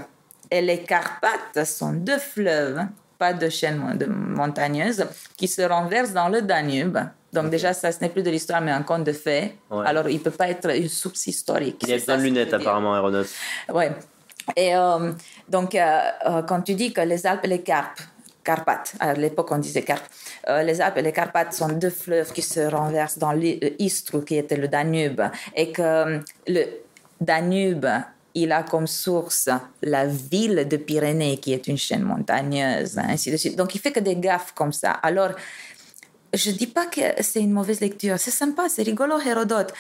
et 0.50 0.62
les 0.62 0.84
Carpates 0.84 1.66
sont 1.66 1.94
deux 1.94 2.20
fleuves, 2.20 2.86
pas 3.18 3.34
de 3.34 3.50
chaînes 3.50 3.78
mon- 3.78 3.96
de 3.96 4.06
montagneuses, 4.06 5.06
qui 5.36 5.48
se 5.48 5.62
renversent 5.62 6.14
dans 6.14 6.30
le 6.30 6.42
Danube. 6.42 6.98
Donc 7.34 7.50
déjà, 7.50 7.74
ça, 7.74 7.92
ce 7.92 8.00
n'est 8.02 8.10
plus 8.10 8.24
de 8.24 8.30
l'histoire, 8.30 8.62
mais 8.62 8.72
un 8.72 8.84
conte 8.84 9.04
de 9.04 9.12
fées. 9.12 9.56
Ouais. 9.70 9.86
Alors, 9.86 10.08
il 10.10 10.16
ne 10.18 10.24
peut 10.24 10.32
pas 10.32 10.50
être 10.50 10.70
une 10.76 10.88
source 10.88 11.28
historique. 11.28 11.84
Il 11.88 11.94
de 11.94 12.00
ce 12.00 12.06
que 12.06 12.12
lunettes, 12.14 12.54
apparemment, 12.54 12.96
Hérodote. 12.96 13.28
Ouais. 13.74 13.92
Et 14.56 14.76
euh, 14.76 15.12
donc, 15.50 15.76
euh, 15.76 16.00
euh, 16.26 16.42
quand 16.44 16.62
tu 16.62 16.74
dis 16.74 16.94
que 16.94 17.02
les 17.02 17.28
Alpes 17.28 17.44
et 17.44 17.48
les 17.48 17.62
Carpes, 17.62 18.00
Carpates, 18.44 18.94
à 19.02 19.14
l'époque 19.14 19.52
on 19.52 19.58
disait 19.58 19.82
Carpes, 19.82 20.08
les 20.64 20.80
Alpes 20.80 20.98
et 21.00 21.02
les 21.02 21.12
Carpates 21.12 21.52
sont 21.52 21.68
deux 21.68 21.90
fleuves 21.90 22.32
qui 22.32 22.42
se 22.42 22.62
renversent 22.62 23.18
dans 23.18 23.34
l'Istru, 23.34 24.24
qui 24.24 24.38
était 24.38 24.56
le 24.56 24.70
Danube, 24.70 25.22
et 25.54 25.74
que 25.74 26.22
le 26.48 26.64
Danube, 27.20 27.86
il 28.38 28.52
a 28.52 28.64
comme 28.64 28.88
source 28.88 29.50
la 29.82 30.06
ville 30.06 30.68
de 30.70 30.78
Pyrénées, 30.78 31.38
qui 31.38 31.54
est 31.54 31.68
une 31.68 31.78
chaîne 31.78 32.04
montagneuse, 32.04 32.98
ainsi 32.98 33.32
de 33.32 33.38
suite. 33.38 33.56
Donc, 33.56 33.74
il 33.76 33.82
fait 33.82 33.92
que 33.92 34.00
des 34.00 34.16
gaffes 34.16 34.54
comme 34.54 34.72
ça. 34.72 34.92
Alors, 34.92 35.32
je 36.34 36.52
dis 36.52 36.68
pas 36.68 36.86
que 36.86 37.02
c'est 37.22 37.42
une 37.42 37.52
mauvaise 37.52 37.82
lecture, 37.82 38.16
c'est 38.20 38.32
sympa, 38.44 38.70
c'est 38.70 38.84
rigolo, 38.84 39.16
Hérodote. 39.20 39.74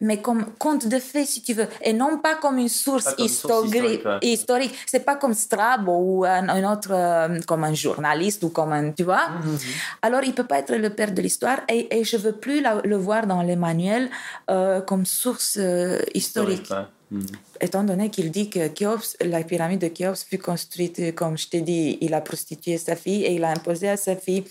mais 0.00 0.18
comme 0.20 0.44
conte 0.58 0.86
de 0.86 0.98
fait, 0.98 1.24
si 1.24 1.40
tu 1.42 1.54
veux, 1.54 1.66
et 1.82 1.92
non 1.92 2.18
pas 2.18 2.36
comme 2.36 2.58
une 2.58 2.68
source, 2.68 3.14
historique. 3.18 4.04
historique. 4.22 4.74
C'est 4.86 5.04
pas 5.10 5.16
comme 5.16 5.34
Strabo 5.34 5.96
ou 6.08 6.24
un, 6.24 6.72
autre, 6.72 6.92
euh, 6.92 7.40
comme 7.48 7.64
un 7.64 7.74
journaliste 7.74 8.44
ou 8.44 8.50
comme 8.50 8.72
un, 8.72 8.92
tu 8.92 9.04
vois. 9.04 9.28
Mhm, 9.28 9.52
mhm. 9.52 9.58
Alors, 10.02 10.22
il 10.28 10.34
peut 10.34 10.48
pas 10.52 10.58
être 10.58 10.74
le 10.74 10.90
père 10.90 11.12
de 11.12 11.22
l'histoire 11.22 11.60
et, 11.68 11.82
et 11.96 12.04
je 12.04 12.16
veux 12.16 12.36
plus 12.44 12.62
le 12.84 12.96
voir 12.96 13.26
dans 13.26 13.42
les 13.42 13.56
manuels 13.56 14.08
euh, 14.50 14.80
comme 14.82 15.06
source 15.06 15.56
euh, 15.58 15.98
historique. 16.14 16.70
Mhm. 17.10 17.26
Étant 17.60 17.84
donné 17.84 18.10
qu'il 18.10 18.30
dit 18.30 18.50
que 18.50 18.68
Khéops, 18.68 19.16
la 19.20 19.42
pyramide 19.42 19.80
de 19.80 19.88
Khéops 19.88 20.24
fut 20.24 20.38
construite, 20.38 21.14
comme 21.14 21.38
je 21.38 21.48
t'ai 21.48 21.60
dit, 21.60 21.98
il 22.00 22.14
a 22.14 22.20
prostitué 22.20 22.78
sa 22.78 22.96
fille 22.96 23.24
et 23.24 23.32
il 23.32 23.44
a 23.44 23.50
imposé 23.50 23.88
à 23.88 23.96
sa 23.96 24.14
fille 24.14 24.44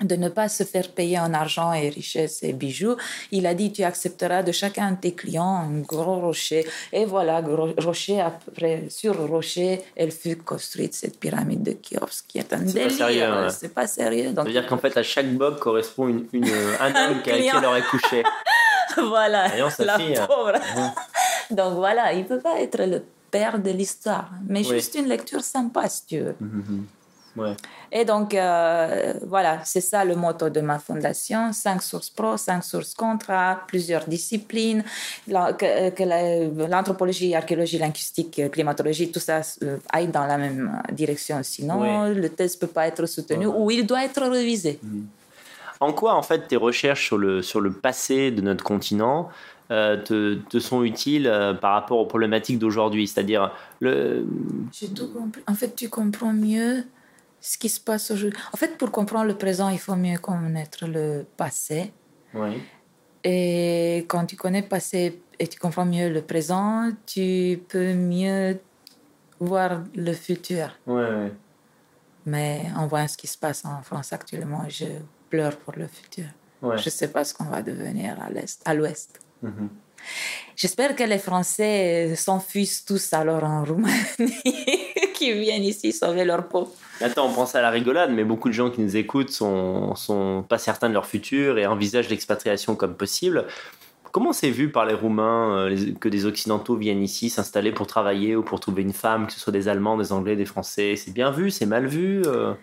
de 0.00 0.16
ne 0.16 0.28
pas 0.28 0.48
se 0.48 0.64
faire 0.64 0.88
payer 0.90 1.18
en 1.20 1.32
argent 1.32 1.72
et 1.72 1.88
richesses 1.88 2.42
et 2.42 2.52
bijoux. 2.52 2.96
Il 3.30 3.46
a 3.46 3.54
dit, 3.54 3.72
tu 3.72 3.84
accepteras 3.84 4.42
de 4.42 4.50
chacun 4.50 4.90
de 4.92 4.96
tes 4.96 5.14
clients 5.14 5.68
un 5.68 5.80
gros 5.80 6.20
rocher. 6.20 6.66
Et 6.92 7.04
voilà, 7.04 7.40
rocher 7.78 8.20
après, 8.20 8.84
sur 8.88 9.16
rocher, 9.28 9.82
elle 9.94 10.10
fut 10.10 10.36
construite, 10.36 10.94
cette 10.94 11.18
pyramide 11.18 11.62
de 11.62 11.72
Khéops, 11.72 12.22
qui 12.26 12.38
est 12.38 12.52
un 12.52 12.62
délire. 12.62 13.50
C'est 13.52 13.72
pas 13.72 13.86
sérieux. 13.86 14.32
Donc, 14.32 14.38
Ça 14.38 14.42
veut 14.44 14.52
dire 14.52 14.66
qu'en 14.66 14.78
fait, 14.78 14.96
à 14.96 15.02
chaque 15.02 15.32
bob 15.32 15.58
correspond 15.58 16.08
une, 16.08 16.26
une 16.32 16.44
un 16.80 17.10
homme 17.10 17.22
qui 17.22 17.30
elle 17.30 17.64
aurait 17.64 17.82
couché. 17.82 18.24
voilà, 18.96 19.48
la 19.78 19.98
pauvre. 20.26 20.52
Donc 21.50 21.74
voilà, 21.74 22.12
il 22.12 22.24
peut 22.26 22.40
pas 22.40 22.60
être 22.60 22.84
le 22.84 23.02
père 23.30 23.58
de 23.58 23.70
l'histoire, 23.70 24.30
mais 24.46 24.62
juste 24.62 24.94
une 24.94 25.06
lecture 25.06 25.42
sympa, 25.42 25.88
si 25.88 26.06
tu 26.06 26.18
veux. 26.20 26.36
Mhm, 26.40 26.64
mhm. 26.68 26.84
Et 27.90 28.04
donc, 28.04 28.34
euh, 28.34 29.14
voilà, 29.26 29.60
c'est 29.64 29.80
ça 29.80 30.04
le 30.04 30.14
motto 30.14 30.48
de 30.50 30.60
ma 30.60 30.78
fondation. 30.78 31.52
Cinq 31.52 31.82
sources 31.82 32.10
pro, 32.10 32.36
cinq 32.36 32.62
sources 32.62 32.94
contra, 32.94 33.60
plusieurs 33.66 34.04
disciplines, 34.06 34.84
que, 35.26 36.68
l'anthropologie, 36.68 37.30
l'archéologie, 37.30 37.78
linguistique, 37.78 38.40
climatologie, 38.50 39.10
tout 39.10 39.20
ça 39.20 39.40
euh, 39.62 39.78
aille 39.92 40.08
dans 40.08 40.26
la 40.26 40.38
même 40.38 40.80
direction. 40.92 41.40
Sinon, 41.42 42.08
le 42.08 42.28
test 42.28 42.60
ne 42.62 42.66
peut 42.66 42.72
pas 42.72 42.86
être 42.86 43.06
soutenu 43.06 43.46
ou 43.46 43.70
il 43.70 43.86
doit 43.86 44.04
être 44.04 44.22
révisé. 44.22 44.78
Mhm. 44.82 45.06
En 45.80 45.92
quoi, 45.92 46.14
en 46.14 46.22
fait, 46.22 46.46
tes 46.48 46.56
recherches 46.56 47.04
sur 47.04 47.18
le, 47.18 47.42
sur 47.42 47.60
le 47.60 47.72
passé 47.72 48.30
de 48.30 48.40
notre 48.40 48.64
continent 48.64 49.28
te, 49.68 50.34
te, 50.34 50.58
sont 50.58 50.84
utiles 50.84 51.30
par 51.60 51.72
rapport 51.72 51.98
aux 51.98 52.06
problématiques 52.06 52.58
d'aujourd'hui 52.58 53.08
C'est-à-dire, 53.08 53.52
le... 53.80 54.26
En 55.46 55.54
fait, 55.54 55.74
tu 55.74 55.88
comprends 55.88 56.32
mieux 56.32 56.84
ce 57.40 57.58
qui 57.58 57.68
se 57.68 57.78
passe 57.80 58.10
aujourd'hui. 58.10 58.38
En 58.54 58.56
fait, 58.56 58.78
pour 58.78 58.90
comprendre 58.90 59.26
le 59.26 59.36
présent, 59.36 59.68
il 59.68 59.78
faut 59.78 59.96
mieux 59.96 60.16
connaître 60.18 60.86
le 60.86 61.26
passé. 61.36 61.92
Oui. 62.32 62.62
Et 63.22 64.06
quand 64.08 64.24
tu 64.24 64.36
connais 64.36 64.62
le 64.62 64.68
passé 64.68 65.20
et 65.38 65.46
tu 65.46 65.58
comprends 65.58 65.84
mieux 65.84 66.08
le 66.08 66.22
présent, 66.22 66.90
tu 67.04 67.60
peux 67.68 67.92
mieux 67.92 68.58
voir 69.40 69.82
le 69.94 70.12
futur. 70.12 70.70
Oui, 70.86 71.02
oui. 71.02 71.30
Mais 72.26 72.64
en 72.76 72.86
voyant 72.86 73.08
ce 73.08 73.16
qui 73.18 73.26
se 73.26 73.36
passe 73.36 73.64
en 73.66 73.82
France 73.82 74.12
actuellement, 74.14 74.64
je 74.68 74.86
pleure 75.28 75.56
pour 75.58 75.74
le 75.76 75.86
futur. 75.86 76.26
Ouais. 76.62 76.78
Je 76.78 76.86
ne 76.86 76.90
sais 76.90 77.08
pas 77.08 77.24
ce 77.24 77.34
qu'on 77.34 77.44
va 77.44 77.60
devenir 77.60 78.16
à 78.22 78.30
l'est, 78.30 78.62
à 78.64 78.72
l'ouest. 78.72 79.20
Mhm. 79.44 79.68
J'espère 80.56 80.94
que 80.94 81.02
les 81.02 81.18
Français 81.18 82.14
s'enfuient 82.16 82.82
tous 82.86 83.12
alors 83.12 83.42
en 83.42 83.64
Roumanie, 83.64 84.04
qui 85.14 85.32
viennent 85.32 85.64
ici 85.64 85.92
sauver 85.92 86.24
leur 86.24 86.48
peau. 86.48 86.72
Attends, 87.00 87.26
on 87.28 87.32
pense 87.32 87.54
à 87.54 87.62
la 87.62 87.70
rigolade, 87.70 88.12
mais 88.12 88.24
beaucoup 88.24 88.48
de 88.48 88.54
gens 88.54 88.70
qui 88.70 88.80
nous 88.80 88.96
écoutent 88.96 89.30
sont, 89.30 89.94
sont 89.96 90.44
pas 90.48 90.58
certains 90.58 90.88
de 90.88 90.94
leur 90.94 91.06
futur 91.06 91.58
et 91.58 91.66
envisagent 91.66 92.08
l'expatriation 92.08 92.76
comme 92.76 92.94
possible. 92.94 93.46
Comment 94.12 94.32
c'est 94.32 94.50
vu 94.50 94.70
par 94.70 94.86
les 94.86 94.94
Roumains 94.94 95.70
euh, 95.70 95.92
que 95.98 96.08
des 96.08 96.24
Occidentaux 96.24 96.76
viennent 96.76 97.02
ici 97.02 97.30
s'installer 97.30 97.72
pour 97.72 97.88
travailler 97.88 98.36
ou 98.36 98.44
pour 98.44 98.60
trouver 98.60 98.82
une 98.82 98.92
femme, 98.92 99.26
que 99.26 99.32
ce 99.32 99.40
soit 99.40 99.52
des 99.52 99.66
Allemands, 99.66 99.96
des 99.96 100.12
Anglais, 100.12 100.36
des 100.36 100.44
Français? 100.44 100.94
C'est 100.94 101.10
bien 101.10 101.32
vu 101.32 101.50
C'est 101.50 101.66
mal 101.66 101.86
vu 101.86 102.22
euh? 102.26 102.54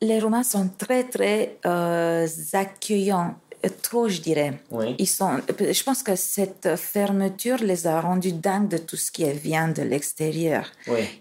Les 0.00 0.18
Roumains 0.18 0.42
sont 0.42 0.70
très 0.78 1.04
très 1.04 1.58
euh, 1.66 2.26
accueillants 2.54 3.36
trop, 3.68 4.08
je 4.08 4.20
dirais. 4.20 4.54
Ils 4.98 5.08
sont, 5.08 5.40
je 5.58 5.82
pense 5.82 6.02
que 6.02 6.16
cette 6.16 6.76
fermeture 6.76 7.58
les 7.58 7.86
a 7.86 8.00
rendus 8.00 8.32
dingues 8.32 8.68
de 8.68 8.78
tout 8.78 8.96
ce 8.96 9.10
qui 9.10 9.24
vient 9.32 9.68
de 9.68 9.82
l'extérieur. 9.82 10.70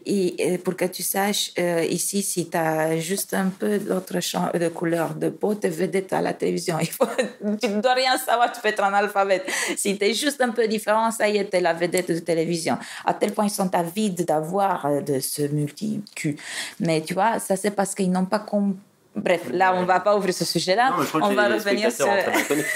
Et, 0.05 0.57
pour 0.63 0.75
que 0.75 0.85
tu 0.85 1.03
saches, 1.03 1.51
euh, 1.59 1.83
ici, 1.85 2.21
si 2.21 2.49
tu 2.49 2.57
as 2.57 2.99
juste 2.99 3.33
un 3.33 3.49
peu 3.49 3.79
d'autre 3.79 4.19
de 4.57 4.67
couleur 4.69 5.15
de 5.15 5.29
peau, 5.29 5.55
tu 5.55 5.67
es 5.67 5.69
vedette 5.69 6.13
à 6.13 6.21
la 6.21 6.33
télévision. 6.33 6.77
Il 6.79 6.91
faut, 6.91 7.07
tu 7.61 7.69
ne 7.69 7.81
dois 7.81 7.93
rien 7.93 8.17
savoir, 8.17 8.51
tu 8.51 8.61
peux 8.61 8.69
être 8.69 8.83
un 8.83 8.93
alphabet. 8.93 9.43
Si 9.75 9.97
tu 9.97 10.05
es 10.05 10.13
juste 10.13 10.41
un 10.41 10.49
peu 10.49 10.67
différent, 10.67 11.11
ça 11.11 11.29
y 11.29 11.37
est, 11.37 11.49
tu 11.49 11.57
es 11.57 11.61
la 11.61 11.73
vedette 11.73 12.11
de 12.11 12.19
télévision. 12.19 12.77
À 13.05 13.13
tel 13.13 13.31
point, 13.33 13.45
ils 13.45 13.51
sont 13.51 13.73
avides 13.73 14.25
d'avoir 14.25 14.85
euh, 14.85 15.01
de 15.01 15.19
ce 15.19 15.43
multi-Q. 15.43 16.37
Mais 16.79 17.01
tu 17.01 17.13
vois, 17.13 17.39
ça 17.39 17.55
c'est 17.55 17.71
parce 17.71 17.95
qu'ils 17.95 18.11
n'ont 18.11 18.25
pas 18.25 18.39
compris 18.39 18.77
Bref, 19.15 19.41
là, 19.51 19.73
on 19.75 19.81
ne 19.81 19.85
va 19.85 19.99
pas 19.99 20.15
ouvrir 20.15 20.33
ce 20.33 20.45
sujet-là. 20.45 20.95
On 21.13 21.33
va 21.33 21.47
revenir 21.49 21.91
sur. 21.91 22.07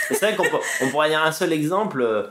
C'est 0.09 0.19
vrai 0.19 0.35
qu'on 0.35 0.45
on 0.81 0.89
pourrait 0.89 1.09
dire 1.09 1.23
un 1.23 1.31
seul 1.31 1.53
exemple. 1.53 2.01
Euh, 2.01 2.23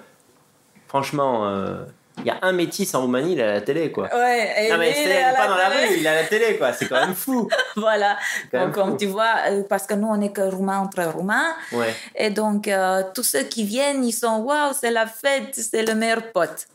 franchement, 0.89 1.49
euh, 1.49 1.85
il 2.19 2.27
y 2.27 2.31
a 2.31 2.39
un 2.43 2.53
métis 2.53 2.95
en 2.95 3.01
Roumanie, 3.03 3.33
il 3.33 3.41
est 3.41 3.45
à 3.45 3.53
la 3.55 3.61
télé, 3.63 3.91
quoi. 3.91 4.15
Ouais, 4.15 4.69
non, 4.71 4.77
mais 4.77 4.93
c'est 4.93 5.37
pas 5.37 5.49
dans 5.49 5.57
la 5.57 5.69
rue, 5.69 5.97
il 5.97 6.05
est 6.05 6.09
à 6.09 6.15
la 6.17 6.25
télé, 6.25 6.59
quoi. 6.59 6.75
C'est 6.75 6.87
quand 6.87 7.01
même 7.01 7.15
fou. 7.15 7.49
voilà. 7.77 8.19
donc, 8.53 8.73
comme 8.73 8.97
tu 8.99 9.07
vois, 9.07 9.37
euh, 9.49 9.63
parce 9.69 9.87
que 9.87 9.95
nous, 9.95 10.09
on 10.09 10.19
n'est 10.19 10.33
que 10.33 10.43
roumains 10.43 10.81
entre 10.81 11.03
roumains. 11.05 11.55
Ouais. 11.73 11.95
Et 12.15 12.29
donc, 12.29 12.69
tous 13.15 13.23
ceux 13.25 13.45
qui 13.45 13.65
viennent, 13.65 14.05
ils 14.05 14.13
sont 14.13 14.41
waouh, 14.41 14.75
c'est 14.79 14.91
la 14.91 15.07
fête, 15.07 15.55
c'est 15.55 15.83
le 15.83 15.95
meilleur 15.95 16.31
pote. 16.33 16.67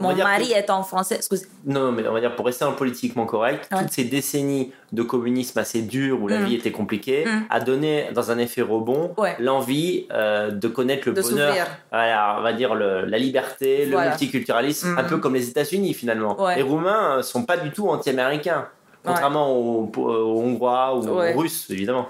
Mon 0.00 0.14
mari 0.16 0.52
est 0.52 0.70
en 0.70 0.82
français. 0.82 1.16
Excusez. 1.16 1.46
Non, 1.64 1.92
mais 1.92 2.06
on 2.08 2.12
va 2.12 2.20
dire 2.20 2.34
pour 2.34 2.46
rester 2.46 2.64
en 2.64 2.72
politiquement 2.72 3.26
correct, 3.26 3.68
toutes 3.70 3.90
ces 3.90 4.04
décennies 4.04 4.72
de 4.92 5.02
communisme 5.02 5.58
assez 5.58 5.82
dur 5.82 6.20
où 6.22 6.28
la 6.28 6.40
mm. 6.40 6.44
vie 6.44 6.54
était 6.54 6.72
compliquée 6.72 7.24
mm. 7.24 7.46
a 7.50 7.60
donné 7.60 8.08
dans 8.14 8.30
un 8.30 8.38
effet 8.38 8.62
rebond 8.62 9.14
l'envie 9.38 10.06
euh, 10.12 10.50
de 10.50 10.68
connaître 10.68 11.08
le 11.08 11.20
bonheur. 11.20 11.54
Voilà, 11.90 12.36
on 12.38 12.42
va 12.42 12.52
dire 12.52 12.74
la 12.74 13.18
liberté, 13.18 13.86
le 13.86 13.98
multiculturalisme, 13.98 14.96
un 14.98 15.02
mm. 15.02 15.06
peu 15.06 15.18
comme 15.18 15.34
les 15.34 15.48
États-Unis 15.48 15.94
finalement. 15.94 16.36
Les 16.56 16.62
Roumains 16.62 17.18
euh, 17.18 17.22
sont 17.22 17.44
pas 17.44 17.56
du 17.56 17.70
tout 17.70 17.88
anti-américains, 17.88 18.68
contrairement 19.04 19.54
aux, 19.54 19.90
Hongrois 19.96 20.96
ou 20.96 21.08
aux 21.08 21.38
Russes 21.38 21.66
évidemment 21.70 22.08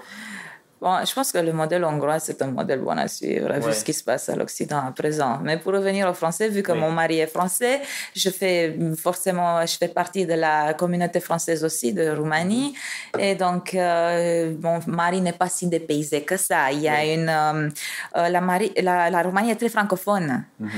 je 0.83 1.13
pense 1.13 1.31
que 1.31 1.37
le 1.37 1.53
modèle 1.53 1.85
hongrois, 1.85 2.19
c'est 2.19 2.41
un 2.41 2.47
modèle 2.47 2.79
bon 2.79 2.97
à 2.97 3.07
suivre, 3.07 3.51
vu 3.53 3.73
ce 3.73 3.83
qui 3.83 3.93
se 3.93 4.03
passe 4.03 4.29
à 4.29 4.35
l'Occident 4.35 4.81
à 4.87 4.91
présent. 4.91 5.39
Mais 5.41 5.57
pour 5.57 5.73
revenir 5.73 6.09
au 6.09 6.13
français, 6.13 6.49
vu 6.49 6.61
que 6.61 6.73
mon 6.73 6.91
mari 6.91 7.19
est 7.19 7.27
français, 7.27 7.81
je 8.15 8.29
fais 8.29 8.77
forcément, 8.97 9.65
je 9.65 9.77
fais 9.77 9.87
partie 9.87 10.25
de 10.25 10.33
la 10.33 10.73
communauté 10.73 11.19
française 11.19 11.63
aussi 11.63 11.93
de 11.93 12.09
Roumanie. 12.09 12.75
Et 13.17 13.35
donc, 13.35 13.73
euh, 13.73 14.53
mon 14.61 14.79
mari 14.87 15.21
n'est 15.21 15.33
pas 15.33 15.49
si 15.49 15.67
dépaysé 15.67 16.21
que 16.23 16.37
ça. 16.37 16.71
Il 16.71 16.81
y 16.81 16.89
a 16.89 17.05
une. 17.05 17.29
Euh, 17.29 17.69
euh, 18.17 18.29
la, 18.29 19.21
Roumanie 19.23 19.51
est 19.51 19.55
très 19.55 19.69
francophone. 19.69 20.43
Mhm. 20.59 20.69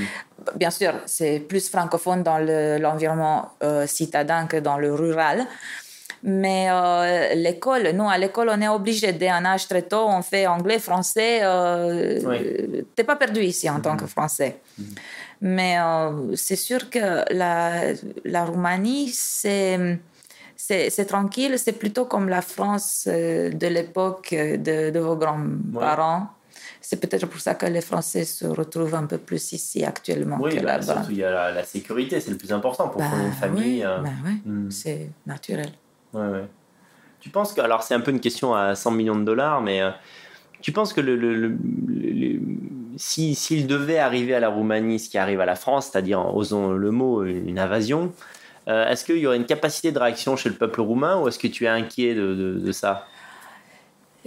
Bien 0.54 0.70
sûr, 0.70 0.92
c'est 1.06 1.40
plus 1.40 1.68
francophone 1.68 2.22
dans 2.22 2.38
l'environnement 2.38 3.50
citadin 3.86 4.46
que 4.46 4.58
dans 4.58 4.78
le 4.78 4.94
rural. 4.94 5.46
Mais 6.28 6.66
euh, 6.68 7.34
l'école, 7.34 7.90
nous, 7.94 8.08
à 8.08 8.18
l'école, 8.18 8.50
on 8.50 8.60
est 8.60 8.66
obligé, 8.66 9.12
dès 9.12 9.28
un 9.28 9.44
âge 9.44 9.68
très 9.68 9.82
tôt, 9.82 10.06
on 10.08 10.22
fait 10.22 10.48
anglais, 10.48 10.80
français. 10.80 11.38
Euh, 11.44 12.20
oui. 12.24 12.84
T'es 12.96 13.04
pas 13.04 13.14
perdu 13.14 13.42
ici 13.42 13.70
en 13.70 13.78
tant 13.80 13.96
que 13.96 14.06
français. 14.06 14.58
Mhm. 14.76 14.86
Mais 15.42 15.78
euh, 15.78 16.34
c'est 16.34 16.56
sûr 16.56 16.90
que 16.90 17.32
la, 17.32 17.92
la 18.24 18.44
Roumanie, 18.44 19.08
c'est. 19.08 19.98
C'est 20.58 21.04
tranquille, 21.04 21.58
c'est 21.58 21.78
plutôt 21.78 22.06
comme 22.06 22.28
la 22.28 22.42
France 22.42 23.06
euh, 23.06 23.50
de 23.50 23.66
l'époque 23.68 24.30
de, 24.32 24.90
de, 24.90 24.98
vos 24.98 25.14
grands-parents. 25.14 26.28
C'est 26.80 26.96
peut-être 26.96 27.26
pour 27.26 27.40
ça 27.40 27.54
que 27.54 27.66
les 27.66 27.82
Français 27.82 28.24
se 28.24 28.46
retrouvent 28.46 28.94
un 28.96 29.06
peu 29.06 29.18
plus 29.18 29.52
ici 29.52 29.84
actuellement 29.84 30.38
oui, 30.40 30.56
que 30.56 30.56
bah, 30.56 30.78
là-bas. 30.78 30.94
Surtout, 30.94 31.10
il 31.10 31.18
y 31.18 31.24
a 31.24 31.52
la, 31.52 31.62
sécurité, 31.62 32.18
c'est 32.20 32.32
le 32.32 32.36
plus 32.38 32.52
important 32.52 32.88
pour 32.88 33.00
bah, 33.00 33.10
une 33.24 33.32
famille. 33.32 33.86
Oui, 33.86 34.02
bah, 34.02 34.30
hmm. 34.44 34.70
c'est 34.70 35.10
naturel. 35.26 35.70
Tu 37.20 37.30
penses 37.30 37.52
que, 37.52 37.60
alors 37.60 37.82
c'est 37.82 37.94
un 37.94 38.00
peu 38.00 38.10
une 38.10 38.20
question 38.20 38.54
à 38.54 38.74
100 38.74 38.90
millions 38.92 39.16
de 39.16 39.24
dollars, 39.24 39.60
mais 39.60 39.82
euh, 39.82 39.90
tu 40.60 40.72
penses 40.72 40.92
que 40.92 41.00
le, 41.00 41.16
le, 41.16 41.56
si, 42.96 43.34
s'il 43.34 43.66
devait 43.66 43.98
arriver 43.98 44.34
à 44.34 44.40
la 44.40 44.48
Roumanie 44.48 44.98
ce 44.98 45.08
qui 45.08 45.18
arrive 45.18 45.40
à 45.40 45.46
la 45.46 45.56
France, 45.56 45.90
c'est-à-dire, 45.90 46.34
osons 46.34 46.70
le 46.70 46.90
mot, 46.90 47.24
une 47.24 47.58
invasion, 47.58 48.12
euh, 48.68 48.88
est-ce 48.88 49.04
qu'il 49.04 49.18
y 49.18 49.26
aurait 49.26 49.36
une 49.36 49.46
capacité 49.46 49.92
de 49.92 49.98
réaction 49.98 50.36
chez 50.36 50.48
le 50.48 50.54
peuple 50.54 50.80
roumain 50.80 51.20
ou 51.20 51.28
est-ce 51.28 51.38
que 51.38 51.46
tu 51.46 51.64
es 51.64 51.68
inquiet 51.68 52.14
de, 52.14 52.60
de, 52.62 52.72
ça? 52.72 53.06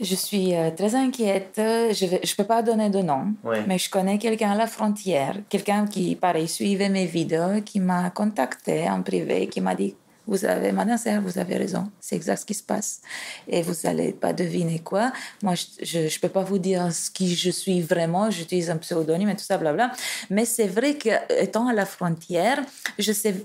Je 0.01 0.15
suis 0.15 0.55
euh, 0.55 0.71
très 0.71 0.95
inquiète. 0.95 1.53
Je 1.55 2.05
ne 2.05 2.17
je 2.23 2.35
peux 2.35 2.45
pas 2.45 2.61
donner 2.61 2.89
de 2.89 2.99
nom, 2.99 3.33
mais 3.67 3.77
je 3.77 3.89
connais 3.89 4.17
quelqu'un 4.17 4.51
à 4.51 4.55
la 4.55 4.67
frontière, 4.67 5.35
quelqu'un 5.49 5.85
qui, 5.87 6.15
pareil, 6.15 6.47
suivait 6.47 6.89
mes 6.89 7.05
vidéos, 7.05 7.61
qui 7.65 7.79
m'a 7.79 8.09
contacté 8.09 8.89
en 8.89 9.01
privé, 9.01 9.47
qui 9.47 9.61
m'a 9.61 9.75
dit 9.75 9.95
vous 10.29 10.45
avez, 10.45 10.71
madame 10.71 10.97
vous 11.23 11.39
avez 11.39 11.57
raison. 11.57 11.91
C'est 11.99 12.15
exact 12.15 12.37
ce 12.37 12.45
qui 12.45 12.53
se 12.53 12.63
passe. 12.63 13.01
Et 13.47 13.61
vous 13.61 13.73
n'allez 13.83 14.13
pas 14.13 14.31
deviner 14.31 14.79
quoi. 14.79 15.11
Moi, 15.41 15.55
je 15.55 15.99
ne 15.99 16.19
peux 16.19 16.29
pas 16.29 16.43
vous 16.43 16.59
dire 16.59 16.93
ce 16.93 17.09
qui 17.09 17.35
je 17.35 17.49
suis 17.49 17.81
vraiment. 17.81 18.29
J'utilise 18.29 18.69
un 18.69 18.77
pseudonyme 18.77 19.29
et 19.29 19.35
tout 19.35 19.43
ça, 19.43 19.57
blabla. 19.57 19.91
Mais 20.29 20.45
c'est 20.45 20.67
vrai 20.67 20.95
qu'étant 20.95 21.67
à 21.67 21.73
la 21.73 21.85
frontière, 21.85 22.59
je 22.97 23.11
sais 23.11 23.35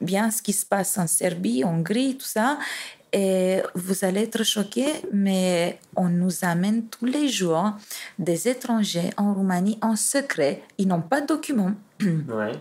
bien 0.00 0.30
ce 0.30 0.40
qui 0.40 0.52
se 0.52 0.64
passe 0.64 0.96
en 0.96 1.06
Serbie, 1.06 1.64
Hongrie, 1.64 2.16
tout 2.16 2.26
ça. 2.26 2.58
Et 3.12 3.62
vous 3.74 4.04
allez 4.04 4.24
être 4.24 4.44
choqués, 4.44 4.92
mais 5.12 5.78
on 5.96 6.08
nous 6.08 6.44
amène 6.44 6.88
tous 6.88 7.06
les 7.06 7.28
jours 7.28 7.72
des 8.18 8.48
étrangers 8.48 9.10
en 9.16 9.32
Roumanie 9.32 9.78
en 9.80 9.96
secret. 9.96 10.62
Ils 10.76 10.86
n'ont 10.86 11.00
pas 11.00 11.22
de 11.22 11.26
documents. 11.26 11.72
Ouais. 12.00 12.52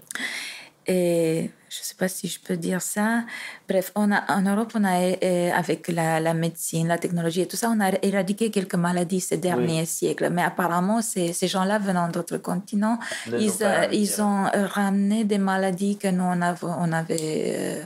Et 0.87 1.51
je 1.69 1.79
ne 1.79 1.83
sais 1.83 1.95
pas 1.95 2.07
si 2.07 2.27
je 2.29 2.39
peux 2.39 2.55
dire 2.55 2.81
ça. 2.81 3.23
Bref, 3.67 3.91
on 3.95 4.09
a, 4.11 4.23
en 4.31 4.41
Europe, 4.41 4.71
on 4.73 4.85
a, 4.85 5.01
euh, 5.01 5.51
avec 5.51 5.89
la, 5.89 6.19
la, 6.21 6.33
médecine, 6.33 6.87
la 6.87 6.97
technologie 6.97 7.41
et 7.41 7.45
tout 7.45 7.57
ça, 7.57 7.69
on 7.69 7.79
a 7.81 7.91
éradiqué 8.01 8.51
quelques 8.51 8.75
maladies 8.75 9.19
ces 9.19 9.35
derniers 9.37 9.85
siècles. 9.85 10.29
Mais 10.29 10.43
apparemment, 10.43 11.01
ces, 11.01 11.33
ces 11.33 11.47
gens-là 11.49 11.77
venant 11.77 12.07
d'autres 12.07 12.37
continents, 12.37 12.99
ils, 13.27 13.51
euh, 13.61 13.87
ils 13.91 14.21
ont 14.21 14.45
ramené 14.53 15.25
des 15.25 15.39
maladies 15.39 15.97
que 15.97 16.07
nous, 16.07 16.23
on 16.23 16.41
avait, 16.41 16.59
on 16.63 16.91
avait 16.93 17.85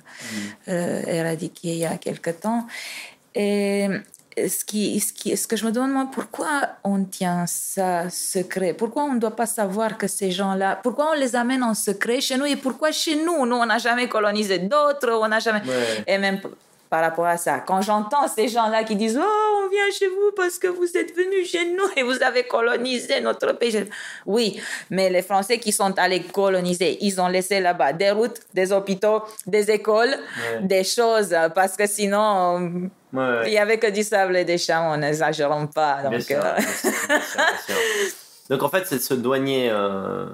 euh, 0.67 1.01
mm. 1.01 1.09
éradiquées 1.09 1.73
il 1.73 1.79
y 1.79 1.85
a 1.85 1.97
quelque 1.97 2.29
temps. 2.29 2.67
Et 3.33 3.87
ce, 4.37 4.65
qui, 4.65 4.99
ce, 4.99 5.13
qui, 5.13 5.35
ce 5.35 5.47
que 5.47 5.55
je 5.55 5.65
me 5.65 5.71
demande, 5.71 5.91
moi, 5.91 6.07
pourquoi 6.11 6.69
on 6.83 7.03
tient 7.03 7.45
ça 7.47 8.09
secret? 8.09 8.73
Pourquoi 8.73 9.03
on 9.03 9.13
ne 9.13 9.19
doit 9.19 9.35
pas 9.35 9.45
savoir 9.45 9.97
que 9.97 10.07
ces 10.07 10.31
gens-là, 10.31 10.79
pourquoi 10.81 11.11
on 11.11 11.13
les 11.13 11.35
amène 11.35 11.63
en 11.63 11.73
secret 11.73 12.21
chez 12.21 12.37
nous 12.37 12.45
et 12.45 12.55
pourquoi 12.55 12.91
chez 12.91 13.23
nous, 13.23 13.45
nous, 13.45 13.55
on 13.55 13.65
n'a 13.65 13.77
jamais 13.77 14.07
colonisé 14.07 14.59
d'autres, 14.59 15.11
on 15.11 15.27
n'a 15.27 15.39
jamais... 15.39 15.61
Et 16.07 16.17
même 16.17 16.39
par 16.91 17.01
rapport 17.01 17.25
à 17.25 17.37
ça, 17.37 17.61
quand 17.65 17.81
j'entends 17.81 18.27
ces 18.27 18.49
gens-là 18.49 18.83
qui 18.83 18.97
disent 18.97 19.17
Oh, 19.17 19.63
on 19.63 19.69
vient 19.69 19.89
chez 19.97 20.07
vous 20.07 20.31
parce 20.35 20.59
que 20.59 20.67
vous 20.67 20.97
êtes 20.97 21.15
venus 21.15 21.49
chez 21.49 21.71
nous 21.71 21.89
et 21.95 22.03
vous 22.03 22.21
avez 22.21 22.43
colonisé 22.43 23.21
notre 23.21 23.53
pays. 23.53 23.85
Oui, 24.25 24.61
mais 24.89 25.09
les 25.09 25.21
Français 25.21 25.57
qui 25.57 25.71
sont 25.71 25.97
allés 25.97 26.21
coloniser, 26.21 26.97
ils 26.99 27.21
ont 27.21 27.29
laissé 27.29 27.61
là-bas 27.61 27.93
des 27.93 28.11
routes, 28.11 28.41
des 28.53 28.73
hôpitaux, 28.73 29.23
des 29.47 29.71
écoles, 29.71 30.13
des 30.61 30.83
choses, 30.83 31.33
parce 31.55 31.77
que 31.77 31.87
sinon 31.87 32.89
il 33.13 33.53
y 33.53 33.57
avait 33.57 33.77
que 33.77 33.89
du 33.89 34.03
sable 34.03 34.35
et 34.35 34.43
des 34.43 34.57
champs, 34.57 34.93
on 34.93 34.97
n'exagérons 34.97 35.67
pas. 35.67 36.01
Donc, 36.03 36.13
donc 38.51 38.63
en 38.63 38.67
fait, 38.67 38.85
c'est 38.85 38.99
ce 38.99 39.13
douanier, 39.13 39.69
euh, 39.71 40.25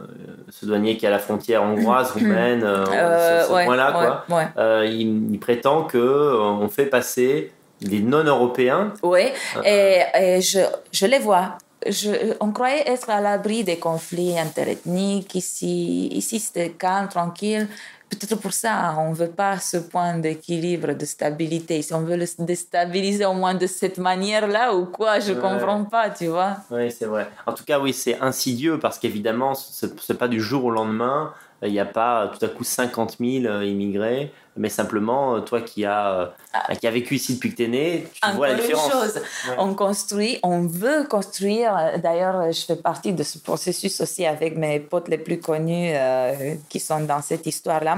ce 0.49 0.65
douanier 0.65 0.97
qui 0.97 1.05
est 1.05 1.07
à 1.07 1.11
la 1.11 1.19
frontière 1.19 1.61
hongroise, 1.61 2.11
roumaine, 2.15 2.63
euh, 2.63 3.43
ce, 3.43 3.47
point-là, 3.47 4.25
quoi. 4.27 4.85
il, 4.85 5.37
prétend 5.39 5.83
que 5.83 6.35
on 6.35 6.67
fait 6.67 6.87
passer 6.87 7.51
des 7.79 7.99
non-européens. 7.99 8.91
Oui, 9.03 9.21
et, 9.63 10.41
je, 10.41 10.61
je, 10.91 11.05
les 11.05 11.19
vois. 11.19 11.59
Je, 11.85 12.33
on 12.39 12.51
croyait 12.51 12.89
être 12.89 13.07
à 13.11 13.21
l'abri 13.21 13.63
des 13.63 13.77
conflits 13.77 14.39
interethniques 14.39 15.35
ici. 15.35 16.07
Ici, 16.07 16.39
c'était 16.39 16.71
calme, 16.71 17.09
tranquille. 17.09 17.67
Peut-être 18.09 18.35
pour 18.35 18.53
ça, 18.53 18.95
on 18.97 19.09
ne 19.11 19.15
veut 19.15 19.29
pas 19.29 19.59
ce 19.59 19.77
point 19.77 20.17
d'équilibre, 20.17 20.93
de 20.93 21.05
stabilité. 21.05 21.81
Si 21.81 21.93
on 21.93 22.01
veut 22.01 22.15
le 22.15 22.25
déstabiliser 22.39 23.25
au 23.25 23.33
moins 23.33 23.53
de 23.53 23.67
cette 23.67 23.97
manière-là 23.97 24.73
ou 24.73 24.85
quoi, 24.85 25.19
je 25.19 25.33
ne 25.33 25.41
comprends 25.41 25.83
pas, 25.83 26.09
tu 26.09 26.27
vois. 26.27 26.57
Oui, 26.71 26.89
c'est 26.89 27.05
vrai. 27.05 27.27
En 27.45 27.53
tout 27.53 27.65
cas, 27.65 27.79
oui, 27.79 27.93
c'est 27.93 28.19
insidieux 28.19 28.79
parce 28.79 28.97
qu'évidemment, 28.97 29.55
ce 29.55 29.85
n'est 29.85 30.17
pas 30.17 30.27
du 30.27 30.39
jour 30.39 30.65
au 30.65 30.71
lendemain. 30.71 31.33
Il 31.63 31.71
n'y 31.71 31.79
a 31.79 31.85
pas 31.85 32.31
tout 32.37 32.43
à 32.45 32.49
coup 32.49 32.63
50 32.63 33.17
000 33.19 33.45
euh, 33.45 33.65
immigrés 33.65 34.31
mais 34.57 34.69
simplement 34.69 35.35
euh, 35.35 35.39
toi 35.41 35.61
qui 35.61 35.85
as 35.85 36.33
ah. 36.53 36.75
qui 36.75 36.87
a 36.87 36.91
vécu 36.91 37.15
ici 37.15 37.35
depuis 37.35 37.51
que 37.51 37.57
tu 37.57 37.63
es 37.63 37.67
né, 37.67 38.07
tu 38.21 38.31
vois 38.31 38.49
la 38.49 38.55
différence. 38.55 38.85
Une 38.85 38.91
chose, 38.91 39.21
on 39.57 39.73
construit, 39.73 40.39
on 40.43 40.61
veut 40.61 41.05
construire. 41.07 41.99
D'ailleurs, 42.01 42.51
je 42.51 42.61
fais 42.61 42.75
partie 42.75 43.13
de 43.13 43.23
ce 43.23 43.37
processus 43.37 44.01
aussi 44.01 44.25
avec 44.25 44.57
mes 44.57 44.79
potes 44.79 45.07
les 45.07 45.17
plus 45.17 45.39
connus 45.39 45.91
euh, 45.93 46.55
qui 46.69 46.79
sont 46.79 47.01
dans 47.01 47.21
cette 47.21 47.45
histoire-là. 47.45 47.97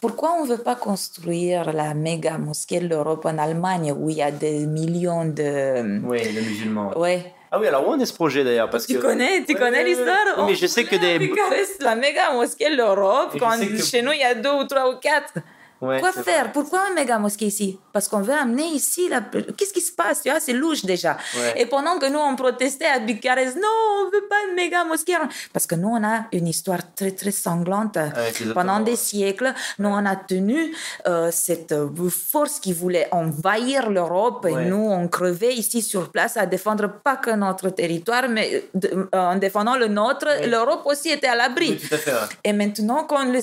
Pourquoi 0.00 0.34
on 0.40 0.44
veut 0.44 0.58
pas 0.58 0.76
construire 0.76 1.72
la 1.72 1.94
méga 1.94 2.38
mosquée 2.38 2.80
de 2.80 2.88
l'Europe 2.88 3.24
en 3.24 3.38
Allemagne 3.38 3.92
où 3.96 4.10
il 4.10 4.16
y 4.16 4.22
a 4.22 4.30
des 4.30 4.66
millions 4.66 5.24
de 5.24 6.00
oui, 6.04 6.32
de 6.32 6.40
musulmans. 6.40 6.92
Oui. 6.96 7.18
Ah 7.50 7.60
oui, 7.60 7.68
alors 7.68 7.88
où 7.88 7.92
on 7.92 7.98
est 8.00 8.06
ce 8.06 8.12
projet 8.12 8.42
d'ailleurs? 8.42 8.68
Parce 8.68 8.86
Tu 8.86 8.98
connais, 8.98 9.44
tu 9.44 9.54
connais 9.54 9.84
l'histoire? 9.84 10.44
Mais 10.46 10.54
je 10.54 10.66
sais 10.66 10.84
que 10.84 10.96
des. 10.96 11.32
la 11.80 11.94
méga 11.94 12.32
mosquée 12.32 12.70
de 12.70 12.76
l'Europe, 12.76 13.36
quand 13.38 13.56
chez 13.82 14.02
nous 14.02 14.12
il 14.12 14.20
y 14.20 14.24
a 14.24 14.34
deux 14.34 14.50
ou 14.50 14.64
trois 14.64 14.90
ou 14.90 14.96
quatre. 14.98 15.34
Quoi 15.78 16.12
faire? 16.12 16.52
Pourquoi 16.52 16.80
un 16.90 16.94
méga 16.94 17.18
mosquée 17.18 17.46
ici? 17.46 17.78
Parce 17.92 18.08
qu'on 18.08 18.20
veut 18.20 18.34
amener 18.34 18.66
ici 18.66 19.08
la... 19.08 19.20
Qu'est-ce 19.20 19.72
qui 19.72 19.80
se 19.80 19.92
passe 19.92 20.22
Tu 20.22 20.30
vois, 20.30 20.40
c'est 20.40 20.52
louche 20.52 20.84
déjà. 20.84 21.18
Et 21.56 21.66
pendant 21.66 21.98
que 21.98 22.06
nous, 22.06 22.18
on 22.18 22.34
protestait 22.34 22.86
à 22.86 22.98
Bucarest, 22.98 23.56
non, 23.56 23.68
on 24.00 24.04
veut 24.06 24.26
pas 24.28 24.36
une 24.48 24.54
méga 24.54 24.84
mosquée. 24.84 25.16
Parce 25.52 25.66
que 25.66 25.74
nous, 25.74 25.88
on 25.88 26.02
a 26.02 26.26
une 26.32 26.48
histoire 26.48 26.80
très, 26.94 27.10
très 27.10 27.30
sanglante. 27.30 27.98
Pendant 28.54 28.80
des 28.80 28.96
siècles, 28.96 29.52
nous, 29.78 29.88
on 29.88 30.06
a 30.06 30.16
tenu 30.16 30.74
euh, 31.06 31.30
cette 31.30 31.72
euh, 31.72 31.88
force 32.08 32.58
qui 32.58 32.72
voulait 32.72 33.08
envahir 33.12 33.90
l'Europe. 33.90 34.46
Et 34.48 34.54
nous, 34.54 34.88
on 34.90 35.08
crevait 35.08 35.54
ici 35.54 35.82
sur 35.82 36.10
place 36.10 36.36
à 36.36 36.46
défendre 36.46 36.90
pas 37.04 37.16
que 37.16 37.30
notre 37.30 37.70
territoire, 37.70 38.28
mais 38.28 38.64
euh, 38.92 39.04
en 39.12 39.36
défendant 39.36 39.76
le 39.76 39.88
nôtre, 39.88 40.26
l'Europe 40.46 40.82
aussi 40.86 41.10
était 41.10 41.26
à 41.26 41.36
l'abri. 41.36 41.78
Et 42.44 42.52
maintenant, 42.52 43.04
quand 43.04 43.24
les, 43.24 43.42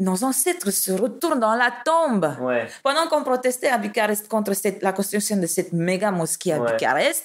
nos 0.00 0.24
ancêtres 0.24 0.70
se 0.70 0.92
retournent 0.92 1.40
dans 1.40 1.51
la 1.54 1.72
tombe. 1.84 2.34
Pendant 2.82 3.06
qu'on 3.08 3.22
protestait 3.22 3.68
à 3.68 3.78
Bucarest 3.78 4.28
contre 4.28 4.54
cette, 4.54 4.82
la 4.82 4.92
construction 4.92 5.36
de 5.36 5.46
cette 5.46 5.72
méga 5.72 6.10
mosquée 6.10 6.52
à 6.52 6.58
Bucarest, 6.58 7.24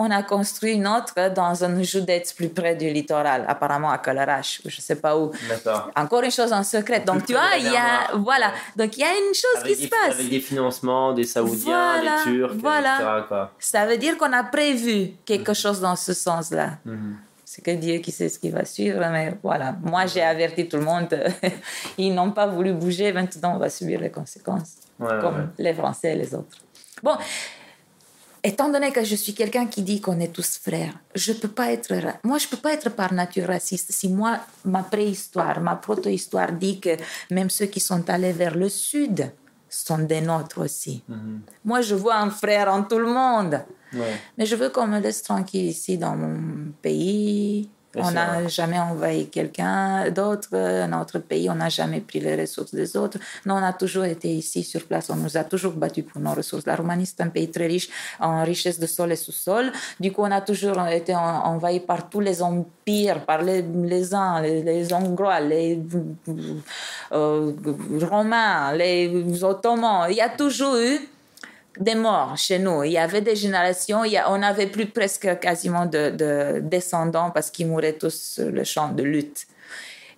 on 0.00 0.10
a 0.12 0.22
construit 0.22 0.74
une 0.74 0.86
autre 0.86 1.12
dans 1.34 1.64
un 1.64 1.82
Joudette 1.82 2.32
plus 2.36 2.48
près 2.48 2.76
du 2.76 2.88
littoral, 2.88 3.44
apparemment 3.48 3.90
à 3.90 3.98
Kalarash, 3.98 4.62
ou 4.64 4.70
je 4.70 4.80
sais 4.80 4.94
pas 4.94 5.18
où. 5.18 5.32
Encore 5.96 6.22
une 6.22 6.30
chose 6.30 6.52
en 6.52 6.62
secret. 6.62 7.00
Donc 7.00 7.26
tu 7.26 7.32
vois, 7.32 7.56
il 7.58 7.64
y 7.64 7.76
a 7.76 8.16
voilà, 8.16 8.52
donc 8.76 8.96
il 8.96 9.00
y 9.00 9.04
a 9.04 9.12
une 9.12 9.34
chose 9.34 9.64
qui 9.64 9.74
se 9.74 9.88
passe. 9.88 10.14
Avec 10.14 10.30
des 10.30 10.40
financements 10.40 11.12
des 11.12 11.24
Saoudiens, 11.24 12.00
des 12.00 12.30
Turcs, 12.30 12.54
voilà. 12.58 13.24
Etc., 13.24 13.34
Ça 13.58 13.86
veut 13.86 13.96
dire 13.96 14.16
qu'on 14.16 14.32
a 14.32 14.44
prévu 14.44 15.14
quelque 15.26 15.50
mhm. 15.50 15.56
chose 15.56 15.80
dans 15.80 15.96
ce 15.96 16.14
sens-là. 16.14 16.78
Mhm 16.84 17.16
c'est 17.58 17.64
que 17.64 17.76
Dieu 17.76 17.98
qui 17.98 18.12
sait 18.12 18.28
ce 18.28 18.38
qui 18.38 18.50
va 18.50 18.64
suivre. 18.64 19.00
Mais 19.10 19.34
voilà, 19.42 19.74
moi 19.82 20.06
j'ai 20.06 20.22
averti 20.22 20.68
tout 20.68 20.76
le 20.76 20.84
monde. 20.84 21.08
Ils 21.98 22.14
n'ont 22.14 22.30
pas 22.30 22.46
voulu 22.46 22.72
bouger. 22.72 23.12
Maintenant, 23.12 23.56
on 23.56 23.58
va 23.58 23.68
subir 23.68 24.00
les 24.00 24.10
conséquences, 24.10 24.76
comme 24.98 25.50
les 25.58 25.74
Français 25.74 26.12
et 26.12 26.14
les 26.14 26.34
autres. 26.34 26.58
Bon, 27.02 27.16
étant 28.44 28.68
donné 28.68 28.92
que 28.92 29.02
je 29.02 29.16
suis 29.16 29.34
quelqu'un 29.34 29.66
qui 29.66 29.82
dit 29.82 30.00
qu'on 30.00 30.20
est 30.20 30.32
tous 30.32 30.58
frères, 30.58 30.94
je 31.16 31.32
peux 31.32 31.48
pas 31.48 31.72
être, 31.72 31.92
moi 32.22 32.38
je 32.38 32.46
peux 32.46 32.56
pas 32.56 32.72
être 32.72 32.90
par 32.90 33.12
nature 33.12 33.48
raciste. 33.48 33.90
Si 33.90 34.08
moi, 34.08 34.38
ma 34.64 34.84
préhistoire, 34.84 35.60
ma 35.60 35.74
proto-histoire 35.74 36.52
dit 36.52 36.78
que 36.78 36.96
même 37.32 37.50
ceux 37.50 37.66
qui 37.66 37.80
sont 37.80 38.08
allés 38.08 38.32
vers 38.32 38.54
le 38.54 38.68
sud 38.68 39.32
sont 39.84 39.98
des 39.98 40.20
nôtres 40.20 40.58
aussi. 40.58 41.02
Mhm. 41.08 41.40
Moi, 41.64 41.80
je 41.82 41.94
vois 41.94 42.16
un 42.16 42.30
frère 42.30 42.72
en 42.72 42.82
tout 42.82 42.98
le 42.98 43.12
monde. 43.12 43.62
Mais 44.36 44.44
je 44.44 44.54
veux 44.54 44.68
qu'on 44.68 44.86
me 44.86 45.00
laisse 45.00 45.22
tranquille 45.22 45.66
ici 45.66 45.96
dans 45.96 46.14
mon 46.14 46.72
pays. 46.82 47.70
On 48.02 48.10
n'a 48.10 48.48
jamais 48.48 48.78
envahi 48.78 49.28
quelqu'un 49.28 50.10
d'autre, 50.10 50.48
notre 50.86 51.18
pays, 51.18 51.48
on 51.50 51.54
n'a 51.54 51.68
jamais 51.68 52.00
pris 52.00 52.20
les 52.20 52.36
ressources 52.36 52.74
des 52.74 52.96
autres. 52.96 53.18
Nous, 53.44 53.54
on 53.54 53.62
a 53.62 53.72
toujours 53.72 54.04
été 54.04 54.28
ici 54.28 54.62
sur 54.62 54.84
place, 54.84 55.10
on 55.10 55.16
nous 55.16 55.36
a 55.36 55.44
toujours 55.44 55.72
battu 55.72 56.02
pour 56.02 56.20
nos 56.20 56.32
ressources. 56.32 56.66
La 56.66 56.76
Roumanie, 56.76 57.06
c'est 57.06 57.22
un 57.22 57.28
pays 57.28 57.50
très 57.50 57.66
riche 57.66 57.88
en 58.20 58.44
richesse 58.44 58.78
de 58.78 58.86
sol 58.86 59.12
et 59.12 59.16
sous-sol. 59.16 59.72
Du 60.00 60.12
coup, 60.12 60.22
on 60.22 60.30
a 60.30 60.40
toujours 60.40 60.86
été 60.86 61.14
envahi 61.14 61.80
par 61.80 62.08
tous 62.08 62.20
les 62.20 62.42
empires, 62.42 63.24
par 63.24 63.42
les, 63.42 63.62
les 63.62 64.14
uns, 64.14 64.40
les, 64.40 64.92
Hongrois, 64.92 65.40
les 65.40 65.80
euh, 67.12 67.52
Romains, 68.10 68.72
les 68.74 69.44
Ottomans. 69.44 70.06
Il 70.10 70.16
y 70.16 70.20
a 70.20 70.28
toujours 70.28 70.76
eu 70.76 70.98
des 71.80 71.94
morts 71.94 72.36
chez 72.36 72.58
nous. 72.58 72.82
Il 72.84 72.92
y 72.92 72.98
avait 72.98 73.20
des 73.20 73.36
générations, 73.36 74.04
il 74.04 74.12
y 74.12 74.20
on 74.26 74.38
n'avait 74.38 74.66
plus 74.66 74.86
presque 74.86 75.38
quasiment 75.38 75.86
de, 75.86 76.60
descendants 76.60 77.30
parce 77.30 77.50
qu'ils 77.50 77.68
mouraient 77.68 77.94
tous 77.94 78.14
sur 78.34 78.50
le 78.50 78.64
champ 78.64 78.90
de 78.90 79.02
lutte. 79.02 79.46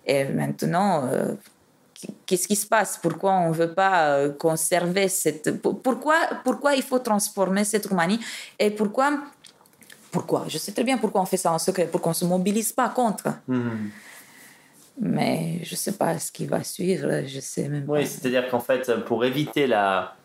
Et 0.05 0.25
maintenant, 0.25 1.05
euh, 1.05 1.33
qu'est-ce 2.25 2.47
qui 2.47 2.55
se 2.55 2.65
passe? 2.65 2.99
Pourquoi 3.01 3.33
on 3.33 3.49
ne 3.49 3.53
veut 3.53 3.73
pas 3.73 4.15
euh, 4.15 4.31
conserver 4.31 5.07
cette... 5.07 5.61
Pourquoi, 5.61 6.15
pourquoi 6.43 6.75
il 6.75 6.81
faut 6.81 6.99
transformer 6.99 7.63
cette 7.63 7.85
Roumanie? 7.85 8.19
Et 8.57 8.71
pourquoi... 8.71 9.19
Pourquoi? 10.11 10.45
Je 10.47 10.57
sais 10.57 10.73
très 10.73 10.83
bien 10.83 10.97
pourquoi 10.97 11.21
on 11.21 11.25
fait 11.25 11.37
ça 11.37 11.53
en 11.53 11.59
secret, 11.59 11.87
pour 11.87 12.01
qu'on 12.01 12.09
ne 12.09 12.15
se 12.15 12.25
mobilise 12.25 12.73
pas 12.73 12.89
contre. 12.89 13.29
Mhm. 13.47 13.91
Mais 14.99 15.59
je 15.63 15.73
ne 15.73 15.77
sais 15.77 15.93
pas 15.93 16.19
ce 16.19 16.31
qui 16.31 16.45
va 16.45 16.63
suivre, 16.63 17.25
je 17.25 17.39
sais 17.39 17.69
même 17.69 17.85
oui, 17.87 18.05
c'est-à-dire 18.05 18.49
qu'en 18.49 18.59
fait, 18.59 18.93
pour 19.05 19.23
éviter 19.23 19.65
la, 19.65 20.15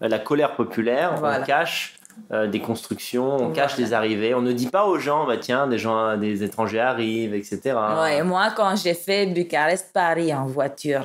la 0.00 0.18
colère 0.18 0.54
populaire, 0.56 1.20
on 1.22 1.44
cache 1.44 1.98
euh, 2.32 2.46
des 2.46 2.60
constructions, 2.60 3.36
on 3.36 3.50
cache 3.50 3.76
les 3.76 3.92
arrivées, 3.92 4.34
on 4.34 4.40
ne 4.40 4.52
dit 4.52 4.68
pas 4.68 4.86
aux 4.86 4.98
gens, 4.98 5.26
bah 5.26 5.36
tiens, 5.36 5.66
des 5.66 5.78
gens, 5.78 6.16
des 6.16 6.42
étrangers 6.42 6.80
arrivent, 6.80 7.34
etc. 7.34 7.74
Ouais, 8.00 8.22
moi, 8.22 8.48
quand 8.56 8.76
j'ai 8.76 8.94
fait 8.94 9.26
Bucarest-Paris 9.26 10.32
en 10.32 10.46
voiture, 10.46 11.04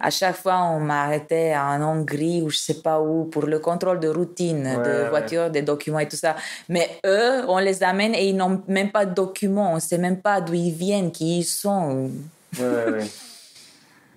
à 0.00 0.10
chaque 0.10 0.36
fois, 0.36 0.58
on 0.72 0.80
m'arrêtait 0.80 1.54
en 1.56 1.80
Hongrie 1.80 2.42
ou 2.42 2.50
je 2.50 2.58
sais 2.58 2.82
pas 2.82 3.00
où 3.00 3.24
pour 3.24 3.46
le 3.46 3.60
contrôle 3.60 3.98
de 4.00 4.08
routine 4.08 4.64
de 4.84 5.08
voiture, 5.08 5.48
des 5.48 5.62
documents 5.62 6.00
et 6.00 6.08
tout 6.08 6.16
ça. 6.16 6.36
Mais 6.68 7.00
eux, 7.06 7.44
on 7.48 7.58
les 7.58 7.82
amène 7.82 8.14
et 8.14 8.28
ils 8.28 8.36
n'ont 8.36 8.60
même 8.68 8.90
pas 8.90 9.06
de 9.06 9.14
documents, 9.14 9.72
on 9.72 9.80
sait 9.80 9.98
même 9.98 10.20
pas 10.20 10.40
d'où 10.40 10.54
ils 10.54 10.72
viennent, 10.72 11.12
qui 11.12 11.38
ils 11.38 11.44
sont. 11.44 12.10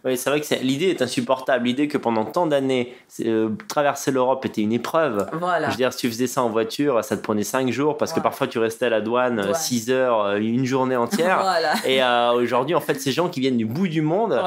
Oui, 0.03 0.17
c'est 0.17 0.29
vrai 0.29 0.41
que 0.41 0.55
l'idée 0.61 0.87
est 0.87 1.01
insupportable. 1.01 1.65
L'idée 1.65 1.87
que 1.87 1.97
pendant 1.97 2.25
tant 2.25 2.47
d'années, 2.47 2.95
euh, 3.23 3.49
traverser 3.67 4.11
l'Europe 4.11 4.45
était 4.45 4.61
une 4.61 4.73
épreuve. 4.73 5.27
Voilà. 5.33 5.67
Je 5.67 5.71
veux 5.71 5.77
dire, 5.77 5.93
si 5.93 5.99
tu 5.99 6.07
faisais 6.09 6.27
ça 6.27 6.41
en 6.41 6.49
voiture, 6.49 7.03
ça 7.03 7.17
te 7.17 7.21
prenait 7.21 7.43
5 7.43 7.69
jours 7.71 7.97
parce 7.97 8.11
que 8.11 8.19
parfois 8.19 8.47
tu 8.47 8.57
restais 8.57 8.87
à 8.87 8.89
la 8.89 9.01
douane 9.01 9.53
6 9.53 9.91
heures, 9.91 10.21
euh, 10.21 10.37
une 10.37 10.65
journée 10.65 10.95
entière. 10.95 11.45
Et 11.85 12.01
euh, 12.03 12.31
aujourd'hui, 12.31 12.73
en 12.73 12.81
fait, 12.81 12.95
ces 12.95 13.11
gens 13.11 13.29
qui 13.29 13.39
viennent 13.39 13.57
du 13.57 13.65
bout 13.65 13.87
du 13.87 14.01
monde 14.01 14.41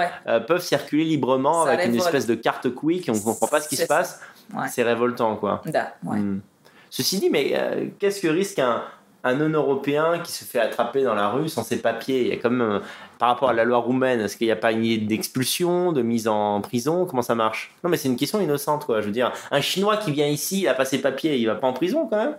peuvent 0.47 0.62
circuler 0.62 1.05
librement 1.05 1.62
avec 1.64 1.86
une 1.86 1.97
espèce 1.97 2.26
de 2.26 2.35
carte 2.35 2.74
quick. 2.74 3.09
On 3.09 3.14
ne 3.14 3.20
comprend 3.20 3.47
pas 3.47 3.60
ce 3.60 3.68
qui 3.68 3.76
se 3.76 3.86
passe. 3.86 4.20
C'est 4.68 4.82
révoltant, 4.82 5.36
quoi. 5.36 5.62
Hmm. 6.02 6.40
Ceci 6.90 7.18
dit, 7.18 7.31
mais 7.31 7.93
qu'est-ce 7.98 8.20
que 8.20 8.28
risque 8.28 8.59
un, 8.59 8.82
un 9.24 9.34
non-européen 9.34 10.20
qui 10.22 10.30
se 10.30 10.44
fait 10.44 10.60
attraper 10.60 11.02
dans 11.02 11.14
la 11.14 11.30
rue 11.30 11.48
sans 11.48 11.64
ses 11.64 11.78
papiers 11.78 12.20
Il 12.20 12.28
y 12.28 12.32
a 12.32 12.36
comme, 12.36 12.60
euh, 12.60 12.80
par 13.18 13.30
rapport 13.30 13.48
à 13.48 13.55
la 13.55 13.64
loi 13.64 13.78
roumaine, 13.78 14.20
est-ce 14.20 14.36
qu'il 14.36 14.46
n'y 14.46 14.52
a 14.52 14.56
pas 14.56 14.70
une 14.70 14.84
idée 14.84 15.06
d'expulsion, 15.06 15.92
de 15.92 16.02
mise 16.02 16.28
en 16.28 16.60
prison? 16.60 17.06
Comment 17.06 17.22
ça 17.22 17.34
marche? 17.34 17.74
Non, 17.82 17.90
mais 17.90 17.96
c'est 17.96 18.09
une 18.09 18.16
question 18.16 18.40
innocente, 18.40 18.84
quoi. 18.84 19.01
Je 19.01 19.06
veux 19.06 19.12
dire, 19.12 19.32
un 19.51 19.62
Chinois 19.62 19.96
qui 19.96 20.12
vient 20.12 20.28
ici, 20.28 20.60
il 20.60 20.64
n'a 20.64 20.74
pas 20.74 20.84
ses 20.84 20.98
papiers, 20.98 21.36
il 21.38 21.46
va 21.46 21.55
pas 21.55 21.66
en 21.66 21.72
prison 21.72 22.06
quand 22.06 22.18
même? 22.18 22.36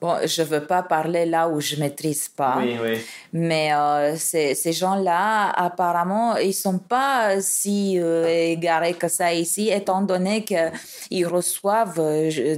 Bon, 0.00 0.16
je 0.24 0.42
veux 0.42 0.66
pas 0.66 0.82
parler 0.82 1.24
là 1.24 1.48
où 1.48 1.60
je 1.60 1.76
maîtrise 1.76 2.28
pas. 2.28 2.56
Oui, 2.58 2.76
oui. 2.82 2.98
Mais 3.32 3.72
euh, 3.72 4.16
ces, 4.16 4.54
ces 4.54 4.72
gens-là, 4.72 5.48
apparemment, 5.50 6.36
ils 6.36 6.52
sont 6.52 6.78
pas 6.78 7.40
si 7.40 7.98
euh, 7.98 8.26
égarés 8.26 8.94
que 8.94 9.08
ça 9.08 9.32
ici, 9.32 9.70
étant 9.70 10.02
donné 10.02 10.44
qu'ils 10.44 11.26
reçoivent 11.26 11.98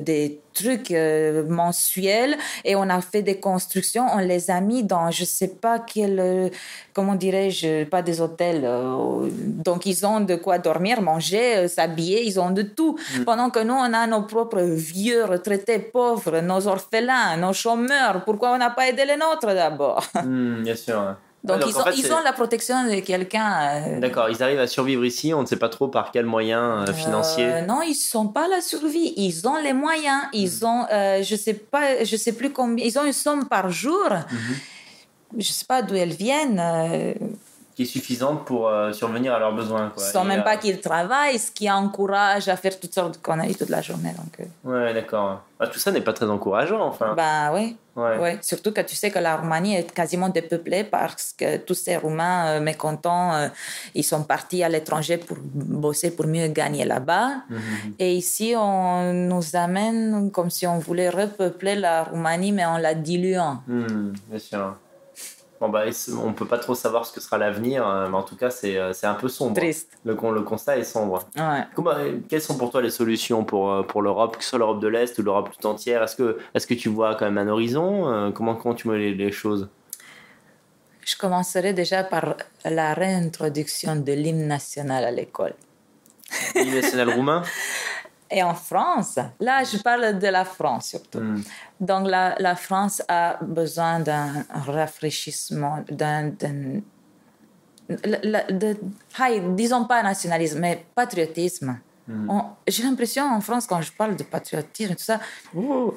des 0.01 0.41
trucs 0.61 0.91
euh, 0.91 1.45
mensuels 1.49 2.35
et 2.65 2.75
on 2.83 2.89
a 2.89 3.01
fait 3.01 3.23
des 3.31 3.39
constructions, 3.49 4.07
on 4.17 4.19
les 4.33 4.51
a 4.51 4.61
mis 4.61 4.83
dans 4.93 5.11
je 5.11 5.25
sais 5.25 5.53
pas 5.65 5.79
quel, 5.79 6.19
euh, 6.19 6.49
comment 6.97 7.15
dirais-je, 7.15 7.85
pas 7.85 8.03
des 8.03 8.21
hôtels. 8.21 8.63
Euh, 8.65 9.29
donc 9.69 9.87
ils 9.87 10.01
ont 10.07 10.21
de 10.21 10.37
quoi 10.45 10.57
dormir, 10.59 10.97
manger, 11.03 11.69
s'habiller, 11.69 12.19
ils 12.29 12.39
ont 12.41 12.51
de 12.51 12.63
tout. 12.63 12.95
Pendant 13.25 13.51
que 13.51 13.61
nous, 13.69 13.75
on 13.87 13.93
a 13.93 14.07
nos 14.07 14.23
propres 14.23 14.63
vieux 14.95 15.25
retraités 15.25 15.79
pauvres, 15.79 16.41
nos 16.41 16.67
orphelins, 16.67 17.37
nos 17.37 17.53
chômeurs. 17.53 18.25
Pourquoi 18.25 18.49
on 18.55 18.59
n'a 18.59 18.71
pas 18.71 18.89
aidé 18.89 19.05
les 19.05 19.17
nôtres 19.17 19.53
d'abord? 19.63 20.05
Mm, 20.25 20.63
Bien 20.63 20.77
sûr. 20.77 21.17
Donc, 21.47 21.63
ils, 21.97 22.13
ont, 22.13 22.21
la 22.25 22.33
protection 22.33 22.89
de 22.89 22.99
quelqu'un. 23.01 23.85
Euh, 23.87 24.01
D'accord, 24.01 24.29
ils 24.29 24.43
arrivent 24.43 24.59
à 24.59 24.67
survivre 24.67 25.05
ici, 25.05 25.33
on 25.33 25.43
ne 25.43 25.47
sait 25.47 25.57
pas 25.57 25.69
trop 25.69 25.87
par 25.87 26.11
quels 26.11 26.27
moyens 26.27 26.89
euh, 26.89 26.93
financiers. 26.93 27.47
Euh, 27.47 27.61
non, 27.63 27.83
ils 27.83 27.91
ne 27.91 27.95
sont 27.95 28.27
pas 28.27 28.49
la 28.49 28.61
survie, 28.61 29.15
ils 29.17 29.47
ont 29.47 29.57
les 29.63 29.73
moyens, 29.73 30.23
ils 30.33 30.63
hmm. 30.63 30.67
ont, 30.67 30.87
je 30.91 31.37
sais 31.37 31.55
pas, 31.55 32.03
je 32.03 32.17
sais 32.17 32.33
plus 32.33 32.51
combien, 32.51 32.85
ils 32.85 32.99
ont 32.99 33.05
une 33.05 33.13
somme 33.13 33.47
par 33.47 33.71
jour. 33.71 34.09
Mhm. 34.11 34.57
Je 35.33 35.37
ne 35.39 35.43
sais 35.43 35.65
pas 35.65 35.83
d'où 35.83 35.95
elles 35.95 36.15
viennent 36.15 36.63
qui 37.77 37.83
est 37.83 37.87
suffisante 37.87 38.47
pour 38.47 38.71
survenir 38.93 39.35
à 39.35 39.39
leurs 39.39 39.55
besoins. 39.55 39.91
Quoi. 39.91 40.03
Sans 40.03 40.25
même 40.25 40.43
pas 40.43 40.57
qu'ils 40.57 40.81
travaillent, 40.81 41.39
ce 41.39 41.51
qui 41.51 41.71
encourage 41.71 42.49
à 42.49 42.57
faire 42.57 42.81
toutes 42.81 42.95
sortes 42.95 43.19
de 43.19 43.23
conneries 43.23 43.55
toute 43.55 43.69
la 43.69 43.83
journée. 43.83 44.15
Donc, 44.17 44.49
Ouais, 44.65 44.95
d'accord. 44.95 45.43
Bah, 45.61 45.67
tout 45.67 45.79
ça 45.79 45.93
n'est 45.93 46.01
pas 46.01 46.13
très 46.13 46.27
encourageant, 46.27 46.81
enfin. 46.81 47.15
Ben 47.15 47.53
oui. 47.55 47.77
Ouais. 47.97 48.39
Surtout 48.43 48.73
que 48.73 48.83
tu 48.83 48.95
sais 48.95 49.11
que 49.11 49.19
la 49.19 49.37
Roumanie 49.37 49.75
est 49.75 49.91
quasiment 49.91 50.29
dépeuplée 50.29 50.85
parce 50.85 51.33
que 51.33 51.57
tous 51.57 51.75
ces 51.75 51.97
Roumains 51.97 52.49
euh, 52.49 52.61
mécontents, 52.61 53.35
euh, 53.35 53.49
ils 53.95 54.05
sont 54.05 54.23
partis 54.23 54.63
à 54.63 54.69
l'étranger 54.69 55.17
pour 55.17 55.39
bosser, 55.41 56.11
pour 56.15 56.27
mieux 56.27 56.49
gagner 56.49 56.85
là-bas. 56.85 57.29
Mhm. 57.49 57.59
Et 57.99 58.15
ici, 58.15 58.55
on 58.55 59.15
nous 59.15 59.57
amène 59.57 60.31
comme 60.31 60.51
si 60.51 60.67
on 60.67 60.79
voulait 60.79 61.09
repeupler 61.09 61.75
la 61.75 62.05
Roumanie, 62.05 62.53
mais 62.53 62.67
en 62.67 62.77
la 62.77 62.95
diluant. 62.95 63.63
Mhm, 63.67 64.15
bien 64.29 64.39
sûr. 64.39 64.77
Bon, 65.61 65.71
bah, 65.71 65.85
on 66.23 66.33
peut 66.35 66.47
pas 66.47 66.59
trop 66.59 66.75
savoir 66.75 67.07
ce 67.07 67.13
que 67.13 67.21
sera 67.21 67.39
l'avenir, 67.39 67.87
hein, 67.87 68.09
mais 68.11 68.17
en 68.17 68.23
tout 68.23 68.37
cas, 68.37 68.51
c'est, 68.51 68.77
euh, 68.77 68.93
c'est 68.93 69.07
un 69.07 69.15
peu 69.15 69.29
sombre. 69.29 69.57
Triste. 69.57 69.97
Le, 70.05 70.13
le 70.13 70.43
constat 70.43 70.77
est 70.77 70.85
sombre. 70.85 71.21
Ouais. 71.35 71.65
Comment, 71.75 71.93
euh, 71.93 72.19
quelles 72.29 72.43
sont 72.43 72.59
pour 72.59 72.71
toi 72.71 72.83
les 72.83 72.91
solutions 72.91 73.43
pour, 73.43 73.73
euh, 73.73 73.83
pour 73.83 74.03
l'Europe, 74.03 74.37
que 74.37 74.45
ce 74.45 74.51
soit 74.51 74.59
l'Europe 74.59 74.81
de 74.81 74.89
l'Est 74.89 75.19
ou 75.19 75.23
l'Europe 75.23 75.49
tout 75.59 75.67
entière? 75.67 76.03
Est-ce 76.03 76.17
que, 76.17 76.39
est-ce 76.55 76.67
que 76.67 76.75
tu 76.75 76.91
vois 76.91 77.15
quand 77.15 77.25
même 77.25 77.39
un 77.39 77.49
horizon 77.49 78.33
comment, 78.35 78.55
comment 78.55 78.75
tu 78.75 78.87
vois 78.87 78.99
les, 78.99 79.33
choses? 79.33 79.69
Je 81.05 81.17
commencerai 81.17 81.73
déjà 81.73 82.05
par 82.05 82.37
la 82.65 82.93
réintroduction 82.93 83.97
de 83.97 84.13
l'hymne 84.13 84.47
national 84.47 85.05
à 85.05 85.11
l'école. 85.11 85.55
L'hymne 86.55 86.75
national 86.75 87.11
roumain? 87.11 87.43
Et 88.31 88.43
en 88.43 88.55
France, 88.55 89.19
là 89.39 89.63
je 89.63 89.79
parle 89.79 90.19
de 90.19 90.27
la 90.27 90.45
France 90.45 90.89
surtout. 90.89 91.21
Hmm. 91.21 91.43
Donc 91.81 92.09
la, 92.09 92.35
la, 92.39 92.57
France 92.57 93.03
a 93.09 93.39
besoin 93.43 94.01
d'un 94.01 94.45
rafraîchissement, 94.51 95.85
d'un... 95.89 96.33
disons 99.55 99.85
pas 99.85 100.03
nationalisme, 100.03 100.59
mais 100.59 100.85
patriotisme. 100.95 101.79
Hmm. 102.09 102.31
J'ai 102.69 102.85
l'impression 102.85 103.25
en 103.25 103.41
France, 103.41 103.67
quand 103.67 103.83
je 103.83 103.91
parle 103.91 104.15
de 104.15 104.23
patriotisme 104.23 104.93
et 104.93 104.97
tout 104.97 105.03
ça, 105.03 105.21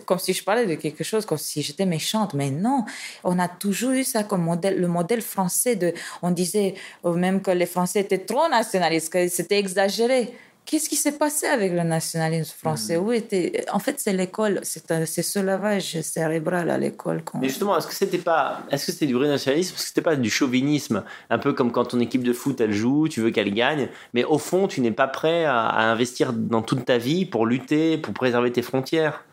comme 0.06 0.18
si 0.18 0.34
je 0.34 0.43
parlais 0.43 0.65
de 0.65 0.73
quelque 0.73 1.03
chose, 1.03 1.23
comme 1.23 1.38
si 1.38 1.61
j'étais 1.61 1.85
méchante. 1.85 2.34
Mais 2.34 2.49
non, 2.49 2.85
on 3.23 3.38
a 3.38 3.47
toujours 3.47 3.91
eu 3.91 4.03
ça 4.03 4.23
comme 4.23 4.41
modèle, 4.41 4.80
le 4.80 4.88
modèle 4.88 5.22
français. 5.22 5.76
De, 5.76 5.93
on 6.23 6.31
disait 6.31 6.73
même 7.03 7.41
que 7.41 7.51
les 7.51 7.68
Français 7.68 7.99
étaient 7.99 8.26
trop 8.26 8.49
nationalistes, 8.49 9.14
que 9.14 9.27
c'était 9.27 9.60
exagéré. 9.60 10.34
Qu'est-ce 10.69 10.87
qui 10.87 10.97
s'est 10.97 11.17
passé 11.17 11.47
avec 11.47 11.73
le 11.73 11.81
nationalisme 11.81 12.53
français? 12.55 12.95
Hmm. 12.95 13.03
Où 13.03 13.11
était 13.11 13.65
En 13.73 13.79
fait, 13.79 13.95
c'est 13.99 14.13
l'école, 14.13 14.59
c'est 14.61 15.23
ce 15.23 15.39
lavage 15.39 15.99
cérébral 16.01 16.69
à 16.69 16.77
l'école. 16.77 17.23
Mais 17.41 17.47
justement, 17.47 17.75
est-ce 17.75 17.87
que 17.87 17.93
c'était 17.95 18.19
pas, 18.19 18.61
est-ce 18.69 18.85
que 18.85 18.91
c'était 18.91 19.07
du 19.07 19.15
vrai 19.15 19.27
nationalisme 19.27 19.73
Est-ce 19.73 19.81
que 19.81 19.87
c'était 19.87 20.03
pas 20.03 20.15
du 20.15 20.29
chauvinisme? 20.29 21.03
Un 21.31 21.39
peu 21.39 21.53
comme 21.53 21.71
quand 21.71 21.85
ton 21.85 21.99
équipe 21.99 22.23
de 22.23 22.33
foot 22.33 22.61
elle 22.61 22.71
joue, 22.71 23.07
tu 23.07 23.19
veux 23.19 23.31
qu'elle 23.31 23.51
gagne, 23.51 23.89
mais 24.13 24.23
au 24.23 24.37
fond, 24.37 24.67
tu 24.67 24.81
n'es 24.81 24.91
pas 24.91 25.07
prêt 25.07 25.43
à 25.43 25.89
investir 25.89 26.33
dans 26.33 26.61
toute 26.61 26.85
ta 26.85 26.99
vie 26.99 27.25
pour 27.25 27.47
lutter, 27.47 27.97
pour 27.97 28.13
préserver 28.13 28.51
tes 28.51 28.61
frontières. 28.61 29.23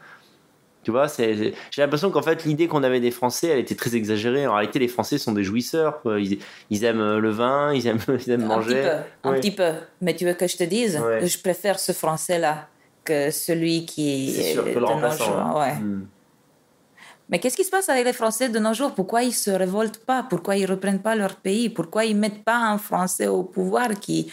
Tu 0.86 0.92
vois, 0.92 1.08
j'ai 1.18 1.52
l'impression 1.78 2.12
qu'en 2.12 2.22
fait, 2.22 2.44
l'idée 2.44 2.68
qu'on 2.68 2.84
avait 2.84 3.00
des 3.00 3.10
Français, 3.10 3.48
elle 3.48 3.58
était 3.58 3.74
très 3.74 3.96
exagérée. 3.96 4.46
En 4.46 4.54
réalité, 4.54 4.78
les 4.78 4.86
Français 4.86 5.18
sont 5.18 5.32
des 5.32 5.42
jouisseurs. 5.42 6.00
Ils, 6.70 6.84
aiment 6.84 7.00
euh, 7.00 7.18
le 7.18 7.30
vin, 7.30 7.74
ils 7.74 7.88
aiment, 7.88 7.98
ils 8.24 8.30
aiment 8.30 8.44
manger. 8.44 8.88
Un 9.24 9.32
petit 9.32 9.50
peu. 9.50 9.72
Mais 10.00 10.14
tu 10.14 10.24
veux 10.24 10.34
que 10.34 10.46
je 10.46 10.56
te 10.56 10.62
dise? 10.62 11.02
Je 11.22 11.38
préfère 11.38 11.80
ce 11.80 11.90
Français-là 11.90 12.68
que 13.02 13.32
celui 13.32 13.84
qui 13.84 14.30
est, 14.30 14.52
sûr, 14.52 14.62
que 14.62 14.78
le 14.78 14.84
remplaçant. 14.84 15.58
Ouais. 15.58 15.74
Hmm. 15.74 16.06
Mais 17.30 17.40
qu'est-ce 17.40 17.56
qui 17.56 17.64
se 17.64 17.70
passe 17.70 17.88
avec 17.88 18.04
les 18.04 18.12
Français 18.12 18.48
de 18.48 18.60
nos 18.60 18.72
jours? 18.72 18.94
Pourquoi 18.94 19.24
ils 19.24 19.34
se 19.34 19.50
révoltent 19.50 20.04
pas? 20.06 20.22
Pourquoi 20.30 20.54
ils 20.54 20.66
reprennent 20.66 21.02
pas 21.02 21.16
leur 21.16 21.34
pays? 21.34 21.68
Pourquoi 21.68 22.04
ils 22.04 22.16
mettent 22.16 22.44
pas 22.44 22.58
un 22.58 22.78
Français 22.78 23.26
au 23.26 23.42
pouvoir 23.42 23.88
qui 23.98 24.30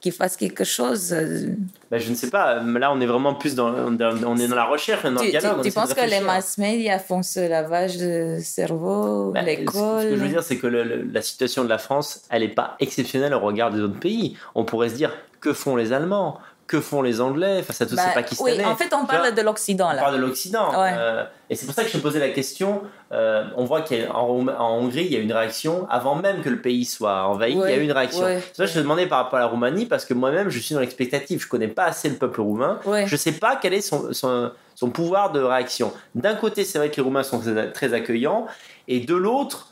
qu'il 0.00 0.12
fasse 0.12 0.36
quelque 0.36 0.64
chose. 0.64 1.12
Euh, 1.12 1.54
ben, 1.90 1.98
je 1.98 2.10
ne 2.10 2.14
sais 2.14 2.30
pas. 2.30 2.62
Là, 2.62 2.92
on 2.92 3.00
est 3.00 3.06
vraiment 3.06 3.34
plus 3.34 3.54
dans, 3.54 3.68
on 3.68 3.94
est 4.38 4.48
dans 4.48 4.56
la 4.56 4.64
recherche, 4.64 5.04
dans 5.04 5.20
tu, 5.20 5.30
Tu, 5.30 5.72
penses 5.72 5.94
que 5.94 6.08
les 6.08 6.20
mass 6.20 6.58
media 6.58 6.98
font 6.98 7.22
ce 7.22 7.48
lavage 7.48 7.96
de 7.98 8.38
cerveau, 8.42 9.32
ben, 9.32 9.44
l'école? 9.44 10.02
Ce 10.02 10.08
que 10.08 10.16
je 10.16 10.22
veux 10.22 10.28
dire, 10.28 10.42
c'est 10.42 10.56
que 10.56 10.66
la 10.66 11.22
situation 11.22 11.64
de 11.64 11.68
la 11.68 11.78
France, 11.78 12.22
elle 12.30 12.42
n'est 12.42 12.48
pas 12.48 12.76
exceptionnelle 12.80 13.34
au 13.34 13.40
regard 13.40 13.70
des 13.70 13.80
autres 13.80 14.00
pays. 14.00 14.36
On 14.54 14.64
pourrait 14.64 14.88
se 14.88 14.94
dire, 14.94 15.12
que 15.40 15.52
font 15.52 15.76
les 15.76 15.92
Allemands? 15.92 16.38
Que 16.70 16.80
font 16.80 17.02
les 17.02 17.20
Anglais 17.20 17.64
face 17.64 17.80
à 17.80 17.84
tous 17.84 17.96
ces 17.96 17.96
bah, 17.96 18.12
Pakistanais 18.14 18.58
Oui, 18.58 18.64
en 18.64 18.76
fait, 18.76 18.94
on 18.94 19.04
parle 19.04 19.34
de 19.34 19.42
l'Occident. 19.42 19.90
On 19.92 19.96
parle 19.96 20.14
de 20.14 20.20
l'Occident. 20.20 20.70
Euh, 20.76 21.24
et 21.50 21.56
c'est 21.56 21.66
pour 21.66 21.74
ça 21.74 21.82
que 21.82 21.90
je 21.90 21.96
me 21.96 22.02
posais 22.02 22.20
la 22.20 22.28
question. 22.28 22.82
Euh, 23.10 23.42
on 23.56 23.64
voit 23.64 23.80
qu'en 23.80 24.46
en 24.46 24.78
Hongrie, 24.78 25.04
il 25.04 25.12
y 25.12 25.16
a 25.16 25.18
une 25.18 25.32
réaction 25.32 25.88
avant 25.90 26.14
même 26.14 26.42
que 26.42 26.48
le 26.48 26.60
pays 26.60 26.84
soit 26.84 27.24
envahi. 27.24 27.54
il 27.54 27.58
y 27.58 27.64
a 27.64 27.76
eu 27.76 27.82
une 27.82 27.90
réaction. 27.90 28.24
C'est 28.24 28.56
ça 28.56 28.64
que 28.66 28.70
je 28.70 28.74
te 28.74 28.78
demandais 28.78 29.08
par 29.08 29.18
rapport 29.18 29.40
à 29.40 29.42
la 29.42 29.48
Roumanie 29.48 29.86
parce 29.86 30.04
que 30.04 30.14
moi-même, 30.14 30.48
je 30.48 30.60
suis 30.60 30.76
dans 30.76 30.80
l'expectative. 30.80 31.42
Je 31.42 31.48
connais 31.48 31.66
pas 31.66 31.86
assez 31.86 32.08
le 32.08 32.14
peuple 32.14 32.40
roumain. 32.40 32.78
Je 33.04 33.16
sais 33.16 33.32
pas 33.32 33.58
quel 33.60 33.74
est 33.74 33.80
son, 33.80 34.12
son, 34.12 34.52
son 34.76 34.90
pouvoir 34.90 35.32
de 35.32 35.40
réaction. 35.40 35.92
D'un 36.14 36.36
côté, 36.36 36.64
c'est 36.64 36.78
vrai 36.78 36.90
que 36.90 36.96
les 36.96 37.02
Roumains 37.02 37.24
sont 37.24 37.42
très 37.74 37.94
accueillants, 37.94 38.46
et 38.86 39.00
de 39.00 39.16
l'autre 39.16 39.69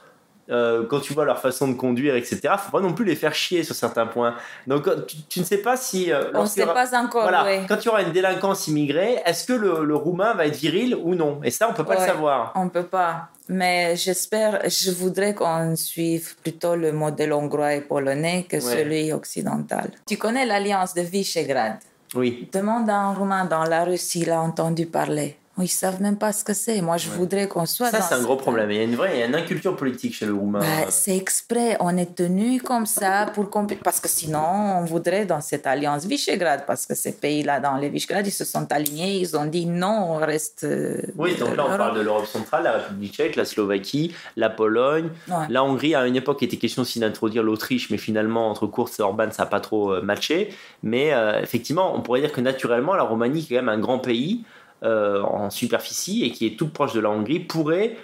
euh, 0.50 0.86
quand 0.88 1.00
tu 1.00 1.12
vois 1.12 1.24
leur 1.24 1.38
façon 1.38 1.68
de 1.68 1.74
conduire, 1.74 2.16
etc., 2.16 2.54
faut 2.58 2.70
pas 2.70 2.80
non 2.80 2.94
plus 2.94 3.04
les 3.04 3.16
faire 3.16 3.34
chier 3.34 3.64
sur 3.64 3.74
certains 3.74 4.06
points. 4.06 4.34
Donc, 4.66 4.88
euh, 4.88 5.04
tu, 5.28 5.40
ne 5.40 5.44
sais 5.44 5.58
pas 5.58 5.76
si. 5.76 6.10
Euh, 6.10 6.30
On 6.34 6.42
ne 6.42 6.46
sait 6.46 6.64
pas 6.64 6.98
encore. 6.98 7.22
Voilà, 7.22 7.44
Quand 7.68 7.76
tu 7.76 7.88
auras 7.88 8.02
une 8.02 8.12
délinquance 8.12 8.66
immigrée, 8.68 9.20
est-ce 9.26 9.46
que 9.46 9.52
le, 9.52 9.94
roumain 9.94 10.34
va 10.34 10.46
être 10.46 10.56
viril 10.56 10.96
ou 10.96 11.14
non? 11.14 11.40
Et 11.44 11.50
ça, 11.50 11.68
on 11.68 11.74
peut 11.74 11.84
pas 11.84 11.94
le 11.94 12.06
savoir. 12.06 12.52
On 12.54 12.68
peut 12.68 12.86
pas. 12.86 13.28
Mais 13.50 13.96
j'espère, 13.96 14.60
je 14.68 14.90
voudrais 14.90 15.34
qu'on 15.34 15.74
suive 15.74 16.36
plutôt 16.36 16.76
le 16.76 16.92
modèle 16.92 17.32
hongrois 17.32 17.74
et 17.74 17.80
polonais 17.80 18.46
que 18.48 18.60
celui 18.60 19.12
occidental. 19.12 19.90
Tu 20.06 20.16
connais 20.16 20.46
l'alliance 20.46 20.94
de 20.94 21.02
Visegrad? 21.02 21.78
Oui. 22.14 22.48
Demande 22.52 22.88
à 22.88 22.96
un 22.96 23.14
roumain 23.14 23.44
dans 23.44 23.64
la 23.64 23.84
Russie, 23.84 24.20
il 24.20 24.30
a 24.30 24.40
entendu 24.40 24.86
parler 24.86 25.36
Ils 25.60 25.68
savent 25.68 26.00
même 26.00 26.16
pas 26.16 26.32
ce 26.32 26.44
que 26.44 26.54
c'est. 26.54 26.80
Moi, 26.80 26.96
je 26.96 27.10
voudrais 27.10 27.48
qu'on 27.48 27.66
soit. 27.66 27.90
Ça, 27.90 28.00
c'est 28.00 28.14
un 28.14 28.22
gros 28.22 28.36
problème. 28.36 28.70
Il 28.70 28.76
y 28.76 28.80
a 28.80 28.84
une 28.84 28.96
vraie, 28.96 29.16
il 29.16 29.20
y 29.20 29.22
a 29.22 29.26
une 29.26 29.34
inculture 29.34 29.76
politique 29.76 30.14
chez 30.14 30.26
le 30.26 30.34
Roumain. 30.34 30.60
Bah, 30.60 30.90
c'est 30.90 31.16
exprès. 31.16 31.76
On 31.80 31.96
est 31.96 32.14
tenu 32.14 32.60
comme 32.60 32.86
ça 32.86 33.26
pour 33.34 33.50
parce 33.82 34.00
que 34.00 34.08
sinon, 34.08 34.78
on 34.78 34.84
voudrait 34.84 35.26
dans 35.26 35.40
cette 35.40 35.66
alliance 35.66 36.04
Visegrad, 36.06 36.64
parce 36.66 36.86
que 36.86 36.94
ces 36.94 37.12
pays-là 37.12 37.60
dans 37.60 37.76
les 37.76 37.88
Visegrad, 37.88 38.26
ils 38.26 38.32
se 38.32 38.44
sont 38.44 38.70
alignés, 38.72 39.18
ils 39.18 39.36
ont 39.36 39.46
dit 39.46 39.66
non, 39.66 40.06
on 40.10 40.16
reste. 40.16 40.64
Euh, 40.64 41.00
oui, 41.16 41.34
donc 41.36 41.56
là, 41.56 41.66
on 41.68 41.76
parle 41.76 41.96
de 41.96 42.02
l'Europe 42.02 42.26
centrale, 42.26 42.64
la 42.64 42.72
République 42.72 43.14
tchèque, 43.14 43.36
la 43.36 43.44
Slovaquie, 43.44 44.14
la 44.36 44.50
Pologne, 44.50 45.10
la 45.48 45.64
Hongrie. 45.64 45.94
À 45.94 46.06
une 46.06 46.16
époque, 46.16 46.38
il 46.40 46.46
était 46.46 46.56
question 46.56 46.82
aussi 46.82 47.00
d'introduire 47.00 47.42
l'Autriche, 47.42 47.90
mais 47.90 47.98
finalement, 47.98 48.50
entre 48.50 48.66
Kurz 48.66 48.90
et 48.98 49.02
Orban, 49.02 49.30
ça 49.30 49.44
n'a 49.44 49.48
pas 49.48 49.60
trop 49.60 49.92
euh, 49.92 50.02
matché. 50.02 50.54
Mais 50.82 51.12
euh, 51.12 51.40
effectivement, 51.42 51.94
on 51.94 52.00
pourrait 52.00 52.20
dire 52.20 52.32
que 52.32 52.40
naturellement, 52.40 52.94
la 52.94 53.02
Roumanie, 53.02 53.44
qui 53.44 53.54
est 53.54 53.58
quand 53.58 53.64
même 53.64 53.74
un 53.74 53.80
grand 53.80 53.98
pays. 53.98 54.44
Euh, 54.84 55.22
en 55.22 55.50
superficie 55.50 56.24
et 56.24 56.30
qui 56.30 56.46
est 56.46 56.56
tout 56.56 56.68
proche 56.68 56.92
de 56.92 57.00
la 57.00 57.10
Hongrie 57.10 57.40
pourrait, 57.40 57.96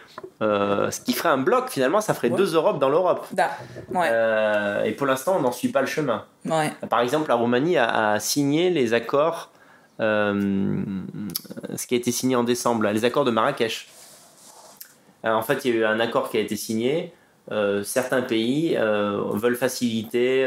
euh, 0.43 0.91
ce 0.91 1.01
qui 1.01 1.13
ferait 1.13 1.29
un 1.29 1.39
bloc 1.39 1.69
finalement, 1.69 2.01
ça 2.01 2.15
ferait 2.15 2.31
deux 2.31 2.57
Europes 2.57 2.81
dans 2.81 2.89
l'Europe. 2.89 3.25
Euh, 3.95 4.83
et 4.83 4.91
pour 4.91 5.07
l'instant, 5.07 5.37
on 5.39 5.43
n'en 5.43 5.53
suit 5.53 5.69
pas 5.69 5.83
le 5.83 5.87
chemin. 5.87 6.25
Par 6.91 6.99
exemple, 6.99 7.29
la 7.29 7.37
Roumanie 7.37 7.77
a, 7.77 8.19
signé 8.19 8.71
les 8.71 8.93
accords, 8.93 9.53
ce 10.01 11.87
qui 11.87 11.95
a 11.95 11.97
été 11.97 12.11
signé 12.11 12.35
en 12.35 12.43
décembre, 12.43 12.89
les 12.89 13.05
accords 13.05 13.25
de 13.25 13.31
Marrakech. 13.31 13.87
en 15.23 15.43
fait, 15.43 15.65
il 15.65 15.71
y 15.71 15.77
a 15.77 15.81
eu 15.81 15.85
un 15.85 16.01
accord 16.01 16.29
qui 16.29 16.39
a 16.39 16.41
été 16.41 16.57
signé. 16.57 17.15
certains 17.85 18.23
pays 18.23 18.77
veulent 18.77 19.55
faciliter 19.55 20.45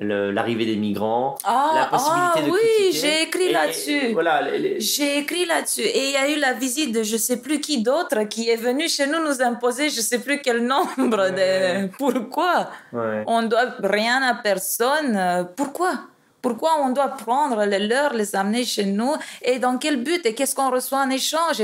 l'arrivée 0.00 0.66
des 0.66 0.76
migrants, 0.76 1.36
ah, 1.44 1.72
la 1.74 1.86
possibilité 1.86 2.32
ah, 2.36 2.42
de 2.42 2.50
oui, 2.50 2.92
j'ai 2.92 3.22
écrit 3.22 3.52
là-dessus. 3.52 4.12
Voilà, 4.12 4.42
j'ai 4.78 5.18
écrit 5.18 5.44
là-dessus. 5.44 5.82
Et 5.82 6.06
il 6.06 6.12
y 6.12 6.16
a 6.16 6.28
eu 6.28 6.38
la 6.38 6.52
visite 6.52 6.92
de 6.92 7.02
je 7.02 7.16
sais 7.16 7.40
plus 7.40 7.60
qui 7.60 7.82
d'autre 7.82 8.22
qui 8.24 8.48
est 8.48 8.56
venu 8.56 8.88
chez 8.88 9.06
nous 9.06 9.22
nous 9.24 9.42
imposer 9.42 9.90
je 9.90 10.00
sais 10.00 10.20
plus 10.20 10.40
quel 10.40 10.64
nombre 10.64 11.30
de. 11.30 11.88
Pourquoi 11.98 12.70
On 12.92 13.42
doit 13.42 13.74
rien 13.82 14.22
à 14.22 14.34
personne. 14.34 15.48
Pourquoi? 15.56 15.92
Pourquoi 16.40 16.70
on 16.84 16.90
doit 16.90 17.08
prendre 17.08 17.64
les 17.64 17.86
leurs, 17.86 18.14
les 18.14 18.34
amener 18.36 18.64
chez 18.64 18.84
nous? 18.84 19.14
Et 19.42 19.58
dans 19.58 19.78
quel 19.78 20.02
but? 20.02 20.24
Et 20.24 20.34
qu'est-ce 20.34 20.54
qu'on 20.54 20.70
reçoit 20.70 21.00
en 21.00 21.10
échange? 21.10 21.62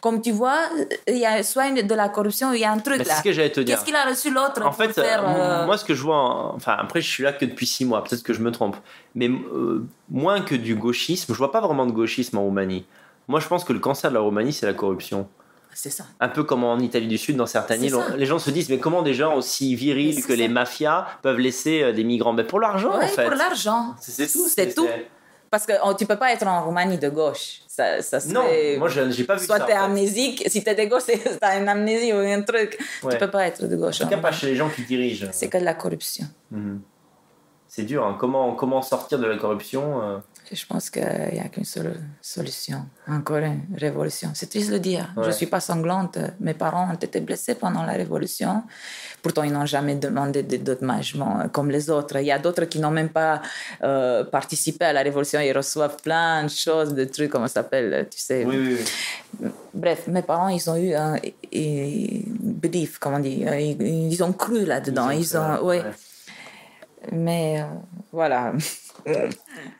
Comme 0.00 0.20
tu 0.20 0.32
vois, 0.32 0.60
il 1.08 1.18
y 1.18 1.26
a 1.26 1.42
soit 1.42 1.70
de 1.70 1.94
la 1.94 2.08
corruption, 2.08 2.52
il 2.52 2.60
y 2.60 2.64
a 2.64 2.72
un 2.72 2.78
truc 2.78 2.98
là. 2.98 3.04
C'est 3.04 3.14
ce 3.18 3.22
que 3.22 3.32
j'allais 3.32 3.50
te 3.50 3.60
dire. 3.60 3.74
Qu'est-ce 3.74 3.86
qu'il 3.86 3.96
a 3.96 4.04
reçu 4.04 4.30
l'autre 4.30 4.64
En 4.64 4.72
fait, 4.72 4.92
faire, 4.92 5.24
euh, 5.26 5.66
moi 5.66 5.78
ce 5.78 5.84
que 5.84 5.94
je 5.94 6.02
vois, 6.02 6.54
enfin 6.54 6.76
après 6.78 7.00
je 7.00 7.08
suis 7.08 7.22
là 7.22 7.32
que 7.32 7.44
depuis 7.44 7.66
six 7.66 7.84
mois, 7.84 8.04
peut-être 8.04 8.22
que 8.22 8.32
je 8.32 8.40
me 8.40 8.50
trompe, 8.50 8.76
mais 9.14 9.28
euh, 9.28 9.86
moins 10.10 10.40
que 10.40 10.54
du 10.54 10.74
gauchisme, 10.74 11.32
je 11.32 11.38
vois 11.38 11.52
pas 11.52 11.60
vraiment 11.60 11.86
de 11.86 11.92
gauchisme 11.92 12.38
en 12.38 12.42
Roumanie. 12.42 12.84
Moi 13.28 13.40
je 13.40 13.48
pense 13.48 13.64
que 13.64 13.72
le 13.72 13.78
cancer 13.78 14.10
de 14.10 14.14
la 14.14 14.20
Roumanie 14.20 14.52
c'est 14.52 14.66
la 14.66 14.74
corruption. 14.74 15.28
C'est 15.74 15.90
ça. 15.90 16.04
Un 16.20 16.28
peu 16.28 16.44
comme 16.44 16.64
en 16.64 16.78
Italie 16.78 17.08
du 17.08 17.18
Sud, 17.18 17.36
dans 17.36 17.46
certaines 17.46 17.82
îles, 17.82 17.96
les 18.16 18.26
gens 18.26 18.38
se 18.38 18.50
disent 18.50 18.68
mais 18.68 18.78
comment 18.78 19.02
des 19.02 19.14
gens 19.14 19.34
aussi 19.36 19.74
virils 19.74 20.22
que 20.24 20.32
les 20.32 20.48
mafias 20.48 21.06
peuvent 21.22 21.38
laisser 21.38 21.82
euh, 21.82 21.92
des 21.92 22.04
migrants? 22.04 22.32
Mais 22.32 22.44
pour 22.44 22.60
l'argent, 22.60 22.94
en 22.94 23.00
fait. 23.00 23.24
pour 23.24 23.34
l'argent. 23.34 23.94
C'est 24.00 24.30
tout. 24.30 24.48
C'est 24.48 24.74
tout. 24.74 24.86
Parce 25.50 25.66
que 25.66 25.74
oh, 25.84 25.92
tu 25.92 26.06
peux 26.06 26.16
pas 26.16 26.32
être 26.32 26.46
en 26.46 26.64
Roumanie 26.64 26.96
de 26.96 27.10
gauche. 27.10 27.60
Ça, 27.68 28.00
ça 28.00 28.18
non, 28.26 28.42
moi 28.78 28.88
j'ai 28.88 29.24
pas 29.24 29.36
vu 29.36 29.44
Soit 29.44 29.58
ça. 29.58 29.64
Soit 29.64 29.66
tu 29.66 29.70
es 29.72 29.74
amnésique, 29.74 30.44
si 30.46 30.64
tu 30.64 30.70
es 30.70 30.74
de 30.74 30.88
gauche, 30.88 31.02
tu 31.06 31.18
as 31.42 31.58
une 31.58 31.68
amnésie 31.68 32.10
ou 32.12 32.16
un 32.16 32.40
truc. 32.40 32.78
Tu 33.10 33.16
peux 33.18 33.30
pas 33.30 33.46
être 33.46 33.66
de 33.66 33.76
gauche. 33.76 34.00
En 34.00 34.04
tout 34.04 34.10
cas, 34.10 34.16
pas 34.16 34.32
chez 34.32 34.46
les 34.46 34.56
gens 34.56 34.70
qui 34.70 34.82
dirigent. 34.82 35.28
C'est 35.32 35.48
que 35.48 35.58
de 35.58 35.64
la 35.64 35.74
corruption. 35.74 36.26
Mhm. 36.50 36.80
C'est 37.74 37.84
dur. 37.84 38.04
Hein. 38.04 38.18
Comment, 38.20 38.54
comment 38.54 38.82
sortir 38.82 39.18
de 39.18 39.26
la 39.26 39.38
corruption 39.38 40.02
euh? 40.02 40.18
Je 40.52 40.66
pense 40.66 40.90
qu'il 40.90 41.30
n'y 41.32 41.40
a 41.40 41.48
qu'une 41.48 41.64
seule 41.64 41.98
solution. 42.20 42.84
Encore 43.08 43.38
une 43.38 43.62
révolution. 43.78 44.28
C'est 44.34 44.50
triste 44.50 44.68
de 44.68 44.74
le 44.74 44.80
dire. 44.80 45.08
Je 45.16 45.28
ne 45.28 45.30
suis 45.30 45.46
pas 45.46 45.60
sanglante. 45.60 46.18
Mes 46.38 46.52
parents 46.52 46.90
ont 46.90 46.94
été 46.94 47.22
blessés 47.22 47.54
pendant 47.54 47.82
la 47.82 47.94
révolution. 47.94 48.62
Pourtant, 49.22 49.44
ils 49.44 49.52
n'ont 49.52 49.64
jamais 49.64 49.94
demandé 49.94 50.42
de 50.42 50.48
dédommagement 50.48 51.48
comme 51.50 51.70
les 51.70 51.88
autres. 51.88 52.18
Il 52.18 52.26
y 52.26 52.30
a 52.30 52.38
d'autres 52.38 52.66
qui 52.66 52.78
n'ont 52.78 52.90
même 52.90 53.08
pas 53.08 53.40
euh, 53.82 54.22
participé 54.22 54.84
à 54.84 54.92
la 54.92 55.00
révolution. 55.00 55.40
Ils 55.40 55.56
reçoivent 55.56 55.96
plein 55.96 56.44
de 56.44 56.50
choses, 56.50 56.92
de 56.92 57.04
trucs, 57.04 57.30
comment 57.30 57.48
ça 57.48 57.62
s'appelle, 57.62 58.06
tu 58.10 58.20
sais. 58.20 58.44
Oui, 58.44 58.76
oui, 59.40 59.48
Bref, 59.72 60.08
mes 60.08 60.20
parents, 60.20 60.48
ils 60.48 60.68
ont 60.68 60.76
eu 60.76 60.92
un 60.92 61.16
belief, 61.50 62.98
comment 62.98 63.16
on 63.16 63.20
dit. 63.20 63.46
Ils, 63.80 64.22
ont 64.22 64.34
cru 64.34 64.66
là-dedans. 64.66 65.08
Ils 65.08 65.38
ont, 65.38 65.64
ouais. 65.64 65.82
Mais 67.10 67.60
euh, 67.60 67.64
voilà. 68.12 68.52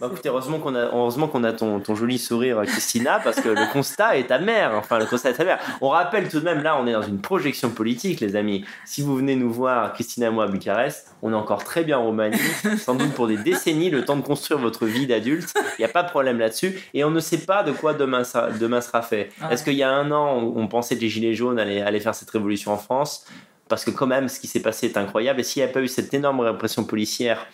Bah, 0.01 0.09
écoutez, 0.11 0.29
heureusement 0.29 0.59
qu'on 0.59 0.75
a, 0.75 0.87
heureusement 0.87 1.29
qu'on 1.29 1.45
a 1.45 1.53
ton, 1.53 1.79
ton, 1.79 1.95
joli 1.95 2.19
sourire, 2.19 2.61
Christina, 2.67 3.21
parce 3.23 3.41
que 3.41 3.49
le 3.49 3.73
constat 3.73 4.17
est 4.19 4.31
amer. 4.33 4.73
Enfin, 4.75 4.99
le 4.99 5.07
constat 5.07 5.31
est 5.31 5.41
amer. 5.41 5.59
On 5.81 5.91
rappelle 5.91 6.29
tout 6.29 6.41
de 6.41 6.45
même, 6.45 6.63
là, 6.63 6.77
on 6.81 6.87
est 6.87 6.93
dans 6.93 7.03
une 7.03 7.21
projection 7.21 7.71
politique, 7.71 8.21
les 8.21 8.35
amis. 8.35 8.65
Si 8.85 9.01
vous 9.01 9.15
venez 9.17 9.37
nous 9.37 9.53
voir, 9.53 9.93
Christina 9.93 10.27
et 10.27 10.31
moi, 10.31 10.45
à 10.45 10.49
Bucarest, 10.49 11.15
on 11.23 11.33
est 11.33 11.37
encore 11.37 11.63
très 11.63 11.85
bien 11.85 11.99
en 11.99 12.07
Roumanie, 12.07 12.37
sans 12.79 12.97
doute 12.97 13.13
pour 13.13 13.29
des 13.29 13.37
décennies, 13.37 13.91
le 13.91 14.05
temps 14.05 14.17
de 14.17 14.23
construire 14.23 14.59
votre 14.59 14.87
vie 14.87 15.07
d'adulte. 15.07 15.55
Il 15.79 15.83
n'y 15.83 15.85
a 15.85 15.93
pas 15.93 16.03
de 16.03 16.11
problème 16.11 16.39
là-dessus. 16.39 16.81
Et 16.93 17.05
on 17.05 17.11
ne 17.11 17.21
sait 17.21 17.45
pas 17.45 17.63
de 17.63 17.71
quoi 17.71 17.95
demain, 17.95 18.23
demain 18.59 18.81
sera 18.81 19.03
fait. 19.03 19.31
Est-ce 19.51 19.63
qu'il 19.63 19.75
y 19.75 19.85
a 19.85 19.91
un 19.91 20.11
an, 20.11 20.39
on, 20.57 20.67
pensait 20.67 20.97
que 20.97 21.01
les 21.01 21.09
Gilets 21.09 21.35
jaunes 21.35 21.59
allaient, 21.59 21.83
allaient 21.83 22.01
faire 22.01 22.15
cette 22.15 22.31
révolution 22.31 22.73
en 22.73 22.79
France? 22.79 23.25
Parce 23.73 23.87
que 23.87 23.91
quand 23.91 24.07
même, 24.07 24.29
ce 24.29 24.39
qui 24.39 24.49
s'est 24.49 24.61
passé 24.61 24.85
est 24.85 24.99
incroyable. 24.99 25.41
Et 25.41 25.45
s'il 25.45 25.61
n'y 25.61 25.65
avait 25.65 25.73
pas 25.73 25.81
eu 25.81 25.89
cette 25.89 26.13
énorme 26.13 26.41
répression 26.41 26.85
policière, 26.85 27.47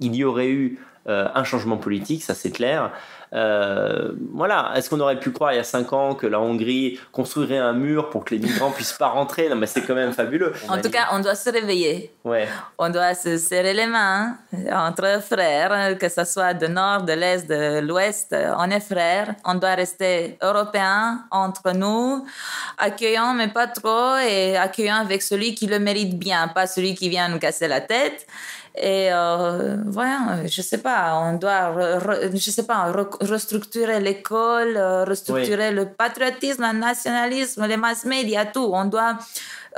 il 0.00 0.16
y 0.16 0.24
aurait 0.24 0.48
eu 0.48 0.78
euh, 1.08 1.28
un 1.34 1.44
changement 1.44 1.76
politique, 1.76 2.24
ça 2.24 2.34
c'est 2.34 2.50
clair. 2.50 2.90
Euh, 3.32 4.12
voilà, 4.32 4.72
est-ce 4.76 4.88
qu'on 4.88 5.00
aurait 5.00 5.18
pu 5.18 5.30
croire 5.30 5.52
il 5.52 5.56
y 5.56 5.60
a 5.60 5.64
5 5.64 5.92
ans 5.92 6.14
que 6.14 6.26
la 6.26 6.40
Hongrie 6.40 6.98
construirait 7.12 7.58
un 7.58 7.72
mur 7.72 8.08
pour 8.10 8.24
que 8.24 8.34
les 8.34 8.40
migrants 8.40 8.70
puissent 8.70 8.92
pas 8.92 9.08
rentrer? 9.08 9.48
Non, 9.48 9.56
mais 9.56 9.66
c'est 9.66 9.82
quand 9.82 9.94
même 9.94 10.12
fabuleux. 10.12 10.52
En 10.68 10.80
tout 10.80 10.90
cas, 10.90 11.08
on 11.12 11.20
doit 11.20 11.34
se 11.34 11.50
réveiller. 11.50 12.12
Ouais. 12.24 12.48
On 12.78 12.88
doit 12.88 13.14
se 13.14 13.36
serrer 13.36 13.74
les 13.74 13.86
mains 13.86 14.36
entre 14.72 15.20
frères, 15.22 15.98
que 15.98 16.08
ce 16.08 16.24
soit 16.24 16.54
de 16.54 16.66
nord, 16.66 17.02
de 17.02 17.12
l'est, 17.12 17.48
de 17.48 17.80
l'ouest. 17.80 18.34
On 18.58 18.70
est 18.70 18.80
frères. 18.80 19.34
On 19.44 19.54
doit 19.54 19.74
rester 19.74 20.38
européens 20.42 21.24
entre 21.30 21.72
nous, 21.72 22.26
accueillants 22.78 23.34
mais 23.34 23.48
pas 23.48 23.66
trop, 23.66 24.16
et 24.16 24.56
accueillants 24.56 25.00
avec 25.00 25.22
celui 25.22 25.54
qui 25.54 25.66
le 25.66 25.78
mérite 25.78 26.18
bien, 26.18 26.48
pas 26.48 26.66
celui 26.66 26.94
qui 26.94 27.08
vient 27.08 27.28
nous 27.28 27.38
casser 27.38 27.68
la 27.68 27.80
tête. 27.80 28.26
Et 28.78 29.08
euh, 29.10 29.76
voilà, 29.86 30.46
je 30.46 30.60
sais 30.60 30.78
pas, 30.78 31.18
on 31.18 31.38
doit, 31.38 31.72
je 32.34 32.50
sais 32.50 32.66
pas, 32.66 32.92
restructurer 33.22 34.00
l'école, 34.00 34.76
euh, 34.76 35.04
restructurer 35.04 35.72
le 35.72 35.86
patriotisme, 35.86 36.62
le 36.62 36.78
nationalisme, 36.78 37.66
les 37.66 37.78
mass 37.78 38.04
médias, 38.04 38.44
tout. 38.44 38.68
On 38.70 38.84
doit 38.84 39.16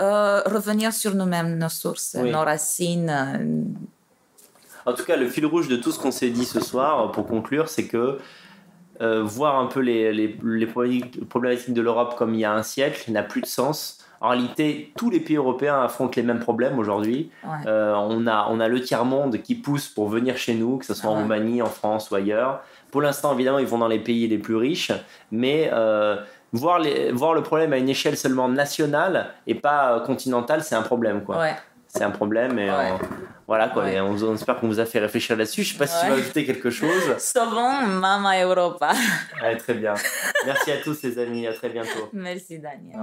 euh, 0.01 0.43
revenir 0.47 0.93
sur 0.93 1.15
nous-mêmes, 1.15 1.59
nos 1.59 1.69
sources, 1.69 2.17
nos 2.17 2.41
racines. 2.41 3.73
En 4.85 4.93
tout 4.95 5.05
cas, 5.05 5.17
le 5.17 5.29
fil 5.29 5.47
rouge 5.47 5.69
de 5.69 5.77
tout 5.77 5.93
ce 5.93 6.01
qu'on 6.01 6.11
s'est 6.11 6.31
dit 6.31 6.45
ce 6.45 6.59
soir, 6.59 7.13
pour 7.13 7.27
conclure, 7.29 7.69
c'est 7.69 7.87
que 7.87 8.19
voir 9.01 9.61
un 9.61 9.67
peu 9.67 9.79
les, 9.79 10.13
les, 10.13 10.37
les 10.43 10.67
problématiques 10.67 11.73
de 11.73 11.83
l'Europe 11.83 12.17
comme 12.19 12.35
il 12.35 12.41
y 12.41 12.45
a 12.45 12.53
un 12.53 12.65
siècle 12.65 13.13
n'a 13.13 13.23
plus 13.23 13.43
de 13.43 13.47
sens 13.47 13.99
en 14.21 14.31
réalité, 14.31 14.93
tous 14.97 15.11
les 15.11 15.21
pays 15.21 15.37
européens 15.37 15.83
affrontent 15.83 16.15
les 16.17 16.23
mêmes 16.23 16.41
problèmes 16.41 16.79
aujourd'hui. 16.79 17.31
Euh, 17.67 17.95
on, 17.95 18.27
a, 18.27 18.49
on 18.51 18.59
a 18.59 18.69
le 18.69 18.81
tiers-monde 18.81 19.41
qui 19.43 19.55
pousse 19.55 19.89
pour 19.89 20.09
venir 20.09 20.37
chez 20.37 20.55
nous, 20.55 20.79
que 20.79 20.87
ce 20.87 20.95
soit 20.95 21.11
en 21.11 21.15
Roumanie, 21.15 21.63
en 21.63 21.67
France 21.67 22.11
ou 22.11 22.17
ailleurs. 22.17 22.61
Pour 22.91 23.03
l'instant, 23.03 23.33
évidemment, 23.35 23.59
ils 23.59 23.67
vont 23.67 23.79
dans 23.79 23.89
les 23.89 24.01
pays 24.01 24.27
les 24.27 24.39
plus 24.39 24.57
riches, 24.57 24.93
mais 25.31 25.71
euh, 25.73 26.17
voir, 26.53 26.81
les, 26.81 27.13
voir 27.13 27.35
le 27.35 27.43
problème 27.43 27.73
à 27.73 27.79
une 27.79 27.89
échelle 27.89 28.17
seulement 28.17 28.49
nationale 28.49 29.35
et 29.47 29.55
pas 29.55 30.01
continentale, 30.01 30.65
c'est 30.65 30.75
un 30.75 30.83
problème. 30.83 31.23
Quoi. 31.23 31.37
C'est 31.87 32.05
un 32.05 32.11
problème 32.11 32.59
et 32.59 32.69
euh, 32.69 32.75
voilà 33.47 33.69
quoi. 33.69 33.85
on, 33.85 34.35
espère 34.35 34.61
qu'on 34.61 34.69
vous 34.69 34.79
a 34.79 34.85
fait 34.85 34.99
réfléchir 34.99 35.37
là-dessus. 35.37 35.63
Je 35.63 35.73
sais 35.73 35.79
pas 35.79 35.87
si 35.87 35.99
tu 36.05 36.11
veux 36.11 36.19
ajouter 36.19 36.45
quelque 36.45 36.69
chose. 36.69 37.15
Sauvons 37.19 37.87
Mama 37.87 38.43
Europa. 38.43 38.93
très 39.59 39.73
bien. 39.73 39.95
Merci 40.45 40.71
à 40.71 40.77
tous 40.79 41.03
les 41.03 41.19
amis. 41.19 41.47
À 41.47 41.55
très 41.55 41.71
bientôt. 41.71 42.11
Merci 42.13 42.59
Daniel. 42.59 42.97